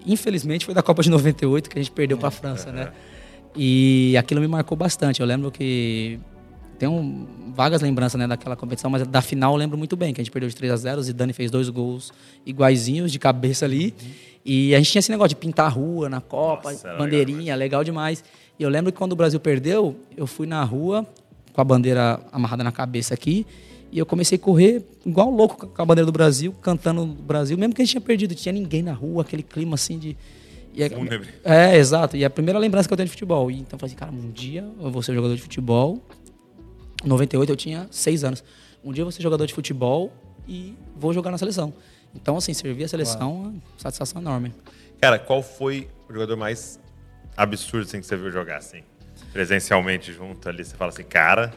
infelizmente, 0.05 0.65
foi 0.65 0.73
da 0.73 0.83
Copa 0.83 1.01
de 1.01 1.09
98 1.09 1.69
que 1.69 1.79
a 1.79 1.81
gente 1.81 1.91
perdeu 1.93 2.17
para 2.17 2.27
a 2.27 2.31
França, 2.31 2.69
né? 2.69 2.91
E 3.55 4.15
aquilo 4.17 4.41
me 4.41 4.47
marcou 4.47 4.77
bastante. 4.77 5.21
Eu 5.21 5.27
lembro 5.27 5.51
que 5.51 6.19
tenho 6.77 7.27
vagas 7.55 7.81
lembranças 7.81 8.19
né, 8.19 8.27
daquela 8.27 8.55
competição, 8.55 8.89
mas 8.89 9.07
da 9.07 9.21
final 9.21 9.53
eu 9.53 9.57
lembro 9.57 9.77
muito 9.77 9.95
bem, 9.95 10.13
que 10.13 10.19
a 10.19 10.23
gente 10.23 10.31
perdeu 10.31 10.49
de 10.49 10.55
3 10.55 10.73
a 10.73 10.75
0 10.75 11.01
e 11.07 11.13
Dani 11.13 11.31
fez 11.31 11.49
dois 11.49 11.69
gols 11.69 12.11
iguaizinhos 12.45 13.11
de 13.11 13.19
cabeça 13.19 13.65
ali. 13.65 13.93
Uhum. 14.01 14.11
E 14.45 14.75
a 14.75 14.77
gente 14.77 14.91
tinha 14.91 14.99
esse 14.99 15.09
negócio 15.09 15.29
de 15.29 15.35
pintar 15.37 15.65
a 15.65 15.69
rua 15.69 16.07
na 16.09 16.21
Copa, 16.21 16.71
Nossa, 16.71 16.93
bandeirinha, 16.95 17.55
legal, 17.55 17.57
legal 17.57 17.83
demais. 17.83 18.23
E 18.59 18.63
eu 18.63 18.69
lembro 18.69 18.91
que 18.91 18.97
quando 18.97 19.13
o 19.13 19.15
Brasil 19.15 19.39
perdeu, 19.39 19.95
eu 20.15 20.27
fui 20.27 20.45
na 20.45 20.63
rua 20.63 21.05
com 21.51 21.61
a 21.61 21.63
bandeira 21.63 22.19
amarrada 22.31 22.63
na 22.63 22.71
cabeça 22.71 23.13
aqui. 23.13 23.45
E 23.91 23.97
eu 23.97 24.05
comecei 24.05 24.35
a 24.35 24.39
correr 24.39 24.85
igual 25.05 25.31
louco 25.31 25.67
com 25.67 25.81
a 25.81 25.85
bandeira 25.85 26.05
do 26.05 26.11
Brasil, 26.11 26.53
cantando 26.61 27.03
o 27.03 27.05
Brasil, 27.07 27.57
mesmo 27.57 27.73
que 27.73 27.81
a 27.81 27.85
gente 27.85 27.91
tinha 27.91 28.01
perdido, 28.01 28.35
tinha 28.35 28.51
ninguém 28.51 28.83
na 28.83 28.93
rua, 28.93 29.21
aquele 29.21 29.41
clima 29.41 29.75
assim 29.75 29.97
de 29.97 30.17
é, 30.83 31.73
é, 31.73 31.77
exato. 31.77 32.17
E 32.17 32.23
é 32.23 32.25
a 32.25 32.29
primeira 32.29 32.59
lembrança 32.59 32.87
que 32.87 32.93
eu 32.93 32.97
tenho 32.97 33.07
de 33.07 33.11
futebol. 33.11 33.49
E, 33.49 33.55
então 33.55 33.75
eu 33.75 33.79
falei 33.79 33.93
assim, 33.93 33.99
cara, 33.99 34.11
um 34.11 34.31
dia 34.31 34.67
eu 34.79 34.91
vou 34.91 35.01
ser 35.01 35.13
jogador 35.13 35.35
de 35.35 35.41
futebol. 35.41 36.01
Em 37.03 37.07
98 37.07 37.51
eu 37.51 37.55
tinha 37.55 37.87
seis 37.91 38.23
anos. 38.23 38.43
Um 38.83 38.91
dia 38.91 39.01
eu 39.01 39.05
vou 39.05 39.11
ser 39.11 39.21
jogador 39.21 39.45
de 39.45 39.53
futebol 39.53 40.11
e 40.47 40.75
vou 40.95 41.13
jogar 41.13 41.31
na 41.31 41.37
seleção. 41.37 41.73
Então, 42.13 42.37
assim, 42.37 42.53
servir 42.53 42.85
a 42.85 42.87
seleção 42.87 43.29
é 43.29 43.33
uma 43.33 43.53
satisfação 43.77 44.21
enorme. 44.21 44.53
Cara, 45.01 45.19
qual 45.19 45.43
foi 45.43 45.89
o 46.09 46.13
jogador 46.13 46.37
mais 46.37 46.79
absurdo 47.35 47.85
assim, 47.85 47.99
que 47.99 48.05
você 48.05 48.15
viu 48.15 48.31
jogar, 48.31 48.57
assim? 48.57 48.81
Presencialmente 49.33 50.13
junto 50.13 50.47
ali, 50.47 50.63
você 50.63 50.75
fala 50.75 50.89
assim, 50.89 51.03
cara. 51.03 51.53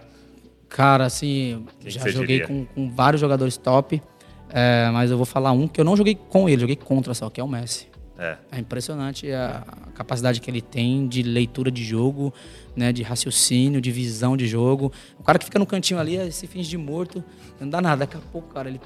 Cara, 0.68 1.06
assim, 1.06 1.64
Quem 1.80 1.90
já 1.90 2.08
joguei 2.10 2.40
com, 2.40 2.66
com, 2.66 2.90
vários 2.90 3.20
jogadores 3.20 3.56
top. 3.56 4.02
É, 4.50 4.90
mas 4.90 5.10
eu 5.10 5.16
vou 5.16 5.26
falar 5.26 5.52
um 5.52 5.68
que 5.68 5.80
eu 5.80 5.84
não 5.84 5.96
joguei 5.96 6.14
com 6.14 6.48
ele, 6.48 6.60
joguei 6.60 6.76
contra 6.76 7.14
só, 7.14 7.30
que 7.30 7.40
é 7.40 7.44
o 7.44 7.48
Messi. 7.48 7.86
É. 8.18 8.36
é 8.50 8.58
impressionante 8.58 9.30
a 9.30 9.62
capacidade 9.94 10.40
que 10.40 10.50
ele 10.50 10.60
tem 10.60 11.06
de 11.06 11.22
leitura 11.22 11.70
de 11.70 11.84
jogo, 11.84 12.34
né, 12.74 12.92
de 12.92 13.02
raciocínio, 13.04 13.80
de 13.80 13.92
visão 13.92 14.36
de 14.36 14.48
jogo. 14.48 14.92
O 15.18 15.22
cara 15.22 15.38
que 15.38 15.44
fica 15.44 15.58
no 15.58 15.66
cantinho 15.66 16.00
ali 16.00 16.32
se 16.32 16.48
finge 16.48 16.68
de 16.68 16.76
morto, 16.76 17.22
não 17.60 17.70
dá 17.70 17.80
nada. 17.80 18.00
Daqui 18.00 18.16
a 18.16 18.20
pouco, 18.32 18.52
cara, 18.52 18.68
ele 18.68 18.80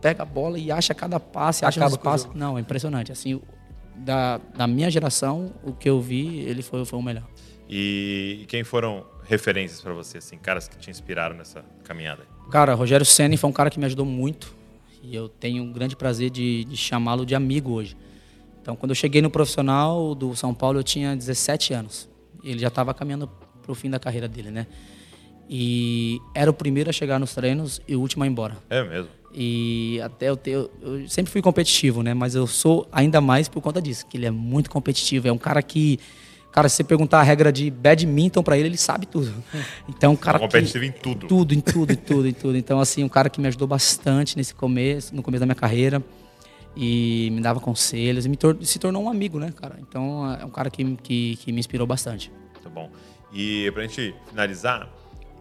pega 0.00 0.22
a 0.22 0.26
bola 0.26 0.58
e 0.58 0.70
acha 0.70 0.94
cada 0.94 1.18
passe, 1.18 1.64
acha 1.64 1.80
Acaba 1.80 1.96
os 1.96 1.96
passos. 1.96 2.34
Não, 2.34 2.56
é 2.56 2.60
impressionante. 2.60 3.10
Assim, 3.10 3.40
da, 3.96 4.38
da 4.56 4.66
minha 4.66 4.90
geração, 4.90 5.52
o 5.64 5.72
que 5.72 5.88
eu 5.88 6.00
vi, 6.00 6.38
ele 6.40 6.62
foi, 6.62 6.84
foi 6.84 6.98
o 6.98 7.02
melhor. 7.02 7.26
E 7.68 8.44
quem 8.48 8.62
foram 8.64 9.04
referências 9.24 9.80
para 9.80 9.92
você, 9.92 10.18
assim, 10.18 10.38
caras 10.38 10.68
que 10.68 10.78
te 10.78 10.88
inspiraram 10.88 11.36
nessa 11.36 11.64
caminhada? 11.84 12.22
Cara, 12.50 12.74
Rogério 12.74 13.04
Senna 13.04 13.36
foi 13.36 13.50
um 13.50 13.52
cara 13.52 13.70
que 13.70 13.78
me 13.78 13.84
ajudou 13.84 14.06
muito 14.06 14.56
e 15.02 15.14
eu 15.14 15.28
tenho 15.28 15.62
um 15.62 15.72
grande 15.72 15.94
prazer 15.94 16.30
de, 16.30 16.64
de 16.64 16.76
chamá-lo 16.76 17.26
de 17.26 17.34
amigo 17.34 17.72
hoje. 17.72 17.96
Então, 18.68 18.76
quando 18.76 18.90
eu 18.90 18.94
cheguei 18.94 19.22
no 19.22 19.30
profissional 19.30 20.14
do 20.14 20.36
São 20.36 20.52
Paulo, 20.52 20.78
eu 20.78 20.82
tinha 20.82 21.16
17 21.16 21.72
anos. 21.72 22.06
Ele 22.44 22.58
já 22.58 22.68
estava 22.68 22.92
caminhando 22.92 23.26
para 23.62 23.72
o 23.72 23.74
fim 23.74 23.88
da 23.88 23.98
carreira 23.98 24.28
dele, 24.28 24.50
né? 24.50 24.66
E 25.48 26.20
era 26.34 26.50
o 26.50 26.52
primeiro 26.52 26.90
a 26.90 26.92
chegar 26.92 27.18
nos 27.18 27.34
treinos 27.34 27.80
e 27.88 27.96
o 27.96 28.00
último 28.00 28.24
a 28.24 28.26
ir 28.26 28.30
embora. 28.30 28.58
É 28.68 28.84
mesmo. 28.84 29.08
E 29.32 29.98
até 30.04 30.28
eu, 30.28 30.36
ter, 30.36 30.50
eu 30.50 31.08
sempre 31.08 31.32
fui 31.32 31.40
competitivo, 31.40 32.02
né? 32.02 32.12
Mas 32.12 32.34
eu 32.34 32.46
sou 32.46 32.86
ainda 32.92 33.22
mais 33.22 33.48
por 33.48 33.62
conta 33.62 33.80
disso, 33.80 34.06
que 34.06 34.18
ele 34.18 34.26
é 34.26 34.30
muito 34.30 34.68
competitivo. 34.68 35.26
É 35.26 35.32
um 35.32 35.38
cara 35.38 35.62
que, 35.62 35.98
cara, 36.52 36.68
se 36.68 36.76
você 36.76 36.84
perguntar 36.84 37.20
a 37.20 37.22
regra 37.22 37.50
de 37.50 37.70
badminton 37.70 38.42
para 38.42 38.58
ele, 38.58 38.68
ele 38.68 38.76
sabe 38.76 39.06
tudo. 39.06 39.32
Então, 39.88 40.12
um 40.12 40.16
cara 40.16 40.36
é 40.36 40.40
competitivo 40.42 40.84
que, 40.84 40.90
em 40.90 40.92
tudo. 40.92 41.26
Tudo, 41.26 41.54
em 41.54 41.60
tudo, 41.60 41.92
em 41.94 41.96
tudo, 41.96 42.28
em 42.28 42.32
tudo. 42.34 42.58
Então, 42.58 42.78
assim, 42.80 43.02
um 43.02 43.08
cara 43.08 43.30
que 43.30 43.40
me 43.40 43.48
ajudou 43.48 43.66
bastante 43.66 44.36
nesse 44.36 44.54
começo, 44.54 45.16
no 45.16 45.22
começo 45.22 45.40
da 45.40 45.46
minha 45.46 45.54
carreira 45.56 46.04
e 46.80 47.28
me 47.32 47.40
dava 47.40 47.58
conselhos 47.58 48.24
e 48.24 48.28
me 48.28 48.36
tor 48.36 48.56
se 48.62 48.78
tornou 48.78 49.02
um 49.02 49.10
amigo, 49.10 49.40
né, 49.40 49.50
cara? 49.50 49.76
Então, 49.80 50.32
é 50.40 50.44
um 50.44 50.50
cara 50.50 50.70
que, 50.70 50.84
que, 51.02 51.36
que 51.36 51.50
me 51.50 51.58
inspirou 51.58 51.84
bastante. 51.84 52.30
Tá 52.62 52.70
bom. 52.70 52.88
E 53.32 53.68
pra 53.72 53.82
gente 53.82 54.14
finalizar, 54.28 54.88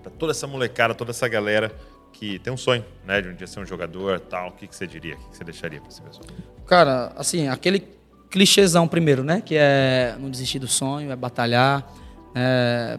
para 0.02 0.12
toda 0.12 0.32
essa 0.32 0.48
molecada, 0.48 0.96
toda 0.96 1.12
essa 1.12 1.28
galera 1.28 1.72
que 2.12 2.40
tem 2.40 2.52
um 2.52 2.58
sonho, 2.58 2.84
né, 3.06 3.22
de 3.22 3.30
um 3.30 3.36
dia 3.36 3.46
ser 3.46 3.60
um 3.60 3.66
jogador, 3.66 4.20
tal, 4.20 4.50
o 4.50 4.52
que, 4.54 4.66
que 4.66 4.76
você 4.76 4.88
diria, 4.88 5.14
o 5.14 5.18
que, 5.18 5.30
que 5.30 5.38
você 5.38 5.44
deixaria 5.44 5.80
para 5.80 5.90
esse 5.90 6.02
pessoal? 6.02 6.26
Cara, 6.66 7.14
assim, 7.16 7.48
aquele 7.48 7.88
clichêzão 8.32 8.88
primeiro, 8.88 9.24
né, 9.24 9.40
que 9.40 9.56
é 9.56 10.16
não 10.20 10.32
desistir 10.32 10.58
do 10.58 10.68
sonho, 10.68 11.12
é 11.12 11.16
batalhar, 11.16 11.88
é, 12.34 12.98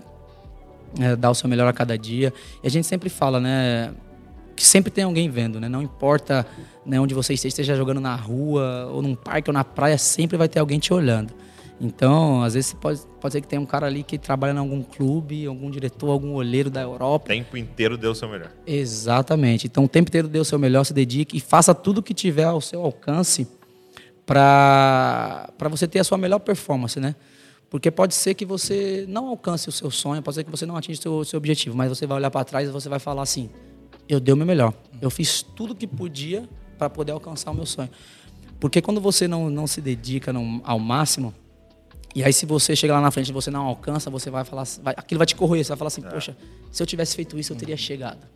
é 1.01 1.16
dar 1.16 1.32
o 1.32 1.34
seu 1.34 1.49
melhor 1.49 1.66
a 1.66 1.72
cada 1.72 1.99
dia. 1.99 2.32
E 2.62 2.68
a 2.68 2.70
gente 2.70 2.86
sempre 2.86 3.09
fala, 3.09 3.41
né, 3.41 3.93
que 4.55 4.64
sempre 4.64 4.93
tem 4.93 5.05
alguém 5.05 5.28
vendo, 5.28 5.61
né? 5.61 5.68
Não 5.68 5.80
importa 5.80 6.45
né, 6.89 6.99
onde 6.99 7.14
você 7.14 7.34
esteja 7.34 7.76
jogando 7.76 8.01
na 8.01 8.16
rua, 8.16 8.89
ou 8.91 9.03
num 9.03 9.14
parque, 9.14 9.51
ou 9.51 9.55
na 9.55 9.62
praia, 9.62 9.99
sempre 9.99 10.39
vai 10.39 10.49
ter 10.49 10.59
alguém 10.59 10.78
te 10.78 10.93
olhando. 10.93 11.34
Então, 11.80 12.43
às 12.43 12.55
vezes 12.55 12.72
pode, 12.72 13.01
pode 13.20 13.32
ser 13.32 13.41
que 13.41 13.47
tenha 13.47 13.61
um 13.61 13.66
cara 13.66 13.86
ali 13.86 14.03
que 14.03 14.18
trabalha 14.18 14.53
em 14.53 14.59
algum 14.59 14.82
clube, 14.82 15.47
algum 15.47 15.70
diretor, 15.70 16.11
algum 16.11 16.32
olheiro 16.32 16.70
da 16.70 16.80
Europa. 16.80 17.26
O 17.26 17.28
tempo 17.28 17.57
inteiro 17.57 17.97
deu 17.97 18.12
o 18.12 18.14
seu 18.14 18.28
melhor. 18.28 18.51
Exatamente. 18.66 19.66
Então, 19.66 19.84
o 19.84 19.89
tempo 19.89 20.09
inteiro 20.09 20.26
deu 20.26 20.43
o 20.43 20.45
seu 20.45 20.59
melhor, 20.59 20.82
se 20.82 20.93
dedique 20.93 21.36
e 21.36 21.41
faça 21.41 21.74
tudo 21.74 21.99
o 21.99 22.03
que 22.03 22.14
tiver 22.14 22.45
ao 22.45 22.61
seu 22.61 22.82
alcance 22.82 23.47
para 24.26 25.49
você 25.70 25.86
ter 25.86 26.01
a 26.01 26.05
sua 26.05 26.18
melhor 26.18 26.41
performance, 26.41 26.99
né? 26.99 27.14
Porque 27.70 27.91
pode 27.91 28.14
ser 28.14 28.34
que 28.34 28.47
você 28.47 29.05
não 29.07 29.28
alcance 29.28 29.68
o 29.68 29.72
seu 29.72 29.91
sonho, 29.91 30.22
pode 30.22 30.36
ser 30.36 30.45
que 30.45 30.51
você 30.51 30.64
não 30.64 30.74
atinja 30.74 30.99
o 30.99 31.03
seu, 31.03 31.24
seu 31.24 31.36
objetivo, 31.36 31.76
mas 31.76 31.91
você 31.91 32.07
vai 32.07 32.16
olhar 32.16 32.30
para 32.30 32.45
trás 32.45 32.68
e 32.68 32.72
você 32.72 32.89
vai 32.89 32.99
falar 32.99 33.22
assim: 33.22 33.51
eu 34.09 34.18
dei 34.18 34.32
o 34.32 34.36
meu 34.36 34.47
melhor. 34.47 34.72
Eu 35.01 35.11
fiz 35.11 35.43
tudo 35.43 35.74
o 35.74 35.76
que 35.76 35.86
podia 35.86 36.49
para 36.79 36.89
poder 36.89 37.12
alcançar 37.12 37.51
o 37.51 37.55
meu 37.55 37.66
sonho. 37.66 37.91
Porque 38.61 38.81
quando 38.81 39.01
você 39.01 39.29
não, 39.29 39.51
não 39.51 39.66
se 39.66 39.81
dedica 39.81 40.33
no, 40.33 40.61
ao 40.64 40.79
máximo, 40.79 41.35
e 42.14 42.24
aí, 42.24 42.33
se 42.33 42.47
você 42.47 42.74
chegar 42.74 42.95
lá 42.95 43.01
na 43.01 43.11
frente 43.11 43.29
e 43.29 43.33
você 43.33 43.51
não 43.51 43.66
alcança, 43.66 44.11
você 44.11 44.31
vai 44.31 44.45
falar, 44.45 44.66
vai, 44.83 44.95
aquilo 44.97 45.18
vai 45.18 45.26
te 45.26 45.37
corroer. 45.37 45.62
Você 45.62 45.68
vai 45.68 45.76
falar 45.76 45.89
assim, 45.89 46.05
é. 46.05 46.09
poxa, 46.09 46.37
se 46.72 46.83
eu 46.83 46.87
tivesse 46.87 47.14
feito 47.14 47.39
isso, 47.39 47.53
eu 47.53 47.57
teria 47.57 47.76
chegado. 47.76 48.26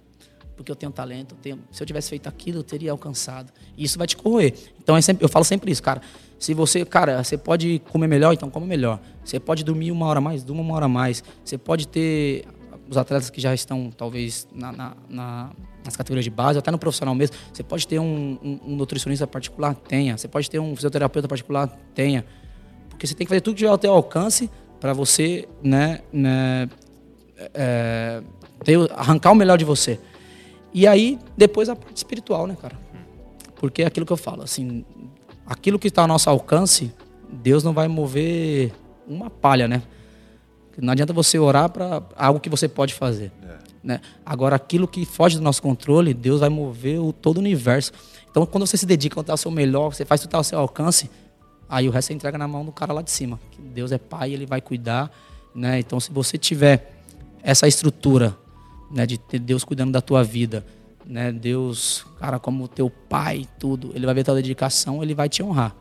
Porque 0.55 0.71
eu 0.71 0.77
tenho 0.77 0.93
talento, 0.93 1.35
eu 1.35 1.39
tenho, 1.39 1.59
se 1.73 1.83
eu 1.83 1.87
tivesse 1.87 2.11
feito 2.11 2.29
aquilo, 2.29 2.59
eu 2.59 2.63
teria 2.63 2.93
alcançado. 2.93 3.53
E 3.77 3.83
isso 3.83 3.99
vai 3.99 4.07
te 4.07 4.17
corroer. 4.17 4.55
Então, 4.81 4.97
é 4.97 5.01
sempre, 5.01 5.25
eu 5.25 5.29
falo 5.29 5.45
sempre 5.45 5.73
isso, 5.73 5.83
cara. 5.83 6.03
Se 6.39 6.55
você, 6.55 6.85
cara, 6.85 7.25
você 7.25 7.39
pode 7.39 7.81
comer 7.91 8.07
melhor, 8.07 8.33
então 8.33 8.51
come 8.51 8.67
melhor. 8.67 9.01
Você 9.25 9.41
pode 9.41 9.65
dormir 9.65 9.91
uma 9.91 10.07
hora 10.07 10.21
mais, 10.21 10.45
durma 10.45 10.61
uma 10.61 10.75
hora 10.75 10.89
mais. 10.89 11.25
Você 11.45 11.57
pode 11.57 11.89
ter 11.89 12.45
os 12.89 12.97
atletas 12.97 13.31
que 13.31 13.41
já 13.41 13.55
estão, 13.55 13.91
talvez, 13.91 14.47
na, 14.53 14.71
na, 14.71 14.97
na, 15.09 15.51
nas 15.85 15.97
categorias 15.97 16.25
de 16.25 16.31
base, 16.31 16.59
até 16.59 16.71
no 16.71 16.79
profissional 16.79 17.15
mesmo. 17.15 17.37
Você 17.53 17.63
pode 17.63 17.87
ter 17.87 17.99
um, 17.99 18.39
um, 18.43 18.61
um 18.67 18.77
nutricionista 18.77 19.27
particular? 19.27 19.75
Tenha. 19.75 20.17
Você 20.17 20.29
pode 20.29 20.51
ter 20.51 20.59
um 20.59 20.75
fisioterapeuta 20.75 21.29
particular? 21.29 21.69
Tenha. 21.95 22.25
Porque 22.89 23.07
você 23.07 23.15
tem 23.15 23.27
que 23.27 23.29
fazer 23.29 23.41
tudo 23.41 23.55
que 23.55 23.59
tiver 23.59 23.71
ao 23.71 23.79
teu 23.79 23.93
alcance 23.93 24.51
para 24.81 24.93
você, 24.93 25.49
né, 25.63 26.01
né 26.13 26.69
é, 27.55 28.23
ter, 28.65 28.79
arrancar 28.93 29.33
o 29.33 29.35
melhor 29.35 29.59
de 29.59 29.65
você. 29.65 29.99
E 30.75 30.87
aí, 30.87 31.19
depois 31.37 31.69
a 31.69 31.77
parte 31.77 31.97
espiritual, 31.97 32.47
né, 32.47 32.57
cara? 32.61 32.77
Porque 33.57 33.83
é 33.83 33.87
aquilo 33.87 34.05
que 34.07 34.13
eu 34.13 34.17
falo, 34.17 34.43
assim, 34.43 34.85
aquilo 35.47 35.79
que 35.79 35.89
está 35.89 36.03
ao 36.03 36.09
nosso 36.09 36.29
alcance, 36.29 36.93
Deus 37.31 37.63
não 37.63 37.73
vai 37.73 37.87
mover 37.87 38.73
uma 39.07 39.31
palha, 39.31 39.69
né? 39.69 39.83
Não 40.79 40.93
adianta 40.93 41.13
você 41.13 41.39
orar 41.39 41.69
para 41.69 42.03
algo 42.17 42.41
que 42.41 42.49
você 42.49 42.67
pode 42.67 42.95
fazer. 42.95 43.31
É. 43.43 43.52
Né? 43.83 44.01
Agora, 44.25 44.57
aquilo 44.57 44.87
que 44.87 45.05
foge 45.05 45.37
do 45.37 45.43
nosso 45.43 45.61
controle, 45.61 46.15
Deus 46.15 46.41
vai 46.41 46.49
mover 46.49 47.01
o, 47.01 47.13
todo 47.13 47.39
o 47.39 47.41
universo. 47.41 47.93
Então, 48.31 48.47
quando 48.47 48.67
você 48.67 48.77
se 48.77 48.87
dedica 48.87 49.23
ao 49.27 49.37
seu 49.37 49.51
melhor, 49.51 49.95
você 49.95 50.05
faz 50.05 50.21
tudo 50.21 50.35
ao 50.37 50.45
seu 50.45 50.59
alcance, 50.59 51.11
Aí 51.73 51.89
o 51.89 51.91
resto 51.91 52.09
você 52.09 52.13
entrega 52.13 52.37
na 52.37 52.47
mão 52.47 52.67
do 52.67 52.71
cara 52.71 52.93
lá 52.93 53.01
de 53.01 53.11
cima. 53.11 53.41
Deus 53.59 53.93
é 53.93 53.97
pai, 53.97 54.35
ele 54.35 54.45
vai 54.45 54.61
cuidar, 54.61 55.11
né? 55.55 55.79
Então 55.79 55.99
se 55.99 56.13
você 56.13 56.37
tiver 56.37 56.93
essa 57.43 57.67
estrutura, 57.67 58.37
né, 58.91 59.07
de 59.07 59.17
ter 59.17 59.39
Deus 59.39 59.65
cuidando 59.65 59.91
da 59.91 60.03
tua 60.03 60.23
vida, 60.23 60.67
né? 61.07 61.33
Deus, 61.33 62.05
cara, 62.21 62.39
como 62.39 62.69
teu 62.69 62.91
pai, 62.91 63.49
tudo, 63.59 63.91
ele 63.95 64.05
vai 64.05 64.15
ver 64.15 64.23
tua 64.23 64.35
dedicação, 64.35 65.03
ele 65.03 65.15
vai 65.15 65.31
te 65.31 65.43
honrar. 65.43 65.75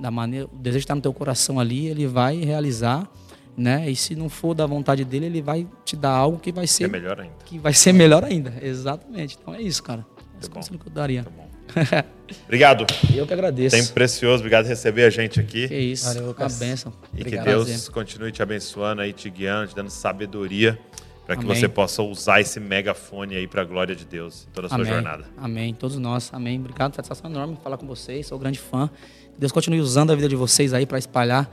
Da 0.00 0.10
maneira, 0.10 0.46
o 0.52 0.58
desejo 0.58 0.82
está 0.82 0.96
no 0.96 1.00
teu 1.00 1.14
coração 1.14 1.60
ali, 1.60 1.86
ele 1.86 2.08
vai 2.08 2.38
realizar, 2.38 3.08
né? 3.56 3.90
E 3.90 3.96
se 3.96 4.14
não 4.14 4.28
for 4.28 4.54
da 4.54 4.66
vontade 4.66 5.04
dele, 5.04 5.26
ele 5.26 5.42
vai 5.42 5.66
te 5.84 5.96
dar 5.96 6.10
algo 6.10 6.38
que 6.38 6.52
vai 6.52 6.66
ser 6.66 6.84
é 6.84 6.88
melhor 6.88 7.20
ainda. 7.20 7.34
Que 7.44 7.58
vai 7.58 7.72
ser 7.72 7.92
melhor 7.92 8.24
ainda. 8.24 8.52
Exatamente. 8.60 9.38
Então 9.40 9.54
é 9.54 9.62
isso, 9.62 9.82
cara. 9.82 10.04
Tá 10.40 10.60
é 10.60 10.64
que 10.64 10.86
eu 10.86 10.92
daria. 10.92 11.24
Tá 11.24 11.30
bom. 11.30 11.48
Obrigado. 12.44 12.86
Eu 13.14 13.26
que 13.26 13.32
agradeço. 13.32 13.76
Tempo 13.76 13.92
precioso, 13.92 14.38
obrigado 14.40 14.64
por 14.64 14.70
receber 14.70 15.04
a 15.04 15.10
gente 15.10 15.40
aqui. 15.40 15.68
Que 15.68 15.78
isso, 15.78 16.06
Valeu, 16.06 16.34
uma 16.36 16.48
bênção. 16.48 16.92
E 17.14 17.20
obrigado. 17.20 17.44
que 17.44 17.50
Deus 17.50 17.88
continue 17.88 18.32
te 18.32 18.42
abençoando 18.42 19.00
aí, 19.00 19.12
te 19.12 19.30
guiando, 19.30 19.68
te 19.68 19.76
dando 19.76 19.90
sabedoria 19.90 20.78
para 21.24 21.36
que 21.36 21.44
Amém. 21.44 21.56
você 21.56 21.68
possa 21.68 22.02
usar 22.02 22.40
esse 22.40 22.60
megafone 22.60 23.36
aí 23.36 23.48
para 23.48 23.62
a 23.62 23.64
glória 23.64 23.96
de 23.96 24.04
Deus 24.04 24.46
em 24.48 24.52
toda 24.52 24.66
a 24.66 24.70
sua 24.70 24.78
Amém. 24.78 24.92
jornada. 24.92 25.24
Amém. 25.36 25.74
Todos 25.74 25.96
nós. 25.98 26.30
Amém. 26.32 26.58
Obrigado. 26.58 26.94
Satisfação 26.94 27.30
enorme 27.30 27.58
falar 27.62 27.76
com 27.76 27.86
vocês. 27.86 28.26
Sou 28.26 28.38
um 28.38 28.40
grande 28.40 28.58
fã. 28.58 28.88
Deus 29.36 29.50
continue 29.50 29.80
usando 29.80 30.12
a 30.12 30.14
vida 30.14 30.28
de 30.28 30.36
vocês 30.36 30.72
aí 30.72 30.86
para 30.86 30.98
espalhar 30.98 31.50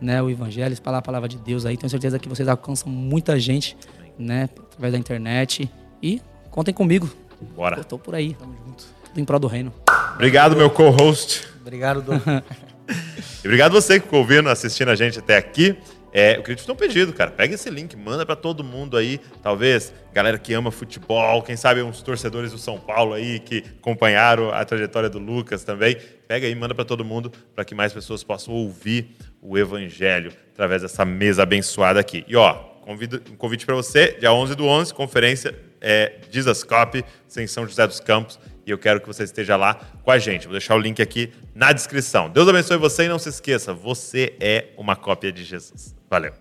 né, 0.00 0.22
o 0.22 0.30
evangelho, 0.30 0.72
espalhar 0.72 0.98
a 0.98 1.02
palavra 1.02 1.28
de 1.28 1.38
Deus 1.38 1.64
aí. 1.64 1.76
Tenho 1.76 1.90
certeza 1.90 2.18
que 2.18 2.28
vocês 2.28 2.48
alcançam 2.48 2.90
muita 2.90 3.38
gente, 3.38 3.76
né, 4.18 4.48
através 4.70 4.92
da 4.92 4.98
internet. 4.98 5.70
E 6.02 6.20
contem 6.50 6.74
comigo. 6.74 7.08
Bora. 7.54 7.78
Eu 7.78 7.84
tô 7.84 7.98
por 7.98 8.14
aí. 8.14 8.34
Tamo 8.34 8.54
junto 8.66 8.96
em 9.20 9.24
prol 9.24 9.38
do 9.38 9.46
reino. 9.46 9.72
Obrigado, 10.14 10.56
meu 10.56 10.70
co-host. 10.70 11.46
Obrigado, 11.60 12.02
Dom. 12.02 12.20
e 13.42 13.46
obrigado 13.46 13.72
você 13.72 13.98
que 13.98 14.04
ficou 14.04 14.20
ouvindo, 14.20 14.48
assistindo 14.48 14.90
a 14.90 14.94
gente 14.94 15.18
até 15.18 15.36
aqui. 15.36 15.76
É, 16.12 16.38
eu 16.38 16.40
queria 16.40 16.56
te 16.56 16.62
fazer 16.62 16.72
um 16.72 16.76
pedido, 16.76 17.12
cara. 17.12 17.30
Pega 17.30 17.54
esse 17.54 17.68
link, 17.68 17.94
manda 17.94 18.24
para 18.24 18.36
todo 18.36 18.64
mundo 18.64 18.96
aí. 18.96 19.20
Talvez 19.42 19.92
galera 20.14 20.38
que 20.38 20.54
ama 20.54 20.70
futebol, 20.70 21.42
quem 21.42 21.56
sabe 21.56 21.82
uns 21.82 22.00
torcedores 22.00 22.52
do 22.52 22.58
São 22.58 22.78
Paulo 22.78 23.12
aí 23.12 23.38
que 23.38 23.62
acompanharam 23.78 24.50
a 24.50 24.64
trajetória 24.64 25.10
do 25.10 25.18
Lucas 25.18 25.62
também. 25.62 25.96
Pega 26.26 26.46
aí, 26.46 26.54
manda 26.54 26.74
para 26.74 26.86
todo 26.86 27.04
mundo 27.04 27.30
para 27.54 27.66
que 27.66 27.74
mais 27.74 27.92
pessoas 27.92 28.24
possam 28.24 28.54
ouvir 28.54 29.14
o 29.40 29.56
evangelho 29.58 30.32
através 30.52 30.82
dessa 30.82 31.04
mesa 31.04 31.42
abençoada 31.42 32.00
aqui. 32.00 32.24
E 32.26 32.36
ó, 32.36 32.54
convido, 32.82 33.22
um 33.30 33.36
convite 33.36 33.64
para 33.64 33.74
você, 33.74 34.16
dia 34.18 34.32
11 34.32 34.54
do 34.54 34.66
11, 34.66 34.94
conferência 34.94 35.54
é, 35.80 36.20
Dizascope, 36.30 37.04
em 37.36 37.46
São 37.46 37.66
José 37.66 37.86
dos 37.86 38.00
Campos 38.00 38.38
e 38.66 38.70
eu 38.70 38.78
quero 38.78 39.00
que 39.00 39.06
você 39.06 39.22
esteja 39.22 39.56
lá 39.56 39.74
com 40.02 40.10
a 40.10 40.18
gente. 40.18 40.44
Vou 40.44 40.52
deixar 40.52 40.74
o 40.74 40.78
link 40.78 41.00
aqui 41.00 41.32
na 41.54 41.72
descrição. 41.72 42.28
Deus 42.28 42.48
abençoe 42.48 42.76
você 42.76 43.04
e 43.04 43.08
não 43.08 43.18
se 43.18 43.28
esqueça, 43.28 43.72
você 43.72 44.34
é 44.40 44.70
uma 44.76 44.96
cópia 44.96 45.30
de 45.30 45.44
Jesus. 45.44 45.94
Valeu. 46.10 46.32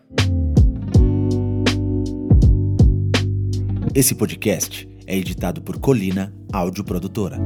Esse 3.93 4.15
podcast 4.15 4.89
é 5.05 5.15
editado 5.15 5.61
por 5.61 5.79
Colina 5.79 6.33
Áudio 6.51 6.83
Produtora. 6.83 7.37